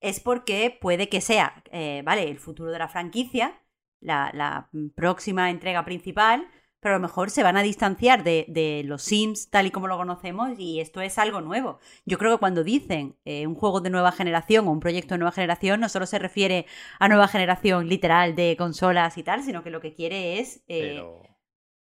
es 0.00 0.20
porque 0.20 0.74
puede 0.80 1.10
que 1.10 1.20
sea, 1.20 1.62
eh, 1.70 2.00
¿vale? 2.02 2.30
El 2.30 2.38
futuro 2.38 2.70
de 2.70 2.78
la 2.78 2.88
franquicia, 2.88 3.60
la, 4.00 4.30
la, 4.32 4.70
próxima 4.94 5.50
entrega 5.50 5.84
principal, 5.84 6.48
pero 6.80 6.94
a 6.94 6.98
lo 6.98 7.02
mejor 7.02 7.28
se 7.28 7.42
van 7.42 7.58
a 7.58 7.62
distanciar 7.62 8.24
de, 8.24 8.46
de, 8.48 8.84
los 8.86 9.02
Sims 9.02 9.50
tal 9.50 9.66
y 9.66 9.70
como 9.70 9.86
lo 9.86 9.98
conocemos 9.98 10.58
y 10.58 10.80
esto 10.80 11.02
es 11.02 11.18
algo 11.18 11.42
nuevo. 11.42 11.78
Yo 12.06 12.16
creo 12.16 12.32
que 12.32 12.40
cuando 12.40 12.64
dicen 12.64 13.18
eh, 13.26 13.46
un 13.46 13.54
juego 13.54 13.82
de 13.82 13.90
nueva 13.90 14.12
generación 14.12 14.66
o 14.66 14.70
un 14.70 14.80
proyecto 14.80 15.12
de 15.12 15.18
nueva 15.18 15.32
generación, 15.32 15.80
no 15.80 15.90
solo 15.90 16.06
se 16.06 16.18
refiere 16.18 16.64
a 16.98 17.08
nueva 17.08 17.28
generación 17.28 17.86
literal 17.86 18.34
de 18.34 18.56
consolas 18.56 19.18
y 19.18 19.22
tal, 19.22 19.42
sino 19.42 19.62
que 19.62 19.68
lo 19.68 19.82
que 19.82 19.92
quiere 19.92 20.38
es... 20.38 20.64
Eh, 20.68 21.04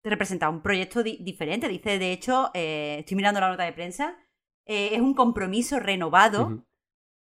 representa 0.03 0.49
un 0.49 0.61
proyecto 0.61 1.03
di 1.03 1.17
diferente. 1.21 1.67
Dice, 1.67 1.99
de 1.99 2.11
hecho, 2.11 2.51
eh, 2.53 2.97
estoy 2.99 3.15
mirando 3.17 3.39
la 3.39 3.49
nota 3.49 3.63
de 3.63 3.73
prensa, 3.73 4.17
eh, 4.65 4.89
es 4.93 5.01
un 5.01 5.13
compromiso 5.13 5.79
renovado 5.79 6.65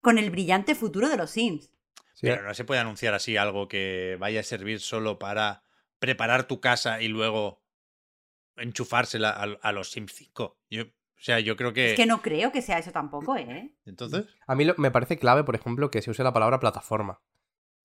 con 0.02 0.18
el 0.18 0.30
brillante 0.30 0.76
futuro 0.76 1.10
de 1.10 1.18
los 1.18 1.32
Sims. 1.32 1.72
Sí, 2.14 2.28
Pero 2.28 2.44
no 2.44 2.54
se 2.54 2.66
puede 2.66 2.80
anunciar 2.82 3.14
así 3.14 3.38
algo 3.38 3.68
que 3.68 4.18
vaya 4.20 4.40
a 4.40 4.44
servir 4.44 4.80
solo 4.80 5.20
para 5.20 5.64
preparar 6.00 6.48
tu 6.48 6.60
casa 6.60 7.02
y 7.02 7.08
luego 7.08 7.62
enchufársela 8.56 9.30
a, 9.32 9.44
a 9.62 9.72
los 9.72 9.92
Sims 9.92 10.14
5. 10.14 10.58
Yo, 10.70 10.84
o 10.84 10.88
sea, 11.20 11.40
yo 11.40 11.56
creo 11.56 11.74
que... 11.74 11.92
Es 11.92 11.96
que 11.96 12.06
no 12.06 12.22
creo 12.22 12.52
que 12.52 12.62
sea 12.62 12.80
eso 12.80 12.92
tampoco, 12.92 13.36
¿eh? 13.36 13.72
Entonces, 13.86 14.26
A 14.48 14.56
mí 14.56 14.66
lo- 14.66 14.76
me 14.78 14.92
parece 14.92 15.18
clave, 15.18 15.44
por 15.44 15.56
ejemplo, 15.56 15.92
que 15.92 16.02
se 16.02 16.12
use 16.12 16.24
la 16.24 16.34
palabra 16.34 16.60
plataforma, 16.60 17.22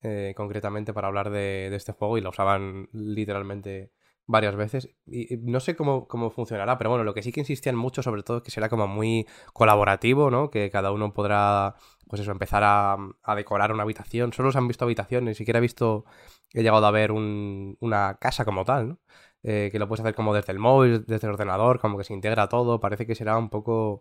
eh, 0.03 0.33
concretamente 0.37 0.93
para 0.93 1.09
hablar 1.09 1.31
de, 1.31 1.69
de 1.71 1.77
este 1.77 1.93
juego, 1.93 2.17
y 2.19 2.21
la 2.23 2.31
usaban 2.31 2.89
literalmente 2.93 3.93
varias 4.27 4.57
veces. 4.57 4.89
Y, 5.07 5.37
no 5.39 5.61
sé 5.61 5.77
cómo, 5.77 6.07
cómo 6.09 6.31
funcionará, 6.31 6.79
pero 6.79 6.91
bueno, 6.91 7.05
lo 7.05 7.15
que 7.15 7.23
sí 7.23 7.33
que 7.33 7.41
insistían 7.41 7.77
mucho, 7.77 8.03
sobre 8.03 8.23
todo, 8.23 8.39
es 8.39 8.43
que 8.43 8.51
será 8.51 8.69
como 8.69 8.87
muy 8.87 9.27
colaborativo, 9.53 10.31
¿no? 10.31 10.51
Que 10.51 10.71
cada 10.71 10.93
uno 10.93 11.13
podrá, 11.13 11.77
pues 12.09 12.23
eso, 12.23 12.31
empezar 12.33 12.63
a, 12.65 12.97
a 13.23 13.35
decorar 13.35 13.73
una 13.73 13.83
habitación. 13.85 14.33
Solo 14.33 14.53
se 14.53 14.59
han 14.59 14.69
visto 14.69 14.85
habitaciones, 14.85 15.29
ni 15.31 15.35
siquiera 15.35 15.59
he 15.59 15.61
visto, 15.63 16.05
he 16.53 16.63
llegado 16.63 16.87
a 16.87 16.91
ver 16.91 17.13
un- 17.13 17.77
una 17.81 18.17
casa 18.19 18.45
como 18.45 18.65
tal, 18.65 18.89
¿no? 18.89 18.99
Eh, 19.43 19.69
que 19.73 19.79
lo 19.79 19.89
puedes 19.89 20.01
hacer 20.01 20.15
como 20.15 20.35
desde 20.35 20.53
el 20.53 20.59
móvil, 20.59 21.05
desde 21.07 21.27
el 21.27 21.33
ordenador, 21.33 21.81
como 21.81 21.99
que 21.99 22.05
se 22.05 22.15
integra 22.15 22.49
todo. 22.49 22.81
Parece 22.81 23.07
que 23.07 23.15
será 23.15 23.37
un 23.39 23.49
poco. 23.51 24.01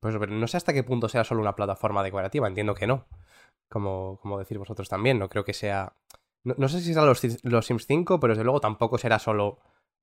Pues 0.00 0.16
pero 0.18 0.32
no 0.32 0.46
sé 0.48 0.56
hasta 0.56 0.72
qué 0.72 0.82
punto 0.82 1.08
sea 1.08 1.24
solo 1.24 1.40
una 1.40 1.54
plataforma 1.54 2.02
decorativa, 2.02 2.48
entiendo 2.48 2.74
que 2.74 2.86
no. 2.86 3.06
Como, 3.68 4.18
como 4.22 4.38
decís 4.38 4.58
vosotros 4.58 4.88
también, 4.88 5.18
no 5.18 5.28
creo 5.28 5.44
que 5.44 5.54
sea. 5.54 5.94
No, 6.44 6.54
no 6.58 6.68
sé 6.68 6.80
si 6.80 6.92
será 6.94 7.06
los, 7.06 7.20
los 7.44 7.66
Sims 7.66 7.86
5, 7.86 8.20
pero 8.20 8.32
desde 8.34 8.44
luego 8.44 8.60
tampoco 8.60 8.98
será 8.98 9.18
solo 9.18 9.58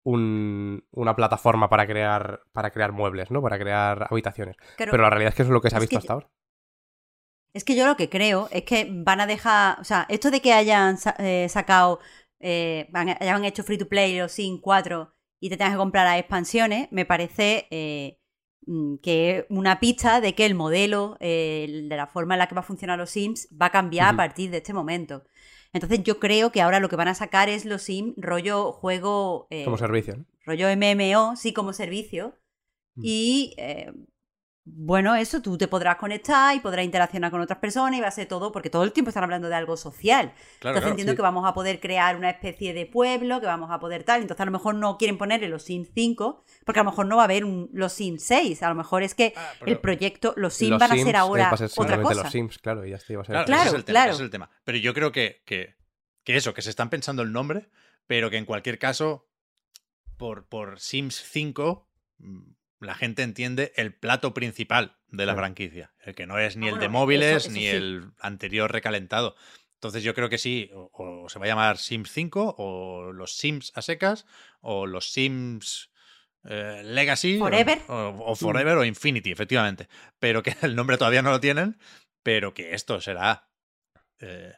un- 0.04 0.84
una 0.92 1.16
plataforma 1.16 1.70
para 1.70 1.88
crear, 1.88 2.42
para 2.54 2.72
crear 2.72 2.92
muebles, 2.92 3.32
¿no? 3.32 3.42
Para 3.42 3.58
crear 3.60 4.08
habitaciones. 4.10 4.56
Pero, 4.78 4.92
Pero 4.92 5.04
la 5.04 5.10
realidad 5.10 5.30
es 5.30 5.36
que 5.36 5.42
eso 5.44 5.52
es 5.52 5.54
lo 5.54 5.62
que 5.62 5.70
se 5.70 5.76
ha 5.76 5.80
visto 5.80 5.98
hasta 5.98 6.14
ahora. 6.14 6.28
Es 7.54 7.64
que 7.64 7.76
yo 7.76 7.86
lo 7.88 7.96
que 7.96 8.10
creo 8.10 8.50
es 8.52 8.64
que 8.64 8.88
van 8.92 9.22
a 9.22 9.28
dejar, 9.28 9.80
o 9.80 9.84
sea, 9.84 10.06
esto 10.10 10.30
de 10.30 10.42
que 10.42 10.52
hayan 10.52 10.98
eh, 11.20 11.48
sacado, 11.50 12.00
eh, 12.40 12.90
hayan 12.94 13.46
hecho 13.46 13.64
free 13.64 13.78
to 13.78 13.88
play 13.88 14.18
los 14.20 14.34
Sims 14.34 14.60
4 14.62 15.14
y 15.40 15.50
te 15.50 15.58
tengas 15.58 15.74
que 15.74 15.78
comprar 15.78 16.06
las 16.06 16.20
expansiones, 16.20 16.90
me 16.92 17.06
parece 17.06 17.68
eh, 17.72 18.20
mm, 18.68 18.96
que 18.98 19.38
es 19.40 19.46
una 19.50 19.80
pista 19.80 20.20
de 20.20 20.36
que 20.36 20.46
el 20.46 20.54
modelo 20.56 21.16
eh, 21.22 21.86
de 21.90 21.96
la 21.96 22.08
forma 22.08 22.36
en 22.36 22.40
la 22.40 22.48
que 22.48 22.56
va 22.56 22.60
a 22.62 22.64
funcionar 22.64 22.98
los 22.98 23.12
Sims 23.12 23.48
va 23.60 23.68
a 23.68 23.72
cambiar 23.72 24.14
a 24.14 24.18
partir 24.18 24.52
de 24.52 24.58
este 24.58 24.74
momento. 24.74 25.24
Entonces 25.76 26.04
yo 26.04 26.20
creo 26.20 26.54
que 26.54 26.62
ahora 26.62 26.80
lo 26.80 26.88
que 26.88 26.96
van 26.96 27.10
a 27.10 27.16
sacar 27.16 27.50
es 27.50 27.66
los 27.66 27.82
Sims 27.84 28.14
rollo 28.16 28.72
juego... 28.72 29.46
eh, 29.50 29.66
Como 29.66 29.78
servicio, 29.78 30.16
¿no? 30.16 30.26
rollo 30.46 30.68
MMO, 30.70 31.36
sí 31.36 31.52
como 31.54 31.74
servicio. 31.74 32.34
Mm. 32.96 33.02
Y 33.04 33.54
eh, 33.58 33.92
bueno, 34.68 35.14
eso, 35.16 35.44
tú 35.44 35.60
te 35.60 35.68
podrás 35.68 35.98
conectar 35.98 36.56
y 36.56 36.60
podrás 36.60 36.84
interaccionar 36.84 37.30
con 37.30 37.40
otras 37.40 37.60
personas 37.60 38.00
y 38.00 38.02
va 38.02 38.08
a 38.08 38.12
ser 38.12 38.28
todo, 38.28 38.52
porque 38.52 38.72
todo 38.72 38.84
el 38.84 38.92
tiempo 38.94 39.10
están 39.10 39.24
hablando 39.24 39.48
de 39.48 39.54
algo 39.54 39.78
social. 39.78 40.34
claro, 40.34 40.40
entonces 40.40 40.74
claro. 40.82 40.88
entiendo 40.90 41.12
sí. 41.12 41.16
que 41.16 41.22
vamos 41.22 41.46
a 41.48 41.54
poder 41.54 41.80
crear 41.80 42.16
una 42.16 42.32
especie 42.32 42.74
de 42.74 42.88
pueblo, 42.88 43.40
que 43.40 43.46
vamos 43.46 43.70
a 43.70 43.80
poder 43.80 44.04
tal. 44.04 44.22
Entonces 44.22 44.42
a 44.42 44.46
lo 44.46 44.52
mejor 44.52 44.74
no 44.74 44.98
quieren 44.98 45.20
ponerle 45.20 45.50
los 45.50 45.62
Sims 45.64 45.90
5, 45.94 46.44
porque 46.66 46.80
a 46.80 46.84
lo 46.84 46.90
mejor 46.90 47.06
no 47.06 47.16
va 47.18 47.22
a 47.22 47.26
haber 47.26 47.46
un- 47.46 47.70
los 47.74 47.94
Sims 47.94 48.24
6. 48.24 48.64
A 48.64 48.70
lo 48.70 48.76
mejor 48.76 49.04
es 49.04 49.14
que 49.14 49.34
Ah, 49.36 49.54
el 49.68 49.78
proyecto, 49.80 50.34
los 50.36 50.56
Sims 50.56 50.72
Los 50.72 50.80
van 50.80 50.92
a 50.92 50.96
ser 50.96 51.14
eh, 51.16 51.18
ahora 51.18 51.44
va 51.50 51.52
a 51.54 51.58
ser 51.58 51.70
otra 51.78 52.02
cosa. 52.02 52.24
los 52.24 52.32
Sims, 52.32 52.58
claro, 52.58 52.86
y 52.86 52.90
ya 52.90 52.96
está, 52.96 53.14
iba 53.14 53.22
a 53.22 53.26
ser. 53.26 53.34
Claro, 53.34 53.46
Claro, 53.46 53.62
ese 53.62 53.70
es 53.70 53.76
el 53.76 53.86
tema, 53.86 53.94
claro. 54.00 54.12
ese 54.14 54.22
es 54.22 54.26
el 54.26 54.32
tema. 54.32 54.50
Pero 54.64 54.78
yo 54.80 54.94
creo 54.96 55.12
que, 55.12 55.44
que, 55.46 55.76
que 56.24 56.36
eso, 56.38 56.56
que 56.56 56.64
se 56.64 56.72
están 56.72 56.90
pensando 56.90 57.22
el 57.22 57.32
nombre, 57.32 57.70
pero 58.08 58.32
que 58.32 58.38
en 58.38 58.46
cualquier 58.46 58.80
caso, 58.80 59.28
por, 60.18 60.48
por 60.48 60.80
Sims 60.80 61.22
5, 61.30 61.88
mm, 62.18 62.40
la 62.86 62.96
gente 62.96 63.24
entiende 63.24 63.74
el 63.76 63.94
plato 63.94 64.34
principal 64.34 64.98
de 65.10 65.26
la 65.26 65.36
franquicia. 65.36 65.94
El 66.00 66.16
que 66.16 66.26
no 66.28 66.38
es 66.40 66.56
ni 66.58 66.68
Ah, 66.68 66.72
el 66.72 66.80
de 66.80 66.90
móviles 66.90 67.28
eso- 67.30 67.38
eso 67.38 67.52
ni 67.52 67.62
sí. 67.62 67.68
el 67.68 68.12
anterior 68.20 68.72
recalentado. 68.72 69.36
Entonces 69.76 70.04
yo 70.04 70.14
creo 70.14 70.30
que 70.30 70.38
sí, 70.38 70.70
o, 70.74 70.90
o 70.94 71.30
se 71.30 71.38
va 71.40 71.46
a 71.46 71.48
llamar 71.50 71.78
Sims 71.78 72.12
5, 72.12 72.56
o 72.58 73.12
los 73.12 73.36
Sims 73.36 73.72
a 73.76 73.82
secas, 73.82 74.26
o 74.62 74.88
los 74.88 75.12
Sims 75.12 75.92
eh, 76.48 76.82
Legacy, 76.84 77.36
o- 77.38 77.40
Forever. 77.40 77.80
O, 77.88 78.16
o 78.28 78.36
Forever, 78.36 78.78
o 78.78 78.86
Infinity, 78.86 79.32
efectivamente. 79.32 79.88
Pero 80.20 80.42
que 80.44 80.56
el 80.62 80.76
nombre 80.76 80.98
todavía 80.98 81.22
no 81.22 81.32
lo 81.32 81.40
tienen, 81.40 81.78
pero 82.24 82.54
que 82.54 82.74
esto 82.74 83.02
será 83.02 83.50
eh, 84.20 84.54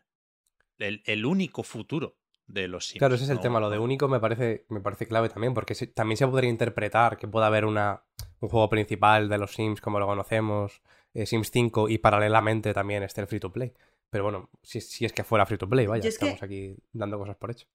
el, 0.78 1.02
el 1.06 1.26
único 1.26 1.64
futuro 1.64 2.18
de 2.48 2.68
los 2.68 2.88
Sims. 2.88 3.00
Claro, 3.00 3.16
ese 3.16 3.26
es 3.26 3.30
el 3.30 3.36
¿no? 3.38 3.42
tema. 3.42 3.60
Lo 3.60 3.70
de 3.70 3.78
único 3.80 4.08
me 4.08 4.20
parece, 4.20 4.66
me 4.70 4.80
parece 4.82 5.06
clave 5.08 5.30
también, 5.30 5.54
porque 5.54 5.76
se- 5.76 5.88
también 5.88 6.18
se 6.18 6.28
podría 6.28 6.50
interpretar 6.50 7.18
que 7.18 7.28
pueda 7.28 7.48
haber 7.48 7.66
una, 7.66 8.04
un 8.40 8.50
juego 8.50 8.70
principal 8.70 9.30
de 9.30 9.38
los 9.38 9.54
Sims 9.54 9.82
como 9.82 10.00
lo 10.00 10.06
conocemos, 10.08 10.82
eh, 11.14 11.26
Sims 11.26 11.52
5, 11.52 11.90
y 11.90 11.98
paralelamente 11.98 12.74
también 12.74 13.04
esté 13.04 13.22
el 13.22 13.28
free 13.28 13.40
to 13.40 13.52
play. 13.52 13.74
Pero 14.10 14.24
bueno, 14.24 14.50
si, 14.64 14.80
si 14.82 15.04
es 15.06 15.12
que 15.14 15.24
fuera 15.26 15.46
free 15.46 15.58
to 15.58 15.68
play, 15.70 15.86
vaya, 15.88 16.02
que- 16.02 16.08
estamos 16.08 16.42
aquí 16.42 16.76
dando 16.94 17.20
cosas 17.20 17.36
por 17.36 17.52
hecho. 17.52 17.68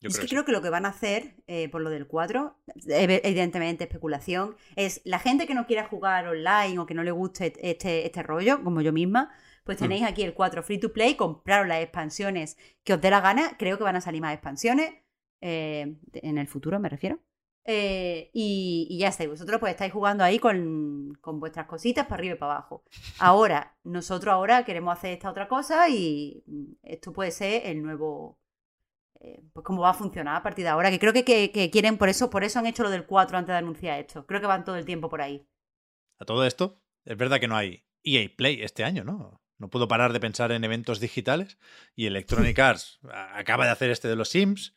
Yo 0.00 0.08
es 0.08 0.16
creo 0.16 0.20
que 0.22 0.26
que 0.26 0.34
creo 0.34 0.44
que 0.44 0.52
lo 0.52 0.62
que 0.62 0.68
van 0.70 0.84
a 0.84 0.90
hacer, 0.90 1.36
eh, 1.46 1.70
por 1.70 1.80
lo 1.80 1.88
del 1.88 2.06
4, 2.06 2.58
ev- 2.86 3.20
evidentemente 3.24 3.84
especulación, 3.84 4.54
es 4.76 5.00
la 5.04 5.18
gente 5.18 5.46
que 5.46 5.54
no 5.54 5.66
quiera 5.66 5.88
jugar 5.88 6.28
online 6.28 6.78
o 6.78 6.84
que 6.86 6.92
no 6.94 7.02
le 7.02 7.12
guste 7.12 7.54
este, 7.62 8.04
este 8.04 8.22
rollo, 8.22 8.62
como 8.62 8.82
yo 8.82 8.92
misma, 8.92 9.30
pues 9.66 9.76
tenéis 9.78 10.04
aquí 10.04 10.22
el 10.22 10.32
4 10.32 10.62
free 10.62 10.78
to 10.78 10.92
play, 10.94 11.14
compraros 11.16 11.66
las 11.68 11.82
expansiones 11.82 12.56
que 12.84 12.94
os 12.94 13.00
dé 13.00 13.10
la 13.10 13.20
gana, 13.20 13.56
creo 13.58 13.76
que 13.76 13.84
van 13.84 13.96
a 13.96 14.00
salir 14.00 14.22
más 14.22 14.32
expansiones, 14.32 14.94
eh, 15.42 15.98
en 16.14 16.38
el 16.38 16.46
futuro 16.48 16.80
me 16.80 16.88
refiero. 16.88 17.18
Eh, 17.68 18.30
y, 18.32 18.86
y 18.88 18.98
ya 18.98 19.08
está, 19.08 19.24
y 19.24 19.26
vosotros 19.26 19.58
pues 19.58 19.72
estáis 19.72 19.92
jugando 19.92 20.22
ahí 20.22 20.38
con, 20.38 21.18
con 21.20 21.40
vuestras 21.40 21.66
cositas 21.66 22.06
para 22.06 22.20
arriba 22.20 22.36
y 22.36 22.38
para 22.38 22.52
abajo. 22.52 22.84
Ahora, 23.18 23.76
nosotros 23.82 24.32
ahora 24.32 24.64
queremos 24.64 24.96
hacer 24.96 25.10
esta 25.14 25.28
otra 25.30 25.48
cosa 25.48 25.88
y 25.88 26.44
mm, 26.46 26.64
esto 26.84 27.12
puede 27.12 27.32
ser 27.32 27.66
el 27.66 27.82
nuevo, 27.82 28.38
eh, 29.20 29.42
pues 29.52 29.64
cómo 29.64 29.82
va 29.82 29.90
a 29.90 29.94
funcionar 29.94 30.36
a 30.36 30.42
partir 30.44 30.62
de 30.64 30.68
ahora. 30.70 30.92
Que 30.92 31.00
creo 31.00 31.12
que, 31.12 31.24
que- 31.24 31.50
que 31.50 31.68
quieren, 31.72 31.98
por 31.98 32.08
eso, 32.08 32.30
por 32.30 32.44
eso 32.44 32.60
han 32.60 32.66
hecho 32.66 32.84
lo 32.84 32.90
del 32.90 33.04
4 33.04 33.36
antes 33.36 33.52
de 33.52 33.58
anunciar 33.58 33.98
esto. 33.98 34.24
Creo 34.26 34.40
que 34.40 34.46
van 34.46 34.64
todo 34.64 34.76
el 34.76 34.84
tiempo 34.84 35.08
por 35.08 35.20
ahí. 35.20 35.44
A 36.20 36.24
todo 36.24 36.46
esto, 36.46 36.80
es 37.04 37.16
verdad 37.16 37.40
que 37.40 37.48
no 37.48 37.56
hay 37.56 37.84
EA 38.04 38.28
Play 38.36 38.62
este 38.62 38.84
año, 38.84 39.02
¿no? 39.02 39.40
No 39.58 39.68
puedo 39.70 39.88
parar 39.88 40.12
de 40.12 40.20
pensar 40.20 40.52
en 40.52 40.64
eventos 40.64 41.00
digitales 41.00 41.58
y 41.94 42.06
Electronic 42.06 42.58
Arts 42.58 42.98
acaba 43.34 43.64
de 43.64 43.70
hacer 43.70 43.90
este 43.90 44.08
de 44.08 44.16
los 44.16 44.28
Sims, 44.28 44.74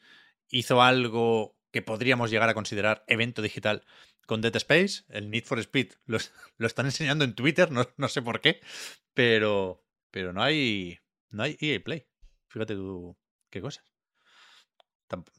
hizo 0.50 0.82
algo 0.82 1.58
que 1.72 1.82
podríamos 1.82 2.32
llegar 2.32 2.50
a 2.50 2.54
considerar 2.54 3.04
evento 3.08 3.42
digital 3.42 3.84
con 4.26 4.42
Dead 4.42 4.56
Space, 4.56 5.04
el 5.10 5.30
Need 5.30 5.44
for 5.46 5.60
Speed, 5.60 5.94
lo, 6.06 6.18
es- 6.18 6.32
lo 6.58 6.68
están 6.68 6.86
enseñando 6.86 7.24
en 7.26 7.34
Twitter, 7.36 7.72
no, 7.72 7.88
no 7.98 8.08
sé 8.08 8.22
por 8.22 8.42
qué, 8.42 8.62
pero, 9.14 9.84
pero 10.12 10.34
no 10.34 10.42
hay 10.44 11.00
no 11.32 11.44
hay 11.44 11.58
EA 11.60 11.80
Play. 11.84 12.08
Fíjate 12.48 12.74
tú 12.76 13.16
qué 13.52 13.62
cosas. 13.62 13.84
Tamp- 15.08 15.30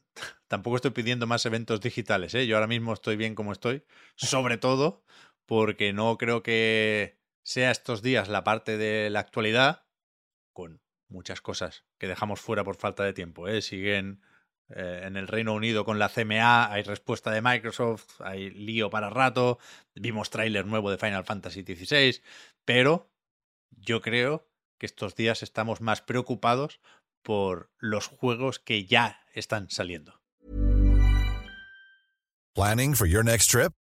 Tampoco 0.47 0.75
estoy 0.75 0.91
pidiendo 0.91 1.27
más 1.27 1.45
eventos 1.45 1.79
digitales, 1.81 2.33
¿eh? 2.35 2.45
Yo 2.45 2.55
ahora 2.57 2.67
mismo 2.67 2.93
estoy 2.93 3.15
bien 3.15 3.35
como 3.35 3.51
estoy, 3.53 3.83
sobre 4.15 4.57
todo 4.57 5.03
porque 5.45 5.93
no 5.93 6.17
creo 6.17 6.43
que 6.43 7.17
sea 7.43 7.71
estos 7.71 8.01
días 8.01 8.29
la 8.29 8.43
parte 8.43 8.77
de 8.77 9.09
la 9.09 9.19
actualidad, 9.19 9.85
con 10.53 10.81
muchas 11.07 11.41
cosas 11.41 11.85
que 11.97 12.07
dejamos 12.07 12.39
fuera 12.39 12.63
por 12.63 12.75
falta 12.75 13.03
de 13.03 13.13
tiempo. 13.13 13.47
¿eh? 13.47 13.61
Siguen 13.61 14.21
eh, 14.69 15.01
en 15.03 15.17
el 15.17 15.27
Reino 15.27 15.53
Unido 15.53 15.83
con 15.85 15.99
la 15.99 16.09
CMA, 16.09 16.71
hay 16.71 16.83
respuesta 16.83 17.31
de 17.31 17.41
Microsoft, 17.41 18.21
hay 18.21 18.49
lío 18.49 18.89
para 18.89 19.09
rato, 19.09 19.59
vimos 19.95 20.29
tráiler 20.29 20.65
nuevo 20.65 20.89
de 20.89 20.97
Final 20.97 21.25
Fantasy 21.25 21.63
XVI, 21.63 22.21
pero 22.65 23.11
yo 23.69 24.01
creo 24.01 24.47
que 24.77 24.85
estos 24.85 25.15
días 25.15 25.43
estamos 25.43 25.81
más 25.81 26.01
preocupados 26.01 26.79
por 27.21 27.71
los 27.77 28.07
juegos 28.07 28.59
que 28.59 28.85
ya 28.85 29.21
están 29.33 29.69
saliendo. 29.69 30.21
Planning 32.53 32.95
for 32.95 33.07
your 33.07 33.23
next 33.23 33.49
trip? 33.49 33.73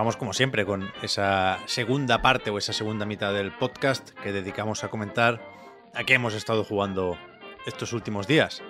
vamos 0.00 0.16
como 0.16 0.32
siempre 0.32 0.64
con 0.64 0.90
esa 1.02 1.58
segunda 1.66 2.22
parte 2.22 2.48
o 2.48 2.56
esa 2.56 2.72
segunda 2.72 3.04
mitad 3.04 3.34
del 3.34 3.52
podcast 3.52 4.08
que 4.22 4.32
dedicamos 4.32 4.82
a 4.82 4.88
comentar 4.88 5.42
a 5.92 6.04
qué 6.04 6.14
hemos 6.14 6.32
estado 6.32 6.64
jugando 6.64 7.18
estos 7.66 7.92
últimos 7.92 8.26
días. 8.26 8.62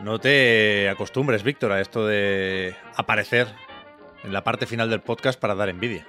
No 0.00 0.18
te 0.18 0.88
acostumbres, 0.88 1.44
Víctor, 1.44 1.70
a 1.70 1.80
esto 1.80 2.08
de 2.08 2.74
aparecer 2.96 3.46
en 4.24 4.32
la 4.32 4.42
parte 4.42 4.66
final 4.66 4.90
del 4.90 5.00
podcast 5.00 5.38
para 5.38 5.54
dar 5.54 5.68
envidia. 5.68 6.08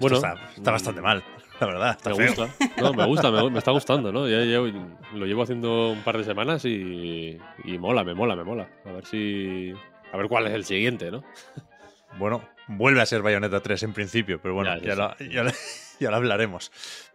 Bueno, 0.00 0.16
está, 0.16 0.34
está 0.56 0.70
bastante 0.70 1.02
mal, 1.02 1.22
la 1.60 1.66
verdad. 1.66 1.90
Está 1.98 2.08
Me 2.08 2.16
feo. 2.16 2.28
gusta. 2.28 2.80
No, 2.80 2.94
me 2.94 3.04
gusta, 3.04 3.30
me, 3.30 3.50
me 3.50 3.58
está 3.58 3.72
gustando, 3.72 4.10
¿no? 4.10 4.26
Ya, 4.26 4.42
ya 4.42 4.58
lo 5.12 5.26
llevo 5.26 5.42
haciendo 5.42 5.90
un 5.90 6.00
par 6.00 6.16
de 6.16 6.24
semanas 6.24 6.64
y, 6.64 7.38
y 7.64 7.76
mola, 7.76 8.04
me 8.04 8.14
mola, 8.14 8.34
me 8.36 8.44
mola. 8.44 8.70
A 8.86 8.92
ver 8.92 9.04
si. 9.04 9.74
A 10.14 10.16
ver 10.16 10.28
cuál 10.28 10.46
es 10.46 10.54
el 10.54 10.64
siguiente, 10.64 11.10
¿no? 11.10 11.22
Bueno, 12.18 12.40
vuelve 12.68 13.00
a 13.00 13.06
ser 13.06 13.22
Bayonetta 13.22 13.60
3 13.60 13.82
en 13.82 13.92
principio, 13.94 14.40
pero 14.40 14.54
bueno, 14.54 14.76
Ya, 14.78 14.82
ya, 14.88 14.94
lo, 14.94 15.18
ya 15.18 15.42
lo- 15.44 15.52
ya 16.00 16.10
lo 16.10 16.16
hablaremos. 16.16 16.70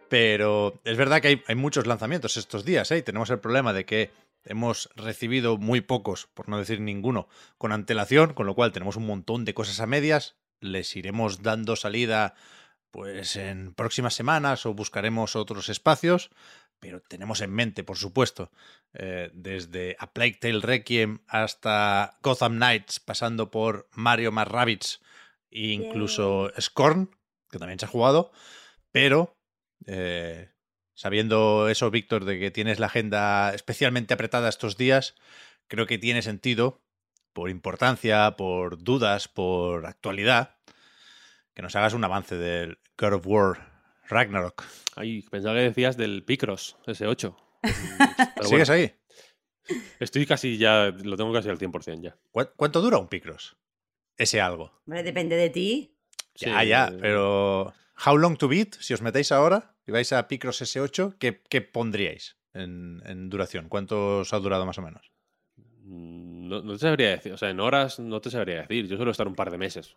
Pero 0.10 0.80
es 0.84 0.98
verdad 0.98 1.22
que 1.22 1.30
hay, 1.30 1.44
hay 1.48 1.56
muchos 1.56 1.88
lanzamientos 1.88 2.38
estos 2.38 2.66
días, 2.66 2.92
¿eh? 2.92 2.98
Y 2.98 3.02
tenemos 3.04 3.30
el 3.30 3.40
problema 3.40 3.74
de 3.74 3.86
que 3.86 4.12
hemos 4.46 4.90
recibido 4.96 5.58
muy 5.58 5.82
pocos, 5.82 6.28
por 6.34 6.50
no 6.50 6.58
decir 6.60 6.82
ninguno, 6.82 7.28
con 7.58 7.72
antelación, 7.72 8.34
con 8.34 8.46
lo 8.46 8.54
cual 8.56 8.72
tenemos 8.74 8.96
un 8.98 9.08
montón 9.08 9.46
de 9.46 9.54
cosas 9.54 9.80
a 9.80 9.88
medias. 9.88 10.36
Les 10.60 10.96
iremos 10.96 11.42
dando 11.42 11.76
salida 11.76 12.36
pues 12.92 13.38
en 13.38 13.74
próximas 13.74 14.14
semanas 14.14 14.66
o 14.68 14.74
buscaremos 14.76 15.36
otros 15.36 15.68
espacios, 15.70 16.30
pero 16.80 17.02
tenemos 17.02 17.42
en 17.42 17.52
mente, 17.52 17.84
por 17.84 17.98
supuesto, 17.98 18.52
eh, 18.94 19.32
desde 19.34 19.96
A 19.98 20.12
Plague 20.14 20.38
Tale 20.40 20.60
Requiem 20.62 21.20
hasta 21.28 22.18
Gotham 22.22 22.58
Knights, 22.58 23.00
pasando 23.00 23.50
por 23.50 23.90
Mario 23.94 24.32
más 24.32 24.48
Rabbids 24.48 25.02
e 25.54 25.72
incluso 25.72 26.52
Scorn, 26.60 27.10
que 27.50 27.60
también 27.60 27.80
se 27.80 27.86
ha 27.86 27.90
jugado, 27.90 28.32
pero 28.92 29.38
eh, 29.86 30.50
sabiendo 30.96 31.70
eso, 31.70 31.92
Víctor, 31.92 32.26
de 32.26 32.40
que 32.40 32.52
tienes 32.52 32.80
la 32.80 32.88
agenda 32.88 33.54
especialmente 33.54 34.14
apretada 34.14 34.50
estos 34.50 34.78
días, 34.78 35.16
creo 35.68 35.86
que 35.86 35.98
tiene 35.98 36.22
sentido, 36.22 36.82
por 37.34 37.50
importancia, 37.50 38.36
por 38.38 38.84
dudas, 38.84 39.28
por 39.28 39.86
actualidad, 39.86 40.58
que 41.54 41.62
nos 41.62 41.76
hagas 41.76 41.94
un 41.94 42.04
avance 42.04 42.36
del 42.36 42.80
God 42.98 43.14
of 43.14 43.28
War 43.28 43.72
Ragnarok. 44.10 44.64
Ay, 44.96 45.22
pensaba 45.24 45.56
que 45.56 45.62
decías 45.62 45.98
del 45.98 46.24
Picross 46.24 46.78
S8. 46.86 47.36
Pero 48.36 48.48
¿Sigues 48.50 48.70
bueno, 48.70 48.74
ahí? 48.74 48.96
Estoy 50.00 50.26
casi 50.26 50.58
ya. 50.58 50.90
Lo 51.04 51.16
tengo 51.16 51.32
casi 51.32 51.50
al 51.50 51.58
100% 51.58 52.02
ya. 52.02 52.18
¿Cu- 52.32 52.50
¿Cuánto 52.56 52.82
dura 52.82 52.98
un 52.98 53.08
Picross? 53.08 53.56
Ese 54.18 54.42
algo. 54.42 54.72
Hombre, 54.86 55.04
depende 55.04 55.36
de 55.36 55.50
ti. 55.50 55.98
Ya, 56.36 56.62
Sí, 56.62 56.68
ya, 56.68 56.94
pero 57.00 57.74
How 58.06 58.18
Long 58.18 58.38
to 58.38 58.48
Beat, 58.48 58.76
si 58.80 58.94
os 58.94 59.02
metéis 59.02 59.32
ahora 59.32 59.76
y 59.86 59.92
vais 59.92 60.12
a 60.14 60.28
Picross 60.28 60.62
S8, 60.62 61.18
¿qué, 61.20 61.42
qué 61.50 61.62
pondríais 61.62 62.38
en, 62.54 63.02
en 63.06 63.30
duración? 63.30 63.70
¿Cuánto 63.70 64.20
os 64.20 64.34
ha 64.34 64.40
durado 64.40 64.66
más 64.66 64.78
o 64.78 64.82
menos? 64.82 65.12
mm, 65.58 66.48
No, 66.48 66.62
no 66.62 66.74
te 66.74 66.80
sabría 66.80 67.12
decir. 67.12 67.34
O 67.34 67.38
sea, 67.38 67.50
en 67.50 67.60
horas 67.60 68.00
no 68.00 68.22
te 68.22 68.30
sabría 68.30 68.62
decir. 68.62 68.88
Yo 68.88 68.98
suelo 68.98 69.12
estar 69.12 69.28
un 69.28 69.36
par 69.36 69.52
de 69.52 69.58
meses. 69.58 69.96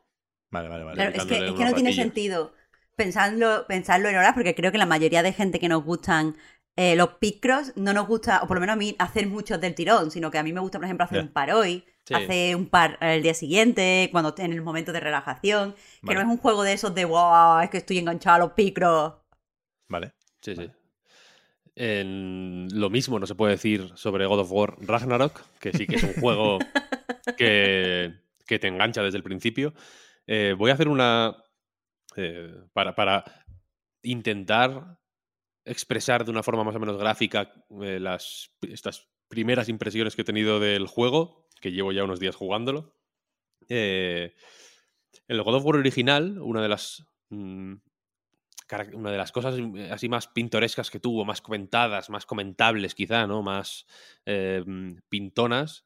Vale, 0.50 0.68
vale, 0.68 0.84
vale. 0.84 0.96
Claro, 0.96 1.10
es 1.16 1.24
que, 1.24 1.46
es 1.46 1.52
que 1.54 1.64
no 1.64 1.74
tiene 1.74 1.92
sentido 1.92 2.52
pensarlo, 2.94 3.66
pensarlo 3.66 4.08
en 4.08 4.16
horas, 4.16 4.32
porque 4.34 4.54
creo 4.54 4.72
que 4.72 4.78
la 4.78 4.86
mayoría 4.86 5.22
de 5.22 5.32
gente 5.32 5.58
que 5.58 5.68
nos 5.68 5.84
gustan 5.84 6.36
eh, 6.76 6.94
los 6.96 7.14
picros 7.14 7.72
no 7.76 7.92
nos 7.92 8.06
gusta, 8.06 8.42
o 8.42 8.46
por 8.46 8.56
lo 8.56 8.60
menos 8.60 8.74
a 8.74 8.76
mí, 8.76 8.94
hacer 8.98 9.26
muchos 9.26 9.60
del 9.60 9.74
tirón, 9.74 10.10
sino 10.10 10.30
que 10.30 10.38
a 10.38 10.42
mí 10.42 10.52
me 10.52 10.60
gusta, 10.60 10.78
por 10.78 10.84
ejemplo, 10.84 11.04
hacer 11.04 11.20
un 11.20 11.28
par 11.32 11.50
hoy, 11.52 11.84
Sí. 12.06 12.14
hacer 12.14 12.54
un 12.56 12.66
par 12.68 12.98
el 13.00 13.22
día 13.22 13.34
siguiente, 13.34 14.08
cuando 14.12 14.34
en 14.38 14.52
el 14.52 14.62
momento 14.62 14.92
de 14.92 15.00
relajación, 15.00 15.72
que 15.72 15.80
Vale. 16.02 16.14
no 16.14 16.20
es 16.26 16.26
un 16.28 16.38
juego 16.38 16.62
de 16.62 16.72
esos 16.72 16.94
de 16.94 17.04
wow, 17.04 17.58
es 17.60 17.70
que 17.70 17.78
estoy 17.78 17.98
enganchado 17.98 18.36
a 18.36 18.38
los 18.46 18.52
picros. 18.52 19.14
Vale. 19.88 20.12
Sí, 20.40 20.54
sí. 20.54 20.70
En- 21.74 22.68
lo 22.72 22.88
mismo 22.90 23.18
no 23.18 23.26
se 23.26 23.34
puede 23.34 23.52
decir 23.52 23.90
sobre 23.96 24.26
God 24.26 24.40
of 24.40 24.52
War 24.52 24.76
Ragnarok, 24.80 25.42
que 25.60 25.72
sí 25.72 25.86
que 25.86 25.96
es 25.96 26.02
un 26.04 26.14
juego 26.20 26.58
que, 27.36 28.14
que 28.46 28.58
te 28.58 28.68
engancha 28.68 29.02
desde 29.02 29.18
el 29.18 29.22
principio. 29.24 29.74
Eh, 30.26 30.54
voy 30.56 30.70
a 30.70 30.74
hacer 30.74 30.88
una. 30.88 31.36
eh, 32.16 32.54
para, 32.72 32.94
para 32.94 33.24
intentar 34.02 34.98
expresar 35.64 36.24
de 36.24 36.30
una 36.30 36.42
forma 36.44 36.62
más 36.64 36.76
o 36.76 36.78
menos 36.80 36.96
gráfica 36.96 37.52
eh, 37.82 37.98
las, 38.00 38.52
estas 38.62 39.08
primeras 39.28 39.68
impresiones 39.68 40.14
que 40.14 40.22
he 40.22 40.24
tenido 40.24 40.60
del 40.60 40.86
juego, 40.86 41.45
que 41.60 41.72
llevo 41.72 41.92
ya 41.92 42.04
unos 42.04 42.20
días 42.20 42.34
jugándolo. 42.36 42.94
Eh, 43.68 44.34
el 45.28 45.42
God 45.42 45.54
of 45.56 45.64
War 45.64 45.76
original, 45.76 46.38
una 46.40 46.62
de 46.62 46.68
las 46.68 47.06
mm, 47.30 47.74
cara- 48.66 48.90
una 48.94 49.10
de 49.10 49.18
las 49.18 49.32
cosas 49.32 49.56
eh, 49.58 49.90
así 49.90 50.08
más 50.08 50.28
pintorescas 50.28 50.90
que 50.90 51.00
tuvo, 51.00 51.24
más 51.24 51.40
comentadas, 51.40 52.10
más 52.10 52.26
comentables 52.26 52.94
quizá, 52.94 53.26
¿no? 53.26 53.42
Más 53.42 53.86
eh, 54.24 54.62
mm, 54.64 54.98
pintonas, 55.08 55.84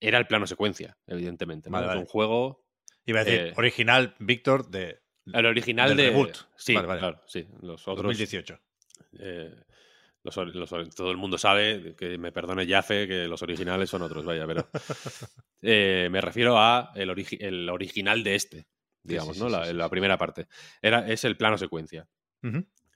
era 0.00 0.18
el 0.18 0.26
plano 0.26 0.46
secuencia, 0.46 0.96
evidentemente. 1.06 1.68
¿no? 1.70 1.78
Vale, 1.78 1.92
Es 1.92 1.98
un 1.98 2.06
juego 2.06 2.64
Iba 3.08 3.20
a 3.20 3.24
decir, 3.24 3.40
Eh, 3.48 3.54
original, 3.56 4.14
Víctor, 4.18 4.68
de 4.68 5.00
El 5.32 5.46
original 5.46 5.88
Del 5.90 5.96
de. 5.98 6.10
reboot. 6.10 6.36
Sí, 6.56 6.74
vale. 6.74 6.98
claro, 6.98 7.20
sí. 7.26 7.46
Los 7.62 7.82
otros. 7.88 8.02
2018. 8.04 8.58
eh, 9.18 9.54
los 10.26 10.54
los 10.70 10.94
todo 10.94 11.10
el 11.10 11.16
mundo 11.16 11.38
sabe, 11.38 11.94
que 11.96 12.18
me 12.18 12.32
perdone 12.32 12.66
Jaffe, 12.66 13.06
que 13.08 13.26
los 13.28 13.42
originales 13.42 13.88
son 13.90 14.02
otros, 14.02 14.24
vaya, 14.24 14.46
pero. 14.46 14.68
eh, 15.62 16.08
me 16.10 16.20
refiero 16.20 16.58
a 16.58 16.92
el, 16.94 17.10
origi- 17.10 17.38
el 17.40 17.68
original 17.70 18.22
de 18.22 18.34
este, 18.34 18.66
digamos, 19.02 19.36
sí, 19.36 19.42
¿no? 19.42 19.48
la, 19.48 19.88
primera 19.88 20.18
parte. 20.18 20.46
Era, 20.82 21.08
es 21.08 21.24
el 21.24 21.36
plano 21.36 21.56
secuencia. 21.58 22.08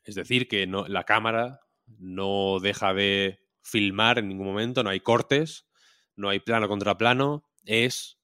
Es 0.04 0.14
decir, 0.14 0.48
que 0.48 0.66
no, 0.66 0.86
la 0.86 1.04
cámara 1.04 1.60
no 1.98 2.58
deja 2.60 2.94
de 2.94 3.40
filmar 3.62 4.18
en 4.18 4.28
ningún 4.28 4.46
momento, 4.46 4.82
no 4.82 4.90
hay 4.90 5.00
cortes, 5.00 5.68
no 6.16 6.28
hay 6.28 6.40
plano 6.40 6.68
contra 6.68 6.96
plano, 6.96 7.44
es 7.64 8.18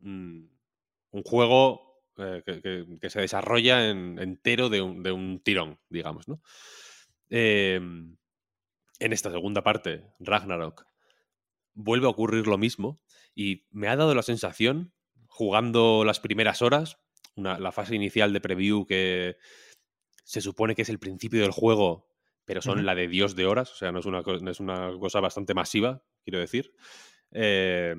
mm, 0.00 0.44
un 1.10 1.22
juego 1.22 2.02
eh, 2.16 2.42
que, 2.44 2.60
que- 2.62 2.86
que 3.00 3.10
se 3.10 3.20
desarrolla 3.20 3.88
en- 3.90 4.18
entero 4.18 4.68
de 4.68 4.82
un, 4.82 5.02
de 5.02 5.12
un 5.12 5.40
tirón, 5.40 5.78
digamos, 5.88 6.28
¿no? 6.28 6.40
Eh, 7.30 7.80
en 8.98 9.12
esta 9.12 9.30
segunda 9.30 9.62
parte, 9.62 10.04
Ragnarok, 10.20 10.86
vuelve 11.74 12.06
a 12.06 12.10
ocurrir 12.10 12.46
lo 12.46 12.58
mismo 12.58 13.00
y 13.34 13.66
me 13.70 13.88
ha 13.88 13.96
dado 13.96 14.14
la 14.14 14.22
sensación, 14.22 14.92
jugando 15.26 16.04
las 16.04 16.20
primeras 16.20 16.62
horas, 16.62 16.98
una- 17.36 17.58
la 17.58 17.72
fase 17.72 17.94
inicial 17.94 18.32
de 18.32 18.40
preview 18.40 18.86
que 18.86 19.36
se 20.24 20.40
supone 20.40 20.74
que 20.74 20.82
es 20.82 20.88
el 20.88 20.98
principio 20.98 21.40
del 21.42 21.52
juego, 21.52 22.08
pero 22.44 22.60
son 22.62 22.84
la 22.86 22.94
de 22.94 23.08
Dios 23.08 23.36
de 23.36 23.46
horas, 23.46 23.70
o 23.72 23.76
sea, 23.76 23.92
no 23.92 24.00
es 24.00 24.06
una, 24.06 24.22
no 24.22 24.50
es 24.50 24.60
una 24.60 24.90
cosa 24.98 25.20
bastante 25.20 25.54
masiva, 25.54 26.02
quiero 26.24 26.38
decir. 26.40 26.72
Eh, 27.30 27.94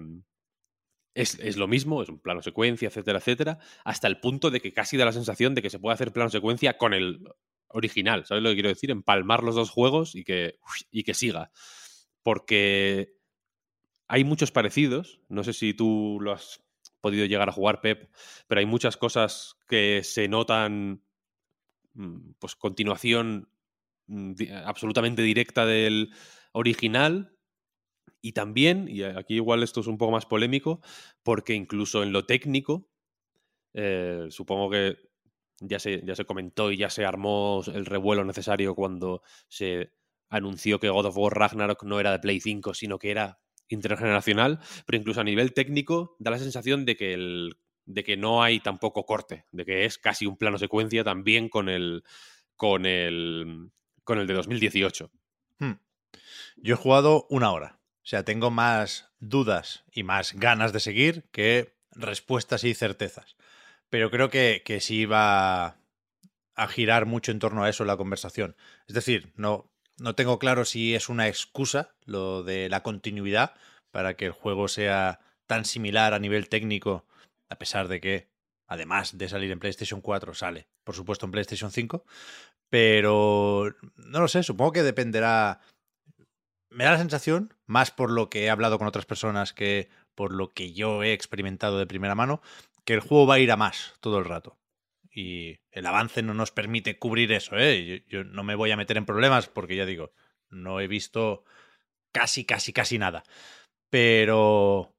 es, 1.14 1.38
es 1.40 1.58
lo 1.58 1.68
mismo, 1.68 2.02
es 2.02 2.10
un 2.10 2.20
plano 2.20 2.42
secuencia, 2.42 2.88
etcétera, 2.88 3.20
etcétera, 3.20 3.60
hasta 3.84 4.08
el 4.08 4.20
punto 4.20 4.52
de 4.52 4.60
que 4.62 4.74
casi 4.74 4.98
da 4.98 5.06
la 5.06 5.12
sensación 5.12 5.56
de 5.56 5.62
que 5.62 5.70
se 5.70 5.80
puede 5.80 5.94
hacer 5.94 6.12
plano 6.14 6.30
secuencia 6.30 6.78
con 6.78 6.94
el 6.94 7.22
original, 7.70 8.26
¿sabes 8.26 8.44
lo 8.44 8.50
que 8.50 8.56
quiero 8.56 8.70
decir? 8.70 8.92
Empalmar 8.92 9.44
los 9.44 9.56
dos 9.56 9.70
juegos 9.70 10.16
y 10.16 10.24
que, 10.24 10.60
y 10.92 11.04
que 11.04 11.14
siga. 11.14 11.52
Porque 12.24 13.16
hay 14.08 14.24
muchos 14.24 14.52
parecidos, 14.52 15.22
no 15.30 15.44
sé 15.44 15.54
si 15.54 15.74
tú 15.74 16.18
lo 16.22 16.34
has 16.34 16.64
podido 17.00 17.26
llegar 17.26 17.50
a 17.50 17.54
jugar, 17.54 17.82
Pep, 17.82 18.12
pero 18.48 18.60
hay 18.60 18.66
muchas 18.66 18.98
cosas 18.98 19.56
que 19.68 20.02
se 20.04 20.28
notan, 20.28 21.04
mm, 21.94 22.32
pues, 22.40 22.56
continuación 22.56 23.50
mm, 24.08 24.34
absolutamente 24.66 25.22
directa 25.22 25.66
del 25.66 26.12
original. 26.52 27.36
Y 28.22 28.34
también, 28.34 28.88
y 28.90 29.04
aquí 29.04 29.36
igual 29.36 29.64
esto 29.64 29.80
es 29.80 29.88
un 29.88 29.98
poco 29.98 30.12
más 30.12 30.26
polémico, 30.26 30.82
porque 31.24 31.54
incluso 31.54 32.04
en 32.04 32.12
lo 32.12 32.26
técnico, 32.26 32.90
eh, 33.74 34.26
supongo 34.30 34.72
que 34.72 35.09
ya 35.62 35.80
se, 35.80 36.02
ya 36.06 36.16
se 36.16 36.26
comentó 36.26 36.72
y 36.72 36.78
ya 36.78 36.90
se 36.90 37.06
armó 37.06 37.64
el 37.74 37.86
revuelo 37.86 38.24
necesario 38.24 38.76
cuando 38.76 39.22
se 39.48 39.92
anunció 40.30 40.80
que 40.80 40.90
God 40.90 41.08
of 41.08 41.18
War 41.18 41.34
Ragnarok 41.34 41.84
no 41.84 42.00
era 42.00 42.12
de 42.12 42.20
Play 42.20 42.40
5, 42.40 42.74
sino 42.74 43.00
que 43.00 43.12
era 43.12 43.40
intergeneracional, 43.68 44.60
pero 44.86 44.98
incluso 44.98 45.22
a 45.22 45.24
nivel 45.24 45.54
técnico 45.54 46.16
da 46.20 46.32
la 46.32 46.40
sensación 46.40 46.86
de 46.86 46.96
que, 46.96 47.14
el, 47.14 47.58
de 47.86 48.04
que 48.04 48.18
no 48.18 48.44
hay 48.44 48.60
tampoco 48.60 49.06
corte, 49.06 49.46
de 49.52 49.66
que 49.66 49.86
es 49.86 49.98
casi 49.98 50.26
un 50.26 50.38
plano 50.38 50.58
secuencia 50.58 51.04
también 51.04 51.50
con 51.50 51.70
el, 51.70 52.04
con 52.56 52.86
el, 52.86 53.72
con 54.04 54.20
el 54.20 54.28
de 54.28 54.34
2018. 54.34 55.12
Hmm. 55.60 55.74
Yo 56.58 56.74
he 56.74 56.78
jugado 56.78 57.28
una 57.30 57.52
hora. 57.52 57.80
O 58.04 58.08
sea, 58.10 58.24
tengo 58.24 58.50
más 58.50 59.12
dudas 59.20 59.86
y 59.92 60.04
más 60.04 60.34
ganas 60.34 60.74
de 60.74 60.80
seguir 60.80 61.30
que 61.32 61.76
respuestas 61.92 62.64
y 62.64 62.74
certezas. 62.74 63.36
Pero 63.90 64.12
creo 64.12 64.30
que, 64.30 64.62
que 64.66 64.82
sí 64.82 65.06
va 65.06 65.78
a 66.56 66.68
girar 66.68 67.06
mucho 67.06 67.32
en 67.32 67.40
torno 67.40 67.64
a 67.64 67.70
eso 67.70 67.86
la 67.86 67.98
conversación. 67.98 68.56
Es 68.88 68.94
decir, 68.94 69.32
no, 69.36 69.72
no 70.00 70.16
tengo 70.16 70.40
claro 70.40 70.66
si 70.66 70.96
es 70.96 71.10
una 71.10 71.28
excusa 71.28 71.96
lo 72.06 72.44
de 72.44 72.70
la 72.70 72.84
continuidad 72.84 73.56
para 73.92 74.16
que 74.16 74.26
el 74.26 74.32
juego 74.32 74.68
sea 74.68 75.20
tan 75.48 75.66
similar 75.66 76.14
a 76.14 76.20
nivel 76.20 76.50
técnico, 76.50 77.06
a 77.50 77.58
pesar 77.58 77.88
de 77.88 78.00
que, 78.00 78.28
además 78.68 79.18
de 79.18 79.30
salir 79.30 79.52
en 79.52 79.60
PlayStation 79.60 80.02
4, 80.02 80.34
sale, 80.34 80.68
por 80.84 80.96
supuesto, 80.96 81.26
en 81.26 81.32
PlayStation 81.32 81.72
5. 81.72 82.06
Pero 82.70 83.74
no 83.96 84.20
lo 84.20 84.28
sé, 84.28 84.44
supongo 84.44 84.74
que 84.74 84.84
dependerá. 84.84 85.60
Me 86.70 86.84
da 86.84 86.92
la 86.92 87.00
sensación, 87.00 87.54
más 87.66 87.90
por 87.90 88.12
lo 88.12 88.30
que 88.30 88.44
he 88.44 88.50
hablado 88.50 88.78
con 88.78 88.88
otras 88.88 89.06
personas 89.06 89.54
que 89.54 89.90
por 90.14 90.34
lo 90.34 90.50
que 90.50 90.74
yo 90.74 91.02
he 91.02 91.14
experimentado 91.14 91.80
de 91.80 91.88
primera 91.88 92.14
mano, 92.14 92.42
que 92.90 92.96
el 92.96 93.02
juego 93.02 93.28
va 93.28 93.36
a 93.36 93.40
ir 93.40 93.52
a 93.52 93.56
más 93.56 93.94
todo 94.00 94.18
el 94.18 94.26
rato. 94.26 94.58
Y 95.12 95.60
el 95.70 95.86
avance 95.86 96.24
no 96.24 96.34
nos 96.34 96.50
permite 96.50 96.98
cubrir 96.98 97.32
eso, 97.32 97.56
¿eh? 97.56 98.04
Yo, 98.08 98.24
no 98.24 98.44
me 98.44 98.56
voy 98.56 98.72
a 98.72 98.78
meter 98.78 98.98
en 98.98 99.06
problemas 99.06 99.48
porque 99.48 99.76
ya 99.76 99.86
digo, 99.86 100.12
no 100.50 100.80
he 100.80 100.88
visto 100.88 101.44
casi, 102.12 102.46
casi, 102.46 102.74
casi 102.74 102.98
nada. 102.98 103.22
Pero 103.92 104.96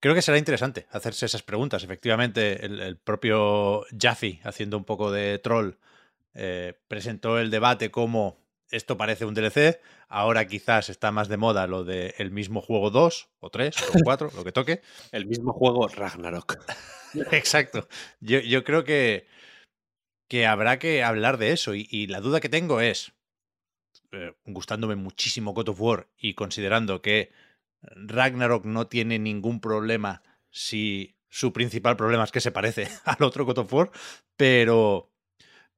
creo 0.00 0.12
que 0.16 0.22
será 0.22 0.38
interesante 0.38 0.88
hacerse 0.90 1.26
esas 1.26 1.44
preguntas. 1.44 1.84
Efectivamente, 1.84 2.66
el, 2.66 2.80
el 2.80 2.96
propio 2.96 3.84
Jaffe, 3.96 4.40
haciendo 4.42 4.76
un 4.76 4.84
poco 4.84 5.12
de 5.12 5.38
troll, 5.38 5.74
eh, 6.34 6.80
presentó 6.88 7.38
el 7.38 7.52
debate 7.52 7.92
como 7.92 8.38
esto 8.70 8.96
parece 8.96 9.24
un 9.24 9.34
DLC, 9.34 9.80
ahora 10.08 10.46
quizás 10.46 10.88
está 10.88 11.12
más 11.12 11.28
de 11.28 11.36
moda 11.36 11.66
lo 11.66 11.84
de 11.84 12.14
el 12.18 12.30
mismo 12.30 12.60
juego 12.60 12.90
2 12.90 13.28
o 13.40 13.50
3 13.50 13.74
o 13.82 13.92
4, 14.04 14.30
lo 14.34 14.44
que 14.44 14.52
toque. 14.52 14.82
El 15.12 15.26
mismo 15.26 15.52
juego 15.52 15.88
Ragnarok. 15.88 16.58
Exacto. 17.32 17.88
Yo, 18.20 18.40
yo 18.40 18.64
creo 18.64 18.84
que, 18.84 19.26
que 20.28 20.46
habrá 20.46 20.78
que 20.78 21.02
hablar 21.02 21.38
de 21.38 21.52
eso 21.52 21.74
y, 21.74 21.88
y 21.90 22.06
la 22.06 22.20
duda 22.20 22.40
que 22.40 22.48
tengo 22.48 22.80
es, 22.80 23.12
eh, 24.12 24.32
gustándome 24.44 24.96
muchísimo 24.96 25.52
God 25.52 25.68
of 25.68 25.80
War 25.80 26.08
y 26.18 26.34
considerando 26.34 27.00
que 27.00 27.30
Ragnarok 27.82 28.64
no 28.64 28.88
tiene 28.88 29.18
ningún 29.20 29.60
problema 29.60 30.22
si 30.50 31.16
su 31.28 31.52
principal 31.52 31.96
problema 31.96 32.24
es 32.24 32.32
que 32.32 32.40
se 32.40 32.50
parece 32.50 32.88
al 33.04 33.22
otro 33.22 33.44
God 33.44 33.58
of 33.58 33.72
War, 33.72 33.90
pero, 34.36 35.12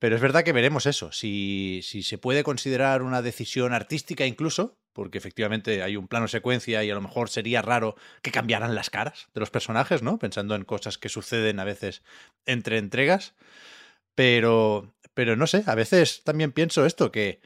pero 0.03 0.16
es 0.16 0.20
verdad 0.20 0.42
que 0.42 0.50
veremos 0.50 0.86
eso, 0.86 1.12
si, 1.12 1.78
si 1.84 2.03
se 2.03 2.18
puede 2.18 2.42
considerar 2.42 3.03
una 3.03 3.22
decisión 3.22 3.72
artística 3.72 4.26
incluso, 4.26 4.76
porque 4.92 5.16
efectivamente 5.16 5.80
hay 5.80 5.96
un 5.96 6.09
plano 6.09 6.26
secuencia 6.26 6.82
y 6.82 6.90
a 6.90 6.94
lo 6.96 7.00
mejor 7.00 7.28
sería 7.28 7.62
raro 7.62 7.94
que 8.20 8.32
cambiaran 8.32 8.74
las 8.74 8.90
caras 8.90 9.28
de 9.32 9.38
los 9.38 9.50
personajes, 9.50 10.03
¿no? 10.03 10.18
Pensando 10.18 10.57
en 10.57 10.64
cosas 10.64 10.98
que 10.98 11.09
suceden 11.09 11.61
a 11.61 11.64
veces 11.64 12.02
entre 12.47 12.78
entregas, 12.78 13.36
pero, 14.16 14.93
pero 15.14 15.36
no 15.36 15.47
sé, 15.47 15.62
a 15.68 15.77
veces 15.77 16.24
también 16.24 16.51
pienso 16.51 16.85
esto, 16.85 17.12
que 17.12 17.40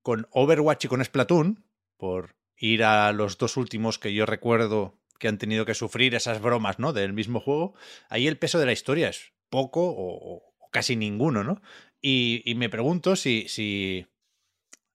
con 0.00 0.28
Overwatch 0.30 0.86
y 0.86 0.88
con 0.88 1.04
Splatoon, 1.04 1.62
por 1.98 2.36
ir 2.56 2.84
a 2.84 3.12
los 3.12 3.36
dos 3.36 3.58
últimos 3.58 3.98
que 3.98 4.14
yo 4.14 4.24
recuerdo 4.24 4.94
que 5.18 5.28
han 5.28 5.36
tenido 5.36 5.66
que 5.66 5.74
sufrir 5.74 6.14
esas 6.14 6.40
bromas, 6.40 6.78
¿no? 6.78 6.94
Del 6.94 7.12
mismo 7.12 7.38
juego, 7.38 7.74
ahí 8.08 8.26
el 8.26 8.38
peso 8.38 8.58
de 8.58 8.64
la 8.64 8.72
historia 8.72 9.10
es 9.10 9.34
poco 9.50 9.90
o, 9.90 10.36
o 10.36 10.48
casi 10.70 10.96
ninguno, 10.96 11.44
¿no? 11.44 11.60
Y, 12.00 12.54
me 12.56 12.68
pregunto 12.68 13.16
si, 13.16 13.48
si 13.48 14.06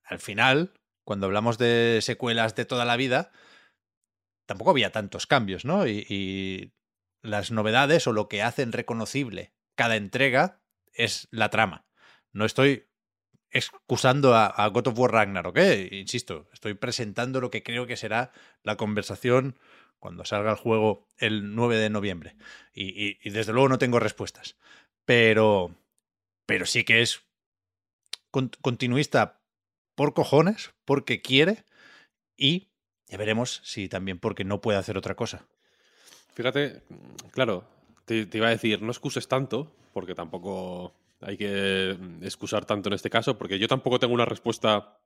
al 0.04 0.18
final, 0.20 0.72
cuando 1.04 1.26
hablamos 1.26 1.58
de 1.58 2.00
secuelas 2.02 2.54
de 2.54 2.64
toda 2.64 2.84
la 2.84 2.96
vida, 2.96 3.30
tampoco 4.46 4.70
había 4.70 4.92
tantos 4.92 5.26
cambios, 5.26 5.64
¿no? 5.64 5.86
Y, 5.86 6.72
las 7.22 7.50
novedades 7.50 8.06
o 8.06 8.12
lo 8.12 8.28
que 8.28 8.42
hacen 8.42 8.70
reconocible 8.70 9.54
cada 9.76 9.96
entrega 9.96 10.60
es 10.92 11.26
la 11.30 11.48
trama. 11.48 11.86
No 12.32 12.44
estoy 12.44 12.86
excusando 13.48 14.34
a, 14.34 14.44
a 14.44 14.66
God 14.66 14.88
of 14.88 14.98
War 14.98 15.12
Ragnarok, 15.12 15.56
¿eh? 15.56 15.88
Insisto, 15.92 16.50
estoy 16.52 16.74
presentando 16.74 17.40
lo 17.40 17.50
que 17.50 17.62
creo 17.62 17.86
que 17.86 17.96
será 17.96 18.30
la 18.62 18.76
conversación 18.76 19.58
cuando 19.98 20.26
salga 20.26 20.50
el 20.50 20.58
juego 20.58 21.08
el 21.16 21.54
9 21.54 21.78
de 21.78 21.88
noviembre. 21.88 22.36
Y 22.74 23.30
desde 23.30 23.54
luego 23.54 23.70
no 23.70 23.78
tengo 23.78 24.00
respuestas. 24.00 24.58
Pero, 25.06 25.74
pero 26.46 26.66
sí 26.66 26.84
que 26.84 27.02
es 27.02 27.22
con, 28.30 28.50
continuista 28.60 29.40
por 29.94 30.14
cojones, 30.14 30.74
porque 30.84 31.22
quiere 31.22 31.64
y 32.36 32.68
ya 33.06 33.18
veremos 33.18 33.60
si 33.64 33.88
también 33.88 34.18
porque 34.18 34.44
no 34.44 34.60
puede 34.60 34.78
hacer 34.78 34.98
otra 34.98 35.14
cosa. 35.14 35.46
Fíjate, 36.34 36.82
claro, 37.30 37.64
te, 38.06 38.26
te 38.26 38.38
iba 38.38 38.48
a 38.48 38.50
decir, 38.50 38.82
no 38.82 38.90
excuses 38.90 39.28
tanto, 39.28 39.72
porque 39.92 40.14
tampoco 40.14 40.94
hay 41.20 41.36
que 41.36 41.96
excusar 42.22 42.64
tanto 42.64 42.88
en 42.88 42.94
este 42.94 43.10
caso, 43.10 43.38
porque 43.38 43.58
yo 43.58 43.68
tampoco 43.68 44.00
tengo 44.00 44.14
una 44.14 44.24
respuesta 44.24 44.98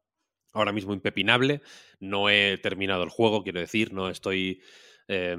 ahora 0.53 0.73
mismo 0.73 0.95
impepinable. 0.95 1.61
No 2.01 2.31
he 2.31 2.57
terminado 2.59 3.03
el 3.03 3.11
juego, 3.11 3.43
quiero 3.43 3.61
decir, 3.61 3.93
no 3.93 4.09
estoy 4.09 4.63
eh, 5.07 5.37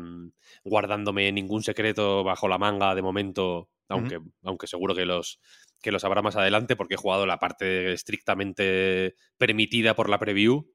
guardándome 0.63 1.31
ningún 1.31 1.63
secreto 1.63 2.23
bajo 2.23 2.47
la 2.47 2.59
manga 2.59 2.93
de 2.93 3.01
momento 3.01 3.69
aunque, 3.89 4.19
aunque 4.43 4.67
seguro 4.67 4.95
que 4.95 5.05
los, 5.05 5.39
que 5.81 5.91
los 5.91 6.03
habrá 6.03 6.21
más 6.21 6.35
adelante 6.35 6.75
porque 6.75 6.95
he 6.95 6.97
jugado 6.97 7.25
la 7.25 7.39
parte 7.39 7.93
estrictamente 7.93 9.15
permitida 9.37 9.95
por 9.95 10.09
la 10.09 10.19
preview 10.19 10.73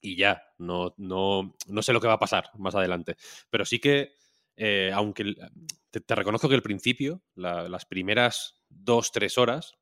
y 0.00 0.16
ya, 0.16 0.42
no, 0.58 0.94
no, 0.98 1.56
no 1.66 1.82
sé 1.82 1.92
lo 1.92 2.00
que 2.00 2.06
va 2.06 2.14
a 2.14 2.18
pasar 2.18 2.50
más 2.58 2.74
adelante. 2.74 3.16
Pero 3.50 3.64
sí 3.64 3.78
que, 3.78 4.12
eh, 4.56 4.90
aunque 4.94 5.34
te, 5.90 6.14
reconozco 6.14 6.48
que 6.48 6.54
el 6.54 6.62
principio, 6.62 7.22
las 7.34 7.86
primeras 7.86 8.62
dos, 8.68 9.10
tres 9.10 9.38
horas, 9.38 9.74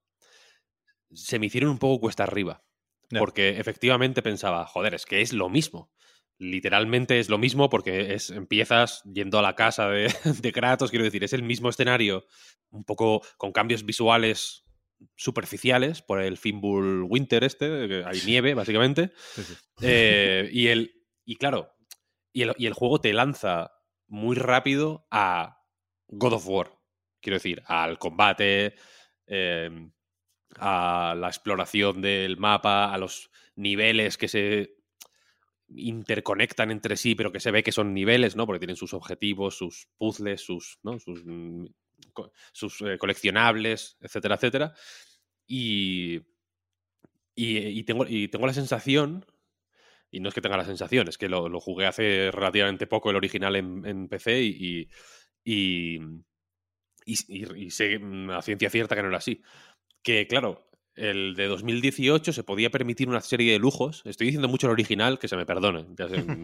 se 1.12 1.39
me 1.39 1.47
hicieron 1.47 1.70
un 1.70 1.78
poco 1.78 2.01
cuesta 2.01 2.22
arriba. 2.22 2.64
Porque 3.10 3.60
efectivamente 3.60 4.22
pensaba, 4.22 4.66
joder, 4.66 4.94
es 4.94 5.06
que 5.06 5.20
es 5.20 5.32
lo 5.32 5.48
mismo. 5.48 5.93
Literalmente 6.39 7.20
es 7.20 7.28
lo 7.28 7.39
mismo 7.39 7.70
porque 7.70 8.15
es, 8.15 8.31
empiezas 8.31 9.02
yendo 9.05 9.39
a 9.39 9.43
la 9.43 9.55
casa 9.55 9.89
de, 9.89 10.12
de 10.43 10.52
Kratos, 10.52 10.90
quiero 10.90 11.05
decir, 11.05 11.23
es 11.24 11.32
el 11.32 11.43
mismo 11.43 11.69
escenario, 11.69 12.27
un 12.70 12.85
poco 12.85 13.23
con 13.39 13.52
cambios 13.52 13.85
visuales 13.85 14.65
superficiales 15.16 16.02
por 16.02 16.20
el 16.20 16.36
Fimbul 16.36 17.05
Winter 17.05 17.44
este, 17.44 17.89
que 17.89 18.05
hay 18.05 18.20
nieve, 18.27 18.55
básicamente. 18.55 19.12
Eh, 19.81 20.48
y, 20.52 20.69
el, 20.69 20.93
y 21.24 21.36
claro, 21.36 21.73
y 22.32 22.43
el, 22.43 22.55
y 22.56 22.66
el, 22.66 22.74
juego 22.74 23.01
te 23.01 23.12
lanza 23.12 23.73
muy 24.06 24.36
rápido 24.36 25.06
a 25.11 25.62
God 26.09 26.35
of 26.35 26.48
War. 26.48 26.78
Quiero 27.20 27.36
decir, 27.36 27.62
al 27.66 27.98
combate, 27.98 28.74
em, 29.27 29.93
a 30.56 31.15
la 31.16 31.28
exploración 31.28 32.01
del 32.02 32.36
mapa, 32.36 32.93
a 32.93 32.98
los 32.98 33.31
niveles 33.56 34.19
que 34.19 34.28
se 34.28 34.77
interconectan 35.76 36.70
entre 36.70 36.96
sí, 36.96 37.14
pero 37.14 37.32
que 37.32 37.40
se 37.40 37.51
ve 37.51 37.62
que 37.62 37.72
son 37.72 37.94
niveles, 37.94 38.36
¿no? 38.36 38.46
Porque 38.46 38.60
tienen 38.60 38.76
sus 38.76 38.94
objetivos, 38.94 39.56
sus 39.56 39.88
puzzles, 39.96 40.40
sus, 40.40 40.78
¿no? 40.82 40.98
sus, 40.98 41.24
mm, 41.24 41.66
eh, 42.86 42.98
coleccionables, 42.98 43.96
etcétera, 44.01 44.36
etcétera. 44.36 44.74
Y, 45.46 46.20
y, 47.34 47.82
tengo, 47.84 48.06
y 48.09 48.28
tengo 48.28 48.46
la 48.46 48.55
sensación, 48.55 49.26
y 50.10 50.20
no 50.20 50.28
es 50.28 50.34
que 50.34 50.40
tenga 50.40 50.56
la 50.56 50.64
sensación, 50.64 51.09
es 51.09 51.18
que 51.18 51.28
lo, 51.28 51.48
lo 51.48 51.60
jugué 51.60 51.86
hace 51.86 52.30
relativamente 52.30 52.86
poco 52.86 53.10
el 53.10 53.16
original 53.16 53.56
en, 53.56 54.09
PC 54.09 54.42
y, 54.42 54.88
y, 55.44 55.98
y, 57.05 57.70
sé 57.70 57.98
mm, 57.98 58.30
a 58.30 58.42
ciencia 58.42 58.70
cierta 58.70 58.94
que 58.94 59.02
no 59.02 59.09
era 59.09 59.18
así. 59.18 59.42
Que 60.02 60.26
claro, 60.26 60.70
el 60.97 61.35
de 61.35 61.47
2018 61.47 62.33
se 62.33 62.45
podía 62.45 62.71
permitir 62.71 63.09
una 63.09 63.21
serie 63.21 63.53
de 63.53 63.59
lujos. 63.59 64.03
Estoy 64.05 64.27
diciendo 64.27 64.49
mucho 64.49 64.66
el 64.66 64.73
original, 64.73 65.19
que 65.19 65.29
se 65.29 65.37
me 65.37 65.45
perdone. 65.45 65.87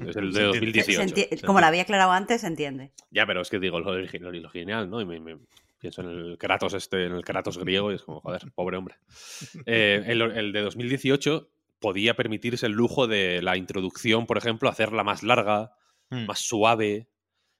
Es 0.08 0.16
el 0.16 0.32
de 0.32 0.42
2018. 0.42 1.46
Como 1.46 1.60
lo 1.60 1.66
había 1.66 1.82
aclarado 1.82 2.12
antes, 2.12 2.40
se 2.40 2.48
entiende. 2.48 2.92
Ya, 3.10 3.26
pero 3.26 3.40
es 3.42 3.50
que 3.50 3.58
digo 3.58 3.78
lo 3.80 3.90
original 3.90 4.34
y 4.34 4.40
lo 4.40 4.50
genial, 4.50 4.90
¿no? 4.90 5.00
Y 5.00 5.04
me, 5.04 5.38
pienso 5.78 6.02
en 6.02 6.08
el 6.08 6.38
Kratos 6.38 6.74
este, 6.74 7.06
en 7.06 7.12
el 7.12 7.24
Kratos 7.24 7.58
griego, 7.58 7.92
y 7.92 7.94
es 7.94 8.02
como, 8.02 8.20
joder, 8.20 8.42
pobre 8.54 8.76
hombre. 8.76 8.96
Eh, 9.66 10.02
el, 10.06 10.52
de 10.52 10.60
2018 10.62 11.48
podía 11.78 12.14
permitirse 12.14 12.66
el 12.66 12.72
lujo 12.72 13.06
de 13.06 13.42
la 13.42 13.56
introducción, 13.56 14.26
por 14.26 14.38
ejemplo, 14.38 14.68
hacerla 14.68 15.04
más 15.04 15.22
larga, 15.22 15.72
hmm. 16.10 16.26
más 16.26 16.40
suave. 16.40 17.08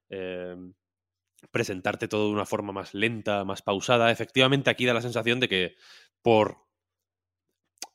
Eh, 0.08 0.56
presentarte 1.50 2.06
todo 2.08 2.26
de 2.26 2.34
una 2.34 2.44
forma 2.44 2.72
más 2.72 2.94
lenta, 2.94 3.44
más 3.44 3.62
pausada. 3.62 4.10
Efectivamente, 4.10 4.70
aquí 4.70 4.84
da 4.84 4.94
la 4.94 5.00
sensación 5.00 5.40
de 5.40 5.48
que 5.48 5.74
por 6.22 6.69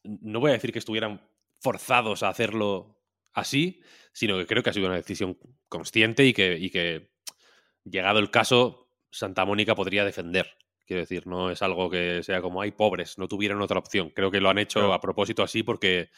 no 0.06 0.40
voy 0.40 0.52
a 0.52 0.54
decir 0.54 0.72
que 0.72 0.80
estuvieran 0.80 1.22
forzados 1.60 2.24
a 2.24 2.30
hacerlo 2.30 3.02
así, 3.34 3.82
sino 4.14 4.38
que 4.38 4.46
creo 4.46 4.64
que 4.64 4.70
ha 4.70 4.74
sido 4.74 4.88
una 4.88 4.96
decisión 4.96 5.38
consciente 5.68 6.26
y 6.26 6.34
que, 6.34 6.70
que 6.72 7.12
llegado 7.84 8.20
el 8.20 8.32
caso, 8.32 8.90
Santa 9.12 9.46
Mónica 9.46 9.76
podría 9.76 10.06
defender. 10.06 10.58
Quiero 10.86 11.02
decir, 11.02 11.26
no 11.26 11.50
es 11.50 11.62
algo 11.62 11.90
que 11.90 12.22
sea 12.24 12.42
como, 12.42 12.62
hay 12.62 12.72
pobres, 12.72 13.18
no 13.18 13.28
tuvieron 13.28 13.62
otra 13.62 13.80
opción. 13.80 14.12
Creo 14.12 14.30
que 14.30 14.40
lo 14.40 14.50
han 14.50 14.60
hecho 14.60 14.94
a 14.94 15.02
propósito 15.02 15.42
así 15.42 15.64
porque, 15.64 16.10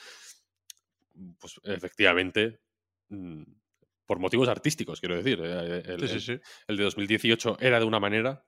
pues 1.40 1.60
efectivamente, 1.64 2.60
mm, 3.10 3.44
por 4.06 4.20
motivos 4.20 4.50
artísticos, 4.50 5.00
quiero 5.00 5.16
decir. 5.16 5.40
Eh, 5.42 5.84
el, 5.86 6.42
el 6.68 6.78
de 6.78 6.84
2018 6.84 7.58
era 7.60 7.80
de 7.80 7.86
una 7.86 8.00
manera 8.00 8.46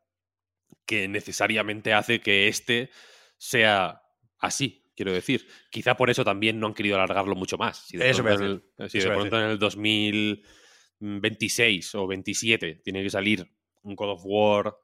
que 0.85 1.07
necesariamente 1.07 1.93
hace 1.93 2.19
que 2.19 2.47
este 2.47 2.89
sea 3.37 4.01
así, 4.39 4.78
quiero 4.99 5.13
decir. 5.13 5.47
Quizá 5.69 5.95
por 5.95 6.09
eso 6.09 6.25
también 6.25 6.59
no 6.59 6.67
han 6.67 6.73
querido 6.73 6.97
alargarlo 6.97 7.33
mucho 7.33 7.57
más. 7.57 7.85
Si 7.87 7.95
de 7.95 8.09
eso 8.09 8.21
pronto, 8.21 8.43
en 8.43 8.61
el, 8.77 8.89
si 8.89 8.99
de 8.99 9.07
pronto 9.07 9.39
en 9.39 9.51
el 9.51 9.57
2026 9.57 11.95
o 11.95 12.05
27 12.05 12.81
tiene 12.83 13.01
que 13.01 13.09
salir 13.09 13.49
un 13.83 13.95
God 13.95 14.09
of 14.09 14.21
War 14.25 14.75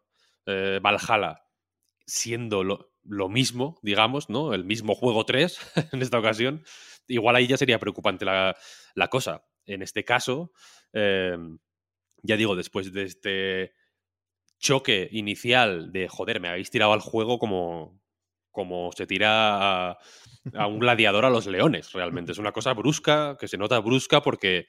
eh, 0.45 0.79
Valhalla 0.81 1.43
siendo 2.05 2.63
lo, 2.63 2.93
mismo, 3.27 3.77
digamos, 3.83 4.29
¿no? 4.29 4.53
El 4.53 4.63
mismo 4.63 4.95
juego 4.95 5.25
3 5.25 5.59
en 5.91 6.01
esta 6.01 6.17
ocasión, 6.17 6.63
igual 7.09 7.35
ahí 7.35 7.47
ya 7.47 7.57
sería 7.57 7.77
preocupante 7.77 8.23
la, 8.23 8.55
cosa. 9.09 9.45
En 9.65 9.81
este 9.81 10.05
caso, 10.05 10.53
em, 10.93 11.57
ya 12.23 12.37
digo, 12.37 12.55
después 12.55 12.93
de 12.93 13.03
este 13.03 13.73
choque 14.59 15.09
inicial 15.11 15.91
de, 15.91 16.07
joder, 16.07 16.39
me 16.39 16.47
habéis 16.47 16.71
tirado 16.71 16.93
al 16.93 17.01
juego 17.01 17.37
como, 17.37 17.99
como 18.55 18.89
se 18.93 19.05
tira 19.05 19.91
a, 19.91 19.97
un 20.67 20.79
gladiador 20.79 21.25
a 21.25 21.29
los 21.29 21.45
leones, 21.45 21.91
realmente. 21.91 22.31
Es 22.31 22.37
una 22.37 22.53
cosa 22.53 22.73
brusca, 22.73 23.35
que 23.37 23.49
se 23.49 23.57
nota 23.57 23.79
brusca 23.79 24.21
porque 24.21 24.67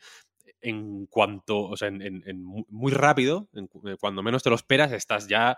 en 0.61 1.07
cuanto, 1.07 1.63
o 1.63 1.77
sea, 1.77 1.89
en, 1.89 2.23
muy 2.69 2.91
rápido, 2.93 3.49
eh, 3.55 3.97
cuando 4.01 4.25
menos 4.25 4.43
te 4.43 4.51
lo 4.51 4.57
esperas, 4.57 4.91
estás 4.91 5.29
ya 5.29 5.57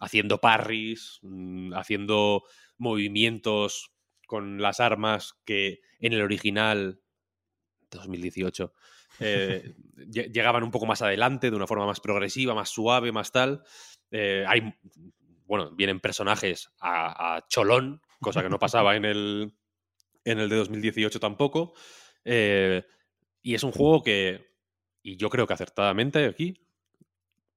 haciendo 0.00 0.38
parries, 0.38 1.18
mm, 1.20 1.74
haciendo 1.74 2.44
movimientos 2.78 3.92
con 4.26 4.62
las 4.62 4.80
armas 4.80 5.34
que 5.44 5.80
en 5.98 6.14
el 6.14 6.22
original 6.22 7.00
2018 7.90 8.72
eh, 9.18 9.74
llegaban 10.32 10.62
un 10.62 10.70
poco 10.70 10.86
más 10.86 11.02
adelante, 11.02 11.50
de 11.50 11.56
una 11.56 11.66
forma 11.66 11.84
más 11.84 12.00
progresiva, 12.00 12.54
más 12.54 12.70
suave, 12.70 13.12
más 13.12 13.32
tal. 13.32 13.62
Eh, 14.10 14.44
hay 14.48 14.72
bueno, 15.50 15.72
vienen 15.72 15.98
personajes 15.98 16.70
a, 16.80 17.44
cholón, 17.48 18.00
cosa 18.20 18.40
que 18.40 18.48
no 18.48 18.60
pasaba 18.60 18.94
en 18.94 19.04
el, 19.04 19.52
en 20.24 20.38
el 20.38 20.48
de 20.48 20.54
2018 20.54 21.18
tampoco. 21.18 21.74
Eh, 22.24 22.84
y 23.42 23.54
es 23.56 23.64
un 23.64 23.72
juego 23.72 24.00
que, 24.00 24.54
y 25.02 25.16
yo 25.16 25.28
creo 25.28 25.48
que 25.48 25.54
acertadamente 25.54 26.24
aquí, 26.24 26.64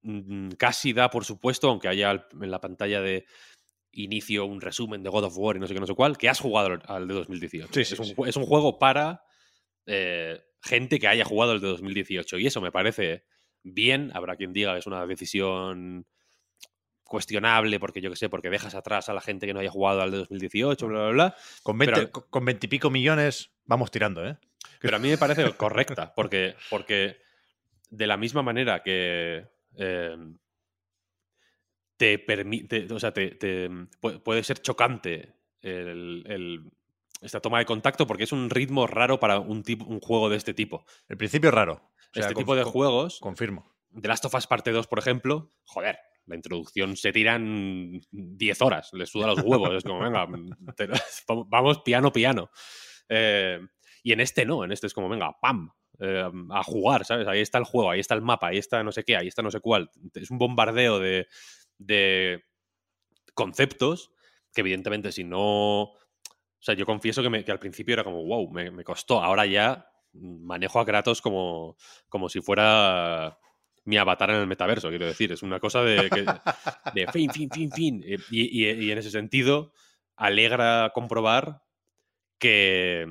mm, 0.01 0.53
casi 0.57 0.91
da 0.91 1.11
por 1.11 1.23
supuesto, 1.23 1.69
aunque 1.69 1.87
haya 1.87 2.27
en 2.41 2.49
la 2.49 2.59
pantalla 2.59 2.99
de 2.99 3.27
inicio 3.91 4.47
un 4.47 4.59
resumen 4.59 5.03
de 5.03 5.11
God 5.11 5.25
of 5.25 5.37
War 5.37 5.57
y 5.57 5.59
no 5.59 5.67
sé 5.67 5.75
qué, 5.75 5.79
no 5.79 5.85
sé 5.85 5.93
cuál, 5.93 6.17
que 6.17 6.29
has 6.29 6.39
jugado 6.39 6.79
al 6.87 7.07
de 7.07 7.13
2018. 7.13 7.79
es, 7.79 7.99
un, 7.99 8.27
es, 8.27 8.35
un, 8.35 8.45
juego 8.47 8.79
para 8.79 9.21
eh, 9.85 10.41
gente 10.63 10.97
que 10.97 11.07
haya 11.07 11.25
jugado 11.25 11.51
el 11.51 11.61
de 11.61 11.67
2018 11.67 12.39
y 12.39 12.47
eso 12.47 12.59
me 12.59 12.71
parece 12.71 13.23
bien. 13.61 14.09
Habrá 14.15 14.35
quien 14.35 14.51
diga 14.51 14.73
que 14.73 14.79
es 14.79 14.87
una 14.87 15.05
decisión 15.05 16.07
cuestionable, 17.03 17.79
porque 17.79 18.01
yo 18.01 18.09
qué 18.09 18.15
sé, 18.15 18.29
porque 18.29 18.49
dejas 18.49 18.75
atrás 18.75 19.09
a 19.09 19.13
la 19.13 19.21
gente 19.21 19.45
que 19.45 19.53
no 19.53 19.59
haya 19.59 19.69
jugado 19.69 20.01
al 20.01 20.11
de 20.11 20.17
2018, 20.17 20.87
bla, 20.87 20.99
bla, 20.99 21.11
bla. 21.11 21.35
Con 21.61 21.77
20, 21.77 22.09
con 22.11 22.45
20 22.45 22.65
y 22.65 22.69
pico 22.69 22.89
millones 22.89 23.51
vamos 23.65 23.91
tirando, 23.91 24.25
¿eh? 24.25 24.37
Pero 24.81 24.97
a 24.97 24.99
mí 24.99 25.09
me 25.09 25.17
parece 25.17 25.51
correcta, 25.53 26.13
porque, 26.15 26.55
porque 26.69 27.17
de 27.89 28.07
la 28.07 28.17
misma 28.17 28.41
manera 28.41 28.81
que 28.81 29.47
em, 29.75 30.37
te 31.97 32.19
permite, 32.19 32.87
o 32.91 32.99
sea, 32.99 33.13
te, 33.13 33.69
puede 34.23 34.43
ser 34.43 34.61
chocante 34.61 35.35
esta 37.21 37.39
toma 37.39 37.59
de 37.59 37.65
contacto 37.65 38.05
porque 38.05 38.25
es 38.25 38.31
un 38.33 38.49
ritmo 38.49 38.87
raro 38.87 39.19
para 39.19 39.39
un, 39.39 39.63
tipo, 39.63 39.85
un 39.85 40.01
juego 40.01 40.29
de 40.29 40.35
este 40.35 40.53
tipo. 40.53 40.85
El 41.07 41.17
principio 41.17 41.49
es 41.49 41.55
raro. 41.55 41.93
este 42.13 42.33
tipo 42.33 42.55
de 42.55 42.63
juegos. 42.63 43.19
Confirmo. 43.21 43.72
The 43.99 44.07
Last 44.07 44.25
of 44.25 44.35
Us 44.35 44.47
Parte 44.47 44.71
2, 44.71 44.87
por 44.87 44.99
ejemplo, 44.99 45.49
joder, 45.65 45.97
la 46.25 46.35
introducción 46.35 46.95
se 46.95 47.11
tiran 47.11 47.99
10 48.11 48.61
horas, 48.61 48.91
le 48.93 49.05
suda 49.05 49.27
los 49.27 49.39
huevos, 49.39 49.71
es 49.75 49.83
como, 49.83 49.99
venga, 49.99 50.25
vamos 51.47 51.81
piano, 51.81 52.11
piano. 52.11 52.49
Eh, 53.09 53.59
y 54.03 54.11
en 54.11 54.19
este 54.19 54.45
no, 54.45 54.63
en 54.63 54.71
este 54.71 54.87
es 54.87 54.93
como, 54.93 55.09
venga, 55.09 55.35
¡pam! 55.41 55.71
Eh, 55.99 56.29
a 56.49 56.63
jugar, 56.63 57.05
¿sabes? 57.05 57.27
Ahí 57.27 57.41
está 57.41 57.59
el 57.59 57.65
juego, 57.65 57.91
ahí 57.91 57.99
está 57.99 58.15
el 58.15 58.21
mapa, 58.21 58.47
ahí 58.47 58.57
está 58.57 58.83
no 58.83 58.91
sé 58.91 59.03
qué, 59.03 59.15
ahí 59.15 59.27
está 59.27 59.41
no 59.41 59.51
sé 59.51 59.59
cuál. 59.59 59.91
Es 60.13 60.31
un 60.31 60.37
bombardeo 60.37 60.99
de, 60.99 61.27
de 61.77 62.43
conceptos 63.33 64.11
que 64.53 64.61
evidentemente 64.61 65.11
si 65.11 65.23
no... 65.23 65.81
O 65.83 66.65
sea, 66.65 66.75
yo 66.75 66.85
confieso 66.85 67.21
que, 67.21 67.29
me, 67.29 67.43
que 67.43 67.51
al 67.51 67.59
principio 67.59 67.93
era 67.93 68.05
como, 68.05 68.23
wow, 68.23 68.49
me, 68.49 68.71
me, 68.71 68.85
costó. 68.85 69.21
Ahora 69.21 69.45
ya 69.45 69.89
manejo 70.13 70.79
a 70.79 70.85
Kratos 70.85 71.21
como, 71.21 71.75
como 72.07 72.29
si 72.29 72.39
fuera 72.39 73.37
mi 73.85 73.97
avatar 73.97 74.29
en 74.29 74.37
el 74.37 74.47
metaverso, 74.47 74.89
quiero 74.89 75.05
decir. 75.05 75.31
Es 75.31 75.43
una 75.43 75.59
cosa 75.59 75.81
de, 75.83 76.09
de 76.93 77.07
fin, 77.11 77.29
fin, 77.31 77.49
fin, 77.49 77.71
fin. 77.71 78.03
Y, 78.31 78.91
en 78.91 78.97
ese 78.97 79.11
sentido, 79.11 79.73
alegra 80.15 80.91
comprobar 80.93 81.63
que, 82.39 83.05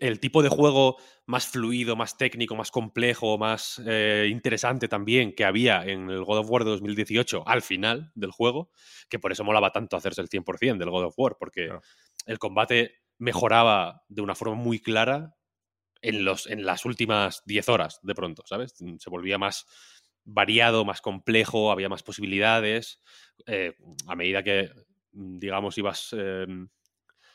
el 0.00 0.20
tipo 0.20 0.42
de 0.42 0.48
juego 0.48 0.96
más 1.26 1.46
fluido, 1.46 1.96
más 1.96 2.16
técnico, 2.16 2.56
más 2.56 2.70
complejo, 2.70 3.38
más 3.38 3.80
eh, 3.86 4.28
interesante 4.30 4.88
también 4.88 5.34
que 5.34 5.44
había 5.44 5.84
en 5.84 6.10
el 6.10 6.24
God 6.24 6.38
of 6.38 6.50
War 6.50 6.64
de 6.64 6.70
2018 6.70 7.44
al 7.46 7.62
final 7.62 8.10
del 8.14 8.30
juego, 8.30 8.70
que 9.08 9.18
por 9.18 9.32
eso 9.32 9.44
molaba 9.44 9.70
tanto 9.70 9.96
hacerse 9.96 10.20
el 10.20 10.28
100% 10.28 10.78
del 10.78 10.90
God 10.90 11.06
of 11.06 11.14
War, 11.16 11.36
porque 11.38 11.66
Claro. 11.66 11.82
el 12.26 12.38
combate 12.38 13.02
mejoraba 13.18 14.02
de 14.08 14.22
una 14.22 14.34
forma 14.34 14.54
muy 14.54 14.80
clara 14.80 15.34
en, 16.02 16.24
los, 16.24 16.46
en 16.46 16.66
las 16.66 16.84
últimas 16.84 17.42
10 17.46 17.68
horas, 17.68 18.00
de 18.02 18.14
pronto, 18.14 18.42
¿sabes? 18.46 18.74
Se 18.98 19.10
volvía 19.10 19.38
más 19.38 19.66
variado, 20.24 20.84
más 20.84 21.00
complejo, 21.00 21.72
había 21.72 21.88
más 21.88 22.02
posibilidades. 22.02 23.00
eh, 23.46 23.74
a 24.06 24.14
medida 24.14 24.42
que, 24.42 24.70
mm, 25.12 25.38
digamos, 25.38 25.78
ibas 25.78 26.14
eh, 26.16 26.46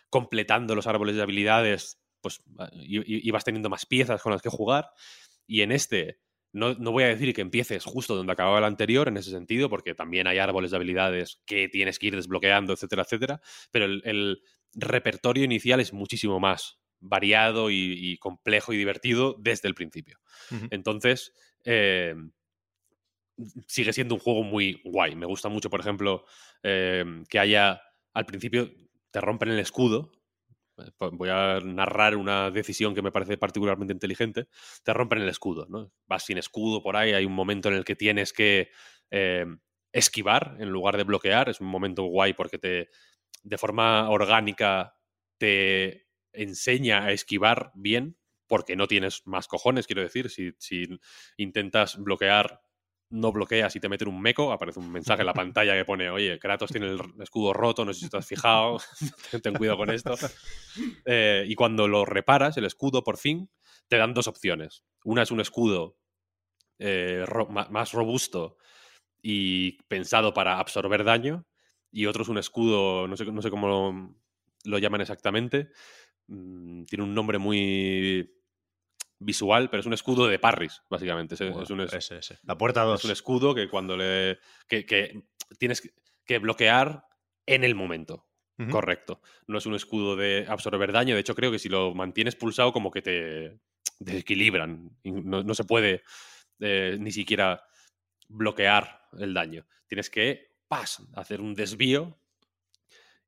completando 0.10 0.76
los 0.76 0.88
árboles 0.88 1.16
de 1.16 1.22
habilidades, 1.22 2.00
pues 2.22 2.42
ah, 2.60 2.70
ibas 2.74 3.44
teniendo 3.44 3.70
más 3.70 3.86
piezas 3.86 4.22
con 4.22 4.32
las 4.32 4.42
que 4.42 4.50
jugar. 4.50 4.90
Y 5.48 5.62
en 5.62 5.72
este, 5.72 6.20
no, 6.54 6.74
no 6.76 6.92
voy 6.92 7.04
a 7.04 7.08
decir 7.08 7.34
que 7.34 7.42
empieces 7.42 7.84
justo 7.86 8.16
donde 8.16 8.34
acababa 8.34 8.60
el 8.60 8.64
anterior, 8.66 9.08
en 9.08 9.18
ese 9.18 9.32
sentido, 9.32 9.70
porque 9.70 9.96
también 9.96 10.28
hay 10.28 10.40
árboles 10.40 10.72
de 10.72 10.78
habilidades 10.78 11.42
que 11.46 11.70
tienes 11.70 12.00
que 12.00 12.08
ir 12.08 12.16
desbloqueando, 12.16 12.74
etcétera, 12.74 13.04
etcétera. 13.04 13.42
Pero 13.72 13.86
el 13.86 14.42
repertorio 14.74 15.44
inicial 15.44 15.80
es 15.80 15.94
muchísimo 15.94 16.40
más 16.40 16.80
variado 17.00 17.70
y, 17.70 17.94
y 17.94 18.18
complejo 18.18 18.74
y 18.74 18.78
divertido 18.78 19.36
desde 19.40 19.68
el 19.68 19.76
principio. 19.76 20.20
Entonces, 20.72 21.34
eh, 21.66 22.16
sigue 23.68 23.94
siendo 23.94 24.16
un 24.16 24.22
juego 24.22 24.44
muy 24.44 24.82
guay. 24.84 25.16
Me 25.16 25.26
gusta 25.26 25.50
mucho, 25.50 25.70
por 25.70 25.80
ejemplo, 25.80 26.26
eh, 26.64 27.06
que 27.30 27.40
haya 27.40 27.82
al 28.14 28.26
principio 28.26 28.72
te 29.12 29.22
rompen 29.22 29.50
el 29.50 29.60
escudo. 29.60 30.12
Eh, 30.78 30.92
Voy 31.12 31.30
a 31.30 31.60
narrar 31.64 32.16
una 32.16 32.50
decisión 32.52 32.96
que 32.96 33.02
me 33.02 33.12
parece 33.12 33.38
particularmente 33.38 33.94
inteligente. 33.94 34.48
Te 34.84 34.94
rompen 34.94 35.22
el 35.22 35.30
escudo, 35.30 35.68
¿no? 35.70 35.92
Vas 36.08 36.26
sin 36.26 36.38
escudo 36.38 36.82
por 36.82 36.96
ahí, 36.96 37.14
hay 37.14 37.26
un 37.26 37.34
momento 37.34 37.70
en 37.70 37.76
el 37.76 37.86
que 37.86 37.96
tienes 37.96 38.34
que 38.34 38.70
eh, 39.12 39.46
esquivar 39.92 40.58
en 40.60 40.70
lugar 40.70 40.98
de 40.98 41.04
bloquear. 41.04 41.50
Es 41.50 41.62
un 41.62 41.68
momento 41.68 42.04
guay 42.04 42.34
porque 42.34 42.58
te, 42.58 42.90
de 43.44 43.58
forma 43.58 44.10
orgánica 44.10 44.96
te 45.38 46.07
enseña 46.38 47.04
a 47.06 47.12
esquivar 47.12 47.72
bien 47.76 48.18
porque 48.48 48.76
no 48.76 48.88
tienes 48.88 49.24
más 49.26 49.48
cojones, 49.48 49.88
quiero 49.88 50.02
decir. 50.02 50.30
Si, 50.30 50.54
si 50.58 50.88
intentas 51.38 51.98
bloquear, 51.98 52.62
no 53.10 53.32
bloqueas 53.32 53.76
y 53.76 53.80
te 53.80 53.90
meten 53.90 54.08
un 54.08 54.22
meco, 54.22 54.52
aparece 54.52 54.80
un 54.80 54.92
mensaje 54.92 55.22
en 55.22 55.28
la 55.28 55.34
pantalla 55.44 55.74
que 55.76 55.86
pone, 55.86 56.10
oye, 56.10 56.40
Kratos 56.40 56.72
tiene 56.72 56.88
el 56.88 57.00
escudo 57.22 57.54
roto, 57.54 57.84
no 57.86 57.94
sé 57.94 58.02
si 58.02 58.10
te 58.10 58.18
has 58.18 58.28
fijado, 58.28 58.80
ten 59.44 59.56
cuidado 59.56 59.78
con 59.78 59.90
esto. 59.90 60.18
Eh, 61.06 61.46
y 61.48 61.56
cuando 61.56 61.88
lo 61.88 62.06
reparas, 62.06 62.58
el 62.58 62.66
escudo, 62.66 63.04
por 63.04 63.18
fin, 63.18 63.50
te 63.88 63.98
dan 63.98 64.14
dos 64.14 64.28
opciones. 64.28 64.84
Una 65.04 65.24
es 65.24 65.32
un 65.32 65.40
escudo 65.42 65.98
eh, 66.80 67.24
ro- 67.26 67.48
más 67.48 67.92
robusto 67.92 68.58
y 69.22 69.82
pensado 69.84 70.34
para 70.34 70.60
absorber 70.60 71.04
daño, 71.04 71.46
y 71.92 72.06
otro 72.06 72.24
es 72.24 72.30
un 72.30 72.38
escudo, 72.38 73.08
no 73.08 73.18
sé, 73.18 73.26
no 73.26 73.42
sé 73.42 73.50
cómo 73.50 73.68
lo, 73.68 74.16
lo 74.66 74.78
llaman 74.78 75.02
exactamente, 75.02 75.70
mm, 76.28 76.84
tiene 76.84 77.04
un 77.04 77.14
nombre 77.14 77.38
muy 77.38 78.34
visual, 79.20 79.70
pero 79.70 79.82
es 79.82 79.88
un 79.88 79.94
escudo 79.94 80.28
de 80.28 80.40
parries, 80.40 80.82
básicamente. 80.90 81.36
Es, 81.36 81.42
es 81.42 81.70
un, 81.70 81.82
es- 81.82 81.94
Ese, 81.94 82.18
ese. 82.20 82.40
La 82.44 82.58
puerta 82.58 82.84
2. 82.84 83.00
es 83.00 83.06
un 83.06 83.12
escudo 83.12 83.56
que 83.56 83.68
cuando 83.70 83.98
le. 83.98 84.38
que, 84.68 84.86
que 84.86 85.24
tienes 85.58 85.82
que- 85.82 85.92
que 86.26 86.40
bloquear 86.40 87.06
en 87.46 87.64
el 87.64 87.74
momento. 87.76 88.26
Correcto. 88.72 89.22
No 89.46 89.60
es 89.60 89.66
un 89.68 89.76
escudo 89.76 90.16
de 90.16 90.46
absorber 90.50 90.92
daño. 90.92 91.14
De 91.14 91.22
hecho, 91.22 91.36
creo 91.36 91.52
que 91.52 91.60
si 91.60 91.70
lo 91.70 91.94
mantienes 91.94 92.36
pulsado, 92.36 92.74
como 92.74 92.90
que 92.90 93.04
te 93.04 93.60
desequilibran. 94.00 94.90
No, 95.04 95.44
no 95.44 95.54
se 95.54 95.64
puede 95.64 96.02
eh, 96.60 96.98
ni 97.00 97.12
siquiera 97.12 97.64
bloquear 98.28 99.08
el 99.20 99.34
daño. 99.36 99.68
Tienes 99.88 100.10
que 100.10 100.56
pas, 100.68 101.02
hacer 101.16 101.40
un 101.40 101.54
desvío 101.54 102.20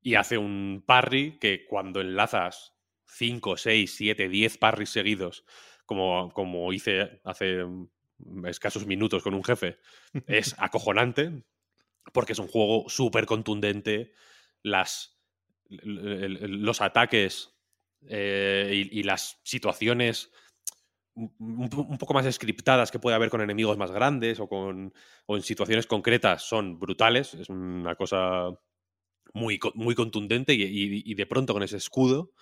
y 0.02 0.16
hace 0.16 0.36
un 0.36 0.82
parry 0.86 1.38
que 1.38 1.64
cuando 1.66 2.00
enlazas 2.00 2.74
5, 3.10 3.56
6, 3.56 3.94
7, 3.96 4.28
10 4.28 4.58
parries 4.58 4.90
seguidos, 4.90 5.44
como, 5.86 6.30
como 6.32 6.72
hice 6.72 7.20
hace 7.24 7.64
mm, 7.64 8.46
escasos 8.46 8.86
minutos 8.86 9.22
con 9.22 9.34
un 9.34 9.44
jefe, 9.44 9.78
es 10.26 10.54
acojonante 10.58 11.44
porque 12.12 12.32
es 12.32 12.38
un 12.38 12.48
juego 12.48 12.88
súper 12.88 13.26
contundente. 13.26 14.12
Las, 14.62 15.18
los 15.68 16.80
ataques 16.80 17.54
eh, 18.02 18.86
y, 18.90 19.00
y 19.00 19.02
las 19.04 19.40
situaciones 19.44 20.30
un, 21.14 21.34
un 21.38 21.68
po- 21.68 21.82
un 21.82 21.98
poco 21.98 22.14
más 22.14 22.32
scriptadas 22.34 22.90
que 22.90 22.98
puede 22.98 23.16
haber 23.16 23.30
con 23.30 23.40
enemigos 23.42 23.76
más 23.78 23.90
grandes 23.90 24.40
o, 24.40 24.48
con, 24.48 24.92
o 25.26 25.36
en 25.36 25.42
situaciones 25.42 25.86
concretas 25.86 26.42
son 26.42 26.78
brutales. 26.78 27.34
Es 27.34 27.48
una 27.48 27.94
cosa 27.96 28.50
muy, 29.34 29.58
muy 29.74 29.94
contundente 29.94 30.54
y, 30.54 30.62
y- 30.62 31.02
y 31.04 31.14
de 31.14 31.26
pronto 31.26 31.52
con 31.52 31.62
ese 31.62 31.76
escudo, 31.76 32.32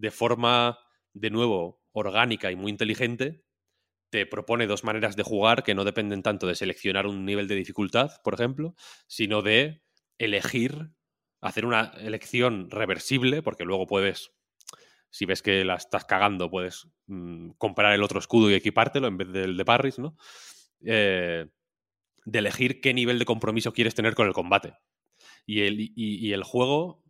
de 0.00 0.10
forma, 0.10 0.78
de 1.12 1.30
nuevo, 1.30 1.82
orgánica 1.92 2.50
y 2.50 2.56
muy 2.56 2.70
inteligente, 2.70 3.44
te 4.10 4.26
propone 4.26 4.66
dos 4.66 4.84
maneras 4.84 5.16
de 5.16 5.22
jugar 5.22 5.62
que 5.64 5.74
no 5.74 5.84
dependen 5.84 6.22
tanto 6.22 6.46
de 6.46 6.54
seleccionar 6.54 7.06
un 7.06 7.24
nivel 7.24 7.48
de 7.48 7.56
dificultad, 7.56 8.10
por 8.24 8.34
ejemplo, 8.34 8.74
sino 9.06 9.42
de 9.42 9.82
elegir, 10.18 10.90
hacer 11.40 11.66
una 11.66 11.92
elección 12.00 12.70
reversible, 12.70 13.42
porque 13.42 13.64
luego 13.64 13.86
puedes, 13.86 14.32
si 15.10 15.26
ves 15.26 15.42
que 15.42 15.64
la 15.64 15.76
estás 15.76 16.04
cagando, 16.04 16.50
puedes 16.50 16.88
mm, 17.06 17.50
comprar 17.58 17.94
el 17.94 18.02
otro 18.02 18.18
escudo 18.18 18.50
y 18.50 18.54
equipártelo 18.54 19.08
en 19.08 19.16
vez 19.18 19.32
del 19.32 19.56
de 19.56 19.64
Parris, 19.64 19.98
¿no? 19.98 20.16
Eh, 20.84 21.46
de 22.24 22.38
elegir 22.38 22.80
qué 22.80 22.94
nivel 22.94 23.18
de 23.18 23.24
compromiso 23.24 23.72
quieres 23.72 23.94
tener 23.94 24.14
con 24.14 24.26
el 24.26 24.32
combate. 24.34 24.74
Y 25.46 25.62
el, 25.62 25.80
y- 25.80 25.92
y 25.96 26.32
el 26.32 26.44
juego 26.44 27.02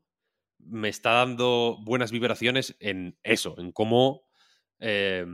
me 0.59 0.89
está 0.89 1.12
dando 1.12 1.78
buenas 1.82 2.10
vibraciones 2.12 2.76
en 2.80 3.18
eso, 3.22 3.55
en 3.59 3.72
cómo 3.72 4.22
eh, 4.80 5.26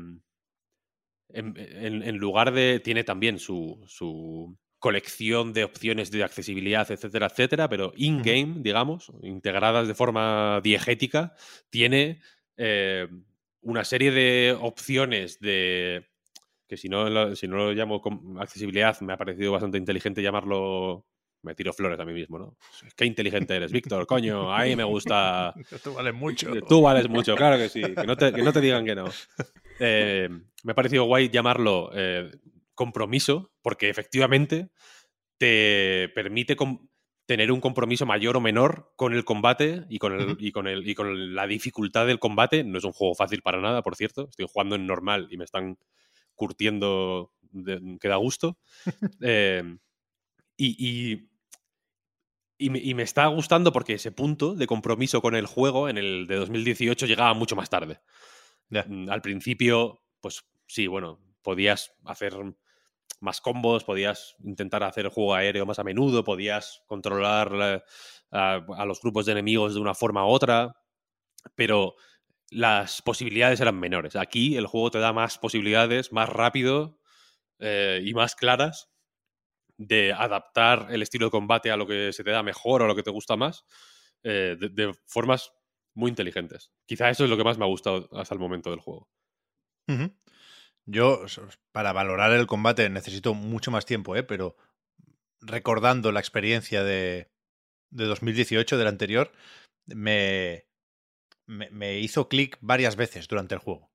en, 1.28 1.54
en- 1.56 2.02
en 2.02 2.16
lugar 2.18 2.52
de. 2.52 2.80
Tiene 2.80 3.04
también 3.04 3.38
su, 3.38 3.82
su 3.86 4.56
colección 4.78 5.52
de 5.52 5.64
opciones 5.64 6.10
de 6.10 6.24
accesibilidad, 6.24 6.90
etcétera, 6.90 7.26
etcétera, 7.26 7.68
pero 7.68 7.92
in-game, 7.96 8.56
digamos, 8.58 9.10
integradas 9.22 9.88
de 9.88 9.94
forma 9.94 10.60
diegética, 10.62 11.34
tiene 11.70 12.20
eh, 12.56 13.08
una 13.62 13.84
serie 13.84 14.10
de 14.10 14.56
opciones 14.60 15.40
de. 15.40 16.06
que 16.68 16.76
si 16.76 16.88
no, 16.88 17.08
lo- 17.10 17.36
si 17.36 17.48
no 17.48 17.56
lo 17.56 17.72
llamo 17.72 18.02
accesibilidad, 18.40 19.00
me 19.00 19.12
ha 19.14 19.18
parecido 19.18 19.52
bastante 19.52 19.78
inteligente 19.78 20.22
llamarlo. 20.22 21.06
Me 21.44 21.54
tiro 21.54 21.72
flores 21.72 22.00
a 22.00 22.04
mí 22.04 22.12
mismo, 22.12 22.38
¿no? 22.38 22.56
Qué 22.96 23.04
inteligente 23.04 23.54
eres, 23.54 23.70
Víctor, 23.70 24.06
coño, 24.06 24.52
a 24.52 24.64
mí 24.64 24.74
me 24.74 24.84
gusta. 24.84 25.54
Esto 25.70 25.94
vale 25.94 26.12
mucho. 26.12 26.50
Tú 26.68 26.80
vales 26.82 27.08
mucho, 27.08 27.36
claro 27.36 27.56
que 27.58 27.68
sí. 27.68 27.82
Que 27.82 28.06
no 28.06 28.16
te, 28.16 28.32
que 28.32 28.42
no 28.42 28.52
te 28.52 28.60
digan 28.60 28.84
que 28.84 28.94
no. 28.94 29.04
Eh, 29.80 30.28
me 30.62 30.70
ha 30.70 30.74
parecido 30.76 31.02
guay 31.04 31.30
llamarlo 31.30 31.90
eh, 31.94 32.30
compromiso, 32.76 33.50
porque 33.60 33.88
efectivamente 33.88 34.68
te 35.36 36.08
permite 36.14 36.56
tener 37.26 37.50
un 37.50 37.60
compromiso 37.60 38.06
mayor 38.06 38.36
o 38.36 38.40
menor 38.40 38.92
con 38.94 39.14
el 39.14 39.24
combate 39.24 39.84
y 39.88 39.98
con, 39.98 40.12
el, 40.12 40.36
y, 40.38 40.52
con 40.52 40.68
el, 40.68 40.88
y 40.88 40.94
con 40.94 41.34
la 41.34 41.48
dificultad 41.48 42.06
del 42.06 42.20
combate. 42.20 42.62
No 42.62 42.78
es 42.78 42.84
un 42.84 42.92
juego 42.92 43.16
fácil 43.16 43.42
para 43.42 43.60
nada, 43.60 43.82
por 43.82 43.96
cierto. 43.96 44.28
Estoy 44.30 44.46
jugando 44.48 44.76
en 44.76 44.86
normal 44.86 45.26
y 45.30 45.36
me 45.38 45.44
están 45.44 45.76
curtiendo 46.36 47.32
de- 47.50 47.98
que 48.00 48.08
da 48.08 48.16
gusto. 48.16 48.56
Eh, 49.20 49.76
y, 50.56 50.76
y- 50.78 51.28
y 52.58 52.70
me, 52.70 52.78
y 52.78 52.94
me 52.94 53.02
está 53.02 53.26
gustando 53.26 53.72
porque 53.72 53.94
ese 53.94 54.12
punto 54.12 54.54
de 54.54 54.66
compromiso 54.66 55.20
con 55.20 55.34
el 55.34 55.46
juego 55.46 55.88
en 55.88 55.98
el 55.98 56.26
de 56.26 56.36
2018 56.36 57.06
llegaba 57.06 57.34
mucho 57.34 57.56
más 57.56 57.70
tarde. 57.70 58.00
Mm, 58.70 59.10
Al 59.10 59.22
principio, 59.22 60.02
pues 60.20 60.44
sí, 60.66 60.86
bueno, 60.86 61.20
podías 61.42 61.92
hacer 62.04 62.34
más 63.20 63.40
combos, 63.40 63.84
podías 63.84 64.36
intentar 64.44 64.82
hacer 64.82 65.06
el 65.06 65.10
juego 65.12 65.34
aéreo 65.34 65.66
más 65.66 65.78
a 65.78 65.84
menudo, 65.84 66.24
podías 66.24 66.82
controlar 66.86 67.52
la- 67.52 67.84
a, 68.30 68.64
a 68.76 68.84
los 68.84 69.00
grupos 69.00 69.26
de 69.26 69.32
enemigos 69.32 69.74
de 69.74 69.80
una 69.80 69.94
forma 69.94 70.26
u 70.26 70.30
otra, 70.30 70.76
pero 71.54 71.94
las 72.50 73.02
posibilidades 73.02 73.60
eran 73.60 73.78
menores. 73.80 74.16
Aquí 74.16 74.56
el 74.56 74.66
juego 74.66 74.90
te 74.92 74.98
da 75.00 75.12
más 75.12 75.38
posibilidades, 75.38 76.12
más 76.12 76.28
rápido 76.28 77.00
eh, 77.60 78.02
y 78.04 78.14
más 78.14 78.36
claras 78.36 78.90
de 79.76 80.12
adaptar 80.12 80.88
el 80.90 81.02
estilo 81.02 81.26
de 81.26 81.30
combate 81.30 81.70
a 81.70 81.76
lo 81.76 81.86
que 81.86 82.12
se 82.12 82.24
te 82.24 82.30
da 82.30 82.42
mejor 82.42 82.82
o 82.82 82.84
a 82.84 82.88
lo 82.88 82.94
que 82.94 83.02
te 83.02 83.10
gusta 83.10 83.36
más, 83.36 83.64
eh, 84.22 84.56
de, 84.58 84.94
formas 85.06 85.52
muy 85.94 86.10
inteligentes. 86.10 86.72
Quizá 86.86 87.10
eso 87.10 87.24
es 87.24 87.30
lo 87.30 87.36
que 87.36 87.44
más 87.44 87.58
me 87.58 87.64
ha 87.64 87.68
gustado 87.68 88.08
hasta 88.12 88.34
el 88.34 88.40
momento 88.40 88.70
del 88.70 88.80
juego. 88.80 89.08
Yo, 90.86 91.24
para 91.72 91.92
valorar 91.92 92.32
el 92.32 92.46
combate, 92.46 92.88
necesito 92.88 93.34
mucho 93.34 93.70
más 93.70 93.86
tiempo, 93.86 94.16
¿eh? 94.16 94.22
pero 94.22 94.56
recordando 95.40 96.12
la 96.12 96.20
experiencia 96.20 96.82
de, 96.84 97.30
de 97.90 98.04
2018, 98.04 98.78
del 98.78 98.88
anterior, 98.88 99.32
me, 99.86 100.66
me, 101.46 101.70
me 101.70 101.98
hizo 101.98 102.28
clic 102.28 102.58
varias 102.60 102.96
veces 102.96 103.28
durante 103.28 103.54
el 103.54 103.60
juego. 103.60 103.93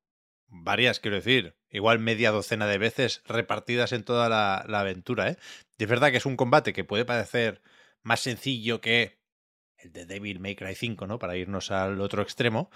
Varias, 0.49 0.99
quiero 0.99 1.17
decir, 1.17 1.55
igual 1.69 1.99
media 1.99 2.31
docena 2.31 2.67
de 2.67 2.77
veces 2.77 3.21
repartidas 3.25 3.91
en 3.91 4.03
toda 4.03 4.29
la, 4.29 4.79
aventura, 4.79 5.29
¿eh? 5.29 5.37
Es 5.77 5.87
verdad 5.87 6.11
que 6.11 6.17
es 6.17 6.25
un 6.25 6.35
combate 6.35 6.73
que 6.73 6.83
puede 6.83 7.05
parecer 7.05 7.61
más 8.01 8.19
sencillo 8.19 8.81
que 8.81 9.19
el 9.77 9.93
de 9.93 10.05
Devil 10.05 10.39
May 10.39 10.55
Cry 10.55 10.75
5, 10.75 11.07
¿no? 11.07 11.19
Para 11.19 11.37
irnos 11.37 11.71
al 11.71 12.01
otro 12.01 12.21
extremo, 12.21 12.69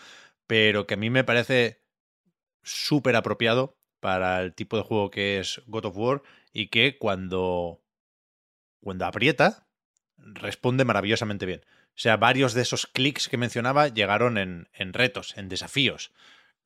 pero 0.48 0.88
que 0.88 0.94
a 0.94 0.98
mí 0.98 1.10
me 1.10 1.24
parece 1.24 1.82
súper 2.62 3.16
apropiado 3.16 3.78
para 4.00 4.42
el 4.42 4.54
tipo 4.54 4.78
de 4.78 4.84
juego 4.84 5.10
que 5.10 5.40
es 5.40 5.62
God 5.68 5.86
of 5.86 5.98
War 5.98 6.22
y 6.52 6.68
que 6.68 6.98
cuando, 6.98 7.84
cuando 8.82 9.06
aprieta 9.06 9.68
responde 10.18 10.86
maravillosamente 10.86 11.46
bien. 11.46 11.62
O 11.90 12.00
sea, 12.00 12.18
varios 12.18 12.54
de 12.54 12.62
esos 12.62 12.88
clics 12.88 13.28
que 13.28 13.38
mencionaba 13.38 13.88
llegaron 13.88 14.38
en, 14.38 14.70
en 14.74 14.94
retos, 14.94 15.38
en 15.38 15.50
desafíos. 15.50 16.12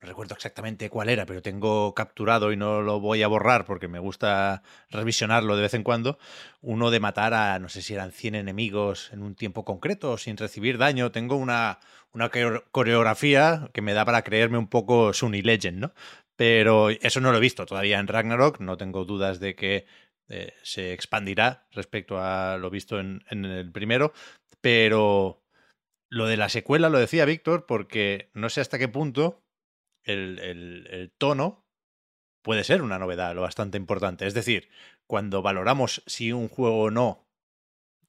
Recuerdo 0.00 0.34
exactamente 0.34 0.90
cuál 0.90 1.08
era, 1.08 1.26
pero 1.26 1.42
tengo 1.42 1.92
capturado 1.92 2.52
y 2.52 2.56
no 2.56 2.82
lo 2.82 3.00
voy 3.00 3.24
a 3.24 3.28
borrar 3.28 3.64
porque 3.64 3.88
me 3.88 3.98
gusta 3.98 4.62
revisionarlo 4.90 5.56
de 5.56 5.62
vez 5.62 5.74
en 5.74 5.82
cuando. 5.82 6.18
Uno 6.60 6.92
de 6.92 7.00
matar 7.00 7.34
a, 7.34 7.58
no 7.58 7.68
sé 7.68 7.82
si 7.82 7.94
eran 7.94 8.12
100 8.12 8.36
enemigos 8.36 9.12
en 9.12 9.22
un 9.22 9.34
tiempo 9.34 9.64
concreto 9.64 10.16
sin 10.16 10.36
recibir 10.36 10.78
daño. 10.78 11.10
Tengo 11.10 11.34
una, 11.34 11.80
una 12.12 12.30
coreografía 12.70 13.70
que 13.74 13.82
me 13.82 13.92
da 13.92 14.04
para 14.04 14.22
creerme 14.22 14.58
un 14.58 14.68
poco 14.68 15.12
Sunny 15.12 15.42
Legend, 15.42 15.78
¿no? 15.78 15.94
Pero 16.36 16.90
eso 16.90 17.20
no 17.20 17.32
lo 17.32 17.38
he 17.38 17.40
visto 17.40 17.66
todavía 17.66 17.98
en 17.98 18.06
Ragnarok. 18.06 18.60
No 18.60 18.76
tengo 18.76 19.04
dudas 19.04 19.40
de 19.40 19.56
que 19.56 19.86
eh, 20.28 20.54
se 20.62 20.92
expandirá 20.92 21.66
respecto 21.72 22.20
a 22.20 22.56
lo 22.56 22.70
visto 22.70 23.00
en 23.00 23.24
el 23.30 23.72
primero. 23.72 24.12
Pero 24.60 25.42
lo 26.08 26.26
de 26.26 26.36
la 26.36 26.48
secuela 26.48 26.88
lo 26.88 26.98
decía 27.00 27.24
Víctor 27.24 27.66
porque 27.66 28.30
no 28.34 28.48
sé 28.48 28.60
hasta 28.60 28.78
qué 28.78 28.88
punto 28.88 29.42
el, 30.08 30.38
el, 30.40 30.88
el, 30.90 31.10
tono 31.10 31.66
puede 32.42 32.64
ser 32.64 32.82
una 32.82 32.98
novedad 32.98 33.34
lo 33.34 33.42
bastante 33.42 33.76
importante. 33.76 34.26
Es 34.26 34.34
decir, 34.34 34.68
cuando 35.06 35.42
valoramos 35.42 36.02
si 36.06 36.32
un 36.32 36.48
juego 36.48 36.82
o 36.84 36.90
no 36.90 37.28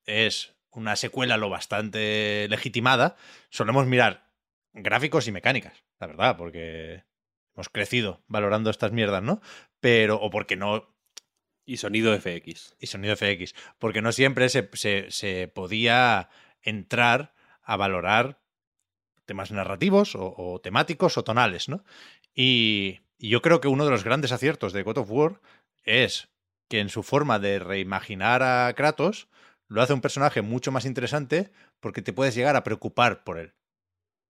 es 0.05 0.55
una 0.71 0.95
secuela 0.95 1.37
lo 1.37 1.49
bastante 1.49 2.47
legitimada, 2.49 3.15
solemos 3.49 3.85
mirar 3.85 4.31
gráficos 4.73 5.27
y 5.27 5.31
mecánicas, 5.31 5.83
la 5.99 6.07
verdad, 6.07 6.37
porque 6.37 7.03
hemos 7.53 7.69
crecido 7.69 8.23
valorando 8.27 8.69
estas 8.69 8.91
mierdas, 8.91 9.21
¿no? 9.21 9.41
Pero, 9.79 10.15
o 10.15 10.29
porque 10.29 10.55
no... 10.55 10.95
Y 11.65 11.77
sonido 11.77 12.17
FX. 12.19 12.75
Y 12.79 12.87
sonido 12.87 13.15
FX. 13.15 13.53
Porque 13.77 14.01
no 14.01 14.11
siempre 14.11 14.49
se, 14.49 14.67
se, 14.73 15.11
se 15.11 15.47
podía 15.47 16.29
entrar 16.61 17.35
a 17.61 17.77
valorar 17.77 18.41
temas 19.29 19.51
narrativos 19.51 20.13
o, 20.15 20.59
temáticos 20.63 21.19
o 21.19 21.23
tonales, 21.23 21.69
¿no? 21.69 21.85
Y, 22.33 23.01
yo 23.21 23.41
creo 23.41 23.59
que 23.59 23.67
uno 23.67 23.83
de 23.83 23.91
los 23.91 24.05
grandes 24.05 24.31
aciertos 24.31 24.71
de 24.71 24.81
God 24.81 24.99
of 24.99 25.11
War 25.11 25.41
es 25.83 26.29
que 26.69 26.79
en 26.79 26.87
su 26.87 27.03
forma 27.03 27.37
de 27.37 27.59
reimaginar 27.59 28.41
a 28.43 28.73
Kratos 28.75 29.27
lo 29.67 29.81
hace 29.81 29.93
un 29.93 29.99
personaje 29.99 30.41
mucho 30.41 30.71
más 30.71 30.85
interesante 30.85 31.51
porque 31.81 32.01
te 32.01 32.13
puedes 32.13 32.35
llegar 32.35 32.55
a 32.55 32.63
preocupar 32.63 33.25
por 33.25 33.37
él. 33.37 33.55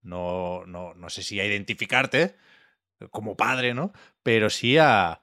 No, 0.01 0.65
no, 0.65 0.95
no 0.95 1.09
sé 1.11 1.21
si 1.21 1.39
a 1.39 1.45
identificarte 1.45 2.35
como 3.11 3.37
padre, 3.37 3.75
¿no? 3.75 3.93
Pero 4.23 4.49
sí 4.49 4.77
a 4.79 5.21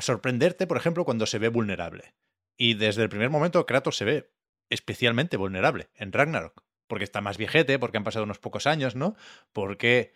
sorprenderte, 0.00 0.66
por 0.66 0.78
ejemplo, 0.78 1.04
cuando 1.04 1.26
se 1.26 1.38
ve 1.38 1.48
vulnerable. 1.48 2.16
Y 2.56 2.74
desde 2.74 3.04
el 3.04 3.08
primer 3.08 3.30
momento 3.30 3.66
Kratos 3.66 3.96
se 3.96 4.04
ve 4.04 4.32
especialmente 4.68 5.36
vulnerable 5.36 5.90
en 5.94 6.12
Ragnarok 6.12 6.65
porque 6.86 7.04
está 7.04 7.20
más 7.20 7.38
viejete, 7.38 7.78
porque 7.78 7.98
han 7.98 8.04
pasado 8.04 8.24
unos 8.24 8.38
pocos 8.38 8.66
años, 8.66 8.94
¿no? 8.94 9.16
Porque 9.52 10.12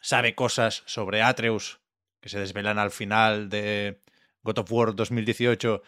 sabe 0.00 0.34
cosas 0.34 0.82
sobre 0.86 1.22
Atreus 1.22 1.80
que 2.20 2.28
se 2.28 2.38
desvelan 2.38 2.78
al 2.78 2.90
final 2.90 3.48
de 3.48 4.00
God 4.42 4.58
of 4.58 4.72
War 4.72 4.94
2018, 4.94 5.82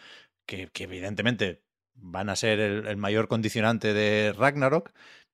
que, 0.45 0.67
que 0.67 0.83
evidentemente 0.83 1.63
van 1.93 2.29
a 2.29 2.35
ser 2.35 2.59
el, 2.59 2.87
el, 2.87 2.97
mayor 2.97 3.27
condicionante 3.27 3.93
de 3.93 4.33
Ragnarok. 4.33 4.91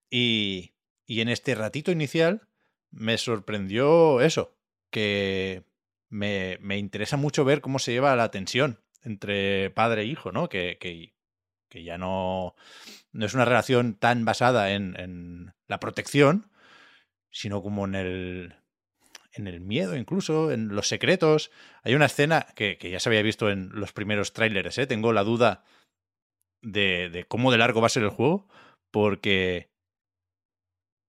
Y, 0.09 0.73
y 1.05 1.21
en 1.21 1.29
este 1.29 1.55
ratito 1.55 1.91
inicial 1.91 2.47
me 2.91 3.17
sorprendió 3.17 4.21
eso, 4.21 4.57
que 4.91 5.63
me, 6.09 6.57
me, 6.61 6.77
interesa 6.77 7.17
mucho 7.17 7.45
ver 7.45 7.61
cómo 7.61 7.79
se 7.79 7.91
lleva 7.91 8.15
la 8.15 8.31
tensión 8.31 8.79
entre 9.03 9.69
padre 9.71 10.03
e 10.03 10.05
hijo, 10.05 10.31
¿no? 10.31 10.49
Que, 10.49 10.77
que, 10.79 11.13
que 11.69 11.83
ya 11.83 11.97
no, 11.97 12.55
no 13.17 13.25
es 13.25 13.33
una 13.33 13.45
relación 13.45 13.95
tan 13.95 14.25
basada 14.25 14.71
en, 14.71 14.97
en, 14.99 15.53
la 15.67 15.79
protección, 15.79 16.49
sino 17.31 17.61
como 17.61 17.85
en 17.85 17.95
el, 17.95 18.55
en 19.33 19.47
el 19.47 19.59
miedo, 19.59 19.97
incluso, 19.97 20.51
en 20.51 20.69
los 20.69 20.87
secretos. 20.87 21.51
Hay 21.83 21.95
una 21.95 22.05
escena 22.05 22.45
que, 22.55 22.77
ya 22.79 22.99
se 22.99 23.09
había 23.09 23.23
visto 23.23 23.49
en 23.49 23.69
los 23.73 23.91
primeros 23.91 24.33
tráileres, 24.33 24.77
¿eh? 24.77 24.87
tengo 24.87 25.11
la 25.13 25.23
duda 25.23 25.63
de, 26.61 27.09
de 27.09 27.25
cómo 27.25 27.51
de 27.51 27.57
largo 27.57 27.81
va 27.81 27.87
a 27.87 27.89
ser 27.89 28.03
el 28.03 28.09
juego, 28.09 28.47
porque 28.91 29.71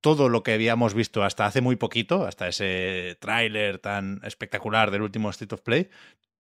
todo 0.00 0.28
lo 0.28 0.42
que 0.42 0.54
habíamos 0.54 0.94
visto 0.94 1.22
hasta 1.22 1.44
hace 1.44 1.60
muy 1.60 1.76
poquito, 1.76 2.26
hasta 2.26 2.48
ese 2.48 3.18
tráiler 3.20 3.78
tan 3.78 4.20
espectacular 4.24 4.90
del 4.90 5.02
último 5.02 5.28
State 5.30 5.54
of 5.54 5.60
Play, 5.60 5.90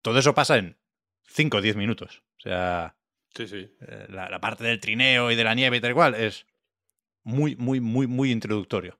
todo 0.01 0.19
eso 0.19 0.35
pasa 0.35 0.59
en 0.59 0.79
5 1.25 1.57
o 1.57 1.61
10 1.61 1.77
minutos. 1.77 2.23
O 2.39 2.41
sea, 2.43 2.96
Eh, 3.39 4.07
la, 4.09 4.41
parte 4.41 4.65
del 4.65 4.81
trineo 4.81 5.31
y 5.31 5.37
de 5.37 5.45
la 5.45 5.55
nieve 5.55 5.77
y 5.77 5.81
tal 5.81 5.95
cual 5.95 6.15
es 6.15 6.47
muy, 7.23 7.57
muy, 7.57 7.81
muy, 7.81 8.07
muy 8.07 8.31
introductorio. 8.31 8.99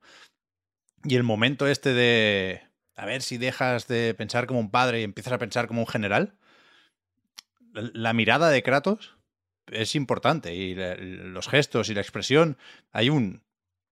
Y 1.03 1.15
el 1.15 1.23
momento 1.23 1.67
este 1.67 1.93
de 1.93 2.61
a 2.95 3.05
ver 3.05 3.21
si 3.21 3.37
dejas 3.37 3.87
de 3.87 4.13
pensar 4.15 4.47
como 4.47 4.59
un 4.59 4.71
padre 4.71 5.01
y 5.01 5.03
empiezas 5.03 5.33
a 5.33 5.37
pensar 5.37 5.67
como 5.67 5.81
un 5.81 5.87
general, 5.87 6.35
la, 7.73 8.13
mirada 8.13 8.49
de 8.49 8.63
Kratos 8.63 9.17
es 9.67 9.93
importante 9.93 10.55
y 10.55 10.73
los 10.73 11.47
gestos 11.47 11.89
y 11.89 11.93
la 11.93 12.01
expresión, 12.01 12.57
hay 12.91 13.09
un, 13.09 13.43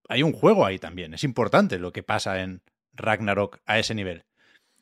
hay 0.10 0.24
un 0.24 0.34
juego 0.34 0.66
ahí 0.66 0.80
también. 0.80 1.14
Es 1.14 1.24
importante 1.24 1.78
lo 1.78 1.94
que 1.94 2.02
pasa 2.02 2.42
en 2.42 2.64
Ragnarok 2.94 3.60
a 3.68 3.78
ese 3.78 3.94
nivel. 3.94 4.26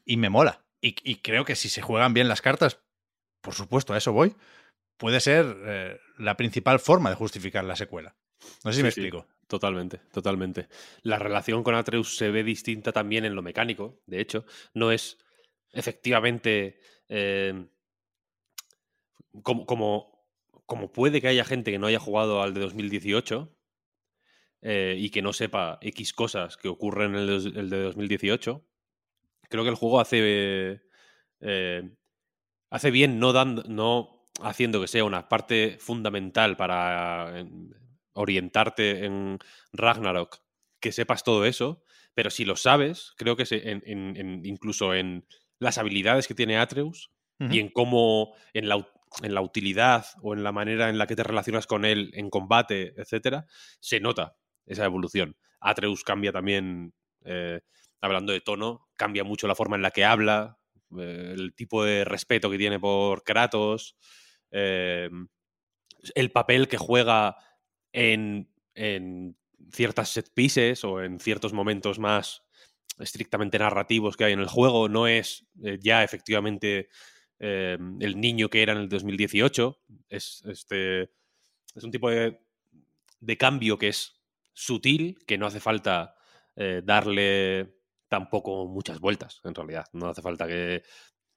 Y 0.05 0.15
me 0.15 0.29
mola. 0.29 0.63
Y 0.79 1.15
creo 1.17 1.45
que 1.45 1.55
si 1.55 1.69
se 1.69 1.81
juegan 1.81 2.13
bien 2.13 2.27
las 2.27 2.41
cartas, 2.41 2.79
por 3.41 3.53
supuesto, 3.53 3.93
a 3.93 3.97
eso 3.97 4.13
voy 4.13 4.35
puede 4.97 5.19
ser 5.19 5.55
eh, 5.65 5.99
la 6.17 6.37
principal 6.37 6.79
forma 6.79 7.09
de 7.09 7.15
justificar 7.15 7.63
la 7.63 7.75
secuela. 7.75 8.15
No 8.63 8.71
sé 8.71 8.73
si 8.73 8.77
sí, 8.77 8.83
me 8.83 8.91
sí, 8.91 9.01
explico. 9.01 9.27
Totalmente, 9.47 9.99
totalmente. 10.11 10.67
La 11.01 11.19
relación 11.19 11.63
con 11.63 11.75
Atreus 11.75 12.15
se 12.15 12.31
ve 12.31 12.43
distinta 12.43 12.91
también 12.91 13.25
en 13.25 13.35
lo 13.35 13.41
mecánico, 13.41 14.01
de 14.05 14.21
hecho. 14.21 14.45
No 14.73 14.91
es 14.91 15.17
efectivamente 15.71 16.79
eh, 17.09 17.67
como, 19.41 19.65
como, 19.65 20.27
como, 20.65 20.91
puede 20.91 21.21
que 21.21 21.27
haya 21.27 21.45
gente 21.45 21.71
que 21.71 21.79
no 21.79 21.87
haya 21.87 21.99
jugado 21.99 22.41
al 22.41 22.53
de 22.53 22.61
2018 22.61 23.55
eh, 24.61 24.95
y 24.97 25.09
que 25.09 25.21
no 25.21 25.33
sepa 25.33 25.77
X 25.81 26.13
cosas 26.13 26.57
que 26.57 26.69
ocurren 26.69 27.15
en 27.15 27.29
el, 27.29 27.57
el 27.57 27.69
de 27.69 27.83
2018. 27.83 28.65
Creo 29.49 29.63
que 29.63 29.69
el 29.69 29.75
juego 29.75 29.99
hace, 29.99 30.81
eh, 31.41 31.89
hace 32.69 32.91
bien 32.91 33.19
no 33.19 33.33
dando. 33.33 33.63
No, 33.67 34.12
haciendo 34.41 34.81
que 34.81 34.87
sea 34.87 35.03
una 35.03 35.29
parte 35.29 35.77
fundamental 35.79 36.57
para 36.57 37.39
eh, 37.39 37.45
orientarte 38.13 39.05
en 39.05 39.39
Ragnarok, 39.71 40.39
que 40.79 40.91
sepas 40.91 41.23
todo 41.23 41.45
eso, 41.45 41.83
pero 42.13 42.29
si 42.29 42.45
lo 42.45 42.55
sabes, 42.55 43.13
creo 43.17 43.35
que 43.35 43.45
se, 43.45 43.69
en, 43.69 43.83
en, 43.85 44.17
en, 44.17 44.45
incluso 44.45 44.93
en 44.93 45.25
las 45.59 45.77
habilidades 45.77 46.27
que 46.27 46.35
tiene 46.35 46.57
Atreus 46.57 47.11
uh 47.39 47.45
-huh. 47.45 47.55
y 47.55 47.59
en 47.59 47.69
cómo, 47.69 48.35
en 48.53 48.67
la, 48.67 48.87
en 49.21 49.33
la 49.33 49.41
utilidad 49.41 50.05
o 50.21 50.33
en 50.33 50.43
la 50.43 50.51
manera 50.51 50.89
en 50.89 50.97
la 50.97 51.07
que 51.07 51.15
te 51.15 51.23
relacionas 51.23 51.67
con 51.67 51.85
él 51.85 52.11
en 52.13 52.29
combate, 52.29 52.93
etcétera, 52.97 53.45
se 53.79 53.99
nota 53.99 54.35
esa 54.65 54.85
evolución. 54.85 55.35
Atreus 55.59 56.03
cambia 56.03 56.31
también, 56.31 56.93
eh, 57.23 57.61
hablando 58.01 58.33
de 58.33 58.41
tono, 58.41 58.87
cambia 58.95 59.23
mucho 59.23 59.47
la 59.47 59.55
forma 59.55 59.75
en 59.75 59.81
la 59.81 59.91
que 59.91 60.05
habla, 60.05 60.57
eh, 60.99 61.33
el 61.35 61.53
tipo 61.55 61.83
de 61.83 62.03
respeto 62.03 62.49
que 62.49 62.57
tiene 62.57 62.79
por 62.79 63.23
Kratos, 63.23 63.95
eh, 64.53 65.09
el 66.15 66.31
papel 66.31 66.69
que 66.69 66.77
juega 66.77 67.35
en, 67.91 68.49
en, 68.75 69.37
ciertas 69.71 70.09
set 70.09 70.33
pieces 70.33 70.83
o 70.83 71.01
en 71.01 71.19
ciertos 71.19 71.53
momentos 71.53 71.97
más 71.97 72.43
estrictamente 72.99 73.57
narrativos 73.57 74.15
que 74.15 74.25
hay 74.25 74.33
en 74.33 74.39
el 74.39 74.47
juego 74.47 74.87
no 74.87 75.07
es 75.07 75.45
eh, 75.63 75.79
ya 75.81 76.03
efectivamente 76.03 76.89
eh, 77.39 77.77
el 77.99 78.19
niño 78.19 78.49
que 78.49 78.61
era 78.61 78.73
en 78.73 78.79
el 78.79 78.89
2018 78.89 79.79
es 80.09 80.43
este 80.45 81.03
es 81.75 81.83
un 81.83 81.91
tipo 81.91 82.09
de, 82.09 82.39
de 83.19 83.37
cambio 83.37 83.77
que 83.79 83.87
es 83.87 84.21
sutil 84.53 85.17
que 85.25 85.37
no 85.37 85.47
hace 85.47 85.59
falta 85.59 86.15
eh, 86.55 86.81
darle 86.83 87.79
tampoco 88.07 88.67
muchas 88.67 88.99
vueltas 88.99 89.41
en 89.43 89.55
realidad. 89.55 89.85
No 89.93 90.07
hace 90.07 90.21
falta 90.21 90.47
que 90.47 90.83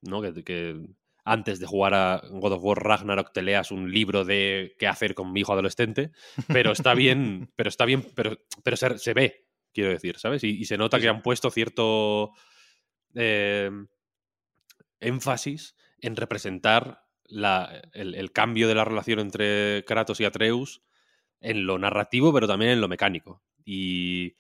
no 0.03 0.21
que 0.21 0.87
antes 1.27 1.61
de 1.61 1.67
jugar 1.67 1.93
a 1.95 2.23
God 2.31 2.53
of 2.53 2.63
War 2.65 2.79
Ragnarok 2.83 3.33
te 3.33 3.43
leas 3.43 3.71
un 3.73 3.91
libro 3.93 4.25
de 4.25 4.75
qué 4.79 4.87
hacer 4.87 5.15
con 5.15 5.33
mi 5.33 5.41
hijo 5.41 5.53
adolescente, 5.53 6.13
pero 6.47 6.73
está 6.73 6.95
bien, 6.95 7.51
pero 7.57 7.69
está 7.69 7.85
bien, 7.85 8.07
pero, 8.15 8.39
pero 8.63 8.77
se, 8.77 8.97
se 8.99 9.13
ve, 9.13 9.47
quiero 9.75 9.91
decir, 9.91 10.19
¿sabes? 10.19 10.45
Y, 10.45 10.51
y 10.51 10.65
se 10.65 10.79
nota 10.79 10.99
sí, 10.99 11.03
que 11.03 11.09
han 11.09 11.23
puesto 11.23 11.51
cierto 11.51 12.31
eh, 13.15 13.71
énfasis 15.01 15.77
en 16.01 16.17
representar 16.17 17.03
la- 17.25 17.83
el, 17.93 18.15
el 18.15 18.33
cambio 18.33 18.69
de 18.69 18.75
la 18.75 18.85
relación 18.85 19.19
entre 19.19 19.85
Kratos 19.87 20.21
y 20.21 20.25
Atreus 20.25 20.83
en 21.41 21.67
lo 21.67 21.79
narrativo, 21.79 22.33
pero 22.33 22.47
también 22.47 22.73
en 22.73 22.81
lo 22.81 22.89
mecánico. 22.89 23.43
Y 23.65 24.37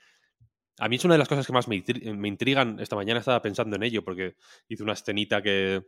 a 0.78 0.88
mí 0.88 0.96
es 0.96 1.04
una 1.04 1.14
de 1.14 1.18
las 1.18 1.28
cosas 1.28 1.46
que 1.46 1.52
más 1.52 1.68
me, 1.68 1.82
me 2.14 2.28
intrigan. 2.28 2.78
Esta 2.80 2.96
mañana 2.96 3.20
estaba 3.20 3.42
pensando 3.42 3.76
en 3.76 3.82
ello 3.82 4.04
porque 4.04 4.36
hice 4.68 4.82
una 4.82 4.92
escenita 4.92 5.42
que, 5.42 5.82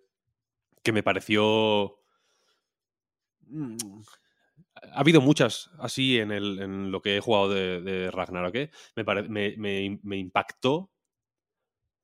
que 0.88 0.92
me 0.92 1.02
pareció... 1.02 1.98
Mm, 3.42 3.76
Ha 4.94 5.00
habido 5.00 5.20
muchas 5.20 5.70
así 5.78 6.18
en, 6.18 6.32
el, 6.32 6.60
en 6.62 6.90
lo 6.90 7.02
que 7.02 7.16
he 7.18 7.20
jugado 7.20 7.50
de, 7.50 7.82
de 7.82 8.10
Ragnarok. 8.10 8.54
¿eh? 8.54 8.70
Me, 8.96 9.04
pare- 9.04 9.28
me- 9.28 9.54
me- 9.58 10.00
me 10.02 10.16
impactó 10.16 10.90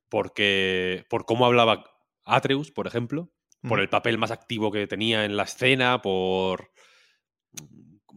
porque 0.09 1.03
por 1.09 1.25
cómo 1.25 1.47
hablaba 1.47 1.83
Atreus, 2.25 2.69
por 2.71 2.85
ejemplo, 2.85 3.31
por 3.67 3.79
el 3.79 3.89
papel 3.89 4.19
más 4.19 4.29
activo 4.29 4.71
que 4.71 4.85
tenía 4.85 5.25
en 5.25 5.35
la 5.35 5.43
escena, 5.43 6.03
por, 6.03 6.71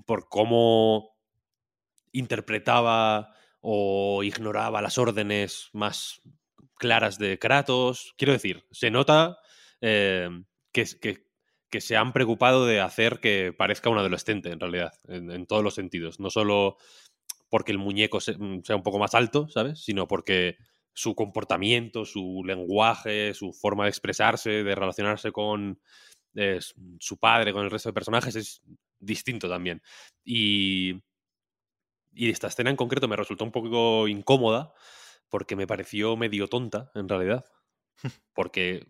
por 0.04 0.28
cómo 0.28 1.16
interpretaba 2.12 3.32
o 3.62 4.22
ignoraba 4.22 4.82
las 4.82 4.98
órdenes 4.98 5.70
más 5.72 6.20
claras 6.76 7.18
de 7.18 7.38
Kratos. 7.38 8.12
Quiero 8.18 8.34
decir, 8.34 8.66
se 8.70 8.90
nota 8.90 9.38
eh, 9.80 10.28
que, 10.84 10.98
que- 11.00 11.28
que 11.70 11.80
se 11.82 11.96
han 11.96 12.12
preocupado 12.14 12.64
de 12.66 12.80
hacer 12.80 13.20
que 13.20 13.52
parezca 13.56 13.90
un 13.90 13.98
adolescente, 13.98 14.50
en 14.50 14.60
realidad, 14.60 14.92
en, 15.06 15.30
en 15.30 15.46
todos 15.46 15.62
los 15.62 15.74
sentidos. 15.74 16.18
No 16.18 16.30
solo 16.30 16.78
porque 17.50 17.72
el 17.72 17.78
muñeco 17.78 18.20
se- 18.20 18.36
mm, 18.38 18.62
sea 18.64 18.76
un 18.76 18.82
poco 18.82 18.98
más 18.98 19.14
alto, 19.14 19.48
¿sabes? 19.48 19.80
Sino 19.84 20.06
porque 20.08 20.56
su 20.94 21.14
comportamiento, 21.14 22.04
su 22.04 22.42
lenguaje, 22.46 23.34
su 23.34 23.52
forma 23.52 23.84
de 23.84 23.90
expresarse, 23.90 24.50
de 24.64 24.74
relacionarse 24.74 25.32
con 25.32 25.80
eh, 26.36 26.60
su 27.00 27.18
padre, 27.18 27.52
con 27.52 27.64
el 27.64 27.70
resto 27.70 27.88
de 27.90 27.94
personajes, 27.94 28.36
es 28.36 28.62
distinto 29.00 29.48
también. 29.48 29.82
Y, 30.24 30.94
y 32.12 32.30
esta 32.30 32.48
escena 32.48 32.70
en 32.70 32.76
concreto 32.76 33.08
me 33.08 33.16
resultó 33.16 33.44
un 33.44 33.52
poco 33.52 34.08
incómoda 34.08 34.72
porque 35.28 35.56
me 35.56 35.66
pareció 35.66 36.16
medio 36.16 36.48
tonta, 36.48 36.90
en 36.94 37.08
realidad. 37.08 37.44
Porque 38.34 38.86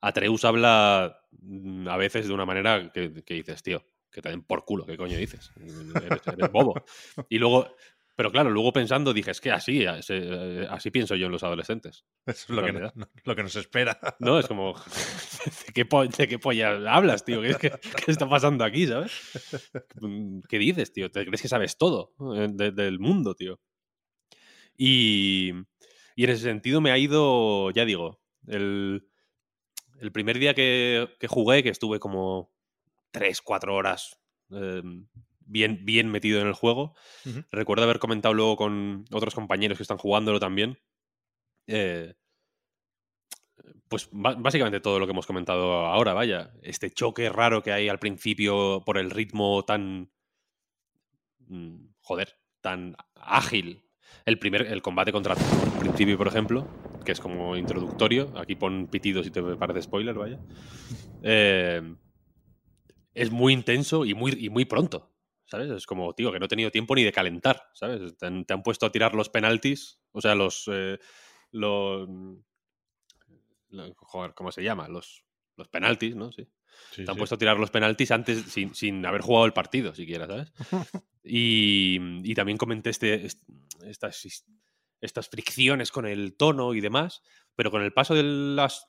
Atreus 0.00 0.44
habla 0.44 1.20
mm, 1.32 1.88
a 1.88 1.96
veces 1.96 2.28
de 2.28 2.34
una 2.34 2.44
manera 2.46 2.90
que, 2.92 3.22
que 3.24 3.34
dices, 3.34 3.62
tío, 3.62 3.84
que 4.10 4.22
te 4.22 4.28
den 4.30 4.42
por 4.42 4.64
culo, 4.64 4.86
¿qué 4.86 4.96
coño 4.96 5.16
dices? 5.18 5.52
Eres, 6.02 6.22
eres 6.28 6.50
bobo. 6.50 6.74
Y 7.28 7.38
luego, 7.38 7.68
pero 8.14 8.30
claro, 8.32 8.48
luego 8.50 8.72
pensando 8.72 9.12
dije, 9.12 9.30
es 9.30 9.40
que 9.40 9.50
así, 9.50 9.84
así, 9.84 10.14
así 10.70 10.90
pienso 10.90 11.16
yo 11.16 11.26
en 11.26 11.32
los 11.32 11.42
adolescentes. 11.42 12.04
Eso 12.24 12.44
es 12.44 12.50
lo 12.50 12.62
que, 12.64 12.72
no- 12.72 12.92
lo 13.24 13.36
que 13.36 13.42
nos 13.42 13.56
espera. 13.56 13.98
No, 14.20 14.38
es 14.38 14.46
como, 14.46 14.74
¿de 15.66 15.72
qué, 15.74 15.84
po- 15.84 16.06
de 16.06 16.26
qué 16.28 16.38
polla 16.38 16.70
hablas, 16.92 17.24
tío? 17.24 17.42
¿Qué, 17.42 17.54
qué- 17.60 17.72
qué 18.04 18.10
está 18.10 18.26
pasando 18.28 18.64
aquí, 18.64 18.86
sabes? 18.86 19.12
¿Qué 20.48 20.58
dices, 20.58 20.92
tío? 20.92 21.10
¿Te 21.10 21.26
crees 21.26 21.42
que 21.42 21.48
sabes 21.48 21.76
todo 21.76 22.14
eh, 22.34 22.48
de- 22.50 22.70
del 22.72 22.98
mundo, 22.98 23.34
tío? 23.34 23.60
Y, 24.76 25.52
y 26.14 26.24
en 26.24 26.30
ese 26.30 26.42
sentido 26.44 26.80
me 26.80 26.90
ha 26.90 26.98
ido, 26.98 27.70
ya 27.70 27.84
digo, 27.84 28.20
el, 28.46 29.06
el 30.00 30.12
primer 30.12 30.38
día 30.38 30.54
que, 30.54 31.08
que 31.18 31.28
jugué, 31.28 31.62
que 31.62 31.70
estuve 31.70 31.98
como 31.98 32.52
3, 33.10 33.40
4 33.42 33.74
horas 33.74 34.18
eh, 34.50 34.82
bien, 35.40 35.84
bien 35.84 36.10
metido 36.10 36.40
en 36.40 36.46
el 36.48 36.52
juego, 36.54 36.94
recuerdo 37.50 37.84
haber 37.84 37.98
comentado 37.98 38.34
luego 38.34 38.56
con 38.56 39.04
otros 39.12 39.34
compañeros 39.34 39.78
que 39.78 39.82
están 39.82 39.98
jugándolo 39.98 40.40
también. 40.40 40.78
eh, 41.66 42.14
pues 43.88 44.08
básicamente 44.12 44.80
todo 44.80 44.98
lo 44.98 45.06
que 45.06 45.12
hemos 45.12 45.26
comentado 45.26 45.86
ahora, 45.86 46.12
vaya. 46.12 46.52
Este 46.62 46.90
choque 46.90 47.28
raro 47.28 47.62
que 47.62 47.72
hay 47.72 47.88
al 47.88 47.98
principio 47.98 48.82
por 48.84 48.98
el 48.98 49.10
ritmo 49.10 49.64
tan. 49.64 50.10
mm, 51.48 51.76
Joder, 52.00 52.36
tan 52.60 52.96
ágil. 53.14 53.82
El 54.24 54.38
primer, 54.38 54.62
el 54.66 54.82
combate 54.82 55.12
contra 55.12 55.34
el 55.34 55.78
principio, 55.78 56.18
por 56.18 56.26
ejemplo, 56.28 56.66
que 57.06 57.12
es 57.12 57.20
como 57.20 57.56
introductorio. 57.56 58.30
Aquí 58.36 58.54
pon 58.56 58.88
pitido 58.88 59.22
si 59.24 59.30
te 59.30 59.40
parece 59.56 59.80
spoiler, 59.80 60.14
vaya. 60.14 60.38
Eh, 61.22 61.80
es 63.14 63.30
muy 63.30 63.54
intenso 63.54 64.04
y 64.04 64.12
muy, 64.12 64.32
y 64.38 64.50
muy 64.50 64.66
pronto. 64.66 65.10
¿Sabes? 65.46 65.70
Es 65.70 65.86
como, 65.86 66.12
tío, 66.12 66.32
que 66.32 66.40
no 66.40 66.46
he 66.46 66.48
tenido 66.48 66.70
tiempo 66.72 66.94
ni 66.96 67.04
de 67.04 67.12
calentar, 67.12 67.62
¿sabes? 67.72 68.18
Te 68.18 68.26
han, 68.26 68.44
te 68.44 68.52
han 68.52 68.62
puesto 68.64 68.84
a 68.84 68.90
tirar 68.90 69.14
los 69.14 69.28
penaltis, 69.30 70.00
o 70.12 70.20
sea, 70.20 70.34
los. 70.34 70.68
eh, 70.72 70.98
los 71.52 72.08
joder, 73.96 74.34
¿cómo 74.34 74.50
se 74.52 74.62
llama? 74.62 74.88
Los, 74.88 75.24
los 75.56 75.68
penaltis, 75.68 76.16
¿no? 76.16 76.32
Sí. 76.32 76.48
Sí, 76.92 77.04
Te 77.04 77.10
han 77.10 77.14
sí. 77.14 77.18
puesto 77.18 77.36
a 77.36 77.38
tirar 77.38 77.58
los 77.58 77.70
penaltis 77.70 78.10
antes, 78.10 78.42
sin, 78.42 78.74
sin 78.74 79.04
haber 79.06 79.20
jugado 79.22 79.46
el 79.46 79.52
partido, 79.52 79.94
siquiera, 79.94 80.26
¿sabes? 80.26 80.52
Y, 81.28 81.98
y 82.22 82.34
también 82.34 82.56
comenté 82.56 82.90
este, 82.90 83.26
est- 83.26 83.42
estas, 83.84 84.24
his- 84.24 84.44
estas 85.06 85.28
fricciones 85.28 85.90
con 85.90 86.06
el 86.06 86.36
tono 86.36 86.74
y 86.74 86.80
demás, 86.80 87.22
pero 87.54 87.70
con 87.70 87.82
el 87.82 87.92
paso 87.92 88.14
de 88.14 88.22
las 88.22 88.86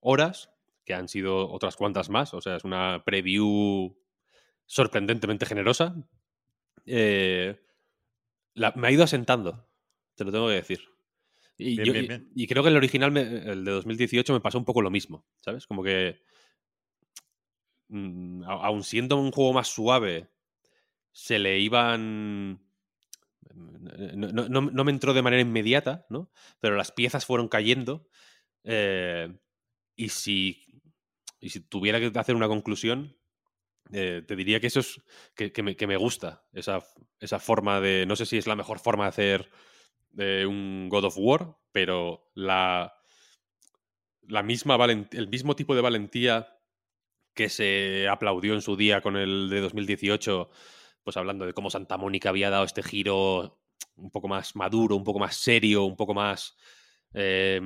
horas, 0.00 0.50
que 0.84 0.94
han 0.94 1.08
sido 1.08 1.48
otras 1.50 1.76
cuantas 1.76 2.10
más, 2.10 2.34
o 2.34 2.40
sea, 2.40 2.56
es 2.56 2.64
una 2.64 3.02
preview 3.06 3.96
sorprendentemente 4.66 5.46
generosa, 5.46 5.94
eh, 6.86 7.60
la- 8.54 8.72
me 8.76 8.88
ha 8.88 8.90
ido 8.90 9.04
asentando, 9.04 9.68
te 10.14 10.24
lo 10.24 10.32
tengo 10.32 10.48
que 10.48 10.54
decir. 10.54 10.80
Y, 11.56 11.76
Bien, 11.76 11.84
yo- 11.86 11.92
bien, 11.92 12.04
y- 12.04 12.08
bien. 12.08 12.30
y 12.34 12.46
creo 12.48 12.62
que 12.62 12.68
el 12.70 12.76
original, 12.76 13.12
me- 13.12 13.22
el 13.22 13.64
de 13.64 13.70
2018, 13.70 14.32
me 14.32 14.40
pasó 14.40 14.58
un 14.58 14.64
poco 14.64 14.82
lo 14.82 14.90
mismo, 14.90 15.24
¿sabes? 15.40 15.66
Como 15.66 15.82
que, 15.84 16.20
mm, 17.88 18.44
aun 18.44 18.82
siendo 18.82 19.16
un 19.16 19.30
juego 19.30 19.52
más 19.52 19.68
suave, 19.68 20.28
se 21.12 21.38
le 21.38 21.58
iban... 21.60 22.60
No, 23.54 24.48
no- 24.48 24.84
me 24.84 24.90
entró 24.92 25.14
de 25.14 25.22
manera 25.22 25.42
inmediata, 25.42 26.06
¿no? 26.10 26.30
Pero 26.60 26.76
las 26.76 26.92
piezas 26.92 27.26
fueron 27.26 27.48
cayendo. 27.48 28.08
eh, 28.64 29.28
y, 29.96 30.10
si, 30.10 30.82
y 31.40 31.50
si 31.50 31.60
tuviera 31.60 32.00
que 32.00 32.18
hacer 32.18 32.36
una 32.36 32.48
conclusión, 32.48 33.16
eh, 33.92 34.22
te 34.26 34.36
diría 34.36 34.60
que 34.60 34.68
eso 34.68 34.80
es 34.80 35.02
que, 35.36 35.52
que 35.52 35.62
me, 35.62 35.76
que 35.76 35.86
me 35.86 35.96
gusta, 35.98 36.44
esa, 36.52 36.80
esa 37.20 37.40
forma 37.40 37.80
de, 37.80 38.06
no 38.06 38.16
sé 38.16 38.26
si 38.26 38.38
es 38.38 38.46
la 38.46 38.56
mejor 38.56 38.78
forma 38.80 39.04
de 39.04 39.08
hacer 39.10 39.50
eh, 40.18 40.46
un 40.48 40.88
God 40.90 41.04
of 41.06 41.16
War, 41.18 41.56
pero 41.72 42.30
la, 42.34 42.94
la 44.22 44.42
misma 44.42 44.76
el 44.84 45.28
mismo 45.28 45.54
tipo 45.56 45.74
de 45.74 45.80
valentía 45.82 46.48
que 47.34 47.48
se 47.48 48.08
aplaudió 48.08 48.54
en 48.54 48.62
su 48.62 48.76
día 48.76 49.00
con 49.02 49.16
el 49.16 49.50
de 49.50 49.60
2018, 49.60 50.50
pues 51.04 51.16
hablando 51.16 51.46
de 51.46 51.52
cómo 51.54 51.70
Santa 51.70 51.96
Mónica 51.98 52.30
había 52.30 52.50
dado 52.50 52.64
este 52.64 52.82
giro 52.82 53.58
un 53.96 54.10
poco 54.10 54.28
más 54.28 54.56
maduro, 54.56 54.96
un 54.96 55.04
poco 55.04 55.18
más 55.20 55.36
serio, 55.36 55.84
un 55.84 55.96
poco 55.96 56.14
más 56.14 56.56
eh, 57.14 57.60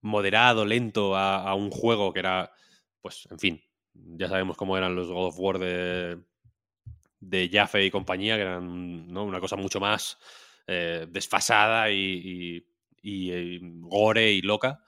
moderado, 0.00 0.64
lento 0.64 1.16
a, 1.16 1.54
un 1.54 1.70
juego 1.70 2.12
que 2.12 2.20
era, 2.20 2.50
pues, 3.00 3.26
en 3.30 3.38
fin, 3.38 3.62
ya 3.94 4.28
sabemos 4.28 4.56
cómo 4.56 4.76
eran 4.76 4.94
los 4.96 5.08
God 5.08 5.28
of 5.28 5.38
War 5.38 5.58
de, 5.58 6.20
de 7.20 7.50
Jaffe 7.52 7.84
y 7.84 7.90
compañía, 7.90 8.36
que 8.36 8.42
eran 8.42 9.08
¿no? 9.08 9.24
una 9.24 9.40
cosa 9.40 9.56
mucho 9.56 9.80
más 9.80 10.18
eh, 10.66 11.06
desfasada 11.08 11.90
y, 11.90 12.66
y- 13.02 13.58
gore 13.80 14.32
y 14.32 14.42
loca. 14.42 14.80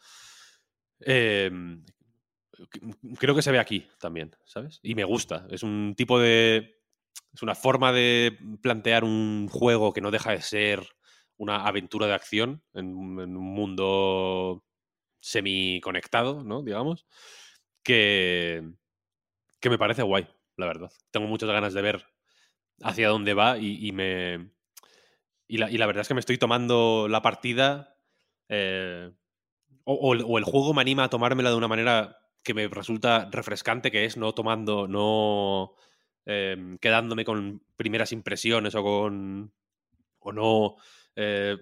Eh, 1.00 1.50
creo 3.18 3.34
que 3.34 3.42
se 3.42 3.52
ve 3.52 3.58
aquí 3.58 3.86
también, 4.00 4.34
¿sabes? 4.44 4.80
Y 4.82 4.94
me 4.94 5.04
gusta. 5.04 5.46
Es 5.50 5.62
un 5.62 5.94
tipo 5.96 6.18
de. 6.18 6.73
Es 7.34 7.42
una 7.42 7.54
forma 7.54 7.92
de 7.92 8.36
plantear 8.62 9.04
un 9.04 9.48
juego 9.50 9.92
que 9.92 10.00
no 10.00 10.10
deja 10.10 10.32
de 10.32 10.42
ser 10.42 10.86
una 11.36 11.66
aventura 11.66 12.06
de 12.06 12.14
acción 12.14 12.62
en, 12.74 12.94
un- 12.96 13.34
mundo 13.34 14.64
semi-conectado, 15.20 16.44
¿no? 16.44 16.62
Digamos. 16.62 17.06
Que, 17.84 18.62
que 19.60 19.70
me 19.70 19.78
parece 19.78 20.02
guay, 20.02 20.28
la 20.56 20.66
verdad. 20.66 20.92
Tengo 21.10 21.26
muchas 21.26 21.48
ganas 21.50 21.74
de 21.74 21.82
ver 21.82 22.06
hacia 22.82 23.08
dónde 23.08 23.34
va 23.34 23.58
y, 23.58 23.92
me. 23.92 24.50
Y 25.46 25.58
la, 25.58 25.70
y 25.70 25.78
la 25.78 25.86
verdad 25.86 26.02
es 26.02 26.08
que 26.08 26.14
me 26.14 26.20
estoy 26.20 26.38
tomando 26.38 27.08
la 27.08 27.22
partida. 27.22 27.96
eh, 28.48 29.10
o, 29.84 29.94
o 29.94 30.16
o 30.26 30.38
el 30.38 30.44
juego 30.44 30.74
me 30.74 30.82
anima 30.82 31.04
a 31.04 31.10
tomármela 31.10 31.50
de 31.50 31.56
una 31.56 31.68
manera 31.68 32.18
que 32.44 32.54
me 32.54 32.68
resulta 32.68 33.28
refrescante, 33.32 33.90
que 33.90 34.04
es 34.06 34.16
no 34.16 34.34
tomando, 34.34 34.88
no 34.88 35.74
eh, 36.26 36.76
quedándome 36.80 37.24
con 37.24 37.62
primeras 37.76 38.12
impresiones 38.12 38.74
o 38.74 38.82
con. 38.82 39.52
o 40.20 40.32
no 40.32 40.76
eh, 41.16 41.58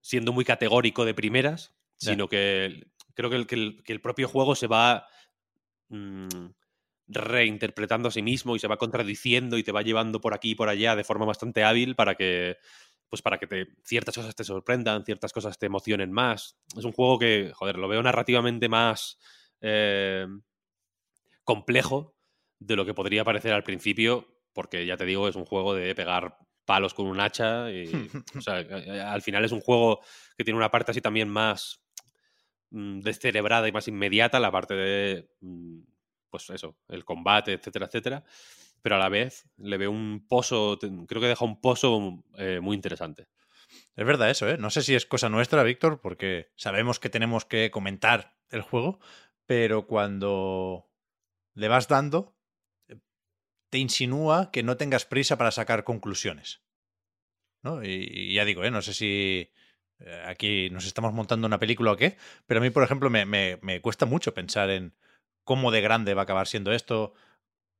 siendo 0.00 0.32
muy 0.32 0.44
categórico 0.44 1.04
de 1.04 1.14
primeras, 1.14 1.74
sino 1.96 2.28
que 2.28 2.86
creo 3.14 3.30
que 3.30 3.36
el, 3.36 3.46
que 3.46 3.54
el- 3.56 3.82
que 3.84 3.92
el 3.92 4.00
propio 4.00 4.28
juego 4.28 4.54
se 4.54 4.66
va 4.68 5.06
mm, 5.88 6.46
reinterpretando 7.08 8.08
a 8.08 8.12
sí 8.12 8.22
mismo 8.22 8.56
y 8.56 8.58
se 8.58 8.68
va 8.68 8.78
contradiciendo 8.78 9.58
y 9.58 9.62
te 9.62 9.72
va 9.72 9.82
llevando 9.82 10.20
por 10.20 10.34
aquí 10.34 10.50
y 10.52 10.54
por 10.56 10.68
allá 10.68 10.96
de 10.96 11.04
forma 11.04 11.24
bastante 11.24 11.64
hábil 11.64 11.94
para 11.96 12.14
que 12.16 12.56
pues 13.08 13.22
para 13.22 13.38
que 13.38 13.46
te, 13.46 13.68
ciertas 13.84 14.16
cosas 14.16 14.34
te 14.34 14.42
sorprendan, 14.44 15.04
ciertas 15.04 15.32
cosas 15.32 15.58
te 15.58 15.66
emocionen 15.66 16.10
más. 16.10 16.58
Es 16.76 16.84
un 16.84 16.92
juego 16.92 17.20
que, 17.20 17.52
joder, 17.54 17.78
lo 17.78 17.86
veo 17.86 18.02
narrativamente 18.02 18.68
más 18.68 19.18
eh, 19.60 20.26
complejo 21.44 22.15
de 22.58 22.76
lo 22.76 22.84
que 22.84 22.94
podría 22.94 23.24
parecer 23.24 23.52
al 23.52 23.62
principio, 23.62 24.26
porque 24.52 24.86
ya 24.86 24.96
te 24.96 25.04
digo, 25.04 25.28
es 25.28 25.36
un 25.36 25.44
juego 25.44 25.74
de 25.74 25.94
pegar 25.94 26.38
palos 26.64 26.94
con 26.94 27.06
un 27.06 27.20
hacha. 27.20 27.70
Y, 27.70 28.10
o 28.36 28.40
sea, 28.40 28.56
al 29.12 29.22
final 29.22 29.44
es 29.44 29.52
un 29.52 29.60
juego 29.60 30.00
que 30.36 30.44
tiene 30.44 30.58
una 30.58 30.70
parte 30.70 30.90
así 30.90 31.00
también 31.00 31.28
más 31.28 31.80
mm, 32.70 33.00
descerebrada 33.00 33.68
y 33.68 33.72
más 33.72 33.88
inmediata, 33.88 34.40
la 34.40 34.50
parte 34.50 34.74
de, 34.74 35.30
mm, 35.40 35.80
pues 36.28 36.50
eso, 36.50 36.76
el 36.88 37.04
combate, 37.04 37.54
etcétera, 37.54 37.86
etcétera. 37.86 38.24
Pero 38.82 38.96
a 38.96 38.98
la 38.98 39.08
vez 39.08 39.48
le 39.56 39.78
veo 39.78 39.90
un 39.90 40.26
pozo, 40.28 40.78
creo 40.78 41.20
que 41.20 41.28
deja 41.28 41.44
un 41.44 41.60
pozo 41.60 42.22
eh, 42.36 42.60
muy 42.60 42.76
interesante. 42.76 43.28
Es 43.96 44.06
verdad 44.06 44.30
eso, 44.30 44.48
¿eh? 44.48 44.58
No 44.58 44.70
sé 44.70 44.82
si 44.82 44.94
es 44.94 45.06
cosa 45.06 45.28
nuestra, 45.28 45.62
Víctor, 45.62 46.00
porque 46.00 46.52
sabemos 46.56 47.00
que 47.00 47.08
tenemos 47.08 47.44
que 47.44 47.70
comentar 47.70 48.36
el 48.50 48.60
juego, 48.60 49.00
pero 49.46 49.86
cuando 49.86 50.88
le 51.54 51.68
vas 51.68 51.88
dando, 51.88 52.35
insinúa 53.78 54.50
que 54.50 54.62
no 54.62 54.76
tengas 54.76 55.04
prisa 55.04 55.36
para 55.36 55.50
sacar 55.50 55.84
conclusiones. 55.84 56.62
¿no? 57.62 57.82
Y, 57.82 58.34
ya 58.34 58.44
digo, 58.44 58.64
¿eh? 58.64 58.70
no 58.70 58.82
sé 58.82 58.94
si 58.94 59.50
eh, 60.00 60.24
aquí 60.26 60.70
nos 60.70 60.86
estamos 60.86 61.12
montando 61.12 61.46
una 61.46 61.58
película 61.58 61.92
o 61.92 61.96
qué, 61.96 62.16
pero 62.46 62.60
a 62.60 62.62
mí, 62.62 62.70
por 62.70 62.82
ejemplo, 62.82 63.10
me, 63.10 63.26
me, 63.26 63.58
me 63.62 63.80
cuesta 63.80 64.06
mucho 64.06 64.34
pensar 64.34 64.70
en 64.70 64.94
cómo 65.44 65.70
de 65.70 65.80
grande 65.80 66.14
va 66.14 66.22
a 66.22 66.24
acabar 66.24 66.46
siendo 66.46 66.72
esto, 66.72 67.14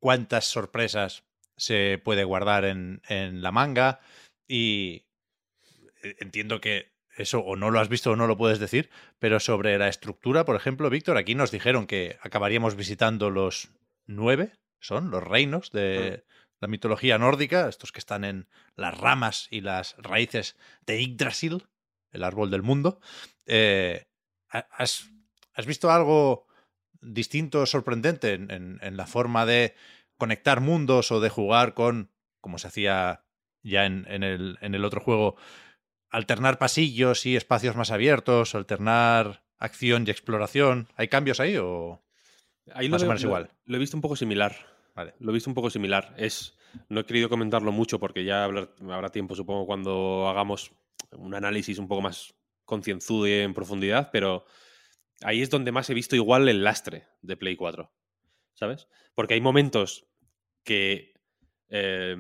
cuántas 0.01 0.45
sorpresas 0.45 1.25
se 1.57 2.01
puede 2.03 2.25
guardar 2.25 2.65
en, 2.65 3.03
en 3.09 3.43
la 3.43 3.53
manga 3.53 4.01
y 4.47 5.07
eh, 6.03 6.17
entiendo 6.21 6.61
que 6.61 6.95
eso 7.17 7.41
o 7.41 7.57
no 7.57 7.71
lo 7.71 7.81
has 7.81 7.89
visto 7.89 8.11
o 8.13 8.17
no 8.17 8.27
lo 8.27 8.37
puedes 8.37 8.59
decir, 8.59 8.91
pero 9.19 9.41
sobre 9.41 9.79
la 9.79 9.89
estructura, 9.89 10.45
por 10.45 10.57
ejemplo, 10.57 10.91
Víctor, 10.91 11.17
aquí 11.17 11.35
nos 11.35 11.51
dijeron 11.51 11.87
que 11.87 12.19
acabaríamos 12.21 12.77
visitando 12.77 13.31
los 13.31 13.71
nueve, 14.07 14.53
son 14.87 15.11
los 15.11 15.23
reinos 15.23 15.73
de 15.73 16.25
la 16.61 16.69
mitología 16.69 17.19
nórdica, 17.19 17.69
estos 17.69 17.93
que 17.93 17.99
están 17.99 18.25
en 18.25 18.49
las 18.77 18.97
ramas 18.99 19.49
y 19.51 19.61
las 19.61 19.97
raíces 19.99 20.57
de 20.87 21.03
Yggdrasil, 21.03 21.67
el 22.13 22.25
árbol 22.25 22.51
del 22.51 22.63
mundo. 22.63 23.01
Eh, 23.47 24.07
¿has, 24.49 25.11
¿has, 25.53 25.67
visto 25.67 25.91
algo 25.91 26.47
distinto, 27.01 27.67
sorprendente 27.67 28.33
en, 28.33 28.79
en, 28.81 28.97
la 28.97 29.07
forma 29.07 29.45
de 29.45 29.75
conectar 30.17 30.61
mundos 30.61 31.13
o 31.13 31.21
de 31.21 31.29
jugar 31.29 31.75
con, 31.75 32.11
como 32.41 32.59
se 32.59 32.69
hacía 32.69 33.25
ya 33.63 33.85
en, 33.85 34.07
en, 34.09 34.23
el, 34.23 34.59
en 34.61 34.75
el 34.75 34.85
otro 34.85 35.01
juego, 35.01 35.37
alternar 36.11 36.59
pasillos 36.59 37.27
y 37.27 37.37
espacios 37.37 37.77
más 37.77 37.91
abiertos, 37.91 38.55
alternar 38.55 39.45
acción 39.59 40.05
y 40.07 40.11
exploración. 40.11 40.89
¿Hay 40.97 41.09
cambios 41.09 41.41
ahí 41.41 41.57
o 41.57 42.03
ahí 42.73 42.89
más 42.89 43.03
o 43.03 43.07
menos 43.07 43.23
igual? 43.23 43.51
Lo, 43.65 43.77
he 43.77 43.81
visto 43.81 43.97
un 43.97 44.01
poco 44.01 44.17
similar. 44.17 44.76
Vale. 44.97 45.15
Lo 45.21 45.31
he 45.31 45.35
visto 45.35 45.51
un 45.51 45.55
poco 45.55 45.71
similar. 45.71 46.15
Es, 46.17 46.59
no 46.89 47.01
he 47.01 47.07
querido 47.07 47.29
comentarlo 47.29 47.71
mucho 47.71 48.01
porque 48.01 48.25
ya 48.25 48.45
habrá 48.45 49.11
tiempo, 49.11 49.37
supongo, 49.37 49.67
cuando 49.67 50.27
hagamos 50.29 50.73
un 51.13 51.35
análisis 51.35 51.79
un 51.79 51.87
poco 51.87 52.03
más 52.03 52.35
concienzudo 52.65 53.29
y 53.29 53.33
en 53.33 53.55
profundidad, 53.55 54.11
pero 54.11 54.45
ahí 55.23 55.43
es 55.43 55.51
donde 55.51 55.71
más 55.71 55.89
he 55.91 55.95
visto 55.95 56.17
igual 56.17 56.49
el 56.49 56.65
lastre 56.65 57.07
de 57.23 57.37
Play 57.37 57.55
4. 57.55 57.93
¿Sabes? 58.55 58.89
Porque 59.15 59.35
hay 59.35 59.41
momentos 59.41 60.09
que 60.65 61.15
eh, 61.69 62.17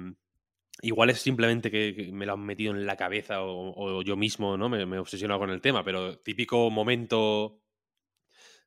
Igual 0.82 1.08
es 1.08 1.20
simplemente 1.20 1.70
que, 1.70 2.10
me 2.12 2.26
lo 2.26 2.34
han 2.34 2.44
metido 2.44 2.74
en 2.74 2.84
la 2.84 2.96
cabeza 2.96 3.42
o, 3.42 4.02
yo 4.02 4.16
mismo, 4.16 4.58
¿no? 4.58 4.68
Me, 4.68 4.84
me, 4.84 4.96
he 4.96 4.98
obsesionado 4.98 5.40
con 5.40 5.50
el 5.50 5.62
tema, 5.62 5.82
pero 5.82 6.18
típico 6.18 6.70
momento 6.70 7.62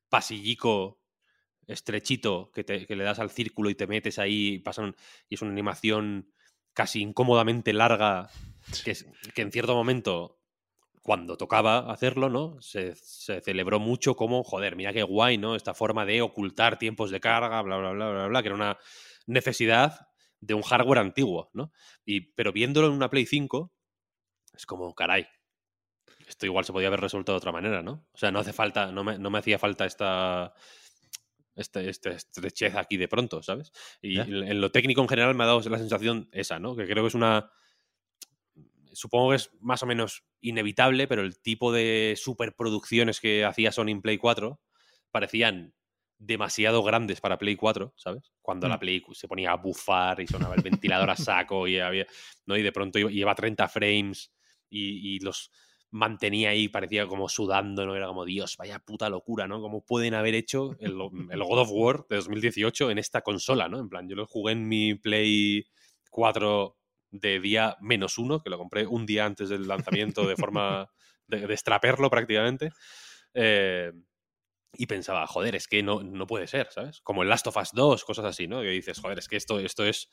pasillico, 0.08 0.99
estrechito, 1.72 2.50
que, 2.52 2.64
te, 2.64 2.86
que 2.86 2.96
le 2.96 3.04
das 3.04 3.18
al 3.18 3.30
círculo 3.30 3.70
y 3.70 3.74
te 3.74 3.86
metes 3.86 4.18
ahí 4.18 4.54
y, 4.54 4.58
pasan, 4.58 4.94
y 5.28 5.34
es 5.34 5.42
una 5.42 5.52
animación 5.52 6.32
casi 6.72 7.00
incómodamente 7.00 7.72
larga, 7.72 8.30
que, 8.84 8.96
que 9.34 9.42
en 9.42 9.52
cierto 9.52 9.74
momento, 9.74 10.40
cuando 11.02 11.36
tocaba 11.36 11.90
hacerlo, 11.90 12.28
¿no? 12.28 12.60
Se, 12.60 12.94
se, 12.94 13.40
celebró 13.40 13.80
mucho 13.80 14.14
como, 14.16 14.44
joder, 14.44 14.76
mira 14.76 14.92
qué 14.92 15.02
guay, 15.02 15.38
¿no? 15.38 15.56
Esta 15.56 15.74
forma 15.74 16.04
de 16.04 16.22
ocultar 16.22 16.78
tiempos 16.78 17.10
de 17.10 17.20
carga, 17.20 17.62
bla, 17.62 17.76
bla, 17.76 17.92
bla, 17.92 18.10
bla, 18.10 18.26
bla, 18.26 18.42
que 18.42 18.48
era 18.48 18.56
una 18.56 18.78
necesidad 19.26 20.08
de 20.40 20.54
un 20.54 20.62
hardware 20.62 20.98
antiguo, 20.98 21.50
¿no? 21.52 21.72
Y, 22.04 22.32
pero 22.32 22.52
viéndolo 22.52 22.88
en 22.88 22.94
una 22.94 23.10
Play 23.10 23.26
5, 23.26 23.72
es 24.54 24.66
como, 24.66 24.94
caray, 24.94 25.26
esto 26.26 26.46
igual 26.46 26.64
se 26.64 26.72
podía 26.72 26.88
haber 26.88 27.00
resuelto 27.00 27.32
de 27.32 27.38
otra 27.38 27.52
manera, 27.52 27.82
¿no? 27.82 28.06
O 28.12 28.18
sea, 28.18 28.30
no 28.30 28.38
hace 28.38 28.52
falta, 28.52 28.92
no 28.92 29.04
me, 29.04 29.18
no 29.18 29.30
me 29.30 29.38
hacía 29.38 29.58
falta 29.58 29.84
esta, 29.84 30.54
este, 31.54 31.88
este, 31.88 32.10
estrechez 32.10 32.76
aquí 32.76 32.96
de 32.96 33.08
pronto, 33.08 33.42
¿sabes? 33.42 33.72
Y 34.02 34.18
en 34.18 34.60
lo 34.60 34.70
técnico 34.70 35.00
en 35.02 35.08
general 35.08 35.34
me 35.34 35.44
ha 35.44 35.48
dado 35.48 35.60
la 35.68 35.78
sensación 35.78 36.28
esa, 36.32 36.58
¿no? 36.58 36.76
Que 36.76 36.86
creo 36.86 37.04
que 37.04 37.08
es 37.08 37.14
una... 37.14 37.50
Supongo 38.92 39.30
que 39.30 39.36
es 39.36 39.50
más 39.60 39.82
o 39.82 39.86
menos 39.86 40.24
inevitable, 40.40 41.06
pero 41.06 41.22
el 41.22 41.40
tipo 41.40 41.72
de 41.72 42.14
superproducciones 42.16 43.20
que 43.20 43.44
hacía 43.44 43.70
Sony 43.70 43.90
en 43.90 44.02
Play 44.02 44.18
4 44.18 44.60
parecían 45.12 45.74
demasiado 46.20 46.82
grandes 46.82 47.20
para 47.20 47.38
Play 47.38 47.56
4, 47.56 47.94
¿sabes? 47.96 48.32
Cuando 48.42 48.68
la 48.68 48.76
mm. 48.76 48.80
Play 48.80 49.02
se 49.12 49.26
ponía 49.26 49.52
a 49.52 49.56
bufar 49.56 50.20
y 50.20 50.26
sonaba 50.26 50.54
el 50.54 50.62
ventilador 50.62 51.10
a 51.10 51.16
saco 51.16 51.66
y 51.66 51.78
había, 51.78 52.06
¿no? 52.46 52.56
Y 52.56 52.62
de 52.62 52.72
pronto 52.72 52.98
lleva 52.98 53.34
30 53.34 53.68
frames 53.68 54.32
y, 54.68 55.18
los 55.20 55.50
mantenía 55.90 56.50
ahí, 56.50 56.68
parecía 56.68 57.06
como 57.06 57.28
sudando, 57.28 57.84
¿no? 57.84 57.96
Era 57.96 58.06
como, 58.06 58.24
Dios, 58.24 58.56
vaya 58.56 58.78
puta 58.78 59.08
locura, 59.08 59.48
¿no? 59.48 59.60
¿Cómo 59.60 59.84
pueden 59.84 60.14
haber 60.14 60.34
hecho 60.34 60.76
el, 60.78 60.94
God 60.96 61.58
of 61.58 61.70
War 61.72 62.06
de 62.08 62.16
2018 62.16 62.90
en 62.90 62.98
esta 62.98 63.22
consola, 63.22 63.68
¿no? 63.68 63.78
En 63.78 63.88
plan, 63.88 64.08
yo 64.08 64.16
lo 64.16 64.26
jugué 64.26 64.52
en 64.52 64.68
mi 64.68 64.94
Play 64.94 65.66
4 66.10 66.76
de 67.10 67.40
día 67.40 67.76
menos 67.80 68.18
uno, 68.18 68.40
que 68.40 68.50
lo 68.50 68.58
compré 68.58 68.86
un 68.86 69.04
día 69.04 69.24
antes 69.24 69.48
del 69.48 69.66
lanzamiento 69.66 70.26
de 70.26 70.36
forma 70.36 70.88
de, 71.26 71.46
de 71.46 71.54
extraperlo 71.54 72.08
prácticamente. 72.08 72.70
Eh, 73.34 73.92
y 74.74 74.86
pensaba, 74.86 75.26
joder, 75.26 75.56
es 75.56 75.66
que 75.66 75.82
no, 75.82 76.02
no 76.02 76.26
puede 76.26 76.46
ser, 76.46 76.68
¿sabes? 76.70 77.00
Como 77.00 77.22
el 77.22 77.28
Last 77.28 77.46
of 77.48 77.56
Us 77.56 77.70
2, 77.72 78.04
cosas 78.04 78.24
así, 78.24 78.46
¿no? 78.46 78.60
Que 78.60 78.68
dices, 78.68 79.00
joder, 79.00 79.18
es 79.18 79.26
que 79.26 79.36
esto, 79.36 79.58
esto 79.58 79.84
es. 79.84 80.08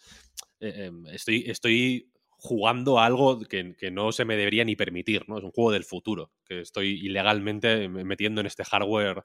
Eh, 0.59 0.85
em, 0.85 1.05
estoy, 1.07 1.43
estoy 1.47 2.11
jugando 2.37 2.99
algo 2.99 3.39
que, 3.39 3.75
que, 3.75 3.91
no 3.91 4.11
se 4.11 4.25
me 4.25 4.37
debería 4.37 4.63
ni 4.63 4.75
permitir, 4.75 5.27
¿no? 5.27 5.37
Es 5.37 5.43
un 5.43 5.51
juego 5.51 5.71
del 5.71 5.83
futuro, 5.83 6.31
que 6.45 6.61
estoy 6.61 7.05
ilegalmente 7.05 7.89
metiendo 7.89 8.41
en 8.41 8.47
este 8.47 8.63
hardware 8.63 9.23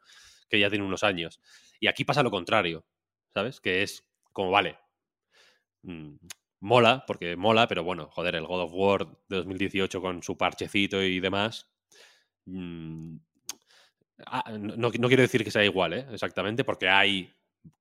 que 0.49 0.59
ya 0.59 0.71
tiene 0.71 0.85
unos 0.85 1.05
años. 1.05 1.41
Y 1.81 1.87
aquí 1.87 2.05
pasa 2.05 2.23
lo 2.23 2.31
contrario, 2.31 2.85
¿sabes? 3.35 3.61
Que 3.61 3.83
es 3.83 4.05
como, 4.33 4.51
vale, 4.51 4.79
mmm, 5.83 6.15
mola, 6.61 7.05
porque 7.07 7.37
mola, 7.37 7.69
pero 7.69 7.85
bueno, 7.85 8.09
joder, 8.11 8.37
el 8.37 8.47
God 8.47 8.63
of 8.63 8.73
War 8.75 9.07
de 9.29 9.37
2018 9.37 10.01
con 10.01 10.23
su 10.23 10.37
parchecito 10.37 11.03
y 11.03 11.21
demás. 11.21 11.69
Mmm, 12.47 13.17
Ah, 14.27 14.57
no, 14.59 14.91
quiero 14.91 15.23
decir 15.23 15.45
que 15.45 15.51
sea 15.51 15.65
igual, 15.65 15.93
¿eh? 15.95 16.07
exactamente, 16.13 16.65
porque 16.65 16.89
hay, 16.89 17.33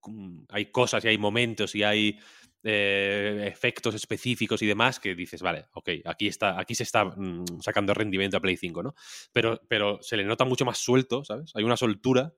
mm, 0.06 0.44
hay 0.50 0.66
cosas 0.68 1.04
y 1.06 1.10
hay 1.10 1.18
momentos 1.18 1.76
y 1.76 1.84
hay 1.84 2.20
eh, 2.64 3.46
efectos 3.48 3.96
específicos 3.96 4.62
y 4.62 4.68
demás 4.68 5.00
que 5.00 5.16
dices, 5.16 5.42
vale, 5.42 5.66
ok, 5.74 5.90
aquí, 6.06 6.28
está, 6.28 6.60
aquí 6.60 6.76
se 6.76 6.84
está 6.84 7.06
mm, 7.06 7.62
sacando 7.62 7.94
rendimiento 7.94 8.38
a 8.38 8.40
Play 8.40 8.58
5, 8.58 8.84
¿no? 8.84 8.96
Pero, 9.32 9.60
pero 9.68 10.00
se 10.02 10.18
le 10.18 10.24
nota 10.24 10.46
mucho 10.46 10.64
más 10.66 10.78
suelto, 10.78 11.24
¿sabes? 11.24 11.52
Hay 11.56 11.64
una 11.64 11.78
soltura 11.78 12.34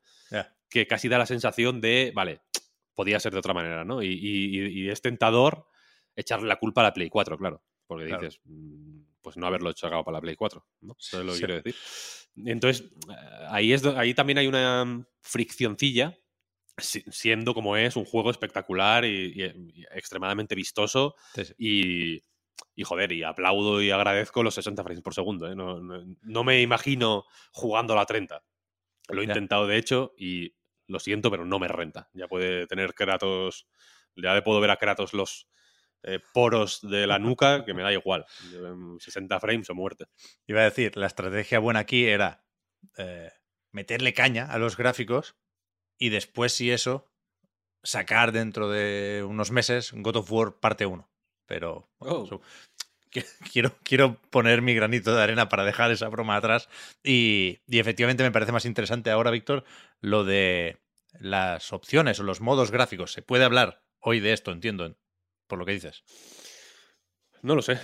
que 0.70 0.88
casi 0.88 1.08
da 1.08 1.20
la 1.20 1.26
sensación 1.26 1.82
de, 1.82 2.12
vale, 2.16 2.42
podía 2.96 3.20
ser 3.20 3.34
de 3.34 3.40
otra 3.40 3.54
manera, 3.54 3.84
¿no? 3.84 4.02
Y, 4.02 4.90
es 4.90 5.02
tentador 5.02 5.68
echarle 6.16 6.48
la 6.48 6.58
culpa 6.58 6.82
a 6.82 6.86
la 6.86 6.94
Play 6.94 7.10
4, 7.10 7.38
claro, 7.38 7.64
porque 7.86 8.06
dices, 8.06 8.40
mm, 8.46 9.02
pues 9.22 9.38
no 9.38 9.46
haberlo 9.46 9.72
sacado 9.74 10.04
para 10.04 10.18
la 10.18 10.22
Play 10.22 10.36
4, 10.36 10.66
¿no? 10.82 10.96
Eso 11.00 11.20
es 11.20 11.26
lo 11.26 11.34
que 11.34 11.40
quiero 11.40 11.56
decir. 11.56 11.76
Entonces, 12.46 12.90
ahí, 13.50 13.74
es, 13.74 13.86
ahí 13.86 14.14
también 14.14 14.40
hay 14.40 14.48
una 14.48 15.06
friccioncilla, 15.22 16.18
siendo 16.78 17.54
como 17.54 17.78
es 17.78 17.96
un 17.96 18.06
juego 18.06 18.32
espectacular 18.32 19.06
y, 19.06 19.44
extremadamente 19.92 20.56
vistoso. 20.56 21.16
Y, 21.58 22.22
y, 22.76 22.84
joder, 22.84 23.12
y 23.12 23.24
aplaudo 23.24 23.82
y 23.82 23.92
agradezco 23.92 24.44
los 24.44 24.56
60 24.56 24.84
frames 24.84 25.04
por 25.04 25.14
segundo. 25.14 25.52
¿eh? 25.52 25.56
No, 25.56 25.80
no, 25.80 26.44
me 26.44 26.62
imagino 26.62 27.26
jugando 27.52 27.94
a 27.94 27.98
la 27.98 28.06
30. 28.06 28.44
Lo 29.10 29.22
he 29.22 29.26
intentado, 29.26 29.68
de 29.68 29.78
hecho, 29.78 30.14
y 30.18 30.56
lo 30.88 31.00
siento, 31.00 31.30
pero 31.30 31.46
no 31.46 31.60
me 31.60 31.68
renta. 31.68 32.10
Ya 32.14 32.28
puede 32.28 32.68
tener 32.68 32.94
Kratos, 32.94 33.68
ya 34.16 34.42
puedo 34.44 34.62
ver 34.62 34.72
a 34.72 34.78
Kratos 34.78 35.14
los 35.14 35.48
eh, 36.04 36.20
poros 36.34 36.80
de 36.82 37.08
la 37.08 37.20
nuca 37.20 37.66
que 37.66 37.74
me 37.74 37.84
da 37.84 37.92
igual. 37.92 38.26
60 39.00 39.40
frames 39.40 39.70
o 39.70 39.76
muerte. 39.76 40.06
Iba 40.48 40.62
a 40.62 40.66
decir, 40.66 40.96
la 40.98 41.08
estrategia 41.08 41.60
buena 41.60 41.80
aquí 41.82 42.06
era 42.06 42.46
eh, 42.98 43.32
meterle 43.72 44.14
caña 44.14 44.46
a 44.46 44.58
los 44.58 44.78
gráficos 44.78 45.36
y 46.06 46.10
después, 46.10 46.54
si 46.54 46.72
eso, 46.72 47.08
sacar 47.84 48.32
dentro 48.32 48.70
de 48.70 49.24
unos 49.28 49.52
meses 49.52 49.92
God 49.94 50.18
of 50.18 50.32
War 50.32 50.56
parte 50.60 50.86
1. 50.86 51.08
Pero 51.46 51.90
oh. 52.00 52.42
quiero, 53.52 53.72
quiero 53.84 54.18
poner 54.30 54.62
mi 54.62 54.74
granito 54.74 55.16
de 55.16 55.22
arena 55.22 55.50
para 55.50 55.66
dejar 55.66 55.92
esa 55.92 56.10
broma 56.10 56.36
atrás. 56.36 56.70
Y, 57.04 57.60
y 57.68 57.80
efectivamente 57.80 58.24
me 58.24 58.32
parece 58.32 58.52
más 58.52 58.66
interesante 58.66 59.12
ahora, 59.12 59.32
Víctor, 59.32 59.64
lo 60.02 60.24
de 60.24 60.78
las 61.20 61.72
opciones 61.74 62.20
o 62.20 62.24
los 62.24 62.42
modos 62.42 62.72
gráficos. 62.72 63.12
Se 63.14 63.22
puede 63.22 63.44
hablar 63.46 63.84
hoy 64.00 64.20
de 64.20 64.34
esto, 64.34 64.52
entiendo, 64.52 64.96
por 65.48 65.60
lo 65.60 65.66
que 65.66 65.74
dices. 65.74 66.04
No 67.42 67.56
lo 67.56 67.62
sé. 67.62 67.80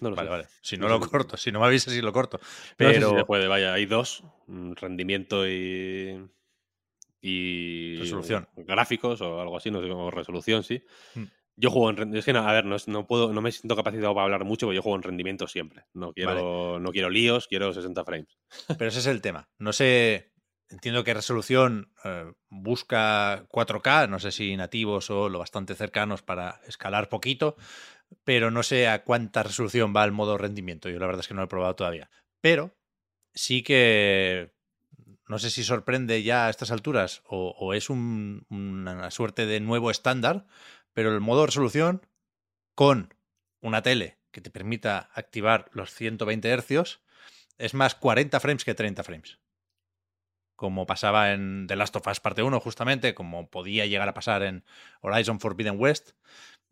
No 0.00 0.10
lo 0.10 0.16
Vale, 0.16 0.28
sé. 0.28 0.30
vale. 0.30 0.48
Si 0.62 0.76
no 0.78 0.88
No 0.88 0.98
lo 0.98 1.00
sé. 1.04 1.10
corto, 1.10 1.36
si 1.36 1.52
no 1.52 1.60
me 1.60 1.66
avisas, 1.66 1.92
si 1.92 2.00
lo 2.00 2.12
corto. 2.12 2.40
No 2.78 2.92
sé 2.94 3.00
Pero 3.00 3.10
si 3.10 3.16
se 3.16 3.24
puede, 3.24 3.48
vaya, 3.48 3.74
hay 3.74 3.86
dos, 3.86 4.24
mm, 4.46 4.72
rendimiento 4.74 5.46
y, 5.46 6.26
y 7.20 7.96
Resolución. 7.98 8.48
gráficos 8.56 9.20
o 9.20 9.40
algo 9.40 9.56
así, 9.56 9.70
no 9.70 9.80
sé, 9.80 9.90
o 9.90 10.10
resolución, 10.10 10.62
sí. 10.62 10.82
Mm. 11.14 11.24
Yo 11.56 11.70
juego 11.70 11.90
en 11.90 11.96
rendimiento, 11.96 12.20
es 12.20 12.24
que 12.24 12.32
no, 12.32 12.48
a 12.48 12.52
ver, 12.52 12.64
no, 12.64 12.76
no 12.86 13.06
puedo, 13.06 13.32
no 13.32 13.42
me 13.42 13.52
siento 13.52 13.76
capacitado 13.76 14.14
para 14.14 14.24
hablar 14.24 14.44
mucho, 14.44 14.66
porque 14.66 14.76
yo 14.76 14.82
juego 14.82 14.96
en 14.96 15.02
rendimiento 15.02 15.46
siempre. 15.46 15.84
No 15.92 16.12
quiero, 16.12 16.80
no 16.80 16.90
quiero 16.90 17.10
líos, 17.10 17.48
quiero 17.48 17.72
60 17.74 18.04
frames. 18.04 18.38
Pero 18.78 18.88
ese 18.88 19.00
es 19.00 19.06
el 19.06 19.20
tema. 19.20 19.50
No 19.58 19.74
sé, 19.74 20.32
entiendo 20.70 21.04
que 21.04 21.12
resolución 21.12 21.92
eh, 22.04 22.32
busca 22.48 23.46
4K, 23.48 24.08
no 24.08 24.18
sé 24.18 24.32
si 24.32 24.56
nativos 24.56 25.10
o 25.10 25.28
lo 25.28 25.40
bastante 25.40 25.74
cercanos 25.74 26.22
para 26.22 26.60
escalar 26.66 27.08
poquito, 27.10 27.56
pero 28.24 28.50
no 28.50 28.62
sé 28.62 28.88
a 28.88 29.04
cuánta 29.04 29.42
resolución 29.42 29.92
va 29.94 30.04
el 30.04 30.12
modo 30.12 30.38
rendimiento. 30.38 30.88
Yo 30.88 30.98
la 30.98 31.06
verdad 31.06 31.20
es 31.20 31.28
que 31.28 31.34
no 31.34 31.40
lo 31.40 31.46
he 31.46 31.48
probado 31.48 31.76
todavía. 31.76 32.10
Pero 32.40 32.74
sí 33.34 33.62
que 33.62 34.52
no 35.30 35.38
sé 35.38 35.48
si 35.50 35.62
sorprende 35.62 36.24
ya 36.24 36.46
a 36.46 36.50
estas 36.50 36.72
alturas 36.72 37.22
o, 37.24 37.72
es 37.72 37.88
un- 37.88 38.46
una 38.50 39.12
suerte 39.12 39.46
de 39.46 39.60
nuevo 39.60 39.92
estándar, 39.92 40.44
pero 40.92 41.14
el 41.14 41.20
modo 41.20 41.46
resolución 41.46 42.04
con 42.74 43.14
una 43.60 43.80
tele 43.82 44.18
que 44.32 44.40
te 44.40 44.50
permita 44.50 45.08
activar 45.14 45.70
los 45.72 45.94
120 45.94 46.48
hercios 46.48 47.00
es 47.58 47.74
más 47.74 47.94
40 47.94 48.40
frames 48.40 48.64
que 48.64 48.74
30 48.74 49.04
frames. 49.04 49.38
Como 50.56 50.84
pasaba 50.84 51.32
en 51.32 51.66
The 51.68 51.76
Last 51.76 51.94
of 51.94 52.08
Us 52.08 52.18
parte 52.18 52.42
1, 52.42 52.58
justamente, 52.58 53.14
como 53.14 53.48
podía 53.50 53.86
llegar 53.86 54.08
a 54.08 54.14
pasar 54.14 54.42
en 54.42 54.64
Horizon 55.00 55.38
Forbidden 55.38 55.78
West 55.78 56.10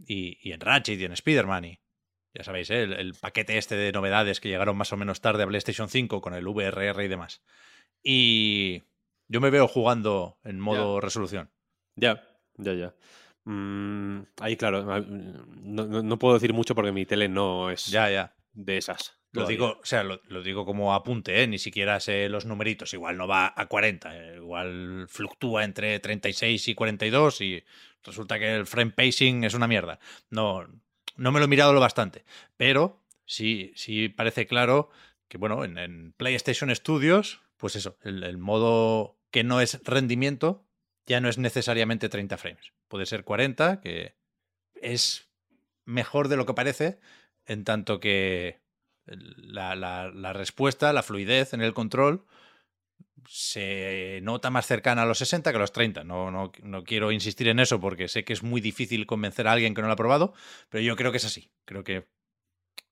y, 0.05 0.37
y 0.43 0.51
en 0.53 0.61
Ratchet 0.61 0.99
y 0.99 1.05
en 1.05 1.13
Spider-Man. 1.13 1.65
Y 1.65 1.81
ya 2.35 2.43
sabéis, 2.43 2.71
¿eh? 2.71 2.83
el, 2.83 2.93
el 2.95 3.15
paquete 3.15 3.57
este 3.57 3.77
de 3.77 3.93
novedades 3.93 4.41
que 4.41 4.49
llegaron 4.49 4.77
más 4.77 4.93
o 4.93 4.97
menos 4.97 5.21
tarde 5.21 5.45
a 5.45 5.47
PlayStation 5.47 5.89
5 5.89 6.21
con 6.21 6.35
el 6.35 6.45
VRR 6.49 7.05
y 7.05 7.09
demás. 7.09 7.41
Y 8.03 8.83
yo 9.29 9.41
me 9.41 9.51
veo 9.51 9.69
jugando 9.69 10.39
en 10.45 10.61
modo 10.61 11.01
resolución. 11.01 11.51
Ya, 11.97 12.23
ya, 12.57 12.75
ya. 12.75 12.95
Mm, 13.45 14.23
ahí, 14.41 14.57
claro, 14.57 14.85
no, 14.85 15.87
no- 15.87 16.03
no 16.03 16.19
puedo 16.19 16.35
decir 16.35 16.53
mucho 16.53 16.75
porque 16.75 16.93
mi 16.93 17.07
tele 17.07 17.29
no 17.29 17.71
es 17.71 17.87
Ya, 17.87 18.11
ya. 18.11 18.35
de 18.53 18.77
esas. 18.77 19.15
Lo 19.33 19.43
todavía. 19.43 19.57
digo, 19.57 19.79
o 19.83 19.85
sea, 19.85 20.03
lo, 20.05 20.21
lo 20.29 20.43
digo 20.43 20.65
como 20.65 20.95
apunte, 20.95 21.43
¿eh? 21.43 21.47
ni 21.47 21.59
siquiera 21.59 22.01
sé 22.01 22.29
los 22.29 22.47
numeritos. 22.47 22.95
Igual 22.95 23.17
no 23.19 23.27
va 23.29 23.53
a 23.55 23.67
40, 23.67 24.17
eh, 24.17 24.37
igual 24.37 25.07
fluctúa 25.09 25.65
entre 25.65 25.99
36 26.01 26.67
y 26.69 26.75
42 26.75 27.41
y 27.43 27.63
resulta 28.05 28.39
que 28.39 28.55
el 28.55 28.67
frame 28.67 28.93
pacing 28.93 29.45
es 29.45 29.53
una 29.55 29.69
mierda. 29.69 29.99
No, 30.31 30.67
no 31.17 31.33
me 31.33 31.41
lo 31.41 31.45
he 31.45 31.49
mirado 31.49 31.73
lo 31.75 31.81
bastante, 31.81 32.25
pero 32.57 33.03
sí, 33.27 33.73
sí 33.77 34.09
parece 34.09 34.47
claro 34.47 34.89
que, 35.29 35.37
bueno, 35.37 35.63
en, 35.65 35.77
en 35.77 36.13
PlayStation 36.13 36.75
Studios, 36.75 37.41
pues 37.59 37.77
eso, 37.77 37.99
el, 38.03 38.39
modo 38.39 39.19
que 39.31 39.45
no 39.45 39.61
es 39.61 39.81
rendimiento 39.85 40.67
ya 41.07 41.21
no 41.21 41.29
es 41.29 41.39
necesariamente 41.39 42.09
30 42.09 42.39
frames. 42.39 42.73
Puede 42.89 43.07
ser 43.07 43.25
40, 43.25 43.81
que 43.81 44.17
es 44.75 45.31
mejor 45.87 46.29
de 46.29 46.37
lo 46.37 46.47
que 46.47 46.55
parece, 46.55 47.01
en 47.47 47.65
tanto 47.65 48.01
que 48.01 48.61
la, 49.07 49.77
la- 49.77 50.11
la 50.13 50.33
respuesta, 50.35 50.93
la 50.93 51.03
fluidez 51.03 51.55
en 51.55 51.63
el 51.63 51.75
control 51.75 52.27
se 53.29 54.21
nota 54.23 54.51
más 54.51 54.67
cercana 54.67 55.03
a 55.03 55.07
los 55.07 55.19
60 55.19 55.51
que 55.51 55.57
a 55.57 55.61
los 55.61 55.73
30. 55.73 56.05
No, 56.05 56.31
no, 56.31 56.53
no 56.63 56.85
quiero 56.85 57.13
insistir 57.13 57.49
en 57.49 57.59
eso 57.61 57.81
porque 57.81 58.09
sé 58.09 58.25
que 58.25 58.33
es 58.33 58.43
muy 58.43 58.61
difícil 58.61 59.07
convencer 59.07 59.49
a 59.49 59.53
alguien 59.53 59.75
que 59.75 59.81
no 59.83 59.89
lo 59.89 59.93
ha 59.95 59.97
probado, 59.97 60.35
pero 60.69 60.83
yo 60.83 60.97
creo 60.97 61.11
que 61.11 61.19
es 61.19 61.25
así. 61.25 61.51
Creo 61.65 61.85
que 61.85 62.07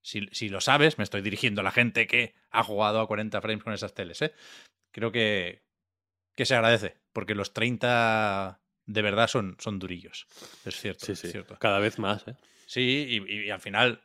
si, 0.07 0.29
si 0.31 0.47
lo 0.47 0.61
sabes, 0.61 0.97
me 0.97 1.03
estoy 1.03 1.21
dirigiendo 1.21 1.59
a 1.59 1.65
la 1.65 1.71
gente 1.71 2.07
que 2.07 2.33
ha 2.49 2.63
jugado 2.63 3.01
a 3.01 3.07
40 3.07 3.41
frames 3.41 3.61
con 3.61 3.73
esas 3.73 3.93
teles. 3.93 4.21
¿eh? 4.21 4.33
Creo 4.91 5.11
que, 5.11 5.63
que 6.33 6.45
se 6.45 6.55
agradece, 6.55 6.95
porque 7.11 7.35
los 7.35 7.51
30 7.51 8.61
de 8.85 9.01
verdad 9.01 9.27
son, 9.27 9.57
son 9.59 9.79
durillos. 9.79 10.25
Es 10.63 10.79
cierto. 10.79 11.05
Sí, 11.05 11.11
es 11.11 11.19
cierto. 11.19 11.57
Cada 11.59 11.79
vez 11.79 11.99
más, 11.99 12.25
¿eh? 12.25 12.37
Sí, 12.67 13.05
y, 13.27 13.47
y 13.47 13.49
al 13.49 13.59
final, 13.59 14.01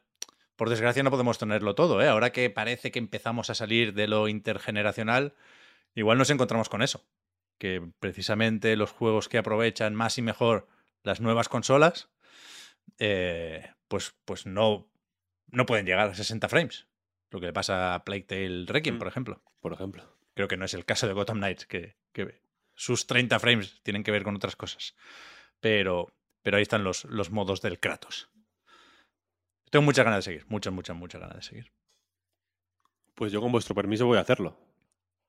por 0.57 0.71
desgracia, 0.71 1.05
no 1.05 1.13
podemos 1.13 1.39
tenerlo 1.39 1.77
todo, 1.77 2.03
¿eh? 2.03 2.09
Ahora 2.09 2.33
que 2.33 2.51
parece 2.51 2.91
que 2.91 2.99
empezamos 2.99 3.49
a 3.49 3.55
salir 3.55 3.95
de 3.95 4.09
lo 4.09 4.27
intergeneracional, 4.27 5.37
igual 5.95 6.19
nos 6.19 6.31
encontramos 6.31 6.69
con 6.69 6.83
eso. 6.83 7.07
Que 7.59 7.81
precisamente 8.01 8.75
los 8.75 8.91
juegos 8.91 9.29
que 9.29 9.39
aprovechan 9.39 9.95
más 9.95 10.19
y 10.19 10.23
mejor 10.23 10.67
las 11.05 11.21
nuevas 11.21 11.49
consolas, 11.49 12.11
eh, 12.99 13.71
pues, 13.87 14.17
pues 14.25 14.47
no, 14.47 14.92
no 15.49 15.67
pueden 15.67 15.87
llegar 15.87 16.09
a 16.09 16.15
60 16.15 16.49
frames. 16.49 16.87
Lo 17.31 17.41
que 17.41 17.47
le 17.47 17.53
pasa 17.53 17.95
a 17.95 18.05
Plague 18.05 18.25
Tale 18.25 18.65
Requiem, 18.67 18.97
Mm. 18.97 18.99
por 18.99 19.09
ejemplo. 19.09 19.43
Por 19.61 19.73
ejemplo. 19.73 20.17
Creo 20.35 20.49
que 20.49 20.57
no 20.57 20.65
es 20.65 20.75
el 20.75 20.85
caso 20.85 21.07
de 21.07 21.13
Gotham 21.13 21.39
Knights, 21.39 21.67
que, 21.67 21.97
que 22.13 22.41
sus 22.75 23.07
30 23.07 23.39
frames 23.39 23.81
tienen 23.83 24.03
que 24.03 24.11
ver 24.11 24.23
con 24.23 24.37
otras 24.37 24.57
cosas. 24.57 24.95
Pero, 25.61 26.13
pero 26.43 26.57
ahí 26.57 26.63
están 26.63 26.85
los, 26.85 27.05
los 27.05 27.31
modos 27.31 27.61
del 27.63 27.79
Kratos. 27.81 28.31
Tengo 29.71 29.85
muchas 29.85 30.05
ganas 30.05 30.19
de 30.19 30.23
seguir, 30.33 30.47
muchas, 30.49 30.73
muchas, 30.73 30.97
muchas 30.97 31.21
ganas 31.21 31.37
de 31.37 31.43
seguir. 31.43 31.73
Pues 33.15 33.33
yo 33.33 33.41
con 33.41 33.53
vuestro 33.53 33.75
permiso 33.75 34.07
voy 34.07 34.19
a 34.19 34.23
hacerlo. 34.23 34.59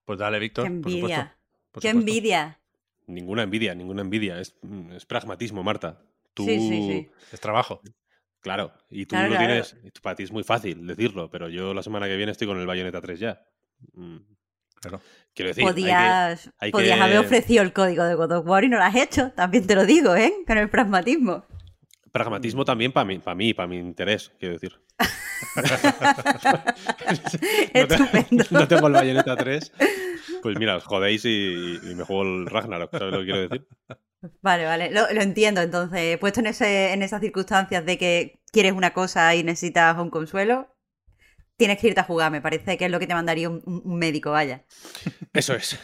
Pues 0.06 0.20
dale, 0.20 0.40
Víctor. 0.40 0.66
¡Qué 0.66 0.72
por 0.72 0.92
supuesto, 0.92 0.98
envidia! 1.08 1.38
por 1.72 1.82
¡Qué 1.82 1.90
supuesto. 1.90 2.10
envidia! 2.12 2.60
Ninguna 3.08 3.44
envidia, 3.44 3.76
ninguna 3.76 4.02
envidia. 4.02 4.40
Es, 4.40 4.56
mm, 4.62 4.92
es 4.94 5.06
pragmatismo, 5.06 5.64
Marta. 5.64 6.02
Tú, 6.34 6.46
Sí, 6.46 6.58
sí, 6.60 6.88
sí. 6.90 7.10
Es 7.32 7.40
trabajo. 7.40 7.82
Claro, 8.44 8.72
y 8.92 9.06
tú 9.08 9.16
Claro, 9.16 9.30
lo 9.30 9.36
claro. 9.38 9.48
tienes. 9.64 9.76
Para 10.02 10.16
ti 10.16 10.24
es 10.24 10.32
muy 10.32 10.44
fácil 10.44 10.86
decirlo, 10.86 11.32
pero 11.32 11.50
yo 11.50 11.74
la 11.74 11.82
semana 11.82 12.06
que 12.08 12.18
viene 12.18 12.34
estoy 12.34 12.46
con 12.46 12.60
el 12.60 12.68
Bayonetta 12.68 13.02
3 13.02 13.20
ya. 13.20 13.42
Mm, 13.94 14.18
Claro. 14.82 15.00
Quiero 15.34 15.48
decir, 15.48 15.64
hay 15.64 15.70
que- 15.70 15.74
Podías, 15.82 16.52
hay 16.60 16.72
podías 16.72 16.98
que- 16.98 17.04
haber 17.04 17.18
ofrecido 17.20 17.64
el 17.64 17.72
código 17.72 18.04
de 18.04 18.16
God 18.16 18.32
of 18.34 18.46
War 18.46 18.66
y 18.66 18.70
no 18.70 18.78
lo 18.78 18.84
has 18.84 18.96
hecho. 18.96 19.32
También 19.32 19.66
te 19.66 19.76
lo 19.76 19.86
digo, 19.86 20.14
¿eh? 20.16 20.34
Con 20.46 20.58
el 20.58 20.70
pragmatismo. 20.70 21.46
pragmatismo 22.12 22.64
también 22.66 22.92
para 22.92 23.06
mí, 23.06 23.18
para 23.20 23.34
mí, 23.34 23.54
para 23.56 23.66
mi 23.68 23.78
interés, 23.78 24.32
quiero 24.40 24.54
decir. 24.54 24.80
no, 27.74 27.88
te- 27.88 28.28
no 28.52 28.68
tengo 28.68 28.88
el 28.88 28.94
Bayonetta 28.94 29.36
3. 29.36 29.72
Pues 30.42 30.58
mira, 30.60 30.76
os 30.78 30.84
jodéis 30.84 31.26
y, 31.26 31.80
y 31.82 31.96
me 31.96 32.04
juego 32.04 32.24
el 32.24 32.46
Ragnarok, 32.46 32.92
¿sabes 32.92 33.14
lo 33.14 33.20
que 33.20 33.26
quiero 33.26 33.42
decir? 33.48 33.68
Vale, 34.42 34.66
vale, 34.66 34.92
lo, 34.92 35.12
lo 35.12 35.22
entiendo. 35.22 35.62
Entonces, 35.62 36.18
puesto 36.18 36.40
en, 36.40 36.48
ese, 36.48 36.94
en 36.94 37.04
esas 37.04 37.22
circunstancias 37.22 37.86
de 37.86 37.98
que 37.98 38.42
quieres 38.52 38.74
una 38.74 38.94
cosa 38.94 39.36
y 39.36 39.44
necesitas 39.44 39.98
un 39.98 40.10
consuelo, 40.10 40.74
tienes 41.58 41.80
que 41.80 41.88
irte 41.88 42.00
a 42.00 42.06
jugar. 42.06 42.32
Me 42.32 42.42
parece 42.42 42.78
que 42.78 42.86
es 42.86 42.92
lo 42.92 43.00
que 43.00 43.08
te 43.08 43.14
mandaría 43.14 43.50
un, 43.50 43.98
médico, 43.98 44.32
vaya. 44.32 44.64
Eso 45.34 45.54
es. 45.54 45.78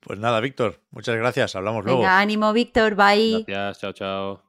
Pues 0.00 0.18
nada, 0.18 0.40
Víctor, 0.40 0.80
muchas 0.90 1.16
gracias. 1.16 1.56
Hablamos 1.56 1.84
luego. 1.84 2.00
Venga, 2.00 2.20
ánimo, 2.20 2.52
Víctor, 2.52 2.94
bye. 2.94 3.44
Gracias, 3.46 3.80
chao, 3.80 3.92
chao. 3.92 4.42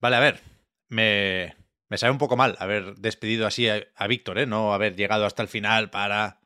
Vale, 0.00 0.16
a 0.16 0.20
ver, 0.20 0.40
me, 0.88 1.54
me 1.88 1.98
sabe 1.98 2.12
un 2.12 2.18
poco 2.18 2.36
mal 2.36 2.56
haber 2.58 2.96
despedido 2.96 3.46
así 3.46 3.68
a, 3.68 3.82
a 3.94 4.06
Víctor, 4.06 4.38
¿eh? 4.38 4.46
No 4.46 4.74
haber 4.74 4.96
llegado 4.96 5.24
hasta 5.24 5.42
el 5.42 5.48
final 5.48 5.90
para 5.90 6.40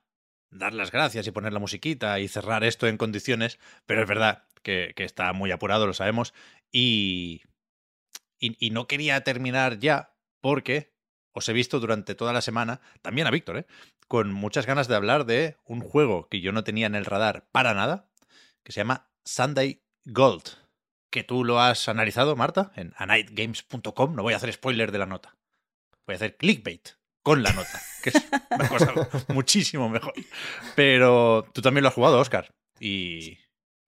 dar 0.50 0.74
las 0.74 0.90
gracias 0.90 1.26
y 1.26 1.30
poner 1.30 1.52
la 1.52 1.58
musiquita 1.58 2.18
y 2.20 2.28
cerrar 2.28 2.64
esto 2.64 2.86
en 2.86 2.96
condiciones, 2.96 3.58
pero 3.86 4.02
es 4.02 4.08
verdad 4.08 4.44
que, 4.68 4.92
que 4.94 5.04
está 5.04 5.32
muy 5.32 5.50
apurado, 5.50 5.86
lo 5.86 5.94
sabemos, 5.94 6.34
y, 6.70 7.40
y, 8.38 8.54
y 8.58 8.68
no 8.68 8.86
quería 8.86 9.24
terminar 9.24 9.78
ya 9.78 10.12
porque 10.42 10.92
os 11.32 11.48
he 11.48 11.54
visto 11.54 11.80
durante 11.80 12.14
toda 12.14 12.34
la 12.34 12.42
semana, 12.42 12.82
también 13.00 13.26
a 13.26 13.30
Víctor, 13.30 13.56
¿eh? 13.56 13.66
con 14.08 14.30
muchas 14.30 14.66
ganas 14.66 14.86
de 14.86 14.94
hablar 14.94 15.24
de 15.24 15.56
un 15.64 15.80
juego 15.80 16.28
que 16.28 16.42
yo 16.42 16.52
no 16.52 16.64
tenía 16.64 16.86
en 16.86 16.96
el 16.96 17.06
radar 17.06 17.48
para 17.50 17.72
nada, 17.72 18.10
que 18.62 18.72
se 18.72 18.80
llama 18.80 19.08
Sunday 19.24 19.80
Gold 20.04 20.50
que 21.10 21.24
tú 21.24 21.42
lo 21.42 21.62
has 21.62 21.88
analizado, 21.88 22.36
Marta, 22.36 22.70
en 22.76 22.92
anightgames.com. 22.98 24.14
No 24.14 24.22
voy 24.22 24.34
a 24.34 24.36
hacer 24.36 24.52
spoiler 24.52 24.92
de 24.92 24.98
la 24.98 25.06
nota. 25.06 25.38
Voy 26.06 26.12
a 26.12 26.16
hacer 26.16 26.36
clickbait 26.36 26.90
con 27.22 27.42
la 27.42 27.54
nota, 27.54 27.80
que 28.02 28.10
es 28.10 28.16
una 28.50 28.68
cosa 28.68 28.92
muchísimo 29.28 29.88
mejor. 29.88 30.12
Pero 30.74 31.48
tú 31.54 31.62
también 31.62 31.84
lo 31.84 31.88
has 31.88 31.94
jugado, 31.94 32.18
Oscar. 32.18 32.54
Y, 32.78 33.38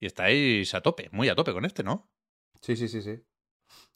y 0.01 0.07
estáis 0.07 0.75
a 0.75 0.81
tope, 0.83 1.09
muy 1.13 1.29
a 1.29 1.35
tope 1.37 1.53
con 1.53 1.65
este, 1.65 1.83
¿no? 1.85 2.11
Sí, 2.63 2.77
sí, 2.77 2.89
sí, 2.89 3.01
sí. 3.03 3.23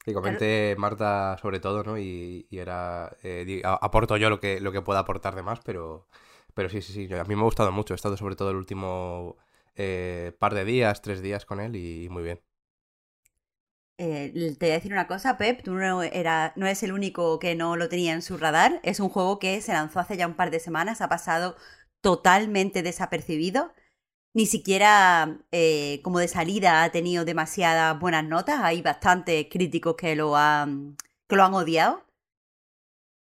Y 0.07 0.15
comenté 0.15 0.77
Marta 0.79 1.39
sobre 1.43 1.61
todo, 1.61 1.85
¿no? 1.85 1.99
Y, 1.99 2.47
y 2.51 2.59
era... 2.59 3.17
eh, 3.23 3.63
aporto 3.65 4.17
yo 4.17 4.31
lo 4.31 4.41
que, 4.41 4.61
lo 4.61 4.73
que 4.73 4.83
pueda 4.83 5.01
aportar 5.01 5.35
de 5.37 5.43
más, 5.43 5.61
pero, 5.65 6.09
pero 6.55 6.69
sí, 6.71 6.83
sí, 6.83 6.93
sí. 6.93 7.09
yo- 7.09 7.21
A 7.21 7.25
mí 7.25 7.37
me 7.37 7.43
ha 7.43 7.45
gustado 7.45 7.73
mucho. 7.73 7.95
He 7.95 7.97
estado 7.97 8.17
sobre 8.17 8.37
todo 8.37 8.51
el 8.51 8.57
último 8.59 9.37
eh, 9.77 10.35
par 10.39 10.55
de 10.55 10.65
días, 10.67 11.03
tres 11.03 11.23
días 11.23 11.47
con 11.47 11.61
él 11.61 11.77
y 11.77 12.09
muy 12.11 12.23
bien. 12.25 12.41
eh, 13.99 14.33
te 14.59 14.67
voy 14.67 14.71
a 14.73 14.75
decir 14.75 14.93
una 14.93 15.07
cosa, 15.07 15.39
Pep, 15.39 15.63
tú 15.63 15.75
no, 15.75 16.03
era, 16.03 16.53
no 16.57 16.67
eres 16.67 16.83
el 16.83 16.93
único 16.93 17.39
que 17.39 17.55
no 17.55 17.77
lo 17.77 17.89
tenía 17.89 18.13
en 18.15 18.23
su 18.23 18.37
radar. 18.37 18.81
Es 18.83 19.01
un 19.01 19.09
juego 19.09 19.39
que 19.39 19.61
se 19.61 19.73
lanzó 19.73 20.01
hace 20.01 20.17
ya 20.17 20.27
un 20.27 20.35
par 20.35 20.51
de 20.51 20.61
semanas, 20.61 21.01
ha 21.01 21.09
pasado 21.09 21.57
totalmente 22.01 22.83
desapercibido. 22.83 23.73
Ni 24.35 24.47
siquiera 24.47 25.39
eh, 25.53 26.01
como 26.03 26.19
de 26.19 26.27
salida 26.29 26.83
ha 26.83 26.91
tenido 26.91 27.25
demasiadas 27.25 27.99
buenas 28.01 28.25
notas. 28.25 28.61
Hay 28.63 28.83
bastantes 28.83 29.47
críticos 29.51 29.95
que 29.97 30.17
lo 30.17 30.37
han, 30.37 30.97
que 31.29 31.37
lo 31.37 31.45
han 31.45 31.55
odiado. 31.55 32.05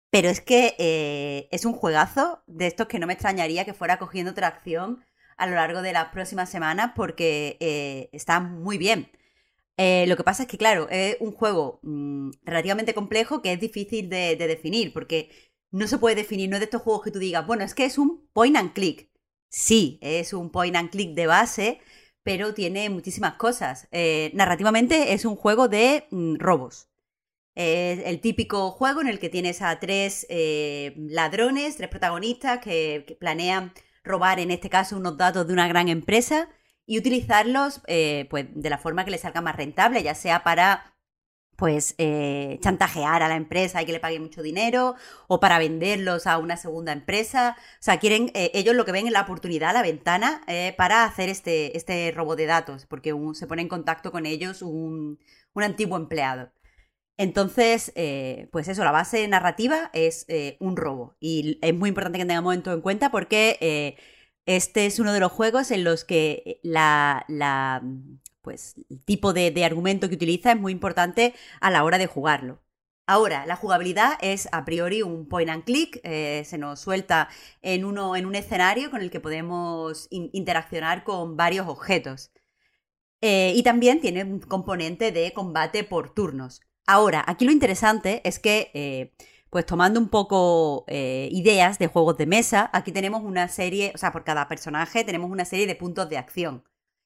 Pero 0.10 0.30
es 0.30 0.42
que 0.42 0.76
eh, 0.78 1.48
es 1.52 1.66
un 1.66 1.74
juegazo 1.74 2.44
de 2.48 2.68
estos 2.68 2.88
que 2.88 3.00
no 3.00 3.08
me 3.08 3.14
extrañaría 3.14 3.66
que 3.66 3.74
fuera 3.74 3.98
cogiendo 3.98 4.34
tracción 4.34 5.04
a 5.38 5.48
lo 5.48 5.56
largo 5.56 5.82
de 5.82 5.94
las 5.94 6.10
próximas 6.10 6.50
semanas 6.50 6.92
porque 6.96 7.58
eh, 7.62 8.10
está 8.14 8.40
muy 8.40 8.78
bien. 8.78 9.10
lo 9.78 10.16
que 10.18 10.24
pasa 10.24 10.44
es 10.44 10.50
que, 10.50 10.58
claro, 10.58 10.88
es 10.90 11.18
un 11.20 11.32
juego 11.34 11.80
mm, 11.84 12.32
relativamente 12.44 12.94
complejo 12.94 13.42
que 13.42 13.54
es 13.54 13.60
difícil 13.60 14.10
de, 14.10 14.36
de 14.38 14.48
definir 14.48 14.94
porque 14.94 15.30
no 15.72 15.88
se 15.88 15.98
puede 15.98 16.16
definir, 16.16 16.50
no 16.50 16.58
es 16.58 16.62
de 16.62 16.66
estos 16.66 16.82
juegos 16.84 17.04
que 17.04 17.12
tú 17.12 17.20
digas, 17.20 17.48
bueno, 17.48 17.64
es 17.64 17.74
que 17.76 17.86
es 17.86 17.98
un 17.98 18.28
point 18.34 18.58
and 18.58 18.74
click. 18.74 19.11
Sí, 19.52 20.00
es 20.02 20.34
un 20.34 20.50
point 20.50 20.76
and 20.78 20.90
click 20.90 21.14
de 21.14 21.28
base, 21.28 21.82
pero 22.24 22.54
tiene 22.54 22.90
muchísimas 22.90 23.34
cosas. 23.36 23.88
Eh, 23.92 24.32
narrativamente 24.34 25.14
es 25.14 25.26
un 25.26 25.36
juego 25.36 25.68
de 25.68 26.08
mm, 26.12 26.38
robos. 26.38 26.90
Es 27.56 28.00
el 28.06 28.22
típico 28.22 28.72
juego 28.72 29.02
en 29.02 29.08
el 29.08 29.20
que 29.20 29.30
tienes 29.30 29.62
a 29.62 29.80
tres 29.80 30.26
eh, 30.30 30.94
ladrones, 30.98 31.78
tres 31.78 31.90
protagonistas 31.90 32.60
que, 32.62 33.18
planean 33.20 33.74
robar, 34.04 34.40
en 34.40 34.52
este 34.52 34.70
caso, 34.70 34.98
unos 34.98 35.18
datos 35.18 35.48
de 35.48 35.54
una 35.54 35.68
gran 35.68 35.90
empresa 35.90 36.50
y 36.86 36.98
utilizarlos 37.00 37.82
eh, 37.88 38.28
pues, 38.30 38.48
de 38.56 38.70
la 38.70 38.78
forma 38.78 39.06
que 39.06 39.12
les 39.12 39.22
salga 39.22 39.42
más 39.42 39.56
rentable, 39.58 40.04
ya 40.04 40.16
sea 40.16 40.44
para 40.44 40.91
pues 41.62 41.94
eh, 42.00 42.58
chantajear 42.64 43.22
a 43.22 43.28
la 43.28 43.36
empresa 43.36 43.80
y 43.80 43.86
que 43.86 43.92
le 43.92 44.00
pague 44.00 44.20
mucho 44.20 44.42
dinero 44.42 44.96
o 45.28 45.40
para 45.40 45.60
venderlos 45.60 46.26
a 46.26 46.40
una 46.40 46.58
segunda 46.58 46.92
empresa. 46.92 47.56
O 47.56 47.84
sea, 47.84 48.00
quieren, 48.00 48.32
eh, 48.34 48.50
ellos 48.56 48.76
lo 48.76 48.84
que 48.84 48.92
ven 48.92 49.06
es 49.06 49.14
la 49.14 49.22
oportunidad, 49.22 49.72
la 49.72 49.84
ventana 49.84 50.42
eh, 50.48 50.74
para 50.76 51.04
hacer 51.04 51.30
este, 51.30 51.78
este 51.78 52.12
robo 52.14 52.36
de 52.36 52.48
datos, 52.48 52.88
porque 52.88 53.14
se 53.34 53.46
pone 53.46 53.62
en 53.62 53.68
contacto 53.68 54.12
con 54.12 54.26
ellos 54.26 54.64
un, 54.64 55.20
un 55.54 55.64
antiguo 55.64 55.98
empleado. 55.98 56.52
Entonces, 57.18 57.94
pues 58.52 58.68
eso, 58.68 58.84
la 58.84 58.92
base 58.92 59.28
narrativa 59.28 59.92
es 59.94 60.26
un 60.60 60.76
robo. 60.76 61.16
Y 61.20 61.60
es 61.62 61.76
muy 61.76 61.90
importante 61.90 62.18
que 62.18 62.26
tengamos 62.26 62.56
esto 62.56 62.74
en 62.74 62.82
cuenta 62.82 63.12
porque 63.12 63.96
este 64.48 64.88
es 64.88 65.00
uno 65.00 65.14
de 65.14 65.20
los 65.20 65.32
juegos 65.32 65.70
en 65.70 65.84
los 65.84 66.06
que 66.06 66.60
la, 66.64 67.24
la 67.28 67.84
pues 68.42 68.76
el 68.90 69.04
tipo 69.04 69.34
de, 69.34 69.64
argumento 69.66 70.10
que 70.10 70.16
utiliza 70.16 70.52
es 70.52 70.60
muy 70.60 70.72
importante 70.72 71.34
a 71.60 71.72
la 71.72 71.84
hora 71.84 71.98
de 71.98 72.08
jugarlo. 72.08 72.62
Ahora, 73.08 73.46
la 73.46 73.56
jugabilidad 73.56 74.14
es 74.22 74.48
a 74.52 74.64
priori 74.64 75.02
un 75.02 75.28
point 75.28 75.50
and 75.50 75.64
click, 75.66 76.00
eh, 76.04 76.44
se 76.46 76.58
nos 76.58 76.80
suelta 76.80 77.30
en, 77.62 77.84
uno, 77.84 78.16
en 78.16 78.26
un 78.26 78.36
escenario 78.36 78.90
con 78.92 79.02
el 79.02 79.12
que 79.12 79.20
podemos 79.20 80.08
interaccionar 80.12 81.04
con 81.04 81.36
varios 81.36 81.68
objetos. 81.68 82.32
Eh, 83.22 83.54
y 83.56 83.64
también 83.64 84.02
tiene 84.02 84.24
un 84.24 84.40
componente 84.40 85.12
de 85.12 85.34
combate 85.34 85.84
por 85.84 86.14
turnos. 86.14 86.62
Ahora, 86.88 87.24
aquí 87.28 87.46
lo 87.46 87.52
interesante 87.52 88.22
es 88.24 88.40
que, 88.40 88.72
eh, 88.74 89.14
pues 89.50 89.66
tomando 89.66 90.00
un 90.00 90.10
poco 90.10 90.86
ideas 90.88 91.78
de 91.80 91.88
juegos 91.88 92.18
de 92.18 92.26
mesa, 92.26 92.70
aquí 92.74 92.92
tenemos 92.94 93.22
una 93.24 93.50
serie, 93.50 93.92
o 93.94 93.98
sea, 93.98 94.14
por 94.14 94.24
cada 94.24 94.48
personaje 94.48 95.04
tenemos 95.04 95.30
una 95.30 95.46
serie 95.46 95.68
de 95.68 95.76
puntos 95.76 96.10
de 96.10 96.18
acción. 96.18 96.64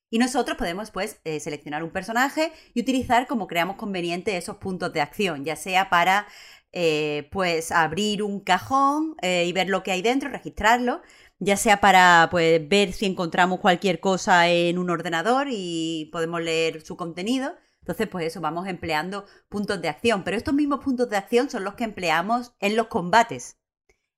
Y 0.09 0.19
nosotros 0.19 0.57
podemos 0.57 0.91
pues 0.91 1.19
eh, 1.23 1.39
seleccionar 1.39 1.83
un 1.83 1.91
personaje 1.91 2.51
y 2.73 2.81
utilizar 2.81 3.27
como 3.27 3.47
creamos 3.47 3.75
conveniente 3.75 4.37
esos 4.37 4.57
puntos 4.57 4.93
de 4.93 5.01
acción, 5.01 5.43
ya 5.43 5.55
sea 5.55 5.89
para 5.89 6.27
eh, 6.71 7.29
pues 7.31 7.71
abrir 7.71 8.21
un 8.21 8.39
cajón 8.41 9.15
eh, 9.21 9.45
y 9.45 9.53
ver 9.53 9.69
lo 9.69 9.83
que 9.83 9.91
hay 9.91 10.01
dentro, 10.01 10.29
registrarlo, 10.29 11.01
ya 11.39 11.57
sea 11.57 11.79
para 11.81 12.27
pues 12.31 12.67
ver 12.67 12.93
si 12.93 13.05
encontramos 13.05 13.59
cualquier 13.59 13.99
cosa 13.99 14.49
en 14.49 14.77
un 14.77 14.89
ordenador 14.89 15.47
y 15.49 16.09
podemos 16.11 16.41
leer 16.41 16.81
su 16.85 16.97
contenido. 16.97 17.55
Entonces, 17.79 18.07
pues 18.07 18.25
eso, 18.25 18.41
vamos 18.41 18.67
empleando 18.67 19.25
puntos 19.47 19.81
de 19.81 19.89
acción. 19.89 20.23
Pero 20.23 20.37
estos 20.37 20.53
mismos 20.53 20.83
puntos 20.83 21.09
de 21.09 21.17
acción 21.17 21.49
son 21.49 21.63
los 21.63 21.75
que 21.75 21.83
empleamos 21.83 22.53
en 22.59 22.75
los 22.75 22.87
combates. 22.87 23.57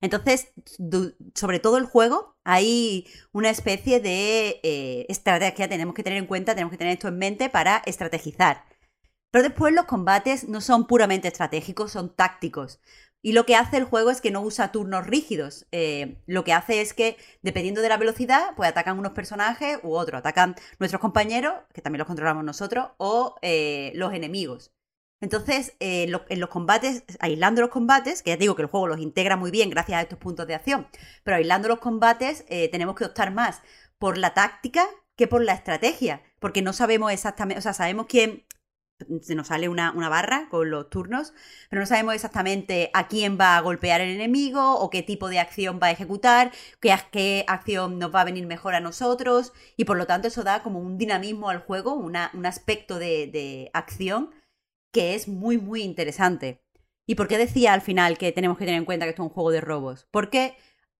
Entonces, 0.00 0.52
sobre 1.34 1.58
todo 1.58 1.76
el 1.76 1.86
juego, 1.86 2.36
hay 2.44 3.06
una 3.32 3.50
especie 3.50 4.00
de 4.00 4.60
eh, 4.62 5.06
estrategia, 5.08 5.68
tenemos 5.68 5.94
que 5.94 6.04
tener 6.04 6.18
en 6.18 6.26
cuenta, 6.26 6.54
tenemos 6.54 6.70
que 6.70 6.78
tener 6.78 6.94
esto 6.94 7.08
en 7.08 7.18
mente 7.18 7.50
para 7.50 7.82
estrategizar. 7.86 8.64
Pero 9.30 9.42
después 9.44 9.74
los 9.74 9.86
combates 9.86 10.48
no 10.48 10.60
son 10.60 10.86
puramente 10.86 11.28
estratégicos, 11.28 11.92
son 11.92 12.14
tácticos. 12.14 12.80
Y 13.20 13.32
lo 13.32 13.44
que 13.46 13.56
hace 13.56 13.76
el 13.76 13.84
juego 13.84 14.10
es 14.10 14.20
que 14.20 14.30
no 14.30 14.40
usa 14.42 14.70
turnos 14.72 15.06
rígidos. 15.06 15.66
Eh, 15.72 16.22
lo 16.26 16.44
que 16.44 16.52
hace 16.52 16.80
es 16.80 16.94
que, 16.94 17.16
dependiendo 17.42 17.82
de 17.82 17.88
la 17.88 17.96
velocidad, 17.96 18.54
pues 18.56 18.68
atacan 18.68 18.98
unos 18.98 19.12
personajes 19.12 19.80
u 19.82 19.94
otros. 19.94 20.20
Atacan 20.20 20.54
nuestros 20.78 21.00
compañeros, 21.00 21.54
que 21.74 21.82
también 21.82 21.98
los 21.98 22.06
controlamos 22.06 22.44
nosotros, 22.44 22.90
o 22.98 23.34
eh, 23.42 23.92
los 23.96 24.14
enemigos. 24.14 24.72
Entonces, 25.20 25.74
eh, 25.80 26.10
en 26.28 26.40
los 26.40 26.48
combates, 26.48 27.04
aislando 27.18 27.60
los 27.60 27.70
combates, 27.70 28.22
que 28.22 28.30
ya 28.30 28.36
digo 28.36 28.54
que 28.54 28.62
el 28.62 28.68
juego 28.68 28.86
los 28.86 29.00
integra 29.00 29.36
muy 29.36 29.50
bien 29.50 29.70
gracias 29.70 29.98
a 29.98 30.02
estos 30.02 30.18
puntos 30.18 30.46
de 30.46 30.54
acción, 30.54 30.86
pero 31.24 31.36
aislando 31.36 31.68
los 31.68 31.80
combates 31.80 32.44
eh, 32.48 32.68
tenemos 32.70 32.94
que 32.94 33.04
optar 33.04 33.32
más 33.32 33.60
por 33.98 34.16
la 34.16 34.34
táctica 34.34 34.86
que 35.16 35.26
por 35.26 35.42
la 35.42 35.54
estrategia, 35.54 36.22
porque 36.38 36.62
no 36.62 36.72
sabemos 36.72 37.10
exactamente, 37.12 37.58
o 37.58 37.62
sea, 37.62 37.72
sabemos 37.72 38.06
que 38.06 38.46
se 39.22 39.34
nos 39.34 39.48
sale 39.48 39.68
una, 39.68 39.92
barra 40.08 40.48
con 40.48 40.70
los 40.70 40.90
turnos, 40.90 41.32
pero 41.70 41.80
no 41.80 41.86
sabemos 41.86 42.14
exactamente 42.14 42.90
a 42.94 43.08
quién 43.08 43.38
va 43.40 43.56
a 43.56 43.60
golpear 43.60 44.00
el 44.00 44.10
enemigo 44.10 44.76
o 44.76 44.90
qué 44.90 45.02
tipo 45.02 45.28
de 45.28 45.38
acción 45.40 45.80
va 45.82 45.88
a 45.88 45.90
ejecutar, 45.92 46.52
qué, 46.80 46.96
qué 47.10 47.44
acción 47.48 47.98
nos 47.98 48.14
va 48.14 48.22
a 48.22 48.24
venir 48.24 48.46
mejor 48.46 48.74
a 48.74 48.80
nosotros, 48.80 49.52
y 49.76 49.84
por 49.84 49.96
lo 49.96 50.06
tanto 50.06 50.28
eso 50.28 50.44
da 50.44 50.62
como 50.62 50.80
un 50.80 50.98
dinamismo 50.98 51.48
al 51.50 51.58
juego, 51.58 51.94
un 51.94 52.16
aspecto 52.16 52.98
de 53.00 53.70
acción 53.72 54.30
que 54.92 55.14
es 55.14 55.28
muy, 55.28 55.58
muy 55.58 55.82
interesante. 55.82 56.62
¿Y 57.06 57.14
por 57.14 57.28
qué 57.28 57.38
decía 57.38 57.72
al 57.72 57.80
final 57.80 58.18
que 58.18 58.32
tenemos 58.32 58.58
que 58.58 58.64
tener 58.64 58.78
en 58.78 58.84
cuenta 58.84 59.06
que 59.06 59.10
esto 59.10 59.22
es 59.22 59.28
un 59.28 59.34
juego 59.34 59.50
de 59.50 59.60
robos? 59.60 60.06
Porque, 60.10 60.56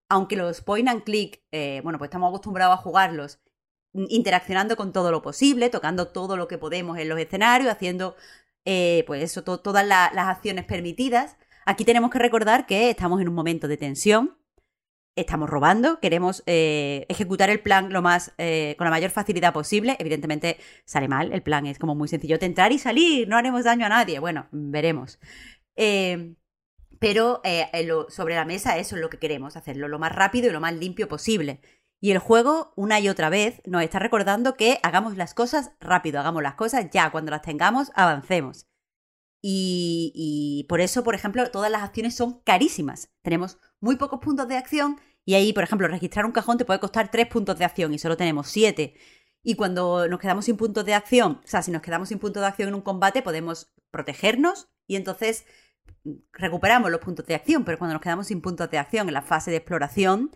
aunque 0.08 0.36
los 0.36 0.62
point 0.62 0.88
and 0.88 1.04
click, 1.04 1.42
eh, 1.52 1.80
bueno, 1.84 1.98
pues 1.98 2.08
estamos 2.08 2.28
acostumbrados 2.28 2.78
a 2.78 2.82
jugarlos 2.82 3.40
interaccionando 3.92 4.76
con 4.76 4.92
todo 4.92 5.10
lo 5.10 5.22
posible, 5.22 5.70
tocando 5.70 6.08
todo 6.08 6.36
lo 6.36 6.48
que 6.48 6.58
podemos 6.58 6.98
en 6.98 7.08
los 7.08 7.18
escenarios, 7.18 7.70
haciendo, 7.70 8.16
eh, 8.64 9.04
pues 9.06 9.22
eso, 9.22 9.42
todas 9.42 9.86
las 9.86 10.12
acciones 10.28 10.64
permitidas. 10.64 11.36
Aquí 11.66 11.84
tenemos 11.84 12.10
que 12.10 12.18
recordar 12.18 12.66
que 12.66 12.90
estamos 12.90 13.20
en 13.20 13.28
un 13.28 13.34
momento 13.34 13.68
de 13.68 13.76
tensión, 13.76 14.38
estamos 15.20 15.50
robando, 15.50 16.00
queremos 16.00 16.42
eh, 16.46 17.06
ejecutar 17.08 17.50
el 17.50 17.60
plan 17.60 17.92
lo 17.92 18.02
más 18.02 18.32
eh, 18.38 18.74
con 18.78 18.84
la 18.84 18.90
mayor 18.90 19.10
facilidad 19.10 19.52
posible. 19.52 19.96
Evidentemente 19.98 20.58
sale 20.84 21.08
mal, 21.08 21.32
el 21.32 21.42
plan 21.42 21.66
es 21.66 21.78
como 21.78 21.94
muy 21.94 22.08
sencillo, 22.08 22.38
entrar 22.40 22.72
y 22.72 22.78
salir, 22.78 23.28
no 23.28 23.36
haremos 23.36 23.64
daño 23.64 23.86
a 23.86 23.88
nadie. 23.88 24.18
Bueno, 24.20 24.46
veremos. 24.52 25.18
Eh, 25.76 26.34
pero 27.00 27.42
sobre 28.08 28.34
la 28.34 28.44
mesa 28.44 28.76
eso 28.78 28.96
es 28.96 29.02
lo 29.02 29.10
que 29.10 29.18
queremos, 29.18 29.56
hacerlo 29.56 29.88
lo 29.88 29.98
más 29.98 30.14
rápido 30.14 30.48
y 30.48 30.52
lo 30.52 30.60
más 30.60 30.74
limpio 30.74 31.08
posible. 31.08 31.60
Y 32.00 32.12
el 32.12 32.18
juego, 32.18 32.72
una 32.76 33.00
y 33.00 33.08
otra 33.08 33.28
vez, 33.28 33.60
nos 33.66 33.82
está 33.82 33.98
recordando 33.98 34.56
que 34.56 34.78
hagamos 34.82 35.16
las 35.16 35.34
cosas 35.34 35.72
rápido, 35.80 36.20
hagamos 36.20 36.42
las 36.42 36.54
cosas 36.54 36.86
ya, 36.92 37.10
cuando 37.10 37.30
las 37.32 37.42
tengamos, 37.42 37.90
avancemos. 37.94 38.66
y 39.40 40.66
por 40.68 40.80
eso, 40.80 41.04
por 41.04 41.14
ejemplo, 41.14 41.50
todas 41.50 41.70
las 41.70 41.82
acciones 41.82 42.14
son 42.16 42.40
carísimas. 42.40 43.10
Tenemos 43.22 43.58
muy 43.80 43.96
pocos 43.96 44.20
puntos 44.20 44.48
de 44.48 44.56
acción 44.56 44.98
y 45.28 45.34
ahí, 45.34 45.52
por 45.52 45.62
ejemplo, 45.62 45.86
registrar 45.88 46.24
un 46.24 46.32
cajón 46.32 46.56
te 46.56 46.64
puede 46.64 46.80
costar 46.80 47.10
3 47.10 47.26
puntos 47.26 47.58
de 47.58 47.66
acción 47.66 47.92
y 47.92 47.98
solo 47.98 48.16
tenemos 48.16 48.48
7. 48.48 48.94
Y 49.42 49.56
cuando 49.56 50.08
nos 50.08 50.18
quedamos 50.20 50.46
sin 50.46 50.56
puntos 50.56 50.86
de 50.86 50.94
acción, 50.94 51.42
o 51.44 51.46
sea, 51.46 51.60
si 51.60 51.70
nos 51.70 51.82
quedamos 51.82 52.08
sin 52.08 52.18
puntos 52.18 52.40
de 52.40 52.46
acción 52.46 52.70
en 52.70 52.74
un 52.74 52.80
combate, 52.80 53.20
podemos 53.20 53.70
protegernos 53.90 54.70
y 54.86 54.96
entonces 54.96 55.44
mm, 56.04 56.12
recuperamos 56.32 56.90
los 56.90 57.02
puntos 57.02 57.26
de 57.26 57.34
acción, 57.34 57.66
pero 57.66 57.76
cuando 57.76 57.92
nos 57.92 58.00
quedamos 58.00 58.28
sin 58.28 58.40
puntos 58.40 58.70
de 58.70 58.78
acción 58.78 59.06
en 59.06 59.12
la 59.12 59.20
fase 59.20 59.50
de 59.50 59.58
exploración, 59.58 60.34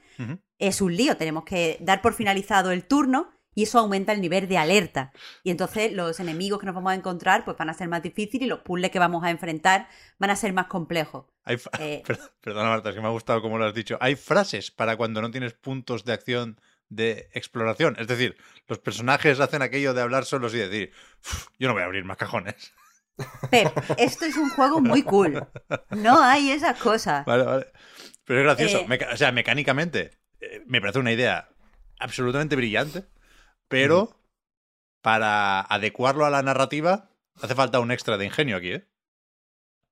es 0.59 0.83
un 0.83 0.95
lío. 0.95 1.17
Tenemos 1.17 1.45
que 1.45 1.79
dar 1.81 2.03
por 2.03 2.13
finalizado 2.13 2.71
el 2.71 2.85
turno 2.85 3.31
y 3.55 3.65
eso 3.65 3.79
aumenta 3.79 4.13
el 4.13 4.21
nivel 4.21 4.49
de 4.49 4.59
alerta. 4.59 5.13
Y 5.43 5.51
entonces 5.51 5.93
los 5.93 6.21
enemigos 6.21 6.59
que 6.59 6.67
nos 6.67 6.75
vamos 6.75 6.93
a 6.93 6.95
encontrar 6.95 7.45
pues 7.45 7.57
van 7.57 7.71
a 7.71 7.75
ser 7.75 7.89
más 7.89 8.03
difíciles 8.03 8.47
y 8.47 8.49
los 8.49 8.61
puzzles 8.61 8.91
que 8.91 8.99
vamos 8.99 9.25
a 9.25 9.31
enfrentar 9.31 9.89
van 10.19 10.31
a 10.31 10.37
ser 10.37 10.53
más 10.53 10.67
complejos. 10.67 11.27
Eh, 11.47 12.03
perdona 12.41 12.71
Marta, 12.71 12.91
es 12.91 12.95
que 12.95 13.01
me 13.01 13.09
ha 13.09 13.11
gustado 13.11 13.43
como 13.43 13.59
lo 13.59 13.67
has 13.67 13.75
dicho. 13.75 13.99
Hay 14.01 14.17
frases 14.17 14.71
para 14.71 14.97
cuando 14.97 15.21
no 15.21 15.31
tienes 15.31 15.55
puntos 15.55 16.05
de 16.05 16.13
acción 16.13 16.61
de 16.89 17.31
exploración. 17.33 17.97
Es 17.99 18.07
decir, 18.07 18.37
los 18.69 18.79
personajes 18.79 19.41
hacen 19.41 19.63
aquello 19.63 19.95
de 19.95 20.03
hablar 20.03 20.25
solos 20.25 20.55
y 20.55 20.59
decir, 20.59 20.93
yo 21.59 21.69
no 21.69 21.75
voy 21.75 21.83
a 21.83 21.87
abrir 21.87 22.05
más 22.05 22.17
cajones. 22.17 22.73
Esto 23.99 24.25
es 24.25 24.37
un 24.37 24.51
juego 24.51 24.81
muy 24.81 25.03
cool. 25.03 25.47
No 25.91 26.23
hay 26.23 26.51
esas 26.51 26.79
cosas. 26.79 27.25
Vale, 27.25 27.45
vale. 27.45 27.67
Pero 28.25 28.41
es 28.41 28.45
gracioso. 28.45 28.87
Eh, 28.91 29.07
o 29.13 29.17
sea, 29.17 29.33
mecánicamente 29.33 30.19
eh, 30.41 30.63
me 30.67 30.81
parece 30.81 30.99
una 30.99 31.13
idea 31.13 31.49
absolutamente 31.99 32.57
brillante 32.57 33.05
pero 33.73 34.17
para 35.01 35.61
adecuarlo 35.63 36.25
a 36.27 36.31
la 36.31 36.43
narrativa 36.43 37.11
hace 37.41 37.55
falta 37.55 37.81
un 37.81 37.91
extra 37.91 38.17
de 38.19 38.27
ingenio 38.27 38.57
aquí, 38.57 38.73
¿eh? 38.75 38.89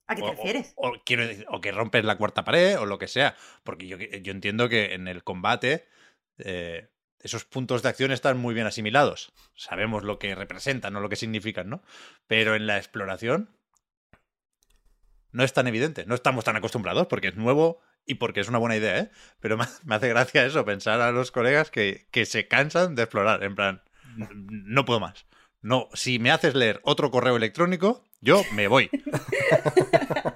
¿A 0.07 0.15
qué 0.15 0.23
te 0.23 0.29
O- 0.29 0.31
o- 0.31 0.35
refieres? 0.37 0.73
O, 0.77 0.93
quiero 1.05 1.27
decir, 1.27 1.47
o 1.49 1.61
que 1.61 1.73
rompes 1.73 2.05
la 2.05 2.17
cuarta 2.17 2.45
pared 2.45 2.79
o 2.79 2.87
lo 2.87 2.99
que 2.99 3.09
sea. 3.09 3.37
Porque 3.65 3.87
yo, 3.87 3.97
yo 3.99 4.33
entiendo 4.33 4.69
que 4.69 4.95
en 4.95 5.07
el 5.09 5.23
combate 5.25 5.87
eh, 6.39 6.89
esos 7.21 7.45
puntos 7.45 7.83
de 7.83 7.89
acción 7.91 8.11
están 8.13 8.39
muy 8.39 8.55
bien 8.55 8.67
asimilados. 8.67 9.33
Sabemos 9.55 10.03
lo 10.05 10.19
que 10.19 10.35
representan 10.35 10.97
o 10.97 11.01
lo 11.01 11.09
que 11.09 11.17
significan, 11.17 11.69
¿no? 11.71 11.83
Pero 12.27 12.55
en 12.57 12.67
la 12.67 12.77
exploración 12.79 13.51
no 15.33 15.45
es 15.45 15.53
tan 15.53 15.67
evidente. 15.69 16.07
No 16.07 16.15
estamos 16.15 16.45
tan 16.45 16.57
acostumbrados 16.57 17.07
porque 17.07 17.29
es 17.29 17.37
nuevo 17.37 17.81
y 18.07 18.15
porque 18.15 18.41
es 18.41 18.49
una 18.49 18.59
buena 18.59 18.77
idea, 18.77 18.99
¿eh? 18.99 19.11
Pero 19.41 19.57
me, 19.85 19.95
hace 19.95 20.09
gracia 20.09 20.45
eso, 20.47 20.65
pensar 20.65 21.01
a 21.01 21.13
los 21.13 21.31
colegas 21.31 21.71
que, 21.71 22.07
que 22.11 22.27
se 22.27 22.49
cansan 22.49 22.95
de 22.95 23.03
explorar. 23.03 23.43
En 23.45 23.55
plan, 23.55 23.83
"N- 24.17 24.29
no 24.33 24.85
puedo 24.85 25.01
más. 25.01 25.27
No, 25.63 25.89
si 25.95 26.19
me 26.19 26.31
haces 26.31 26.55
leer 26.55 26.81
otro 26.85 27.11
correo 27.11 27.37
electrónico, 27.37 28.05
yo 28.21 28.43
me 28.55 28.67
voy. 28.69 28.91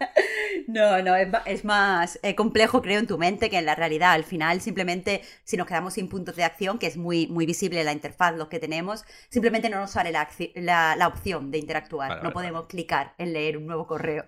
No, 0.67 1.03
no, 1.03 1.15
es, 1.17 1.29
es 1.47 1.65
más 1.65 2.19
eh, 2.23 2.35
complejo, 2.35 2.81
creo, 2.81 2.99
en 2.99 3.07
tu 3.07 3.19
mente 3.19 3.51
que 3.51 3.59
en 3.59 3.67
la 3.67 3.75
realidad. 3.75 4.13
Al 4.13 4.25
final, 4.25 4.61
simplemente, 4.63 5.23
si 5.45 5.57
nos 5.57 5.67
quedamos 5.67 5.95
sin 5.95 6.09
puntos 6.09 6.37
de 6.37 6.45
acción, 6.45 6.79
que 6.79 6.87
es 6.87 6.97
muy, 6.97 7.27
muy 7.27 7.45
visible 7.45 7.81
en 7.81 7.87
la 7.87 7.93
interfaz 7.93 8.35
los 8.37 8.49
que 8.49 8.59
tenemos, 8.59 9.05
simplemente 9.29 9.69
no 9.69 9.79
nos 9.81 9.91
sale 9.91 10.11
la, 10.13 10.29
la- 10.55 10.97
la 10.97 11.09
opción 11.09 11.51
de 11.51 11.59
interactuar. 11.59 12.09
Vale, 12.09 12.23
no 12.23 12.33
vale, 12.33 12.33
podemos 12.33 12.67
clicar 12.67 13.15
en 13.19 13.33
leer 13.35 13.59
un 13.59 13.67
nuevo 13.67 13.87
correo. 13.87 14.25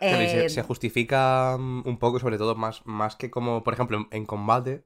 Se, 0.00 0.48
Eh, 0.48 0.48
se 0.48 0.62
justifica 0.62 1.56
mm, 1.58 1.82
un 1.86 1.98
poco, 1.98 2.18
sobre 2.18 2.38
todo, 2.38 2.54
más, 2.56 2.84
más 2.86 3.16
que 3.16 3.30
como, 3.30 3.62
por 3.64 3.74
ejemplo, 3.74 3.98
en, 3.98 4.06
en 4.10 4.26
combate, 4.26 4.84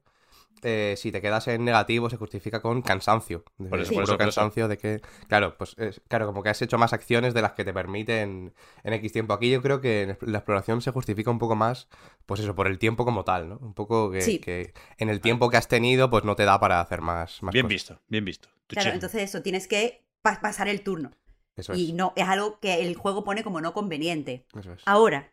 eh, 0.63 0.95
si 0.97 1.11
te 1.11 1.21
quedas 1.21 1.47
en 1.47 1.63
negativo, 1.65 2.09
se 2.09 2.17
justifica 2.17 2.61
con 2.61 2.81
cansancio. 2.81 3.43
De, 3.57 3.69
Por 3.69 3.79
eso, 3.79 3.93
por 3.93 4.03
puro 4.03 4.03
eso, 4.03 4.17
por 4.17 4.27
eso. 4.27 4.35
cansancio 4.41 4.67
de 4.67 4.77
que, 4.77 5.01
claro, 5.27 5.57
pues 5.57 5.75
es- 5.77 6.01
claro, 6.07 6.25
como 6.25 6.43
que 6.43 6.49
has 6.49 6.61
hecho 6.61 6.77
más 6.77 6.93
acciones 6.93 7.33
de 7.33 7.41
las 7.41 7.53
que 7.53 7.63
te 7.65 7.73
permiten 7.73 8.53
en 8.83 8.93
X 8.93 9.11
tiempo. 9.13 9.33
Aquí 9.33 9.49
yo 9.51 9.61
creo 9.61 9.81
que 9.81 10.03
en 10.03 10.17
la 10.21 10.39
exploración 10.39 10.81
se 10.81 10.91
justifica 10.91 11.29
un 11.31 11.39
poco 11.39 11.55
más, 11.55 11.87
pues 12.25 12.39
eso, 12.41 12.55
por 12.55 12.67
el 12.67 12.77
tiempo 12.79 13.05
como 13.05 13.23
tal, 13.23 13.49
¿no? 13.49 13.57
Un 13.57 13.73
poco 13.73 14.11
que, 14.11 14.21
Sí. 14.21 14.39
que 14.39 14.73
en 14.97 15.09
el 15.09 15.21
tiempo 15.21 15.49
que 15.49 15.57
has 15.57 15.67
tenido, 15.67 16.09
pues 16.09 16.23
no 16.23 16.35
te 16.35 16.45
da 16.45 16.59
para 16.59 16.81
hacer 16.81 17.01
más, 17.01 17.41
más 17.43 17.53
Bien 17.53 17.65
cosas. 17.65 17.73
visto, 17.73 17.99
bien 18.07 18.25
visto. 18.25 18.49
Claro, 18.67 18.89
entonces 18.91 19.21
eso, 19.23 19.41
tienes 19.41 19.67
que 19.67 20.03
pa- 20.21 20.39
pasar 20.41 20.67
el 20.67 20.81
turno. 20.81 21.11
Eso 21.55 21.73
es. 21.73 21.79
Y 21.79 21.93
no, 21.93 22.13
es 22.15 22.27
algo 22.27 22.59
que 22.59 22.81
el 22.81 22.95
juego 22.95 23.23
pone 23.23 23.43
como 23.43 23.61
no 23.61 23.73
conveniente. 23.73 24.45
Eso 24.59 24.73
es. 24.73 24.81
Ahora, 24.85 25.31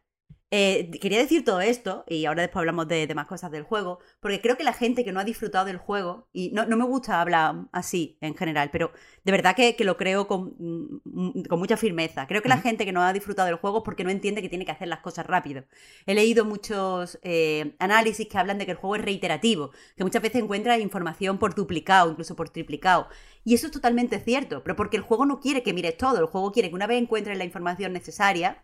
eh, 0.57 0.89
quería 1.01 1.19
decir 1.19 1.45
todo 1.45 1.61
esto, 1.61 2.05
y 2.07 2.27
ahora 2.27 2.43
después 2.43 2.61
hablamos 2.61 2.87
de, 2.87 3.09
de 3.09 3.15
más 3.17 3.27
cosas 3.27 3.51
del 3.51 3.65
juego, 3.65 3.99
porque 4.21 4.41
creo 4.41 4.57
que 4.57 4.63
la 4.63 4.73
gente 4.73 5.05
que 5.05 5.11
no 5.11 5.19
ha 5.19 5.25
disfrutado 5.25 5.65
del 5.65 5.79
juego, 5.79 6.29
y 6.33 6.53
no, 6.53 6.65
no 6.65 6.77
me 6.77 6.85
gusta 6.85 7.21
hablar 7.21 7.67
así 7.73 8.19
en 8.21 8.37
general, 8.37 8.71
pero 8.71 8.93
de 9.25 9.33
verdad 9.33 9.57
que, 9.57 9.75
que 9.75 9.83
lo 9.83 9.97
creo 9.97 10.29
con, 10.29 10.55
mm, 10.61 11.43
con 11.49 11.59
mucha 11.59 11.77
firmeza. 11.77 12.29
Creo 12.29 12.41
que 12.41 12.49
la 12.49 12.59
gente 12.59 12.85
que 12.85 12.93
no 12.93 13.03
ha 13.03 13.13
disfrutado 13.13 13.47
del 13.47 13.57
juego 13.57 13.79
es 13.79 13.85
porque 13.85 14.05
no 14.05 14.11
entiende 14.11 14.43
que 14.43 14.49
tiene 14.49 14.65
que 14.65 14.71
hacer 14.71 14.87
las 14.87 15.01
cosas 15.01 15.27
rápido. 15.27 15.65
He 16.07 16.15
leído 16.15 16.45
muchos 16.45 17.19
eh, 17.23 17.75
análisis 17.81 18.29
que 18.29 18.39
hablan 18.39 18.59
de 18.59 18.67
que 18.67 18.73
el 18.73 18.77
juego 18.77 18.95
es 18.95 19.03
reiterativo, 19.03 19.73
que 19.97 20.05
muchas 20.05 20.23
veces 20.23 20.41
encuentras 20.41 20.79
información 20.79 21.39
por 21.39 21.57
duplicado, 21.57 22.13
incluso 22.13 22.37
por 22.37 22.51
triplicado. 22.51 23.09
Y 23.43 23.55
eso 23.55 23.67
es 23.67 23.73
totalmente 23.73 24.21
cierto, 24.21 24.63
pero 24.63 24.77
porque 24.77 24.99
el 24.99 25.03
juego 25.03 25.27
no 25.27 25.41
quiere 25.41 25.65
que 25.65 25.73
mires 25.73 25.97
todo, 25.97 26.21
el 26.21 26.27
juego 26.27 26.53
quiere 26.53 26.69
que 26.69 26.77
una 26.77 26.87
vez 26.87 27.03
encuentres 27.03 27.37
la 27.37 27.45
información 27.45 27.93
necesaria, 27.93 28.63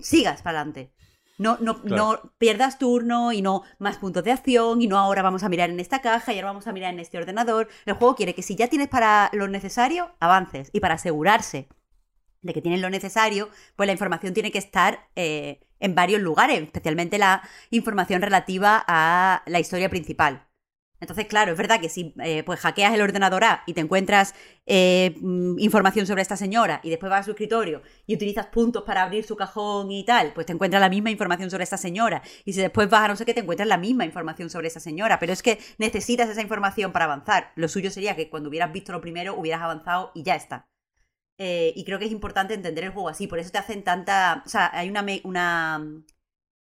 sigas 0.00 0.42
para 0.42 0.60
adelante. 0.60 0.92
No, 1.38 1.58
no, 1.60 1.82
Claro. 1.82 1.96
no 2.22 2.32
pierdas 2.38 2.78
turno 2.78 3.32
y 3.32 3.42
no 3.42 3.62
más 3.78 3.98
puntos 3.98 4.24
de 4.24 4.32
acción 4.32 4.80
y 4.80 4.86
no 4.86 4.98
ahora 4.98 5.22
vamos 5.22 5.42
a 5.42 5.48
mirar 5.48 5.68
en 5.70 5.80
esta 5.80 6.00
caja 6.00 6.32
y 6.32 6.36
ahora 6.36 6.48
vamos 6.48 6.66
a 6.66 6.72
mirar 6.72 6.94
en 6.94 7.00
este 7.00 7.18
ordenador. 7.18 7.68
El 7.84 7.94
juego 7.94 8.14
quiere 8.16 8.34
que 8.34 8.42
si 8.42 8.56
ya 8.56 8.68
tienes 8.68 8.88
para 8.88 9.30
lo 9.32 9.46
necesario, 9.48 10.10
avances. 10.18 10.70
Y 10.72 10.80
para 10.80 10.94
asegurarse 10.94 11.68
de 12.42 12.52
que 12.54 12.62
tienes 12.62 12.80
lo 12.80 12.90
necesario, 12.90 13.50
pues 13.74 13.86
la 13.86 13.92
información 13.92 14.32
tiene 14.32 14.50
que 14.52 14.58
estar 14.58 15.08
eh, 15.16 15.60
en 15.80 15.94
varios 15.94 16.20
lugares, 16.22 16.62
especialmente 16.62 17.18
la 17.18 17.42
información 17.70 18.22
relativa 18.22 18.82
a 18.86 19.42
la 19.46 19.60
historia 19.60 19.90
principal. 19.90 20.46
Entonces, 21.00 21.26
claro, 21.26 21.52
es 21.52 21.58
verdad 21.58 21.80
que 21.80 21.88
si 21.88 22.14
eh, 22.22 22.42
pues 22.44 22.60
hackeas 22.60 22.94
el 22.94 23.02
ordenador 23.02 23.44
A 23.44 23.62
y 23.66 23.74
te 23.74 23.80
encuentras 23.82 24.34
eh, 24.66 25.14
mm, 25.20 25.58
información 25.58 26.06
sobre 26.06 26.22
esta 26.22 26.36
señora 26.36 26.80
y 26.82 26.90
después 26.90 27.10
vas 27.10 27.20
a 27.20 27.24
su 27.24 27.30
escritorio 27.32 27.82
y 28.06 28.14
utilizas 28.14 28.46
puntos 28.46 28.82
para 28.84 29.02
abrir 29.02 29.24
su 29.24 29.36
cajón 29.36 29.90
y 29.92 30.04
tal, 30.04 30.32
pues 30.34 30.46
te 30.46 30.52
encuentras 30.52 30.80
la 30.80 30.88
misma 30.88 31.10
información 31.10 31.50
sobre 31.50 31.64
esta 31.64 31.76
señora. 31.76 32.22
Y 32.44 32.52
si 32.54 32.60
después 32.60 32.88
vas 32.88 33.02
a 33.04 33.08
no 33.08 33.16
sé 33.16 33.24
qué, 33.26 33.34
te 33.34 33.40
encuentras 33.40 33.68
la 33.68 33.76
misma 33.78 34.04
información 34.04 34.50
sobre 34.50 34.68
esa 34.68 34.80
señora. 34.80 35.18
Pero 35.18 35.32
es 35.32 35.42
que 35.42 35.58
necesitas 35.78 36.28
esa 36.30 36.42
información 36.42 36.92
para 36.92 37.04
avanzar. 37.06 37.52
Lo 37.56 37.68
suyo 37.68 37.90
sería 37.90 38.16
que 38.16 38.30
cuando 38.30 38.48
hubieras 38.48 38.72
visto 38.72 38.92
lo 38.92 39.00
primero 39.00 39.34
hubieras 39.36 39.62
avanzado 39.62 40.12
y 40.14 40.22
ya 40.22 40.34
está. 40.36 40.68
Eh, 41.38 41.72
y 41.76 41.84
creo 41.84 41.98
que 42.00 42.06
es 42.06 42.12
importante 42.12 42.54
entender 42.54 42.84
el 42.84 42.92
juego 42.92 43.08
así. 43.10 43.26
Por 43.28 43.38
eso 43.40 43.52
te 43.52 43.58
hacen 43.58 43.84
tanta... 43.84 44.42
O 44.46 44.50
sea, 44.50 44.70
hay 44.74 44.90
una, 44.90 45.02
me- 45.02 45.22
una 45.24 45.82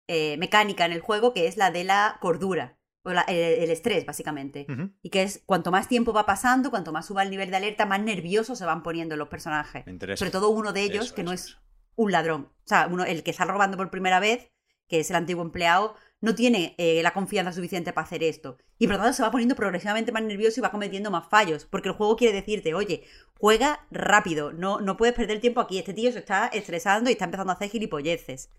eh, 0.10 0.38
mecánica 0.40 0.86
en 0.86 0.94
el 0.94 1.02
juego 1.02 1.34
que 1.36 1.48
es 1.48 1.58
la 1.58 1.72
de 1.72 1.86
la 1.86 2.18
cordura. 2.22 2.79
O 3.04 3.12
la- 3.14 3.22
el, 3.22 3.36
el 3.64 3.72
estrés, 3.72 4.06
básicamente. 4.06 4.66
Y 5.02 5.10
que 5.10 5.24
es 5.24 5.42
cuanto 5.46 5.72
más 5.72 5.88
tiempo 5.88 6.12
va 6.14 6.26
pasando, 6.26 6.70
cuanto 6.70 6.92
más 6.92 7.06
suba 7.06 7.24
el 7.24 7.30
nivel 7.30 7.50
de 7.50 7.58
alerta, 7.58 7.86
más 7.86 8.02
nerviosos 8.02 8.58
se 8.60 8.66
van 8.66 8.84
poniendo 8.84 9.16
los 9.16 9.30
personajes. 9.30 9.86
Me. 9.86 9.98
Sobre 10.18 10.32
todo 10.32 10.50
uno 10.50 10.74
de 10.74 10.82
ellos, 10.84 11.06
Eso, 11.08 11.16
que 11.16 11.24
no 11.24 11.32
es 11.32 11.58
un 11.96 12.12
ladrón. 12.12 12.50
O 12.66 12.68
sea, 12.68 12.88
uno, 12.92 13.06
el 13.06 13.24
que 13.24 13.32
está 13.32 13.46
robando 13.46 13.78
por 13.78 13.90
primera 13.90 14.20
vez, 14.20 14.52
que 14.88 15.00
es 15.00 15.10
el 15.10 15.16
antiguo 15.16 15.44
empleado, 15.44 15.96
no 16.22 16.36
tiene 16.36 16.76
eh, 16.78 17.02
la 17.02 17.14
confianza 17.14 17.54
suficiente 17.54 17.94
para 17.94 18.06
hacer 18.06 18.24
esto. 18.24 18.58
Y 18.78 18.88
por 18.88 18.98
lo 18.98 19.02
tanto 19.04 19.16
se 19.16 19.24
va 19.24 19.32
poniendo 19.32 19.56
progresivamente 19.56 20.12
más 20.12 20.24
nervioso 20.24 20.60
y 20.60 20.64
va 20.64 20.72
cometiendo 20.72 21.10
más 21.12 21.28
fallos. 21.30 21.66
Porque 21.66 21.88
el 21.90 21.96
juego 21.96 22.18
quiere 22.18 22.34
decirte, 22.34 22.74
oye, 22.74 23.04
juega 23.38 23.86
rápido, 23.92 24.52
no, 24.52 24.82
no 24.82 24.98
puedes 24.98 25.16
perder 25.16 25.40
tiempo 25.40 25.62
aquí. 25.62 25.80
Este 25.80 25.94
tío 25.94 26.12
se 26.12 26.20
está 26.20 26.48
estresando 26.48 27.10
y 27.10 27.14
está 27.14 27.26
empezando 27.26 27.52
a 27.54 27.56
hacer 27.56 27.70
gilipolleces. 27.70 28.50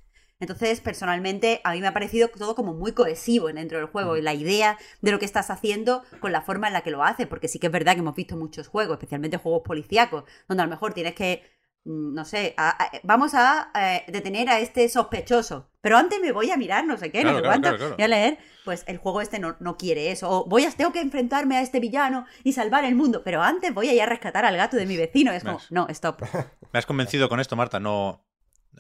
Entonces, 0.41 0.81
personalmente, 0.81 1.61
a 1.65 1.73
mí 1.73 1.81
me 1.81 1.87
ha 1.87 1.93
parecido 1.93 2.29
todo 2.29 2.55
como 2.55 2.75
muy 2.75 2.93
cohesivo 2.93 3.49
dentro 3.53 3.79
del 3.79 3.87
juego. 3.89 4.17
Y 4.17 4.23
la 4.23 4.35
idea 4.35 4.79
de 5.01 5.11
lo 5.13 5.19
que 5.19 5.27
estás 5.27 5.51
haciendo 5.51 6.03
con 6.21 6.33
la 6.33 6.43
forma 6.43 6.67
en 6.67 6.73
la 6.73 6.81
que 6.81 6.91
lo 6.91 7.05
haces. 7.05 7.27
Porque 7.27 7.47
sí 7.49 7.59
que 7.59 7.67
es 7.67 7.73
verdad 7.73 7.93
que 7.95 8.01
hemos 8.01 8.17
visto 8.17 8.37
muchos 8.37 8.67
juegos, 8.69 8.95
especialmente 8.95 9.37
juegos 9.37 9.63
policíacos, 9.65 10.25
donde 10.49 10.63
a 10.63 10.67
lo 10.67 10.71
mejor 10.71 10.95
tienes 10.95 11.15
que 11.15 11.43
mm, 11.85 12.13
no 12.15 12.25
sé, 12.27 12.53
a- 12.59 12.71
a- 12.85 12.91
vamos 13.05 13.33
a 13.35 13.71
eh, 13.75 14.05
detener 14.09 14.51
a 14.51 14.61
este 14.61 14.87
sospechoso. 14.91 15.71
Pero 15.81 15.97
antes 15.97 16.21
me 16.21 16.31
voy 16.33 16.51
a 16.51 16.59
mirar 16.59 16.85
no 16.87 16.99
sé 16.99 17.11
qué, 17.11 17.23
Claro, 17.23 17.39
no 17.39 17.43
sé 17.43 17.47
cuánto, 17.47 17.63
claro, 17.69 17.77
claro. 17.79 17.95
voy 17.97 18.05
a 18.05 18.09
leer. 18.09 18.39
Pues 18.67 18.85
el 18.87 18.99
juego 18.99 19.23
este 19.23 19.39
no, 19.39 19.57
no 19.61 19.79
quiere 19.79 20.11
eso. 20.11 20.29
O 20.31 20.45
voy 20.47 20.67
a, 20.67 20.71
tengo 20.73 20.93
que 20.93 21.01
enfrentarme 21.01 21.57
a 21.57 21.63
este 21.63 21.81
villano 21.81 22.27
y 22.45 22.53
salvar 22.53 22.85
el 22.85 22.95
mundo. 22.97 23.23
Pero 23.25 23.43
antes 23.43 23.73
voy 23.73 23.89
a 23.89 23.95
ir 23.95 24.03
a 24.03 24.07
rescatar 24.07 24.45
al 24.45 24.57
gato 24.59 24.77
de 24.77 24.85
mi 24.85 24.99
vecino. 24.99 25.33
Es 25.33 25.43
como, 25.43 25.59
no, 25.71 25.87
stop. 25.89 26.21
Me 26.73 26.79
has 26.79 26.85
convencido 26.87 27.31
con 27.31 27.41
esto, 27.41 27.57
Marta. 27.57 27.81
No, 27.81 28.27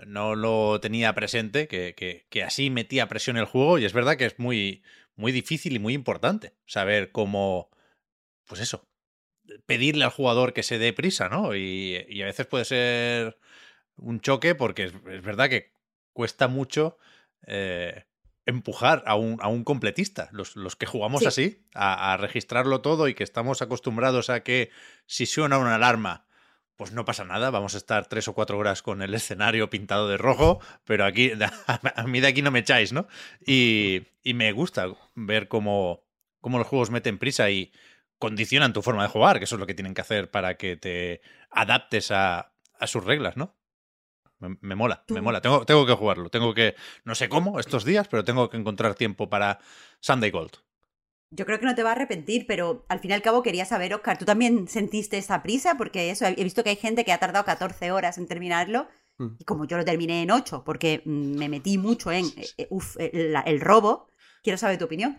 no 0.07 0.35
lo 0.35 0.81
tenía 0.81 1.15
presente, 1.15 1.69
que, 1.69 1.95
que- 1.95 2.27
que 2.31 2.43
así 2.43 2.71
metía 2.71 3.09
presión 3.09 3.37
el 3.37 3.45
juego. 3.45 3.79
Y 3.79 3.85
es 3.85 3.93
verdad 3.93 4.17
que 4.17 4.27
es 4.27 4.39
muy, 4.39 4.83
muy 5.17 5.33
difícil 5.33 5.75
y 5.75 5.79
muy 5.79 5.95
importante 5.95 6.55
saber 6.67 7.12
cómo, 7.12 7.71
pues 8.47 8.61
eso, 8.61 8.89
pedirle 9.67 10.05
al 10.05 10.11
jugador 10.11 10.53
que 10.53 10.62
se 10.62 10.79
dé 10.79 10.93
prisa, 10.93 11.29
¿no? 11.29 11.55
Y, 11.57 12.05
y 12.09 12.23
a 12.23 12.27
veces 12.27 12.47
puede 12.47 12.65
ser 12.65 13.39
un 13.97 14.21
choque 14.21 14.55
porque 14.55 14.85
es, 14.85 14.93
es 15.11 15.23
verdad 15.23 15.49
que 15.49 15.73
cuesta 16.12 16.49
mucho 16.49 16.97
eh, 17.47 18.05
empujar 18.47 19.03
a 19.07 19.17
un, 19.17 19.39
a 19.43 19.49
un 19.49 19.65
completista. 19.65 20.29
Los, 20.33 20.57
los 20.57 20.77
que 20.77 20.87
jugamos 20.87 21.23
Sí. 21.23 21.27
así, 21.29 21.67
a, 21.75 22.12
a 22.12 22.17
registrarlo 22.17 22.81
todo 22.81 23.09
y 23.09 23.15
que 23.15 23.25
estamos 23.25 23.61
acostumbrados 23.62 24.31
a 24.31 24.43
que 24.43 24.71
si 25.07 25.27
suena 25.27 25.59
una 25.59 25.75
alarma, 25.75 26.27
pues 26.81 26.93
no 26.93 27.05
pasa 27.05 27.27
nada, 27.27 27.51
vamos 27.51 27.74
a 27.74 27.77
estar 27.77 28.07
tres 28.07 28.27
o 28.28 28.32
cuatro 28.32 28.57
horas 28.57 28.81
con 28.81 29.02
el 29.02 29.12
escenario 29.12 29.69
pintado 29.69 30.09
de 30.09 30.16
rojo, 30.16 30.61
pero 30.86 31.05
aquí, 31.05 31.31
a 31.94 32.07
mí 32.07 32.20
de 32.20 32.27
aquí 32.27 32.40
no 32.40 32.51
me 32.51 32.61
echáis, 32.61 32.94
¿no? 32.94 33.07
Y, 33.47 34.07
y 34.23 34.32
me 34.32 34.51
gusta 34.52 34.86
ver 35.15 35.48
cómo, 35.48 36.07
cómo 36.40 36.57
los 36.57 36.66
juegos 36.66 36.90
meten 36.90 37.19
prisa 37.19 37.51
y 37.51 37.70
condicionan 38.19 38.73
tu 38.73 38.81
forma 38.81 39.02
de 39.02 39.11
jugar, 39.11 39.36
que 39.36 39.44
eso 39.44 39.57
es 39.57 39.61
lo 39.61 39.66
que 39.66 39.74
tienen 39.74 39.93
que 39.93 40.01
hacer 40.01 40.31
para 40.31 40.57
que 40.57 40.78
te 40.78 41.20
adaptes 41.51 42.12
a, 42.12 42.55
a 42.78 42.86
sus 42.86 43.05
reglas, 43.05 43.36
¿no? 43.36 43.55
Me, 44.39 44.57
me 44.62 44.74
mola, 44.74 45.05
me 45.09 45.20
mola. 45.20 45.43
Tengo, 45.43 45.66
tengo 45.66 45.85
que 45.85 45.93
jugarlo. 45.93 46.31
Tengo 46.31 46.55
que, 46.55 46.77
no 47.05 47.15
sé 47.15 47.28
cómo 47.28 47.61
estos 47.61 47.85
días, 47.85 48.09
pero 48.09 48.24
tengo 48.24 48.48
que 48.48 48.57
encontrar 48.57 48.94
tiempo 48.94 49.28
para 49.28 49.59
Sunday 50.01 50.31
Gold. 50.31 50.52
Yo 51.32 51.47
creo 51.47 51.61
que 51.61 51.66
no 51.66 51.74
te 51.77 51.82
va 51.85 51.90
a 51.90 51.93
arrepentir, 51.93 52.44
pero 52.48 52.85
al 52.89 52.98
fin 52.98 53.12
y 53.12 53.15
al 53.15 53.23
cabo 53.23 53.43
quería 53.43 53.65
saber, 53.65 53.94
Oscar, 53.94 54.19
¿tú 54.19 54.24
también 54.24 54.66
sentiste 54.66 55.16
esa 55.16 55.43
prisa? 55.43 55.77
Porque 55.77 56.11
eso, 56.11 56.27
he 56.27 56.35
visto 56.43 56.65
que 56.65 56.70
hay 56.70 56.77
gente 56.77 57.05
que 57.05 57.12
ha 57.12 57.19
tardado 57.19 57.44
14 57.44 57.93
horas 57.93 58.19
en 58.19 58.27
terminarlo. 58.27 58.89
Mm. 59.19 59.27
Y 59.39 59.44
como 59.44 59.65
yo 59.65 59.77
lo 59.77 59.85
terminé 59.85 60.23
en 60.23 60.31
8, 60.32 60.65
porque 60.65 61.02
mm, 61.05 61.39
me 61.39 61.48
metí 61.48 61.78
mucho 61.78 62.11
en 62.11 62.27
eh, 62.36 62.47
eh, 62.59 62.66
uf, 62.70 62.97
el, 62.98 63.32
la- 63.32 63.43
el 63.43 63.61
robo, 63.61 64.09
quiero 64.43 64.59
saber 64.59 64.78
tu 64.78 64.86
opinión. 64.86 65.19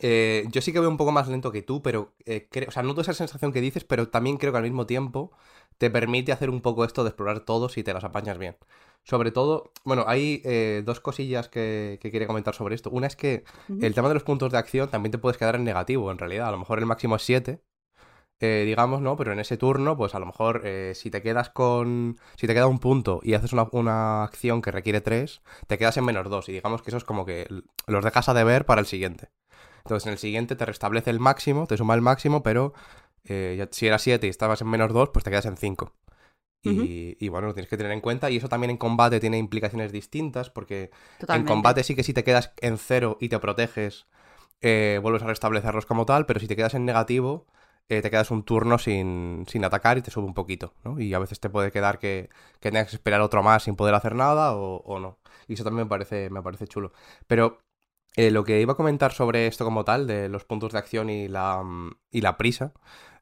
Eh, 0.00 0.44
yo 0.50 0.60
sí 0.60 0.72
que 0.72 0.80
veo 0.80 0.88
un 0.88 0.96
poco 0.96 1.12
más 1.12 1.28
lento 1.28 1.52
que 1.52 1.62
tú, 1.62 1.82
pero 1.82 2.14
eh, 2.24 2.48
creo, 2.50 2.68
o 2.68 2.72
sea, 2.72 2.82
noto 2.82 3.00
esa 3.00 3.14
sensación 3.14 3.52
que 3.52 3.60
dices, 3.60 3.84
pero 3.84 4.08
también 4.08 4.36
creo 4.36 4.52
que 4.52 4.58
al 4.58 4.64
mismo 4.64 4.86
tiempo 4.86 5.32
te 5.78 5.90
permite 5.90 6.32
hacer 6.32 6.50
un 6.50 6.60
poco 6.60 6.84
esto 6.84 7.04
de 7.04 7.10
explorar 7.10 7.40
todo 7.40 7.68
si 7.68 7.82
te 7.82 7.94
las 7.94 8.04
apañas 8.04 8.38
bien. 8.38 8.56
Sobre 9.04 9.30
todo, 9.30 9.72
bueno, 9.84 10.04
hay 10.08 10.42
eh, 10.44 10.82
dos 10.84 11.00
cosillas 11.00 11.48
que, 11.48 11.98
que 12.02 12.10
quería 12.10 12.26
comentar 12.26 12.54
sobre 12.54 12.74
esto. 12.74 12.90
Una 12.90 13.06
es 13.06 13.14
que 13.14 13.44
el 13.80 13.94
tema 13.94 14.08
de 14.08 14.14
los 14.14 14.24
puntos 14.24 14.50
de 14.50 14.58
acción 14.58 14.90
también 14.90 15.12
te 15.12 15.18
puedes 15.18 15.38
quedar 15.38 15.54
en 15.54 15.64
negativo, 15.64 16.10
en 16.10 16.18
realidad. 16.18 16.48
A 16.48 16.50
lo 16.50 16.58
mejor 16.58 16.80
el 16.80 16.86
máximo 16.86 17.16
es 17.16 17.22
7 17.22 17.62
eh, 18.38 18.64
digamos, 18.66 19.00
¿no? 19.00 19.16
Pero 19.16 19.32
en 19.32 19.38
ese 19.40 19.56
turno, 19.56 19.96
pues 19.96 20.14
a 20.14 20.18
lo 20.18 20.26
mejor 20.26 20.62
eh, 20.64 20.92
si 20.94 21.10
te 21.10 21.22
quedas 21.22 21.48
con... 21.50 22.18
Si 22.36 22.46
te 22.46 22.52
queda 22.54 22.66
un 22.66 22.78
punto 22.78 23.20
y 23.22 23.32
haces 23.34 23.52
una, 23.52 23.66
una 23.72 24.24
acción 24.24 24.60
que 24.60 24.70
requiere 24.70 25.00
tres, 25.00 25.40
te 25.66 25.78
quedas 25.78 25.96
en 25.96 26.04
menos 26.04 26.28
dos. 26.28 26.48
Y 26.48 26.52
digamos 26.52 26.82
que 26.82 26.90
eso 26.90 26.98
es 26.98 27.04
como 27.04 27.24
que 27.24 27.48
los 27.86 28.04
dejas 28.04 28.28
a 28.28 28.34
deber 28.34 28.66
para 28.66 28.80
el 28.80 28.86
siguiente. 28.86 29.30
Entonces 29.86 30.06
en 30.06 30.12
el 30.14 30.18
siguiente 30.18 30.56
te 30.56 30.66
restablece 30.66 31.10
el 31.10 31.20
máximo, 31.20 31.68
te 31.68 31.76
suma 31.76 31.94
el 31.94 32.02
máximo, 32.02 32.42
pero 32.42 32.74
eh, 33.24 33.68
si 33.70 33.86
era 33.86 33.98
7 33.98 34.26
y 34.26 34.30
estabas 34.30 34.60
en 34.60 34.68
menos 34.68 34.92
2, 34.92 35.10
pues 35.10 35.24
te 35.24 35.30
quedas 35.30 35.46
en 35.46 35.56
5. 35.56 35.92
Y, 36.62 37.16
y, 37.24 37.28
bueno, 37.28 37.46
lo 37.46 37.54
tienes 37.54 37.70
que 37.70 37.76
tener 37.76 37.92
en 37.92 38.00
cuenta. 38.00 38.28
Y 38.28 38.38
eso 38.38 38.48
también 38.48 38.70
en 38.70 38.76
combate 38.76 39.20
tiene 39.20 39.38
implicaciones 39.38 39.92
distintas, 39.92 40.50
porque 40.50 40.90
Totalmente. 41.20 41.48
en 41.48 41.54
combate 41.54 41.84
sí 41.84 41.94
que 41.94 42.02
si 42.02 42.12
te 42.12 42.24
quedas 42.24 42.52
en 42.60 42.76
0 42.76 43.18
y 43.20 43.28
te 43.28 43.38
proteges, 43.38 44.08
eh, 44.60 44.98
vuelves 45.00 45.22
a 45.22 45.26
restablecerlos 45.26 45.86
como 45.86 46.04
tal, 46.06 46.26
pero 46.26 46.40
si 46.40 46.48
te 46.48 46.56
quedas 46.56 46.74
en 46.74 46.84
negativo, 46.84 47.46
eh, 47.88 48.02
te 48.02 48.10
quedas 48.10 48.32
un 48.32 48.42
turno 48.42 48.78
sin, 48.78 49.44
sin, 49.46 49.64
atacar 49.64 49.98
y 49.98 50.02
te 50.02 50.10
sube 50.10 50.26
un 50.26 50.34
poquito, 50.34 50.74
¿no? 50.82 50.98
Y 50.98 51.14
a 51.14 51.20
veces 51.20 51.38
te 51.38 51.48
puede 51.48 51.70
quedar 51.70 52.00
que, 52.00 52.30
que 52.58 52.72
tengas 52.72 52.88
que 52.90 52.96
esperar 52.96 53.20
otro 53.20 53.44
más 53.44 53.62
sin 53.62 53.76
poder 53.76 53.94
hacer 53.94 54.16
nada 54.16 54.56
o, 54.56 54.78
o 54.78 54.98
no. 54.98 55.20
Y 55.46 55.54
eso 55.54 55.62
también 55.62 55.86
me 55.86 55.88
parece, 55.90 56.30
me 56.30 56.42
parece 56.42 56.66
chulo. 56.66 56.92
Pero 57.28 57.60
eh, 58.16 58.30
lo 58.30 58.44
que 58.44 58.60
iba 58.60 58.72
a 58.72 58.76
comentar 58.76 59.12
sobre 59.12 59.46
esto 59.46 59.64
como 59.64 59.84
tal, 59.84 60.06
de 60.06 60.28
los 60.28 60.44
puntos 60.44 60.72
de 60.72 60.78
acción 60.78 61.10
y 61.10 61.28
la, 61.28 61.62
y 62.10 62.22
la 62.22 62.36
prisa, 62.38 62.72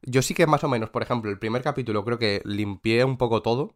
yo 0.01 0.21
sí 0.21 0.33
que 0.33 0.47
más 0.47 0.63
o 0.63 0.69
menos, 0.69 0.89
por 0.89 1.03
ejemplo, 1.03 1.31
el 1.31 1.39
primer 1.39 1.61
capítulo 1.63 2.05
creo 2.05 2.19
que 2.19 2.41
limpié 2.45 3.03
un 3.03 3.17
poco 3.17 3.41
todo. 3.41 3.75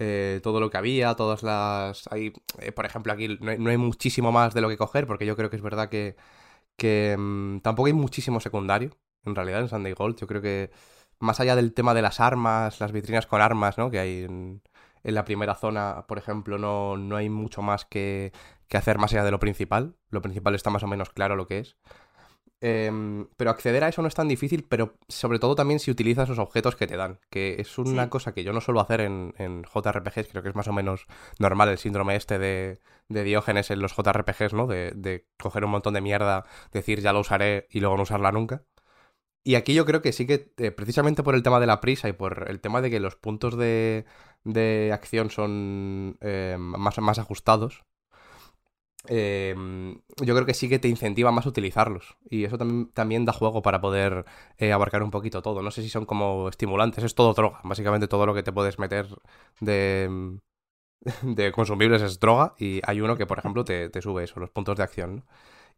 Eh, 0.00 0.40
todo 0.42 0.60
lo 0.60 0.70
que 0.70 0.76
había, 0.78 1.14
todas 1.16 1.42
las... 1.42 2.06
Hay, 2.12 2.32
eh, 2.60 2.72
por 2.72 2.86
ejemplo, 2.86 3.12
aquí 3.12 3.36
no 3.40 3.50
hay, 3.50 3.58
no 3.58 3.70
hay, 3.70 3.76
muchísimo 3.78 4.30
más 4.32 4.54
de 4.54 4.60
lo 4.60 4.68
que 4.68 4.76
coger, 4.76 5.06
porque 5.06 5.26
yo 5.26 5.34
creo 5.36 5.50
que 5.50 5.56
es 5.56 5.62
verdad 5.62 5.88
que, 5.88 6.14
que 6.76 7.16
mmm, 7.18 7.60
tampoco 7.60 7.88
hay 7.88 7.92
muchísimo 7.94 8.40
secundario, 8.40 8.96
en 9.24 9.34
realidad, 9.34 9.60
en 9.62 9.68
Sunday 9.68 9.92
Gold. 9.94 10.16
Yo 10.18 10.26
creo 10.26 10.42
que 10.42 10.70
más 11.20 11.40
allá 11.40 11.56
del 11.56 11.74
tema 11.74 11.94
de 11.94 12.02
las 12.02 12.20
armas, 12.20 12.80
las 12.80 12.92
vitrinas 12.92 13.26
con 13.26 13.40
armas, 13.40 13.78
¿no? 13.78 13.90
Que 13.90 13.98
hay 13.98 14.26
en 15.04 15.14
la 15.14 15.24
primera 15.24 15.54
zona, 15.54 16.04
por 16.06 16.18
ejemplo, 16.18 16.58
no, 16.58 16.96
no 16.96 17.16
hay 17.16 17.28
mucho 17.28 17.62
más 17.62 17.84
que, 17.84 18.32
que 18.68 18.76
hacer 18.76 18.98
más 18.98 19.12
allá 19.12 19.24
de 19.24 19.30
lo 19.30 19.38
principal. 19.38 19.96
Lo 20.10 20.22
principal 20.22 20.54
está 20.54 20.70
más 20.70 20.82
o 20.82 20.86
menos 20.86 21.10
claro 21.10 21.36
lo 21.36 21.46
que 21.46 21.58
es. 21.58 21.76
Eh, 22.60 22.90
pero 23.36 23.50
acceder 23.50 23.84
a 23.84 23.88
eso 23.88 24.02
no 24.02 24.08
es 24.08 24.14
tan 24.14 24.26
difícil, 24.26 24.64
pero 24.68 24.96
sobre 25.08 25.38
todo 25.38 25.54
también 25.54 25.78
si 25.78 25.92
utilizas 25.92 26.28
los 26.28 26.40
objetos 26.40 26.74
que 26.74 26.88
te 26.88 26.96
dan, 26.96 27.20
que 27.30 27.56
es 27.60 27.78
una 27.78 28.04
sí. 28.04 28.10
cosa 28.10 28.34
que 28.34 28.42
yo 28.42 28.52
no 28.52 28.60
suelo 28.60 28.80
hacer 28.80 29.00
en, 29.00 29.32
en, 29.38 29.62
JRPGs, 29.62 30.28
creo 30.28 30.42
que 30.42 30.48
es 30.48 30.56
más 30.56 30.66
o 30.66 30.72
menos 30.72 31.06
normal 31.38 31.68
el 31.68 31.78
síndrome 31.78 32.16
este 32.16 32.38
de, 32.38 32.80
de 33.08 33.22
Diógenes 33.22 33.70
en 33.70 33.80
los 33.80 33.94
JRPGs, 33.94 34.54
¿no? 34.54 34.66
De, 34.66 34.90
de, 34.94 35.26
coger 35.38 35.64
un 35.64 35.70
montón 35.70 35.94
de 35.94 36.00
mierda, 36.00 36.44
decir 36.72 37.00
ya 37.00 37.12
lo 37.12 37.20
usaré 37.20 37.68
y 37.70 37.78
luego 37.78 37.96
no 37.96 38.02
usarla 38.02 38.32
nunca. 38.32 38.64
Y 39.44 39.54
aquí 39.54 39.72
yo 39.72 39.86
creo 39.86 40.02
que 40.02 40.12
sí 40.12 40.26
que, 40.26 40.52
eh, 40.58 40.72
precisamente 40.72 41.22
por 41.22 41.34
el 41.34 41.42
tema 41.42 41.60
de 41.60 41.66
la 41.66 41.80
prisa 41.80 42.08
y 42.08 42.12
por 42.12 42.46
el 42.50 42.60
tema 42.60 42.82
de 42.82 42.90
que 42.90 43.00
los 43.00 43.16
puntos 43.16 43.56
de, 43.56 44.04
de 44.44 44.90
acción 44.92 45.30
son 45.30 46.18
eh, 46.20 46.56
más, 46.58 46.98
más 46.98 47.18
ajustados, 47.18 47.84
eh, 49.06 49.54
yo 50.20 50.34
creo 50.34 50.46
que 50.46 50.54
sí 50.54 50.68
que 50.68 50.78
te 50.78 50.88
incentiva 50.88 51.30
más 51.32 51.46
utilizarlos. 51.46 52.16
Y 52.28 52.44
eso 52.44 52.58
también, 52.58 53.24
da 53.24 53.32
juego 53.32 53.62
para 53.62 53.80
poder 53.80 54.24
eh, 54.58 54.72
abarcar 54.72 55.02
un 55.02 55.10
poquito 55.10 55.42
todo. 55.42 55.62
No 55.62 55.70
sé 55.70 55.82
si 55.82 55.88
son 55.88 56.04
como 56.04 56.48
estimulantes, 56.48 57.04
es 57.04 57.14
todo 57.14 57.32
droga. 57.34 57.60
Básicamente 57.64 58.08
todo 58.08 58.26
lo 58.26 58.34
que 58.34 58.42
te 58.42 58.52
puedes 58.52 58.78
meter 58.78 59.06
de, 59.60 60.38
de 61.22 61.52
consumibles 61.52 62.02
es 62.02 62.20
droga. 62.20 62.54
Y 62.58 62.80
hay 62.84 63.00
uno 63.00 63.16
que, 63.16 63.26
por 63.26 63.38
ejemplo, 63.38 63.64
te, 63.64 63.88
te 63.90 64.02
sube 64.02 64.24
eso, 64.24 64.40
los 64.40 64.50
puntos 64.50 64.76
de 64.76 64.84
acción. 64.84 65.24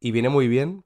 Y 0.01 0.12
viene 0.12 0.28
muy 0.31 0.49
bien 0.49 0.85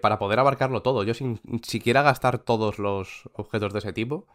para 0.00 0.18
poder 0.18 0.38
abarcarlo 0.38 0.82
todo. 0.82 1.04
Yo 1.04 1.14
sin 1.14 1.40
siquiera 1.62 2.02
gastar 2.02 2.38
todos 2.38 2.78
los 2.78 3.28
objetos 3.34 3.72
de 3.72 3.80
ese 3.80 3.92
tipo. 3.92 4.26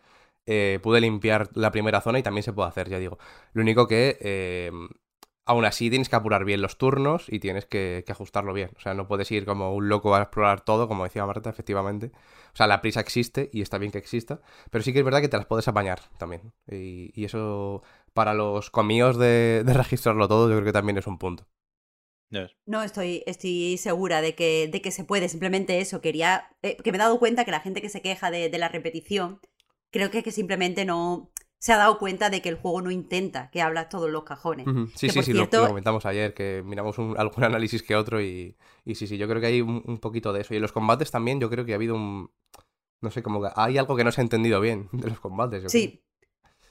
Eh, 0.45 0.79
pude 0.81 1.01
limpiar 1.01 1.49
la 1.53 1.71
primera 1.71 2.01
zona 2.01 2.19
y 2.19 2.23
también 2.23 2.43
se 2.43 2.53
puede 2.53 2.69
hacer, 2.69 2.89
ya 2.89 2.99
digo. 2.99 3.17
Lo 3.53 3.61
único 3.61 3.87
que 3.87 4.17
eh, 4.21 4.71
aún 5.45 5.65
así 5.65 5.89
tienes 5.89 6.09
que 6.09 6.15
apurar 6.15 6.45
bien 6.45 6.61
los 6.61 6.77
turnos 6.77 7.25
y 7.27 7.39
tienes 7.39 7.65
que, 7.65 8.03
que, 8.05 8.11
ajustarlo 8.11 8.53
bien. 8.53 8.69
O 8.75 8.79
sea, 8.79 8.93
no 8.93 9.07
puedes 9.07 9.31
ir 9.31 9.45
como 9.45 9.73
un 9.73 9.89
loco 9.89 10.15
a 10.15 10.21
explorar 10.21 10.61
todo, 10.61 10.87
como 10.87 11.03
decía 11.03 11.25
Marta, 11.25 11.49
efectivamente. 11.49 12.11
O 12.53 12.55
sea, 12.55 12.67
la 12.67 12.81
prisa 12.81 12.99
existe 12.99 13.49
y 13.51 13.61
está 13.61 13.77
bien 13.77 13.91
que 13.91 13.97
exista, 13.97 14.41
pero 14.69 14.83
sí 14.83 14.93
que 14.93 14.99
es 14.99 15.05
verdad 15.05 15.21
que 15.21 15.27
te 15.27 15.37
las 15.37 15.45
puedes 15.45 15.67
apañar 15.67 16.01
también. 16.17 16.53
Y, 16.67 17.11
y 17.19 17.25
eso, 17.25 17.81
para 18.13 18.33
los 18.33 18.69
comíos 18.69 19.17
de, 19.17 19.63
de, 19.65 19.73
registrarlo 19.73 20.27
todo, 20.27 20.49
yo 20.49 20.55
creo 20.55 20.65
que 20.65 20.73
también 20.73 20.97
es 20.97 21.07
un 21.07 21.17
punto. 21.17 21.47
No, 22.67 22.83
estoy, 22.83 23.23
estoy 23.25 23.77
segura 23.77 24.21
de 24.21 24.35
que, 24.35 24.67
de 24.71 24.81
que 24.81 24.91
se 24.91 25.03
puede. 25.03 25.29
Simplemente 25.29 25.79
eso, 25.79 25.99
quería... 25.99 26.47
Eh, 26.61 26.77
que 26.77 26.91
me 26.91 26.97
he 26.97 26.99
dado 26.99 27.17
cuenta 27.17 27.43
que 27.43 27.51
la 27.51 27.59
gente 27.59 27.81
que 27.81 27.89
se 27.89 28.03
queja 28.03 28.29
de, 28.29 28.49
de 28.49 28.57
la 28.59 28.69
repetición, 28.69 29.39
creo 29.91 30.11
que 30.11 30.19
es 30.19 30.23
que 30.23 30.31
simplemente 30.31 30.85
no 30.85 31.31
se 31.59 31.73
ha 31.73 31.77
dado 31.77 31.99
cuenta 31.99 32.29
de 32.29 32.41
que 32.41 32.49
el 32.49 32.55
juego 32.55 32.81
no 32.81 32.89
intenta 32.89 33.49
que 33.51 33.61
hablas 33.61 33.89
todos 33.89 34.09
los 34.09 34.23
cajones. 34.23 34.65
Uh 34.65 34.71
-huh. 34.71 34.91
Sí, 34.95 35.07
que, 35.07 35.13
sí, 35.13 35.23
sí, 35.23 35.33
cierto... 35.33 35.57
lo, 35.57 35.63
lo, 35.63 35.69
comentamos 35.69 36.05
ayer, 36.05 36.33
que 36.33 36.63
miramos 36.65 36.97
un, 36.97 37.15
algún 37.17 37.43
análisis 37.43 37.83
que 37.83 37.95
otro 37.95 38.21
y, 38.21 38.55
y, 38.85 38.95
sí, 38.95 39.07
sí, 39.07 39.17
yo 39.17 39.27
creo 39.27 39.41
que 39.41 39.47
hay 39.47 39.61
un, 39.61 39.83
un, 39.85 39.97
poquito 39.99 40.31
de 40.31 40.41
eso. 40.41 40.53
Y 40.53 40.57
en 40.57 40.61
los 40.61 40.71
combates 40.71 41.11
también 41.11 41.39
yo 41.39 41.49
creo 41.49 41.65
que 41.65 41.73
ha 41.73 41.75
habido 41.75 41.95
un... 41.95 42.31
No 43.01 43.11
sé, 43.11 43.23
como 43.23 43.41
que 43.41 43.49
hay 43.55 43.77
algo 43.77 43.95
que 43.95 44.03
no 44.03 44.11
se 44.11 44.21
ha 44.21 44.23
entendido 44.23 44.59
bien 44.61 44.89
de 44.93 45.09
los 45.09 45.19
combates. 45.19 45.71
sí. 45.71 45.89
Creo. 45.89 46.09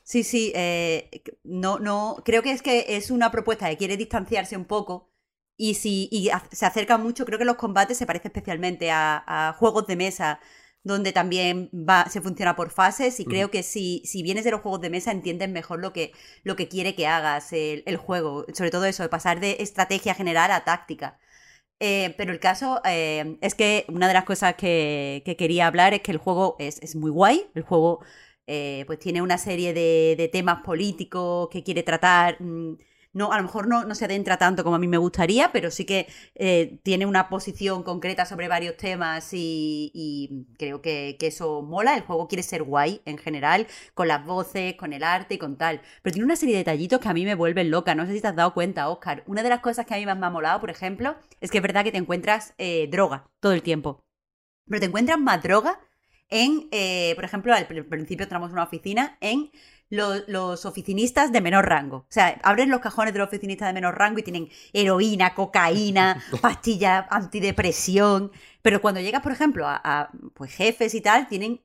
Sí, 0.02 0.24
sí, 0.24 0.52
eh, 0.54 1.10
no, 1.44 1.78
no, 1.78 2.22
creo 2.24 2.42
que 2.42 2.50
es 2.50 2.62
que 2.62 2.96
es 2.96 3.10
una 3.10 3.30
propuesta 3.30 3.68
que 3.68 3.76
quiere 3.76 3.98
distanciarse 3.98 4.56
un 4.56 4.64
poco 4.64 5.12
y 5.54 5.74
si 5.74 6.08
y 6.10 6.30
se 6.50 6.64
acerca 6.64 6.96
mucho, 6.96 7.26
creo 7.26 7.38
que 7.38 7.44
los 7.44 7.56
combates 7.56 7.98
se 7.98 8.06
parece 8.06 8.28
especialmente 8.28 8.90
a, 8.90 9.22
a 9.26 9.52
juegos 9.52 9.86
de 9.86 9.96
mesa 9.96 10.40
donde 10.88 11.12
también 11.12 11.70
va, 11.72 12.06
se 12.10 12.20
funciona 12.20 12.56
por 12.56 12.70
fases 12.70 13.20
y 13.20 13.24
mm. 13.24 13.28
creo 13.28 13.50
que 13.50 13.62
si, 13.62 14.02
si 14.04 14.22
vienes 14.22 14.44
de 14.44 14.50
los 14.50 14.60
juegos 14.60 14.80
de 14.80 14.90
mesa 14.90 15.12
entiendes 15.12 15.48
mejor 15.48 15.78
lo 15.80 15.92
que, 15.92 16.12
lo 16.44 16.56
que 16.56 16.68
quiere 16.68 16.94
que 16.96 17.06
hagas 17.06 17.52
el, 17.52 17.84
el 17.86 17.96
juego, 17.96 18.46
sobre 18.52 18.70
todo 18.70 18.84
eso, 18.86 19.02
de 19.04 19.08
pasar 19.08 19.40
de 19.40 19.58
estrategia 19.60 20.14
general 20.14 20.50
a 20.50 20.64
táctica. 20.64 21.18
Eh, 21.80 22.14
pero 22.18 22.32
el 22.32 22.40
caso 22.40 22.80
eh, 22.84 23.38
es 23.40 23.54
que 23.54 23.84
una 23.88 24.08
de 24.08 24.14
las 24.14 24.24
cosas 24.24 24.54
que, 24.56 25.22
que, 25.24 25.36
quería 25.36 25.68
hablar 25.68 25.94
es 25.94 26.00
que 26.02 26.10
el 26.10 26.18
juego 26.18 26.56
es, 26.58 26.80
es 26.82 26.96
muy 26.96 27.10
guay, 27.10 27.46
el 27.54 27.62
juego 27.62 28.00
eh, 28.48 28.82
pues 28.86 28.98
tiene 28.98 29.22
una 29.22 29.38
serie 29.38 29.72
de, 29.74 30.16
de, 30.18 30.28
temas 30.28 30.62
políticos 30.64 31.48
que 31.50 31.62
quiere 31.62 31.82
tratar... 31.82 32.38
No, 33.18 33.32
a 33.32 33.36
lo 33.36 33.42
mejor 33.42 33.66
no, 33.66 33.84
no, 33.84 33.96
se 33.96 34.04
adentra 34.04 34.36
tanto 34.36 34.62
como 34.62 34.76
a 34.76 34.78
mí 34.78 34.86
me 34.86 34.96
gustaría, 34.96 35.50
pero 35.50 35.72
sí 35.72 35.84
que 35.84 36.06
eh, 36.36 36.78
tiene 36.84 37.04
una 37.04 37.28
posición 37.28 37.82
concreta 37.82 38.24
sobre 38.24 38.46
varios 38.46 38.76
temas 38.76 39.30
y, 39.32 39.90
y 39.92 40.46
creo 40.56 40.80
que, 40.80 41.16
que, 41.18 41.26
eso 41.26 41.62
mola. 41.62 41.96
El 41.96 42.02
juego 42.02 42.28
quiere 42.28 42.44
ser 42.44 42.62
guay 42.62 43.02
en 43.06 43.18
general, 43.18 43.66
con 43.94 44.06
las 44.06 44.24
voces, 44.24 44.76
con 44.76 44.92
el 44.92 45.02
arte 45.02 45.34
y 45.34 45.38
con 45.38 45.58
tal. 45.58 45.80
Pero 46.02 46.12
tiene 46.12 46.26
una 46.26 46.36
serie 46.36 46.54
de 46.54 46.60
detallitos 46.60 47.00
que 47.00 47.08
a 47.08 47.12
mí 47.12 47.24
me 47.24 47.34
vuelven 47.34 47.72
loca. 47.72 47.96
No 47.96 48.06
sé 48.06 48.12
si 48.14 48.20
te 48.20 48.28
has 48.28 48.36
dado 48.36 48.54
cuenta, 48.54 48.88
Oscar. 48.88 49.24
Una 49.26 49.42
de 49.42 49.48
las 49.48 49.60
cosas 49.60 49.84
que 49.84 49.94
a 49.94 49.98
mí 49.98 50.06
más 50.06 50.16
me 50.16 50.26
ha 50.26 50.30
molado, 50.30 50.60
por 50.60 50.70
ejemplo, 50.70 51.16
es 51.40 51.50
que 51.50 51.58
es 51.58 51.62
verdad 51.62 51.82
que 51.82 51.90
te 51.90 51.98
encuentras 51.98 52.54
eh, 52.56 52.86
droga 52.88 53.28
todo 53.40 53.52
el 53.52 53.62
tiempo. 53.62 54.00
Pero 54.68 54.78
te 54.78 54.86
encuentras 54.86 55.18
más 55.18 55.42
droga 55.42 55.80
en, 56.30 56.68
eh, 56.72 57.14
por 57.14 57.24
ejemplo, 57.24 57.54
al 57.54 57.66
principio 57.66 58.24
entramos 58.24 58.50
en 58.50 58.52
una 58.52 58.64
oficina, 58.64 59.16
en 59.20 59.50
los, 59.90 60.28
los, 60.28 60.66
oficinistas 60.66 61.32
de 61.32 61.40
menor 61.40 61.66
rango. 61.66 61.96
O 61.98 62.06
sea, 62.08 62.40
abren 62.42 62.70
los 62.70 62.80
cajones 62.80 63.12
de 63.12 63.18
los 63.20 63.28
oficinistas 63.28 63.68
de 63.68 63.72
menor 63.72 63.98
rango 63.98 64.18
y 64.18 64.22
tienen 64.22 64.48
heroína, 64.72 65.34
cocaína, 65.34 66.22
pastillas 66.42 67.06
antidepresión. 67.10 68.32
Pero 68.62 68.80
cuando 68.80 69.00
llegas, 69.00 69.22
por 69.22 69.32
ejemplo, 69.32 69.66
a, 69.66 69.80
a, 69.82 70.10
pues 70.34 70.52
jefes 70.52 70.94
y 70.94 71.00
tal, 71.00 71.26
tienen 71.28 71.62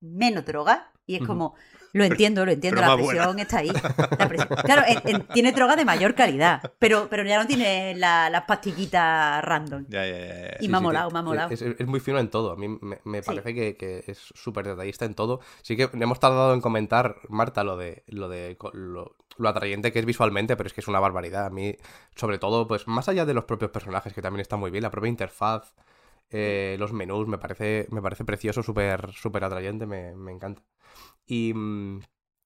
menos 0.00 0.44
droga. 0.44 0.92
Y 1.06 1.16
es 1.16 1.26
como, 1.26 1.54
lo 1.94 2.04
entiendo, 2.04 2.44
lo 2.44 2.50
entiendo, 2.50 2.80
la 2.80 2.96
presión 2.96 3.24
buena. 3.24 3.42
está 3.42 3.58
ahí. 3.58 3.70
Presión. 4.28 4.48
Claro, 4.64 4.82
en, 4.86 5.14
en, 5.14 5.26
tiene 5.28 5.52
droga 5.52 5.76
de 5.76 5.84
mayor 5.84 6.16
calidad, 6.16 6.60
pero, 6.80 7.06
pero 7.08 7.22
ya 7.22 7.40
no 7.40 7.46
tiene 7.46 7.94
las 7.94 8.30
la 8.32 8.46
pastillitas 8.46 9.44
random. 9.44 9.86
Ya, 9.88 10.04
ya, 10.04 10.18
ya, 10.18 10.56
y 10.58 10.64
sí, 10.64 10.68
me 10.68 10.76
ha 10.76 10.80
molado, 10.80 11.10
me 11.12 11.20
ha 11.20 11.22
molado. 11.22 11.50
Es, 11.50 11.62
es, 11.62 11.86
muy 11.86 12.00
fino 12.00 12.18
en 12.18 12.30
todo. 12.30 12.50
A 12.50 12.56
mí 12.56 12.66
me, 12.68 12.98
me 13.04 13.22
parece 13.22 13.50
sí. 13.50 13.54
que, 13.54 13.76
que, 13.76 14.04
es 14.08 14.18
súper 14.18 14.66
detallista 14.66 15.04
en 15.04 15.14
todo. 15.14 15.38
Sí 15.62 15.76
que 15.76 15.88
hemos 15.92 16.18
tardado 16.18 16.52
en 16.52 16.60
comentar, 16.60 17.16
Marta, 17.28 17.62
lo 17.62 17.76
de 17.76 18.02
lo 18.08 18.28
de 18.28 18.58
lo, 18.72 19.16
lo, 19.36 19.48
atrayente 19.48 19.92
que 19.92 20.00
es 20.00 20.04
visualmente, 20.04 20.56
pero 20.56 20.66
es 20.66 20.72
que 20.72 20.80
es 20.80 20.88
una 20.88 20.98
barbaridad. 20.98 21.46
A 21.46 21.50
mí, 21.50 21.76
sobre 22.16 22.38
todo, 22.38 22.66
pues 22.66 22.88
más 22.88 23.08
allá 23.08 23.24
de 23.24 23.34
los 23.34 23.44
propios 23.44 23.70
personajes, 23.70 24.12
que 24.12 24.20
también 24.20 24.40
están 24.40 24.58
muy 24.58 24.72
bien, 24.72 24.82
la 24.82 24.90
propia 24.90 25.08
interfaz. 25.10 25.74
Eh, 26.30 26.74
los 26.80 26.92
menús 26.92 27.28
me 27.28 27.38
parece, 27.38 27.86
me 27.90 28.02
parece 28.02 28.24
precioso, 28.24 28.64
súper 28.64 29.12
super 29.12 29.44
atrayente, 29.44 29.86
me, 29.86 30.16
me 30.16 30.32
encanta. 30.32 30.62
Y, 31.26 31.54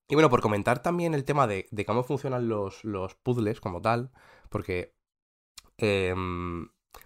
y, 0.09 0.15
bueno, 0.15 0.31
por 0.31 0.41
comentar 0.41 0.83
también 0.83 1.15
el 1.15 1.25
tema 1.25 1.47
de, 1.47 1.69
cómo 1.87 2.03
funcionan 2.03 2.49
los, 2.49 2.83
puzzles 3.23 3.61
como 3.61 3.81
tal, 3.83 4.11
porque, 4.49 4.95
eh, 5.79 6.15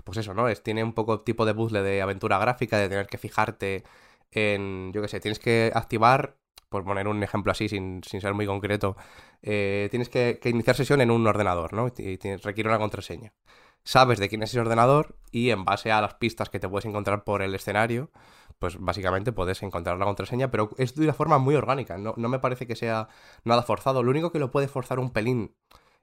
pues 0.05 0.19
eso, 0.19 0.35
¿no? 0.35 0.49
Es, 0.49 0.63
tiene 0.63 0.85
un 0.85 0.95
poco 0.95 1.23
tipo 1.23 1.47
de 1.47 1.55
puzzle 1.55 1.83
de 1.83 2.03
aventura 2.03 2.39
gráfica, 2.39 2.79
de 2.79 2.89
tener 2.89 3.07
que 3.07 3.19
fijarte 3.19 3.85
en, 4.31 4.93
yo 4.93 5.03
qué 5.03 5.09
sé, 5.09 5.21
tienes 5.21 5.39
que 5.39 5.73
activar, 5.75 6.39
por 6.69 6.85
poner 6.85 7.07
un 7.09 7.23
ejemplo 7.23 7.53
así, 7.53 7.69
sin, 7.69 8.03
sin 8.05 8.21
ser 8.21 8.35
muy 8.35 8.47
concreto, 8.47 8.97
eh, 9.43 9.89
tienes 9.91 10.09
que, 10.09 10.39
que, 10.41 10.49
iniciar 10.49 10.77
sesión 10.77 11.01
en 11.03 11.11
un 11.11 11.27
ordenador, 11.27 11.75
¿no? 11.75 11.89
Y 11.99 12.17
requiere 12.43 12.69
una 12.69 12.79
contraseña 12.79 13.35
sabes 13.85 14.19
de 14.19 14.29
quién 14.29 14.43
es 14.43 14.51
ese 14.51 14.61
ordenador 14.61 15.17
y 15.31 15.51
en 15.51 15.65
base 15.65 15.91
a 15.91 16.01
las 16.01 16.15
pistas 16.15 16.49
que 16.51 16.61
te 16.61 16.69
puedes 16.69 16.85
encontrar 16.85 17.25
por 17.25 17.43
el 17.43 17.55
escenario, 17.55 18.11
pues 18.63 18.79
básicamente 18.81 19.33
puedes 19.33 19.63
encontrar 19.63 19.99
la 19.99 20.07
contraseña, 20.07 20.51
pero 20.53 20.71
es 20.79 20.95
de 20.95 21.05
una 21.05 21.15
forma 21.15 21.39
muy 21.39 21.57
orgánica. 21.57 21.99
No, 21.99 22.15
no 22.17 22.29
me 22.31 22.39
parece 22.39 22.67
que 22.69 22.77
sea 22.77 23.09
nada 23.45 23.63
forzado. 23.65 24.03
Lo 24.05 24.11
único 24.13 24.33
que 24.33 24.39
lo 24.39 24.53
puede 24.53 24.69
forzar 24.69 25.01
un 25.01 25.11
pelín 25.13 25.57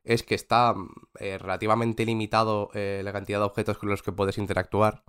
es 0.03 0.23
que 0.23 0.36
está 0.36 0.76
eh, 1.19 1.38
relativamente 1.40 2.06
limitado 2.06 2.69
eh, 2.73 3.02
la 3.03 3.14
cantidad 3.14 3.40
de 3.40 3.45
objetos 3.45 3.77
con 3.80 3.90
los 3.90 4.03
que 4.03 4.11
puedes 4.11 4.38
interactuar. 4.38 5.03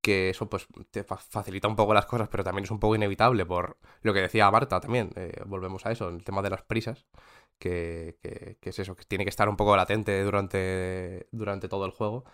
Que 0.00 0.30
eso 0.30 0.48
pues 0.48 0.66
te 0.90 1.04
fa- 1.04 1.16
facilita 1.18 1.68
un 1.68 1.76
poco 1.76 1.94
las 1.94 2.06
cosas, 2.06 2.28
pero 2.30 2.44
también 2.44 2.64
es 2.64 2.70
un 2.70 2.78
poco 2.80 2.94
inevitable 2.96 3.44
por 3.46 3.78
lo 4.02 4.14
que 4.14 4.20
decía 4.22 4.50
Marta 4.50 4.80
también. 4.80 5.10
eh, 5.16 5.42
volvemos 5.46 5.86
a 5.86 5.92
eso, 5.92 6.08
el 6.08 6.24
tema 6.24 6.42
de 6.42 6.50
las 6.50 6.62
prisas. 6.62 7.06
Que, 7.58 8.16
que- 8.22 8.56
que 8.60 8.70
es 8.70 8.78
eso, 8.78 8.94
que 8.96 9.04
tiene 9.04 9.24
que 9.24 9.30
estar 9.30 9.48
un 9.48 9.56
poco 9.56 9.76
latente 9.76 10.22
durante, 10.22 11.26
durante 11.32 11.68
todo 11.68 11.86
el 11.86 11.90
juego. 11.92 12.24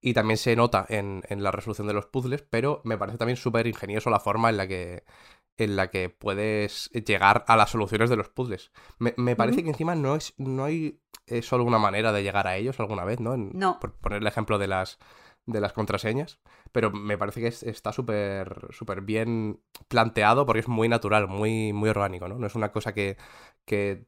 Y 0.00 0.14
también 0.14 0.38
se 0.38 0.56
nota 0.56 0.86
en, 0.88 1.22
en 1.28 1.42
la 1.42 1.50
resolución 1.50 1.86
de 1.88 1.94
los 1.94 2.06
puzzles, 2.06 2.42
pero 2.42 2.80
me 2.84 2.98
parece 2.98 3.18
también 3.18 3.36
súper 3.36 3.66
ingenioso 3.66 4.10
la 4.10 4.20
forma 4.20 4.50
en 4.50 4.56
la 4.56 4.68
que 4.68 5.04
en 5.56 5.74
la 5.74 5.90
que 5.90 6.08
puedes 6.08 6.88
llegar 6.92 7.44
a 7.48 7.56
las 7.56 7.70
soluciones 7.70 8.10
de 8.10 8.16
los 8.16 8.28
puzzles. 8.28 8.70
Me, 8.98 9.12
me 9.16 9.34
parece 9.34 9.64
que 9.64 9.70
encima 9.70 9.96
no 9.96 10.14
es 10.14 10.34
no 10.38 10.64
hay 10.64 11.00
eh, 11.26 11.42
solo 11.42 11.64
una 11.64 11.78
manera 11.80 12.12
de 12.12 12.22
llegar 12.22 12.46
a 12.46 12.56
ellos 12.56 12.78
alguna 12.78 13.04
vez, 13.04 13.18
¿no? 13.20 13.34
En- 13.34 13.50
No. 13.54 13.80
Por 13.80 13.92
poner 13.98 14.20
el 14.22 14.26
ejemplo 14.28 14.58
de 14.58 14.68
las 14.68 14.98
de 15.46 15.60
las 15.60 15.72
contraseñas, 15.72 16.38
pero 16.72 16.90
me 16.92 17.16
parece 17.18 17.40
que 17.40 17.48
es- 17.48 17.62
está 17.62 17.92
súper 17.92 18.68
súper 18.70 19.00
bien 19.00 19.60
planteado 19.88 20.46
porque 20.46 20.60
es 20.60 20.68
muy 20.68 20.88
natural, 20.88 21.26
muy 21.26 21.72
muy 21.72 21.88
orgánico, 21.90 22.28
¿no? 22.28 22.38
No 22.38 22.46
es 22.46 22.54
una 22.54 22.70
cosa 22.72 22.94
que 22.94 23.16
que 23.64 24.06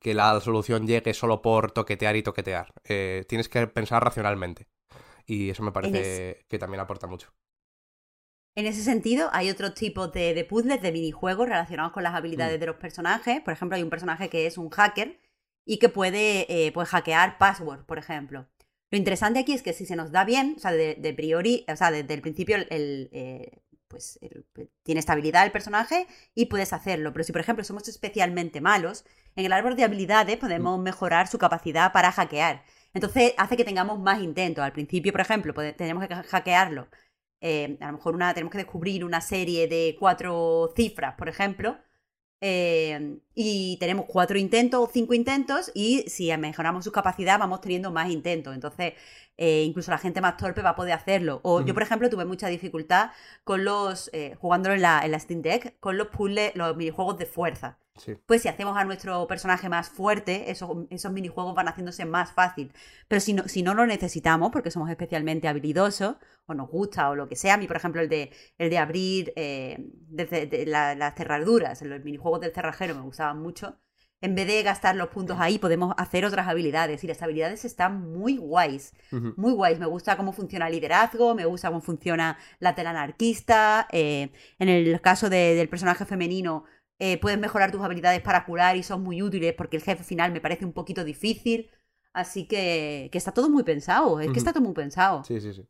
que 0.00 0.14
la 0.14 0.40
solución 0.40 0.86
llegue 0.86 1.14
solo 1.14 1.42
por 1.42 1.72
toquetear 1.72 2.16
y 2.16 2.22
toquetear. 2.22 2.72
Eh, 2.84 3.24
tienes 3.28 3.48
que 3.48 3.66
pensar 3.66 4.04
racionalmente. 4.04 4.68
Y 5.26 5.50
eso 5.50 5.62
me 5.62 5.72
parece 5.72 6.44
que 6.48 6.58
también 6.58 6.80
aporta 6.80 7.06
mucho. 7.06 7.32
En 8.54 8.66
ese 8.66 8.82
sentido, 8.82 9.30
hay 9.32 9.48
otros 9.50 9.74
tipos 9.74 10.12
de, 10.12 10.34
de 10.34 10.44
puzzles, 10.44 10.82
de 10.82 10.92
minijuegos 10.92 11.48
relacionados 11.48 11.92
con 11.92 12.02
las 12.02 12.14
habilidades 12.14 12.58
Mm. 12.58 12.60
de 12.60 12.66
los 12.66 12.76
personajes. 12.76 13.40
Por 13.40 13.52
ejemplo, 13.54 13.76
hay 13.76 13.82
un 13.82 13.88
personaje 13.90 14.28
que 14.28 14.46
es 14.46 14.58
un 14.58 14.68
hacker 14.68 15.18
y 15.64 15.78
que 15.78 15.88
puede 15.88 16.46
eh, 16.66 16.72
pues, 16.72 16.88
hackear 16.90 17.38
password, 17.38 17.84
por 17.86 17.98
ejemplo. 17.98 18.48
Lo 18.90 18.98
interesante 18.98 19.38
aquí 19.38 19.52
es 19.54 19.62
que 19.62 19.72
si 19.72 19.86
se 19.86 19.96
nos 19.96 20.12
da 20.12 20.24
bien, 20.24 20.54
o 20.56 20.60
sea, 20.60 20.72
de, 20.72 20.96
de 20.96 21.14
priori, 21.14 21.64
o 21.66 21.76
sea, 21.76 21.90
desde 21.90 22.12
el 22.12 22.20
principio, 22.20 22.56
el, 22.56 22.66
el, 22.68 23.08
eh, 23.12 23.61
pues 23.92 24.18
el- 24.22 24.44
tiene 24.82 24.98
estabilidad 25.00 25.44
el 25.44 25.52
personaje 25.52 26.06
y 26.34 26.46
puedes 26.46 26.72
hacerlo. 26.72 27.12
Pero 27.12 27.24
si, 27.24 27.32
por 27.32 27.40
ejemplo, 27.42 27.64
somos 27.64 27.88
especialmente 27.88 28.60
malos, 28.60 29.04
en 29.36 29.46
el 29.46 29.52
árbol 29.52 29.76
de 29.76 29.84
habilidades 29.84 30.36
podemos 30.38 30.80
mejorar 30.80 31.28
su 31.28 31.38
capacidad 31.38 31.92
para 31.92 32.12
hackear. 32.12 32.64
Entonces 32.94 33.34
hace 33.38 33.56
que 33.56 33.64
tengamos 33.64 33.98
más 34.00 34.20
intentos. 34.22 34.64
Al 34.64 34.72
principio, 34.72 35.12
por 35.12 35.20
ejemplo, 35.22 35.54
tenemos 35.76 36.06
que 36.08 36.14
hackearlo 36.14 36.88
eh, 37.40 37.76
a 37.80 37.86
lo 37.88 37.92
mejor 37.94 38.14
una, 38.14 38.34
tenemos 38.34 38.52
que 38.52 38.58
descubrir 38.58 39.04
una 39.04 39.20
serie 39.20 39.66
de 39.68 39.96
cuatro 39.98 40.72
cifras, 40.76 41.14
por 41.16 41.28
ejemplo, 41.28 41.78
eh, 42.42 43.18
y 43.34 43.76
tenemos 43.78 44.06
cuatro 44.06 44.36
intentos 44.36 44.80
o 44.80 44.90
cinco 44.92 45.14
intentos, 45.14 45.70
y 45.74 46.02
si 46.08 46.36
mejoramos 46.36 46.84
su 46.84 46.92
capacidad 46.92 47.38
vamos 47.38 47.60
teniendo 47.60 47.92
más 47.92 48.10
intentos. 48.10 48.54
Entonces, 48.54 48.94
eh, 49.36 49.62
incluso 49.62 49.90
la 49.92 49.98
gente 49.98 50.20
más 50.20 50.36
torpe 50.36 50.60
va 50.60 50.70
a 50.70 50.76
poder 50.76 50.92
hacerlo. 50.92 51.40
O 51.44 51.62
yo, 51.62 51.72
por 51.72 51.84
ejemplo, 51.84 52.10
tuve 52.10 52.24
mucha 52.24 52.48
dificultad 52.48 53.10
con 53.44 53.64
los, 53.64 54.10
eh, 54.12 54.36
jugándolo 54.40 54.74
en 54.74 54.82
la, 54.82 55.02
en 55.04 55.12
la 55.12 55.20
Steam 55.20 55.40
Deck, 55.42 55.78
con 55.80 55.96
los 55.96 56.08
puzzles, 56.08 56.54
los 56.56 56.76
minijuegos 56.76 57.16
de 57.18 57.26
fuerza. 57.26 57.78
Sí. 57.98 58.14
Pues 58.26 58.42
si 58.42 58.48
hacemos 58.48 58.76
a 58.76 58.84
nuestro 58.84 59.26
personaje 59.26 59.68
más 59.68 59.90
fuerte, 59.90 60.50
esos, 60.50 60.70
esos 60.90 61.12
minijuegos 61.12 61.54
van 61.54 61.68
haciéndose 61.68 62.04
más 62.06 62.32
fácil. 62.32 62.72
Pero 63.06 63.20
si 63.20 63.34
no, 63.34 63.46
si 63.48 63.62
no 63.62 63.74
lo 63.74 63.84
necesitamos, 63.86 64.50
porque 64.50 64.70
somos 64.70 64.88
especialmente 64.90 65.46
habilidosos, 65.46 66.16
o 66.46 66.54
nos 66.54 66.68
gusta, 66.70 67.10
o 67.10 67.14
lo 67.14 67.28
que 67.28 67.36
sea, 67.36 67.54
a 67.54 67.58
mí, 67.58 67.66
por 67.66 67.76
ejemplo, 67.76 68.00
el 68.00 68.08
de, 68.08 68.32
el 68.58 68.70
de 68.70 68.78
abrir 68.78 69.32
eh, 69.36 69.76
desde 70.08 70.46
de 70.46 70.64
la- 70.66 70.94
las 70.94 71.14
cerraduras, 71.14 71.82
los 71.82 72.02
minijuegos 72.02 72.40
del 72.40 72.52
cerrajero 72.52 72.94
me 72.94 73.02
gustaban 73.02 73.40
mucho. 73.42 73.78
En 74.22 74.36
vez 74.36 74.46
de 74.46 74.62
gastar 74.62 74.94
los 74.94 75.08
puntos 75.08 75.36
ahí, 75.40 75.58
podemos 75.58 75.94
hacer 75.98 76.24
otras 76.24 76.46
habilidades. 76.46 77.02
Y 77.02 77.08
las 77.08 77.20
habilidades 77.22 77.64
están 77.64 78.12
muy 78.12 78.36
guays 78.38 78.94
muy 79.36 79.52
guays. 79.52 79.80
Me 79.80 79.86
gusta 79.86 80.16
cómo 80.16 80.32
funciona 80.32 80.68
el 80.68 80.74
liderazgo, 80.74 81.34
me 81.34 81.44
gusta 81.44 81.68
cómo 81.68 81.80
funciona 81.80 82.38
la 82.60 82.74
tela 82.76 82.90
anarquista. 82.90 83.88
eh, 83.90 84.30
en 84.60 84.68
el 84.68 85.00
caso 85.00 85.28
de- 85.28 85.54
del 85.56 85.68
personaje 85.68 86.04
femenino, 86.06 86.64
eh, 87.04 87.18
puedes 87.22 87.38
mejorar 87.38 87.70
tus 87.72 87.82
habilidades 87.82 88.20
para 88.22 88.44
curar 88.48 88.76
y 88.76 88.82
son 88.82 89.02
muy 89.02 89.22
útiles 89.22 89.54
porque 89.58 89.76
el 89.78 89.82
jefe 89.82 90.04
final 90.04 90.32
me 90.32 90.40
parece 90.40 90.64
un 90.64 90.72
poquito 90.72 91.04
difícil. 91.04 91.58
Así 92.14 92.46
que, 92.46 93.08
que 93.10 93.18
está 93.18 93.32
todo 93.32 93.48
muy 93.48 93.62
pensado, 93.72 94.20
es 94.20 94.30
que 94.32 94.38
está 94.38 94.52
todo 94.52 94.62
muy 94.68 94.74
pensado. 94.74 95.24
Sí, 95.24 95.40
sí, 95.40 95.52
sí. 95.54 95.64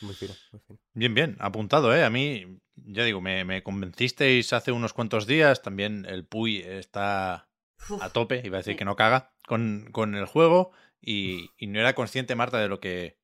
Muy 0.00 0.14
fino, 0.14 0.34
muy 0.52 0.60
fino. 0.66 0.78
Bien, 0.94 1.14
bien, 1.14 1.36
apuntado, 1.38 1.94
¿eh? 1.94 2.02
A 2.04 2.10
mí, 2.10 2.58
ya 2.76 3.04
digo, 3.04 3.20
me, 3.20 3.44
me 3.44 3.62
convencisteis 3.62 4.52
hace 4.52 4.72
unos 4.72 4.92
cuantos 4.92 5.26
días. 5.26 5.62
También 5.62 6.06
el 6.08 6.24
Puy 6.24 6.62
está 6.62 7.48
Uf, 7.90 8.02
a 8.02 8.08
tope, 8.10 8.40
iba 8.44 8.56
a 8.56 8.60
decir 8.60 8.74
sí. 8.74 8.78
que 8.78 8.84
no 8.86 8.96
caga 8.96 9.32
con, 9.46 9.88
con 9.92 10.14
el 10.14 10.26
juego. 10.26 10.70
Y, 11.00 11.50
y 11.58 11.66
no 11.66 11.78
era 11.80 11.94
consciente, 11.94 12.34
Marta, 12.36 12.58
de 12.58 12.68
lo 12.68 12.80
que 12.80 13.18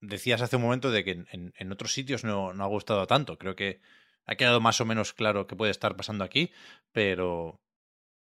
decías 0.00 0.42
hace 0.42 0.56
un 0.56 0.62
momento 0.62 0.90
de 0.90 1.04
que 1.04 1.12
en, 1.12 1.26
en- 1.32 1.52
en 1.58 1.72
otros 1.72 1.92
sitios 1.92 2.24
no, 2.24 2.52
no 2.52 2.64
ha 2.64 2.68
gustado 2.68 3.06
tanto. 3.06 3.38
Creo 3.38 3.56
que 3.56 3.80
ha 4.26 4.36
quedado 4.36 4.60
más 4.60 4.80
o 4.80 4.84
menos 4.84 5.12
claro 5.12 5.46
qué 5.46 5.56
puede 5.56 5.70
estar 5.70 5.96
pasando 5.96 6.24
aquí, 6.24 6.52
pero 6.92 7.60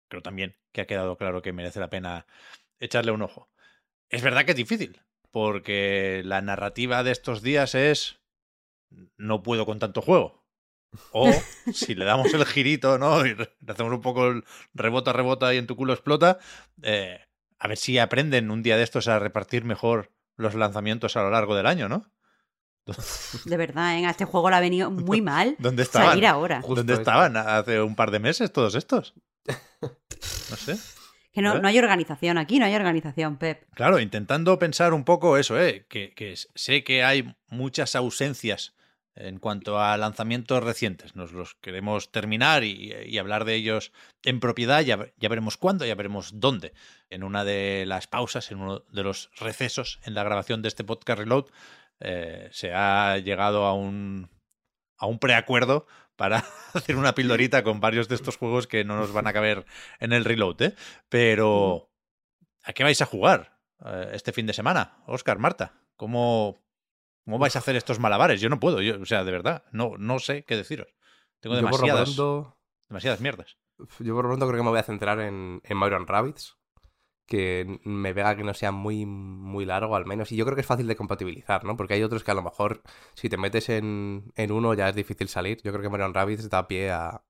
creo 0.08 0.22
también 0.22 0.56
que 0.72 0.82
ha 0.82 0.86
quedado 0.86 1.16
claro 1.16 1.42
que 1.42 1.52
merece 1.52 1.80
la 1.80 1.90
pena 1.90 2.26
echarle 2.78 3.12
un 3.12 3.22
ojo. 3.22 3.50
Es 4.08 4.22
verdad 4.22 4.44
que 4.44 4.52
es 4.52 4.56
difícil, 4.56 5.00
porque 5.30 6.22
la 6.24 6.40
narrativa 6.40 7.02
de 7.02 7.12
estos 7.12 7.42
días 7.42 7.74
es 7.74 8.20
no 9.16 9.42
puedo 9.42 9.66
con 9.66 9.78
tanto 9.78 10.02
juego. 10.02 10.44
O 11.12 11.30
si 11.72 11.94
le 11.94 12.04
damos 12.04 12.34
el 12.34 12.44
girito, 12.44 12.98
¿no? 12.98 13.24
Y 13.24 13.36
hacemos 13.68 13.92
un 13.92 14.00
poco 14.00 14.26
el 14.28 14.44
rebota, 14.74 15.12
rebota 15.12 15.54
y 15.54 15.58
en 15.58 15.66
tu 15.66 15.76
culo 15.76 15.92
explota. 15.92 16.38
eh, 16.82 17.20
a 17.58 17.68
ver 17.68 17.76
si 17.76 17.98
aprenden 17.98 18.50
un 18.50 18.62
día 18.62 18.76
de 18.76 18.82
estos 18.82 19.06
a 19.06 19.18
repartir 19.18 19.64
mejor 19.64 20.12
los 20.36 20.54
lanzamientos 20.54 21.16
a 21.16 21.22
lo 21.22 21.30
largo 21.30 21.54
del 21.54 21.66
año, 21.66 21.88
¿no? 21.88 22.10
De 23.44 23.56
verdad, 23.56 23.98
¿eh? 23.98 24.06
a 24.06 24.10
este 24.10 24.24
juego 24.24 24.50
le 24.50 24.56
ha 24.56 24.60
venido 24.60 24.90
muy 24.90 25.20
mal 25.22 25.56
¿Dónde 25.58 25.82
estaban? 25.82 26.10
salir 26.10 26.26
ahora. 26.26 26.60
Justo 26.62 26.76
¿Dónde 26.76 26.94
estaban 26.94 27.36
hace 27.36 27.80
un 27.80 27.96
par 27.96 28.10
de 28.10 28.18
meses 28.18 28.52
todos 28.52 28.74
estos? 28.74 29.14
No 30.50 30.56
sé. 30.56 30.76
Que 31.32 31.42
no, 31.42 31.60
no 31.60 31.68
hay 31.68 31.78
organización 31.78 32.38
aquí, 32.38 32.58
no 32.58 32.64
hay 32.64 32.74
organización, 32.74 33.36
Pep. 33.36 33.62
Claro, 33.74 34.00
intentando 34.00 34.58
pensar 34.58 34.92
un 34.92 35.04
poco 35.04 35.36
eso, 35.36 35.60
¿eh? 35.60 35.86
que, 35.88 36.34
sé 36.56 36.82
que 36.82 37.04
hay 37.04 37.36
muchas 37.46 37.94
ausencias 37.94 38.74
en 39.14 39.38
cuanto 39.38 39.78
a 39.78 39.96
lanzamientos 39.96 40.60
recientes. 40.64 41.14
Nos 41.14 41.30
los 41.30 41.54
queremos 41.54 42.10
terminar 42.10 42.64
y, 42.64 42.92
y 43.06 43.18
hablar 43.18 43.44
de 43.44 43.54
ellos 43.54 43.92
en 44.24 44.40
propiedad. 44.40 44.80
Ya, 44.80 45.06
ya 45.18 45.28
veremos 45.28 45.56
cuándo, 45.56 45.86
ya 45.86 45.94
veremos 45.94 46.40
dónde. 46.40 46.72
En 47.10 47.22
una 47.22 47.44
de 47.44 47.84
las 47.86 48.08
pausas, 48.08 48.50
en 48.50 48.58
uno 48.58 48.80
de 48.90 49.02
los 49.04 49.30
recesos 49.38 50.00
en 50.04 50.14
la 50.14 50.24
grabación 50.24 50.62
de 50.62 50.68
este 50.68 50.82
podcast 50.82 51.20
Reload, 51.20 51.46
eh, 52.00 52.48
se 52.52 52.72
ha 52.72 53.18
llegado 53.18 53.64
a 53.66 53.74
un, 53.74 54.30
a 54.96 55.06
un 55.06 55.18
preacuerdo 55.18 55.86
para 56.16 56.44
hacer 56.74 56.96
una 56.96 57.14
pildorita 57.14 57.62
con 57.62 57.80
varios 57.80 58.08
de 58.08 58.14
estos 58.14 58.36
juegos 58.36 58.66
que 58.66 58.84
no 58.84 58.96
nos 58.96 59.12
van 59.12 59.26
a 59.26 59.32
caber 59.32 59.64
en 59.98 60.12
el 60.12 60.24
Reload. 60.24 60.62
¿eh? 60.62 60.74
Pero, 61.08 61.90
¿a 62.62 62.72
qué 62.72 62.84
vais 62.84 63.00
a 63.00 63.06
jugar 63.06 63.58
eh, 63.84 64.10
este 64.12 64.32
fin 64.32 64.46
de 64.46 64.52
semana? 64.52 65.02
Oscar, 65.06 65.38
Marta, 65.38 65.74
¿cómo, 65.96 66.62
¿cómo 67.24 67.38
vais 67.38 67.56
a 67.56 67.60
hacer 67.60 67.76
estos 67.76 67.98
malabares? 67.98 68.40
Yo 68.40 68.48
no 68.48 68.60
puedo, 68.60 68.82
yo, 68.82 69.00
o 69.00 69.06
sea, 69.06 69.24
de 69.24 69.32
verdad, 69.32 69.64
no, 69.72 69.96
no 69.98 70.18
sé 70.18 70.44
qué 70.44 70.56
deciros. 70.56 70.88
Tengo 71.40 71.56
Yo 71.56 71.62
por 71.62 71.70
lo 71.70 71.76
demasiadas, 71.78 72.14
pronto, 72.14 72.58
demasiadas 72.88 73.20
mierdas. 73.20 73.56
yo 73.78 74.14
por 74.14 74.24
lo 74.24 74.30
pronto 74.30 74.46
creo 74.46 74.58
que 74.58 74.64
me 74.64 74.70
voy 74.70 74.78
a 74.78 74.84
centrar 74.84 75.20
en, 75.20 75.62
en 75.64 75.76
Mario 75.76 75.96
and 75.96 76.08
Rabbids. 76.08 76.59
Que 77.30 77.78
me 77.84 78.12
pega 78.12 78.34
que 78.34 78.42
no 78.42 78.54
sea 78.54 78.72
muy, 78.72 79.06
muy 79.06 79.64
largo 79.64 79.94
al 79.94 80.04
menos. 80.04 80.32
Y 80.32 80.36
yo 80.36 80.44
creo 80.44 80.56
que 80.56 80.62
es 80.62 80.66
fácil 80.66 80.88
de 80.88 80.96
compatibilizar, 80.96 81.64
¿no? 81.64 81.76
Porque 81.76 81.94
hay 81.94 82.02
otros 82.02 82.24
que 82.24 82.32
a 82.32 82.34
lo 82.34 82.42
mejor 82.42 82.82
si 83.14 83.28
te 83.28 83.36
metes 83.36 83.68
en, 83.68 84.32
en 84.34 84.50
uno 84.50 84.74
ya 84.74 84.88
es 84.88 84.96
difícil 84.96 85.28
salir. 85.28 85.62
Yo 85.62 85.70
creo 85.70 85.80
que 85.80 85.88
Mario 85.88 86.06
and 86.06 86.14
Rabbids 86.16 86.50
da 86.50 86.66
pie 86.66 86.90
a... 86.90 87.22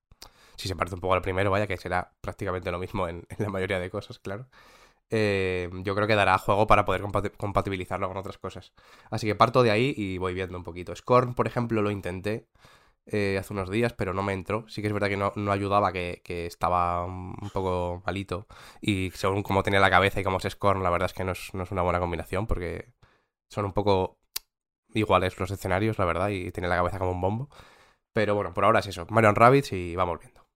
Si 0.56 0.68
se 0.68 0.74
parece 0.74 0.94
un 0.94 1.02
poco 1.02 1.12
al 1.12 1.20
primero, 1.20 1.50
vaya, 1.50 1.66
que 1.66 1.76
será 1.76 2.12
prácticamente 2.22 2.70
lo 2.70 2.78
mismo 2.78 3.08
en, 3.08 3.26
la 3.38 3.50
mayoría 3.50 3.78
de 3.78 3.90
cosas, 3.90 4.18
claro. 4.18 4.46
Eh, 5.10 5.68
yo 5.82 5.94
creo 5.94 6.06
que 6.06 6.14
dará 6.14 6.38
juego 6.38 6.66
para 6.66 6.86
poder 6.86 7.02
compati- 7.02 7.36
compatibilizarlo 7.36 8.08
con 8.08 8.16
otras 8.16 8.38
cosas. 8.38 8.72
Así 9.10 9.26
que 9.26 9.34
parto 9.34 9.62
de 9.62 9.70
ahí 9.70 9.92
y 9.96 10.16
voy 10.16 10.32
viendo 10.32 10.56
un 10.56 10.64
poquito. 10.64 10.96
Scorn, 10.96 11.34
por 11.34 11.46
ejemplo, 11.46 11.82
lo 11.82 11.90
intenté 11.90 12.46
eh, 13.10 13.38
hace 13.38 13.52
unos 13.52 13.70
días, 13.70 13.92
pero 13.92 14.14
no 14.14 14.22
me 14.22 14.32
entró. 14.32 14.66
Sí 14.68 14.80
que 14.82 14.88
es 14.88 14.94
verdad 14.94 15.08
que 15.08 15.16
no, 15.16 15.32
no 15.36 15.52
ayudaba, 15.52 15.92
que, 15.92 16.22
que 16.24 16.46
estaba 16.46 17.04
un 17.04 17.50
poco 17.52 18.02
malito. 18.06 18.46
Y 18.80 19.10
según 19.12 19.42
cómo 19.42 19.62
tenía 19.62 19.80
la 19.80 19.90
cabeza 19.90 20.20
y 20.20 20.24
cómo 20.24 20.38
es 20.38 20.48
Scorn, 20.48 20.82
la 20.82 20.90
verdad 20.90 21.06
es 21.06 21.12
que 21.12 21.24
no 21.24 21.32
es, 21.32 21.52
no 21.54 21.64
es 21.64 21.70
una 21.70 21.82
buena 21.82 22.00
combinación 22.00 22.46
porque 22.46 22.92
son 23.48 23.64
un 23.64 23.72
poco 23.72 24.18
iguales 24.94 25.38
los 25.38 25.50
escenarios, 25.50 25.98
la 25.98 26.04
verdad, 26.04 26.28
y 26.30 26.50
tiene 26.52 26.68
la 26.68 26.76
cabeza 26.76 26.98
como 26.98 27.12
un 27.12 27.20
bombo. 27.20 27.48
Pero 28.12 28.34
bueno, 28.34 28.54
por 28.54 28.64
ahora 28.64 28.80
es 28.80 28.86
eso. 28.86 29.06
Mario 29.10 29.32
Rabbits 29.32 29.72
y 29.72 29.96
vamos 29.96 30.18
viendo. 30.20 30.46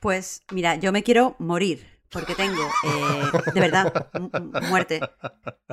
Pues 0.00 0.42
mira, 0.52 0.76
yo 0.76 0.92
me 0.92 1.02
quiero 1.02 1.34
morir 1.38 1.97
porque 2.10 2.34
tengo, 2.34 2.62
eh, 2.84 3.52
de 3.54 3.60
verdad, 3.60 4.08
muerte. 4.68 5.00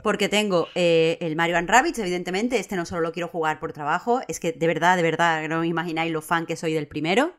Porque 0.03 0.30
tengo 0.30 0.68
eh, 0.76 1.18
el 1.22 1.36
Mario 1.36 1.57
and 1.57 1.70
Rabbids, 1.70 1.99
evidentemente. 1.99 2.60
Este 2.60 2.76
no 2.76 2.86
solo 2.86 3.02
lo 3.02 3.12
quiero 3.12 3.28
jugar 3.28 3.60
por 3.60 3.74
trabajo, 3.74 4.22
es 4.28 4.40
que 4.40 4.52
de 4.52 4.68
verdad, 4.68 4.98
de 4.98 5.03
verdad, 5.03 5.48
no 5.48 5.60
os 5.60 5.66
imagináis 5.66 6.12
lo 6.12 6.22
fan 6.22 6.45
que 6.45 6.56
soy 6.56 6.74
del 6.74 6.88
primero. 6.88 7.34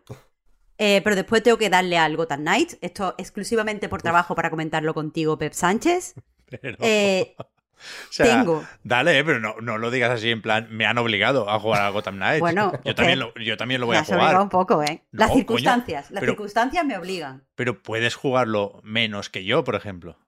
Eh, 0.78 1.01
pero 1.02 1.16
después 1.16 1.43
tengo 1.43 1.56
que 1.56 1.70
darle 1.70 1.97
al 1.98 2.16
Gotham 2.16 2.40
Knights. 2.40 2.78
Esto 2.81 3.14
exclusivamente 3.18 3.89
por 3.89 4.02
trabajo 4.02 4.35
para 4.35 4.51
comentarlo 4.51 4.93
contigo, 4.94 5.39
Pep 5.39 5.52
Sánchez. 5.52 6.14
Pero, 6.60 6.77
Eh, 6.81 7.35
o 7.77 8.12
sea, 8.12 8.27
tengo. 8.40 8.65
Dale, 8.82 9.23
pero 9.24 9.39
no, 9.40 9.55
no 9.61 9.78
lo 9.78 9.90
digas 9.90 10.11
así 10.11 10.31
en 10.31 10.43
plan, 10.43 10.66
me 10.70 10.86
han 10.86 10.98
obligado 10.98 11.48
a 11.51 11.59
jugar 11.61 11.82
a 11.82 11.90
Gotham 11.90 12.16
Knights. 12.16 12.40
Bueno, 12.40 12.73
yo, 12.85 12.94
también 12.94 13.19
lo, 13.19 13.35
yo 13.35 13.57
también 13.57 13.81
lo 13.81 13.86
voy 13.86 13.94
Me 13.97 14.01
a 14.01 14.05
jugar. 14.05 14.40
un 14.40 14.48
poco, 14.48 14.82
¿eh? 14.82 15.05
No, 15.12 15.20
las 15.20 15.28
coño, 15.28 15.39
circunstancias, 15.40 16.11
las 16.11 16.20
pero- 16.20 16.32
circunstancias 16.32 16.85
me 16.85 16.97
obligan. 16.97 17.44
Pero 17.55 17.82
puedes 17.82 18.15
jugarlo 18.15 18.81
menos 18.82 19.31
que 19.31 19.44
yo, 19.44 19.65
por 19.65 19.74
ejemplo. 19.74 20.19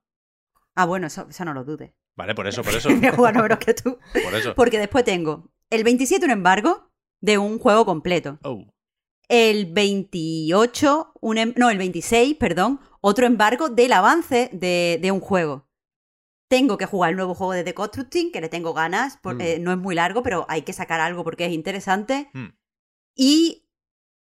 Ah, 0.75 0.85
bueno, 0.85 1.07
eso, 1.09 1.27
eso 1.29 1.45
no 1.45 1.55
lo 1.55 1.65
dudes. 1.65 1.93
Vale, 2.17 2.35
por 2.35 2.47
eso, 2.47 2.63
por 2.63 2.75
eso. 2.77 2.89
A 2.91 3.13
jugar 3.13 3.35
menos 3.41 3.59
que 3.59 3.75
tú. 3.75 3.99
Por 4.25 4.35
eso. 4.35 4.55
Porque 4.55 4.79
después 4.79 5.05
tengo 5.05 5.51
el 5.71 5.85
27 5.85 6.25
un 6.25 6.31
embargo 6.33 6.91
de 7.21 7.39
un 7.39 7.59
juego 7.59 7.85
completo. 7.85 8.39
Oh, 8.43 8.65
El 9.29 9.67
28, 9.73 11.13
un 11.21 11.39
em- 11.39 11.55
no, 11.57 11.71
el 11.71 11.79
26, 11.79 12.37
perdón, 12.37 12.81
otro 13.01 13.27
embargo 13.27 13.69
del 13.69 13.93
avance 13.93 14.51
de, 14.53 14.99
de 15.01 15.11
un 15.13 15.21
juego. 15.21 15.68
Tengo 16.49 16.79
que 16.79 16.87
jugar 16.87 17.11
el 17.11 17.17
nuevo 17.17 17.35
juego 17.35 17.53
de 17.53 17.63
The 17.65 17.75
Constructing, 17.75 18.33
que 18.33 18.41
le 18.41 18.49
tengo 18.49 18.73
ganas. 18.75 19.17
por- 19.19 19.35
Mm. 19.37 19.41
eh, 19.43 19.59
no 19.61 19.71
es 19.73 19.79
muy 19.79 19.95
largo, 19.95 20.23
pero 20.23 20.47
hay 20.49 20.63
que 20.63 20.73
sacar 20.73 21.01
algo 21.01 21.23
porque 21.25 21.47
es 21.47 21.53
interesante. 21.53 22.31
Mm. 22.33 22.47
Y 23.15 23.65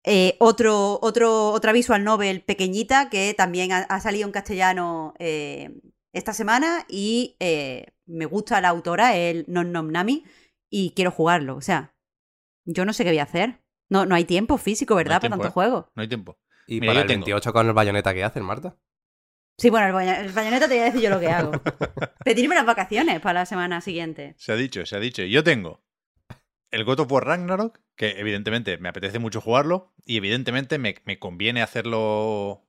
eh, 0.04 0.36
otro, 0.38 0.98
otro, 1.02 1.48
otra 1.50 1.72
visual 1.72 2.04
novel 2.04 2.42
pequeñita 2.42 3.08
que 3.08 3.32
también 3.34 3.72
ha, 3.72 3.78
ha 3.78 4.00
salido 4.00 4.26
en 4.26 4.32
castellano 4.32 5.14
eh, 5.18 5.70
esta 6.12 6.34
semana 6.34 6.84
y 6.88 7.36
eh, 7.40 7.86
me 8.06 8.26
gusta 8.26 8.60
la 8.60 8.68
autora, 8.68 9.16
el 9.16 9.44
Non 9.48 9.72
Nom 9.72 9.90
Nami, 9.90 10.24
y 10.70 10.90
quiero 10.94 11.10
jugarlo. 11.10 11.56
O 11.56 11.62
sea, 11.62 11.94
yo 12.66 12.84
no 12.84 12.92
sé 12.92 13.02
qué 13.04 13.10
voy 13.10 13.18
a 13.18 13.22
hacer. 13.24 13.62
No, 13.90 14.04
no 14.06 14.14
hay 14.14 14.24
tiempo 14.24 14.58
físico, 14.58 14.94
¿verdad? 14.94 15.20
tiempo, 15.20 15.38
para 15.38 15.42
tanto 15.44 15.48
¿eh? 15.48 15.52
juego. 15.52 15.90
no 15.94 16.02
hay 16.02 16.08
tiempo. 16.08 16.38
Y 16.66 16.80
Mira, 16.80 16.92
para 16.92 17.00
el 17.02 17.06
tengo. 17.08 17.24
28 17.24 17.52
con 17.52 17.66
el 17.66 17.72
bayoneta 17.72 18.12
que 18.14 18.24
hacen, 18.24 18.42
Marta. 18.44 18.76
Sí, 19.56 19.70
bueno, 19.70 20.00
el, 20.00 20.32
bayoneta 20.32 20.68
te 20.68 20.74
voy 20.74 20.82
a 20.82 20.86
decir 20.86 21.00
yo 21.00 21.10
lo 21.10 21.20
que 21.20 21.28
hago. 21.28 21.52
Pedirme 22.24 22.54
las 22.54 22.66
vacaciones 22.66 23.20
para 23.20 23.40
la 23.40 23.46
semana 23.46 23.80
siguiente. 23.80 24.34
Se 24.36 24.52
ha 24.52 24.56
dicho, 24.56 24.84
se 24.84 24.96
ha 24.96 25.00
dicho. 25.00 25.22
Yo 25.22 25.44
tengo 25.44 25.84
el 26.70 26.84
God 26.84 27.00
of 27.00 27.12
War 27.12 27.24
Ragnarok, 27.24 27.80
que 27.96 28.18
evidentemente 28.18 28.78
me 28.78 28.88
apetece 28.88 29.20
mucho 29.20 29.40
jugarlo 29.40 29.94
y 30.04 30.16
evidentemente 30.16 30.78
me, 30.78 30.96
me 31.04 31.20
conviene 31.20 31.62
hacerlo 31.62 32.66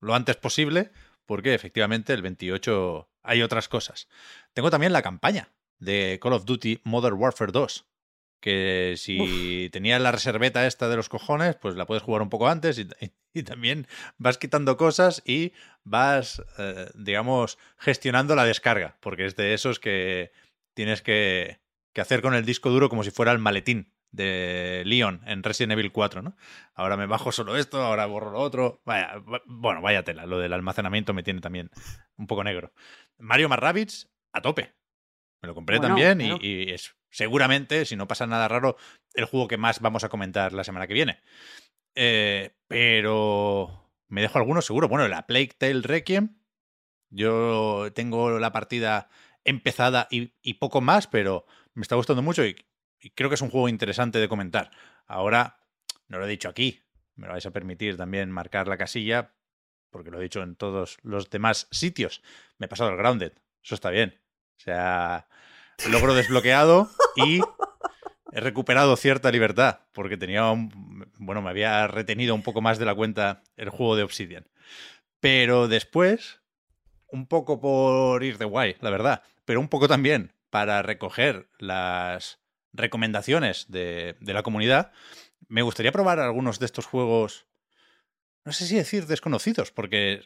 lo 0.00 0.14
antes 0.14 0.36
posible 0.36 0.92
porque 1.26 1.54
efectivamente 1.54 2.12
el 2.12 2.22
28 2.22 3.10
hay 3.22 3.42
otras 3.42 3.68
cosas. 3.68 4.08
Tengo 4.54 4.70
también 4.70 4.92
la 4.92 5.02
campaña 5.02 5.52
de 5.78 6.18
Call 6.22 6.32
of 6.32 6.44
Duty 6.44 6.80
Modern 6.84 7.16
Warfare 7.16 7.52
2, 7.52 7.86
que 8.40 8.94
si 8.96 9.68
tenías 9.72 10.00
la 10.00 10.12
reserveta 10.12 10.66
esta 10.66 10.88
de 10.88 10.96
los 10.96 11.08
cojones, 11.08 11.56
pues 11.56 11.74
la 11.74 11.86
puedes 11.86 12.02
jugar 12.02 12.22
un 12.22 12.30
poco 12.30 12.48
antes 12.48 12.78
y, 12.78 12.88
y 13.38 13.42
también 13.42 13.86
vas 14.18 14.38
quitando 14.38 14.76
cosas 14.76 15.22
y 15.24 15.52
vas, 15.84 16.42
eh, 16.58 16.90
digamos, 16.94 17.58
gestionando 17.78 18.34
la 18.34 18.44
descarga, 18.44 18.96
porque 19.00 19.24
es 19.26 19.36
de 19.36 19.54
esos 19.54 19.80
que 19.80 20.32
tienes 20.74 21.02
que, 21.02 21.60
que 21.92 22.00
hacer 22.00 22.20
con 22.22 22.34
el 22.34 22.44
disco 22.44 22.70
duro 22.70 22.88
como 22.88 23.04
si 23.04 23.10
fuera 23.10 23.32
el 23.32 23.38
maletín 23.38 23.92
de 24.10 24.82
Leon 24.86 25.22
en 25.26 25.42
Resident 25.42 25.72
Evil 25.72 25.92
4, 25.92 26.22
¿no? 26.22 26.36
Ahora 26.74 26.96
me 26.96 27.06
bajo 27.06 27.30
solo 27.30 27.56
esto, 27.56 27.82
ahora 27.82 28.06
borro 28.06 28.30
lo 28.30 28.40
otro. 28.40 28.80
Vaya, 28.84 29.18
va- 29.18 29.42
bueno, 29.46 29.82
vaya 29.82 30.02
tela, 30.02 30.24
lo 30.26 30.38
del 30.38 30.52
almacenamiento 30.52 31.12
me 31.12 31.22
tiene 31.22 31.40
también 31.40 31.70
un 32.16 32.26
poco 32.26 32.42
negro. 32.44 32.72
Mario 33.18 33.48
más 33.48 33.58
Rabbids 33.58 34.08
a 34.32 34.40
tope. 34.40 34.72
Me 35.42 35.46
lo 35.48 35.54
compré 35.54 35.78
Bueno, 35.78 35.94
también 35.94 36.20
y, 36.40 36.72
es 36.72 36.94
seguramente, 37.10 37.84
si 37.84 37.96
no 37.96 38.08
pasa 38.08 38.26
nada 38.26 38.48
raro, 38.48 38.76
el 39.14 39.24
juego 39.24 39.46
que 39.48 39.56
más 39.56 39.80
vamos 39.80 40.04
a 40.04 40.08
comentar 40.08 40.52
la 40.52 40.64
semana 40.64 40.86
que 40.86 40.94
viene. 40.94 41.20
Eh, 42.00 42.54
pero 42.68 43.92
me 44.06 44.22
dejo 44.22 44.38
algunos 44.38 44.64
seguro. 44.64 44.88
Bueno, 44.88 45.08
la 45.08 45.26
Plague 45.26 45.50
Tale 45.58 45.82
Requiem. 45.82 46.38
Yo 47.10 47.88
tengo 47.92 48.38
la 48.38 48.52
partida 48.52 49.10
empezada 49.44 50.06
y, 50.10 50.54
poco 50.54 50.80
más, 50.80 51.08
pero 51.08 51.44
me 51.74 51.82
está 51.82 51.96
gustando 51.96 52.22
mucho 52.22 52.44
y, 52.46 52.54
y 53.00 53.10
creo 53.10 53.28
que 53.28 53.34
es 53.34 53.42
un 53.42 53.50
juego 53.50 53.68
interesante 53.68 54.20
de 54.20 54.28
comentar. 54.28 54.70
Ahora, 55.06 55.58
no 56.06 56.18
lo 56.18 56.26
he 56.26 56.30
dicho 56.30 56.48
aquí, 56.48 56.82
me 57.16 57.26
lo 57.26 57.32
vais 57.32 57.46
a 57.46 57.50
permitir 57.50 57.96
también 57.96 58.30
marcar 58.30 58.68
la 58.68 58.76
casilla, 58.76 59.34
porque 59.90 60.10
lo 60.10 60.20
he 60.20 60.22
dicho 60.22 60.42
en 60.42 60.54
todos 60.54 60.98
los 61.02 61.30
demás 61.30 61.66
sitios. 61.72 62.22
Me 62.58 62.66
he 62.66 62.68
pasado 62.68 62.90
el 62.90 62.96
Grounded, 62.96 63.32
eso 63.64 63.74
está 63.74 63.90
bien. 63.90 64.20
O 64.58 64.60
sea, 64.60 65.28
logro 65.90 66.14
desbloqueado 66.14 66.90
y 67.16 67.40
he 68.32 68.40
recuperado 68.40 68.96
cierta 68.96 69.30
libertad, 69.30 69.80
porque 69.92 70.16
tenía 70.16 70.50
un, 70.50 71.10
bueno, 71.18 71.42
me 71.42 71.50
había 71.50 71.86
retenido 71.86 72.34
un 72.34 72.42
poco 72.42 72.60
más 72.60 72.78
de 72.78 72.86
la 72.86 72.94
cuenta 72.94 73.42
el 73.56 73.70
juego 73.70 73.96
de 73.96 74.02
Obsidian. 74.02 74.46
Pero 75.20 75.68
después, 75.68 76.40
un 77.08 77.26
poco 77.26 77.60
por 77.60 78.22
ir 78.22 78.38
de 78.38 78.44
guay, 78.44 78.76
la 78.80 78.90
verdad, 78.90 79.22
pero 79.44 79.60
un 79.60 79.68
poco 79.68 79.88
también 79.88 80.32
para 80.50 80.82
recoger 80.82 81.48
las 81.58 82.38
recomendaciones 82.72 83.66
de, 83.68 84.16
de 84.20 84.34
la 84.34 84.42
comunidad, 84.42 84.92
me 85.48 85.62
gustaría 85.62 85.92
probar 85.92 86.20
algunos 86.20 86.58
de 86.58 86.66
estos 86.66 86.86
juegos, 86.86 87.46
no 88.44 88.52
sé 88.52 88.66
si 88.66 88.76
decir 88.76 89.06
desconocidos, 89.06 89.72
porque 89.72 90.22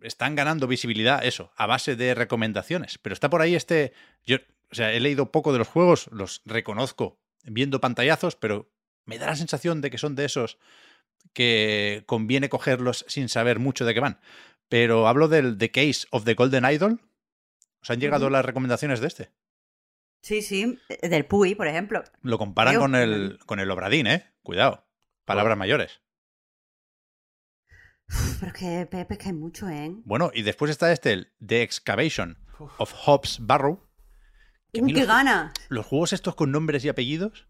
están 0.00 0.34
ganando 0.34 0.66
visibilidad, 0.66 1.24
eso, 1.24 1.52
a 1.56 1.66
base 1.66 1.96
de 1.96 2.14
recomendaciones. 2.14 2.98
Pero 2.98 3.12
está 3.12 3.28
por 3.30 3.42
ahí 3.42 3.54
este. 3.54 3.92
Yo, 4.24 4.36
o 4.70 4.74
sea, 4.74 4.92
he 4.92 5.00
leído 5.00 5.30
poco 5.30 5.52
de 5.52 5.58
los 5.58 5.68
juegos, 5.68 6.08
los 6.12 6.42
reconozco 6.44 7.18
viendo 7.44 7.80
pantallazos, 7.80 8.36
pero 8.36 8.70
me 9.04 9.18
da 9.18 9.26
la 9.26 9.36
sensación 9.36 9.80
de 9.80 9.90
que 9.90 9.98
son 9.98 10.14
de 10.14 10.24
esos 10.24 10.58
que 11.32 12.04
conviene 12.06 12.48
cogerlos 12.48 13.04
sin 13.08 13.28
saber 13.28 13.58
mucho 13.58 13.84
de 13.84 13.94
qué 13.94 14.00
van. 14.00 14.20
Pero 14.68 15.08
hablo 15.08 15.28
del 15.28 15.58
The 15.58 15.70
Case 15.70 16.06
of 16.10 16.24
the 16.24 16.34
Golden 16.34 16.64
Idol. 16.64 17.00
¿Os 17.82 17.90
han 17.90 18.00
llegado 18.00 18.30
las 18.30 18.44
recomendaciones 18.44 19.00
de 19.00 19.06
este? 19.06 19.30
Sí, 20.22 20.42
sí, 20.42 20.78
del 21.02 21.24
Puy, 21.24 21.54
por 21.54 21.66
ejemplo. 21.66 22.04
Lo 22.22 22.38
comparan 22.38 22.76
con 22.76 22.94
el, 22.94 23.38
con 23.46 23.58
el 23.58 23.70
Obradín, 23.70 24.06
¿eh? 24.06 24.26
Cuidado. 24.42 24.86
Palabras 25.24 25.56
mayores. 25.56 26.00
Pero 28.40 28.52
es 28.52 28.58
que, 28.58 28.86
Pepe, 28.86 29.18
que 29.18 29.28
hay 29.28 29.34
mucho, 29.34 29.68
¿eh? 29.68 29.90
Bueno, 30.04 30.30
y 30.34 30.42
después 30.42 30.70
está 30.70 30.92
este, 30.92 31.12
el 31.12 31.32
The 31.44 31.62
Excavation 31.62 32.38
of 32.78 32.92
Hobbs 32.92 33.38
Barrow. 33.40 33.88
Que 34.72 34.80
a 34.80 34.82
mí 34.82 34.92
¡Uh, 34.92 34.94
qué 34.94 35.00
los- 35.00 35.08
gana! 35.08 35.52
los 35.68 35.86
juegos 35.86 36.12
estos 36.12 36.34
con 36.34 36.50
nombres 36.52 36.84
y 36.84 36.88
apellidos 36.88 37.46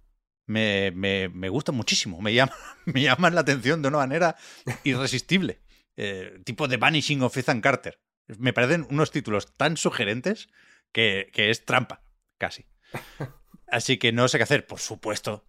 me, 0.46 0.90
me, 0.92 1.28
me 1.28 1.48
gustan 1.48 1.74
muchísimo. 1.76 2.20
Me, 2.20 2.34
llama- 2.34 2.52
me 2.86 3.02
llaman 3.02 3.34
la 3.34 3.42
atención 3.42 3.82
de 3.82 3.88
una 3.88 3.98
manera 3.98 4.36
irresistible. 4.84 5.60
Eh, 5.96 6.40
tipo 6.44 6.68
The 6.68 6.76
Vanishing 6.76 7.22
of 7.22 7.36
Ethan 7.36 7.60
Carter. 7.60 8.00
Me 8.38 8.52
parecen 8.52 8.86
unos 8.90 9.10
títulos 9.10 9.52
tan 9.54 9.76
sugerentes 9.76 10.48
que, 10.92 11.30
que 11.32 11.50
es 11.50 11.64
trampa, 11.64 12.02
casi. 12.38 12.66
Así 13.68 13.98
que 13.98 14.12
no 14.12 14.26
sé 14.28 14.38
qué 14.38 14.44
hacer. 14.44 14.66
Por 14.66 14.80
supuesto, 14.80 15.46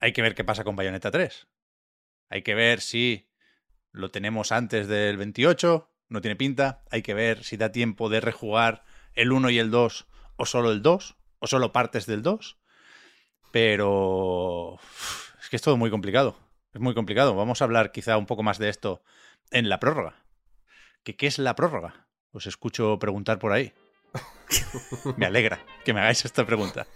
hay 0.00 0.12
que 0.12 0.22
ver 0.22 0.34
qué 0.34 0.44
pasa 0.44 0.64
con 0.64 0.76
Bayonetta 0.76 1.10
3. 1.10 1.48
Hay 2.30 2.42
que 2.42 2.54
ver 2.54 2.80
si 2.80 3.30
lo 3.90 4.10
tenemos 4.10 4.52
antes 4.52 4.86
del 4.86 5.16
28, 5.16 5.90
no 6.08 6.20
tiene 6.20 6.36
pinta. 6.36 6.84
Hay 6.90 7.02
que 7.02 7.14
ver 7.14 7.42
si 7.42 7.56
da 7.56 7.72
tiempo 7.72 8.08
de 8.08 8.20
rejugar 8.20 8.84
el 9.14 9.32
1 9.32 9.50
y 9.50 9.58
el 9.58 9.70
2 9.70 10.06
o 10.38 10.46
solo 10.46 10.72
el 10.72 10.80
2 10.80 11.16
o 11.40 11.46
solo 11.46 11.72
partes 11.72 12.06
del 12.06 12.22
2. 12.22 12.56
Pero 13.52 14.78
es 15.40 15.48
que 15.50 15.56
es 15.56 15.62
todo 15.62 15.76
muy 15.76 15.90
complicado. 15.90 16.38
Es 16.72 16.80
muy 16.80 16.94
complicado. 16.94 17.34
Vamos 17.34 17.60
a 17.60 17.64
hablar 17.64 17.92
quizá 17.92 18.16
un 18.16 18.26
poco 18.26 18.42
más 18.42 18.58
de 18.58 18.70
esto 18.70 19.02
en 19.50 19.68
la 19.68 19.80
prórroga. 19.80 20.24
¿Qué, 21.02 21.16
qué 21.16 21.26
es 21.26 21.38
la 21.38 21.54
prórroga? 21.54 22.06
Os 22.32 22.46
escucho 22.46 22.98
preguntar 22.98 23.38
por 23.38 23.52
ahí. 23.52 23.72
me 25.16 25.26
alegra 25.26 25.60
que 25.84 25.92
me 25.92 26.00
hagáis 26.00 26.24
esta 26.24 26.46
pregunta. 26.46 26.86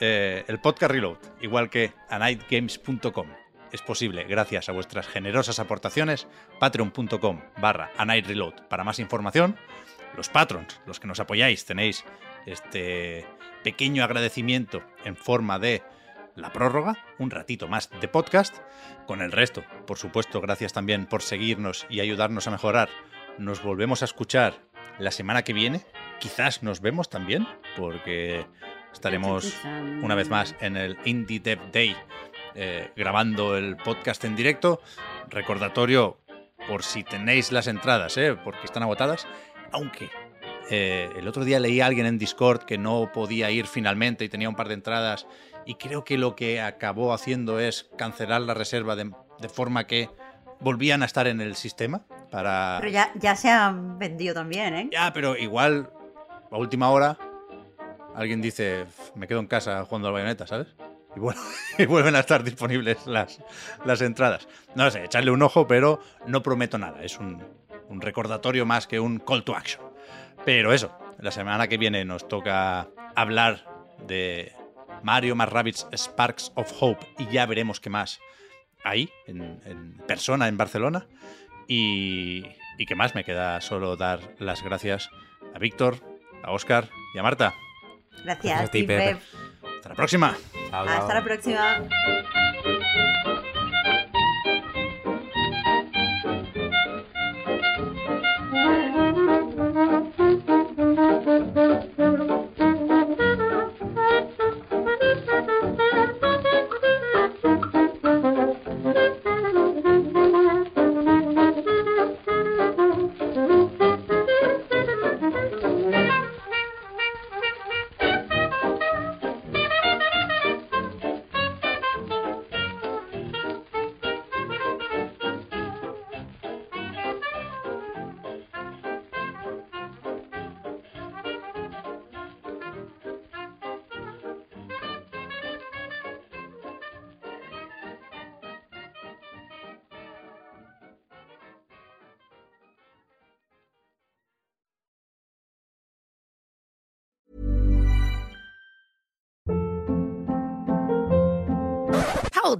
Eh, 0.00 0.44
el 0.48 0.60
podcast 0.60 0.92
Reload, 0.92 1.18
igual 1.40 1.70
que 1.70 1.92
anightgames.com, 2.10 3.28
es 3.72 3.82
posible 3.82 4.24
gracias 4.24 4.68
a 4.68 4.72
vuestras 4.72 5.06
generosas 5.06 5.58
aportaciones. 5.58 6.26
Patreon.com 6.60 7.40
barra 7.58 7.90
anightreload. 7.96 8.68
Para 8.68 8.84
más 8.84 8.98
información, 8.98 9.56
los 10.16 10.28
patrons, 10.28 10.80
los 10.86 11.00
que 11.00 11.06
nos 11.06 11.20
apoyáis, 11.20 11.64
tenéis 11.64 12.04
este 12.46 13.26
pequeño 13.62 14.04
agradecimiento 14.04 14.82
en 15.04 15.16
forma 15.16 15.58
de 15.58 15.82
la 16.34 16.52
prórroga, 16.52 16.96
un 17.18 17.30
ratito 17.30 17.66
más 17.66 17.90
de 18.00 18.08
podcast, 18.08 18.58
con 19.06 19.22
el 19.22 19.32
resto, 19.32 19.64
por 19.86 19.98
supuesto, 19.98 20.40
gracias 20.40 20.72
también 20.72 21.06
por 21.06 21.22
seguirnos 21.22 21.86
y 21.88 22.00
ayudarnos 22.00 22.46
a 22.46 22.50
mejorar. 22.50 22.88
Nos 23.38 23.62
volvemos 23.62 24.02
a 24.02 24.04
escuchar 24.04 24.54
la 24.98 25.10
semana 25.10 25.42
que 25.42 25.52
viene, 25.52 25.84
quizás 26.20 26.62
nos 26.62 26.80
vemos 26.80 27.08
también, 27.08 27.46
porque 27.76 28.46
estaremos 28.92 29.54
una 30.02 30.14
vez 30.14 30.28
más 30.28 30.54
en 30.60 30.76
el 30.76 30.96
Indie 31.04 31.40
Dev 31.40 31.70
Day 31.72 31.96
eh, 32.58 32.90
grabando 32.96 33.56
el 33.58 33.76
podcast 33.76 34.24
en 34.24 34.34
directo. 34.34 34.80
Recordatorio, 35.28 36.18
por 36.66 36.82
si 36.82 37.04
tenéis 37.04 37.52
las 37.52 37.66
entradas, 37.66 38.16
¿eh? 38.16 38.34
porque 38.42 38.64
están 38.64 38.82
agotadas. 38.82 39.26
Aunque 39.72 40.08
eh, 40.70 41.10
el 41.16 41.28
otro 41.28 41.44
día 41.44 41.60
leí 41.60 41.80
a 41.80 41.86
alguien 41.86 42.06
en 42.06 42.18
Discord 42.18 42.62
que 42.64 42.78
no 42.78 43.10
podía 43.12 43.50
ir 43.50 43.66
finalmente 43.66 44.24
y 44.24 44.28
tenía 44.28 44.48
un 44.48 44.56
par 44.56 44.68
de 44.68 44.74
entradas 44.74 45.26
y 45.64 45.74
creo 45.74 46.04
que 46.04 46.18
lo 46.18 46.36
que 46.36 46.60
acabó 46.60 47.12
haciendo 47.12 47.60
es 47.60 47.88
cancelar 47.96 48.40
la 48.42 48.54
reserva 48.54 48.96
de, 48.96 49.10
de 49.40 49.48
forma 49.48 49.86
que 49.86 50.10
volvían 50.60 51.02
a 51.02 51.06
estar 51.06 51.26
en 51.26 51.40
el 51.40 51.54
sistema 51.56 52.02
para... 52.30 52.78
Pero 52.80 52.92
ya, 52.92 53.12
ya 53.16 53.36
se 53.36 53.48
han 53.50 53.98
vendido 53.98 54.34
también, 54.34 54.74
¿eh? 54.74 54.88
Ya, 54.92 55.12
pero 55.12 55.36
igual 55.36 55.90
a 56.50 56.56
última 56.56 56.90
hora 56.90 57.18
alguien 58.14 58.40
dice, 58.40 58.82
"F, 58.82 59.12
me 59.14 59.26
quedo 59.26 59.40
en 59.40 59.46
casa 59.46 59.84
jugando 59.84 60.08
al 60.08 60.14
bayoneta, 60.14 60.46
¿sabes? 60.46 60.68
Y, 61.14 61.20
bueno, 61.20 61.40
y 61.78 61.86
vuelven 61.86 62.16
a 62.16 62.20
estar 62.20 62.42
disponibles 62.42 63.06
las, 63.06 63.40
las 63.84 64.00
entradas. 64.00 64.48
No 64.74 64.90
sé, 64.90 65.04
echarle 65.04 65.30
un 65.30 65.42
ojo, 65.42 65.66
pero 65.66 66.00
no 66.26 66.42
prometo 66.42 66.78
nada. 66.78 67.02
Es 67.02 67.18
un, 67.18 67.42
un 67.88 68.00
recordatorio 68.00 68.66
más 68.66 68.86
que 68.86 69.00
un 69.00 69.18
call 69.18 69.44
to 69.44 69.54
action. 69.54 69.84
Pero 70.46 70.72
eso, 70.72 70.96
la 71.18 71.32
semana 71.32 71.66
que 71.66 71.76
viene 71.76 72.04
nos 72.04 72.28
toca 72.28 72.88
hablar 73.16 73.66
de 74.06 74.52
Mario 75.02 75.34
más 75.34 75.88
Sparks 75.92 76.52
of 76.54 76.72
Hope 76.80 77.04
y 77.18 77.26
ya 77.26 77.46
veremos 77.46 77.80
qué 77.80 77.90
más 77.90 78.20
ahí, 78.84 79.10
en, 79.26 79.60
en 79.64 79.96
persona, 80.06 80.46
en 80.46 80.56
Barcelona. 80.56 81.08
Y, 81.66 82.46
y 82.78 82.86
qué 82.86 82.94
más, 82.94 83.16
me 83.16 83.24
queda 83.24 83.60
solo 83.60 83.96
dar 83.96 84.20
las 84.38 84.62
gracias 84.62 85.10
a 85.52 85.58
Víctor, 85.58 85.96
a 86.44 86.52
Oscar 86.52 86.88
y 87.12 87.18
a 87.18 87.24
Marta. 87.24 87.52
Gracias, 88.22 88.60
a 88.60 88.68
ti. 88.68 88.86
Hasta 88.88 89.88
la 89.88 89.94
próxima. 89.96 90.36
Chao, 90.70 90.86
Hasta 90.86 91.14
la 91.14 91.24
próxima. 91.24 91.82